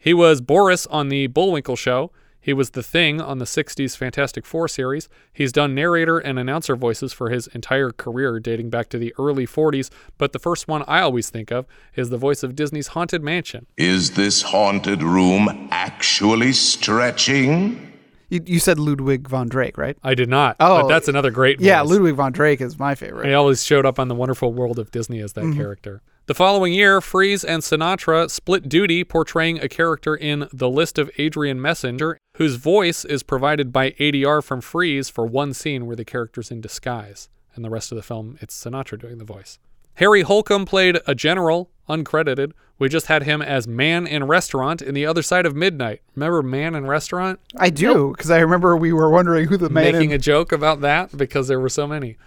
He 0.00 0.14
was 0.14 0.40
Boris 0.40 0.86
on 0.86 1.08
the 1.10 1.26
Bullwinkle 1.26 1.76
Show. 1.76 2.12
He 2.40 2.52
was 2.52 2.70
the 2.70 2.82
Thing 2.82 3.20
on 3.20 3.38
the 3.38 3.44
60s 3.44 3.96
Fantastic 3.96 4.46
Four 4.46 4.68
series. 4.68 5.08
He's 5.32 5.52
done 5.52 5.74
narrator 5.74 6.18
and 6.18 6.38
announcer 6.38 6.76
voices 6.76 7.12
for 7.12 7.30
his 7.30 7.46
entire 7.48 7.90
career, 7.90 8.38
dating 8.38 8.70
back 8.70 8.88
to 8.90 8.98
the 8.98 9.12
early 9.18 9.46
40s. 9.46 9.90
But 10.18 10.32
the 10.32 10.38
first 10.38 10.68
one 10.68 10.84
I 10.86 11.00
always 11.00 11.30
think 11.30 11.50
of 11.50 11.66
is 11.96 12.10
the 12.10 12.16
voice 12.16 12.42
of 12.42 12.54
Disney's 12.54 12.88
Haunted 12.88 13.22
Mansion. 13.22 13.66
Is 13.76 14.12
this 14.12 14.42
haunted 14.42 15.02
room 15.02 15.68
actually 15.72 16.52
stretching? 16.52 17.84
You, 18.30 18.40
you 18.46 18.58
said 18.60 18.78
Ludwig 18.78 19.26
von 19.26 19.48
Drake, 19.48 19.76
right? 19.78 19.96
I 20.04 20.14
did 20.14 20.28
not. 20.28 20.56
Oh, 20.60 20.82
but 20.82 20.88
that's 20.88 21.08
another 21.08 21.30
great 21.30 21.60
Yeah. 21.60 21.80
Ludwig 21.82 22.14
von 22.14 22.30
Drake 22.32 22.60
is 22.60 22.78
my 22.78 22.94
favorite. 22.94 23.26
He 23.26 23.34
always 23.34 23.64
showed 23.64 23.86
up 23.86 23.98
on 23.98 24.08
the 24.08 24.14
Wonderful 24.14 24.52
World 24.52 24.78
of 24.78 24.90
Disney 24.90 25.20
as 25.20 25.32
that 25.32 25.44
Mhm. 25.44 25.56
character. 25.56 26.02
The 26.28 26.34
following 26.34 26.74
year, 26.74 27.00
Frees 27.00 27.42
and 27.42 27.62
Sinatra 27.62 28.30
split 28.30 28.68
duty 28.68 29.02
portraying 29.02 29.60
a 29.60 29.66
character 29.66 30.14
in 30.14 30.46
The 30.52 30.68
List 30.68 30.98
of 30.98 31.10
Adrian 31.16 31.58
Messenger, 31.58 32.18
whose 32.36 32.56
voice 32.56 33.06
is 33.06 33.22
provided 33.22 33.72
by 33.72 33.92
ADR 33.92 34.44
from 34.44 34.60
Frees 34.60 35.08
for 35.08 35.24
one 35.24 35.54
scene 35.54 35.86
where 35.86 35.96
the 35.96 36.04
character's 36.04 36.50
in 36.50 36.60
disguise. 36.60 37.30
And 37.54 37.64
the 37.64 37.70
rest 37.70 37.90
of 37.92 37.96
the 37.96 38.02
film, 38.02 38.36
it's 38.42 38.62
Sinatra 38.62 39.00
doing 39.00 39.16
the 39.16 39.24
voice. 39.24 39.58
Harry 39.94 40.20
Holcomb 40.20 40.66
played 40.66 40.98
a 41.06 41.14
general, 41.14 41.70
uncredited. 41.88 42.52
We 42.78 42.90
just 42.90 43.06
had 43.06 43.22
him 43.22 43.40
as 43.40 43.66
Man 43.66 44.06
in 44.06 44.24
Restaurant 44.24 44.82
in 44.82 44.92
The 44.92 45.06
Other 45.06 45.22
Side 45.22 45.46
of 45.46 45.56
Midnight. 45.56 46.02
Remember 46.14 46.42
Man 46.42 46.74
in 46.74 46.86
Restaurant? 46.86 47.40
I 47.56 47.70
do 47.70 48.12
because 48.14 48.30
I 48.30 48.40
remember 48.40 48.76
we 48.76 48.92
were 48.92 49.08
wondering 49.08 49.48
who 49.48 49.56
the 49.56 49.70
man 49.70 49.92
Making 49.92 50.10
in- 50.10 50.16
a 50.16 50.18
joke 50.18 50.52
about 50.52 50.82
that 50.82 51.16
because 51.16 51.48
there 51.48 51.58
were 51.58 51.70
so 51.70 51.86
many. 51.86 52.18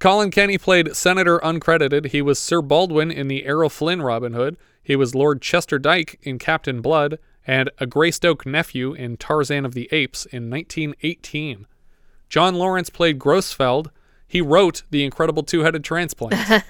Colin 0.00 0.30
Kenny 0.30 0.56
played 0.56 0.96
Senator 0.96 1.38
uncredited. 1.40 2.06
He 2.06 2.22
was 2.22 2.38
Sir 2.38 2.62
Baldwin 2.62 3.10
in 3.10 3.28
the 3.28 3.44
Errol 3.44 3.68
Flynn 3.68 4.00
Robin 4.00 4.32
Hood. 4.32 4.56
He 4.82 4.96
was 4.96 5.14
Lord 5.14 5.42
Chester 5.42 5.78
Dyke 5.78 6.18
in 6.22 6.38
Captain 6.38 6.80
Blood 6.80 7.18
and 7.46 7.70
a 7.76 7.86
Greystoke 7.86 8.46
nephew 8.46 8.94
in 8.94 9.18
Tarzan 9.18 9.66
of 9.66 9.74
the 9.74 9.90
Apes 9.92 10.24
in 10.24 10.48
1918. 10.48 11.66
John 12.30 12.54
Lawrence 12.54 12.88
played 12.88 13.18
Grossfeld. 13.18 13.88
He 14.26 14.40
wrote 14.40 14.84
The 14.90 15.04
Incredible 15.04 15.42
Two-Headed 15.42 15.84
Transplant. 15.84 16.64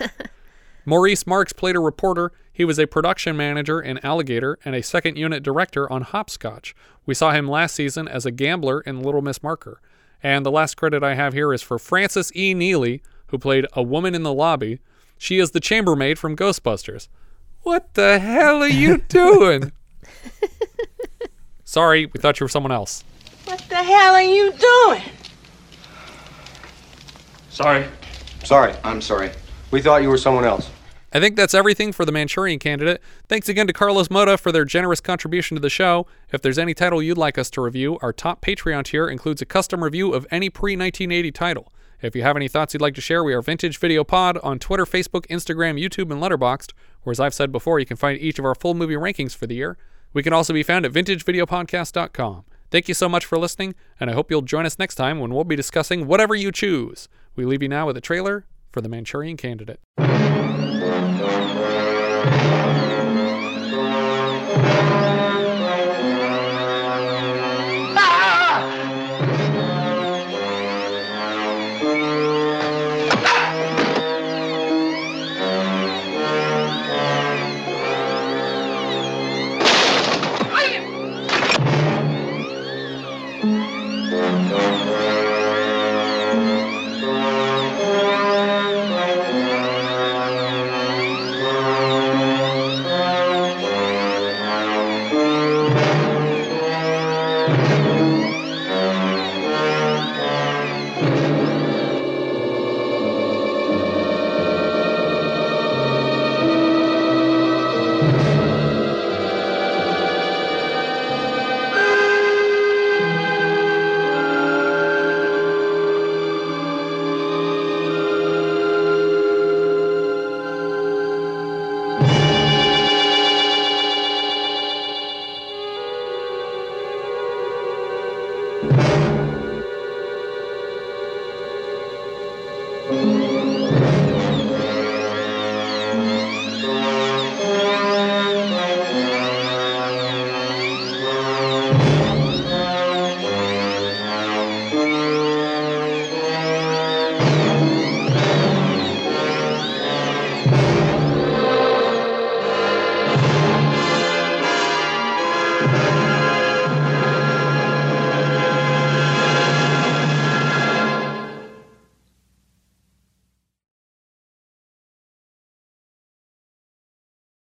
Maurice 0.84 1.24
Marks 1.24 1.52
played 1.52 1.76
a 1.76 1.80
reporter. 1.80 2.32
He 2.52 2.64
was 2.64 2.80
a 2.80 2.86
production 2.86 3.36
manager 3.36 3.80
in 3.80 4.04
Alligator 4.04 4.58
and 4.64 4.74
a 4.74 4.82
second 4.82 5.16
unit 5.16 5.44
director 5.44 5.90
on 5.92 6.02
Hopscotch. 6.02 6.74
We 7.06 7.14
saw 7.14 7.30
him 7.30 7.46
last 7.48 7.76
season 7.76 8.08
as 8.08 8.26
a 8.26 8.32
gambler 8.32 8.80
in 8.80 9.00
Little 9.00 9.22
Miss 9.22 9.40
Marker. 9.40 9.80
And 10.20 10.44
the 10.44 10.50
last 10.50 10.76
credit 10.76 11.04
I 11.04 11.14
have 11.14 11.32
here 11.32 11.52
is 11.52 11.62
for 11.62 11.78
Francis 11.78 12.34
E. 12.34 12.54
Neely, 12.54 13.02
who 13.30 13.38
played 13.38 13.66
a 13.72 13.82
woman 13.82 14.14
in 14.14 14.22
the 14.22 14.32
lobby. 14.32 14.80
She 15.18 15.38
is 15.38 15.50
the 15.50 15.60
chambermaid 15.60 16.18
from 16.18 16.36
Ghostbusters. 16.36 17.08
What 17.62 17.94
the 17.94 18.18
hell 18.18 18.62
are 18.62 18.68
you 18.68 18.98
doing? 19.08 19.72
Sorry, 21.64 22.06
we 22.06 22.18
thought 22.20 22.40
you 22.40 22.44
were 22.44 22.48
someone 22.48 22.72
else. 22.72 23.04
What 23.44 23.60
the 23.68 23.76
hell 23.76 24.14
are 24.14 24.22
you 24.22 24.52
doing? 24.52 25.02
Sorry. 27.48 27.86
Sorry. 28.44 28.74
I'm 28.82 29.00
sorry. 29.00 29.30
We 29.70 29.82
thought 29.82 30.02
you 30.02 30.08
were 30.08 30.18
someone 30.18 30.44
else. 30.44 30.70
I 31.12 31.18
think 31.18 31.34
that's 31.34 31.54
everything 31.54 31.92
for 31.92 32.04
the 32.04 32.12
Manchurian 32.12 32.60
Candidate. 32.60 33.00
Thanks 33.28 33.48
again 33.48 33.66
to 33.66 33.72
Carlos 33.72 34.08
Moda 34.08 34.38
for 34.38 34.52
their 34.52 34.64
generous 34.64 35.00
contribution 35.00 35.56
to 35.56 35.60
the 35.60 35.68
show. 35.70 36.06
If 36.32 36.40
there's 36.40 36.58
any 36.58 36.72
title 36.72 37.02
you'd 37.02 37.18
like 37.18 37.36
us 37.36 37.50
to 37.50 37.60
review, 37.60 37.98
our 38.00 38.12
top 38.12 38.40
Patreon 38.40 38.84
tier 38.84 39.08
includes 39.08 39.42
a 39.42 39.46
custom 39.46 39.82
review 39.82 40.12
of 40.12 40.26
any 40.30 40.48
pre 40.48 40.76
1980 40.76 41.32
title. 41.32 41.72
If 42.02 42.16
you 42.16 42.22
have 42.22 42.36
any 42.36 42.48
thoughts 42.48 42.72
you'd 42.72 42.80
like 42.80 42.94
to 42.94 43.00
share, 43.00 43.22
we 43.22 43.34
are 43.34 43.42
Vintage 43.42 43.78
Video 43.78 44.04
Pod 44.04 44.38
on 44.38 44.58
Twitter, 44.58 44.86
Facebook, 44.86 45.26
Instagram, 45.26 45.78
YouTube, 45.78 46.10
and 46.10 46.22
Letterboxd. 46.22 46.72
Or 47.04 47.12
as 47.12 47.20
I've 47.20 47.34
said 47.34 47.52
before, 47.52 47.78
you 47.78 47.84
can 47.84 47.96
find 47.96 48.18
each 48.18 48.38
of 48.38 48.44
our 48.44 48.54
full 48.54 48.74
movie 48.74 48.94
rankings 48.94 49.36
for 49.36 49.46
the 49.46 49.54
year. 49.54 49.76
We 50.12 50.22
can 50.22 50.32
also 50.32 50.54
be 50.54 50.62
found 50.62 50.86
at 50.86 50.92
vintagevideopodcast.com. 50.92 52.44
Thank 52.70 52.88
you 52.88 52.94
so 52.94 53.08
much 53.08 53.26
for 53.26 53.36
listening, 53.36 53.74
and 53.98 54.08
I 54.08 54.14
hope 54.14 54.30
you'll 54.30 54.42
join 54.42 54.64
us 54.64 54.78
next 54.78 54.94
time 54.94 55.18
when 55.18 55.34
we'll 55.34 55.44
be 55.44 55.56
discussing 55.56 56.06
whatever 56.06 56.34
you 56.34 56.50
choose. 56.52 57.08
We 57.36 57.44
leave 57.44 57.62
you 57.62 57.68
now 57.68 57.86
with 57.86 57.96
a 57.96 58.00
trailer 58.00 58.46
for 58.72 58.80
The 58.80 58.88
Manchurian 58.88 59.36
Candidate. 59.36 59.80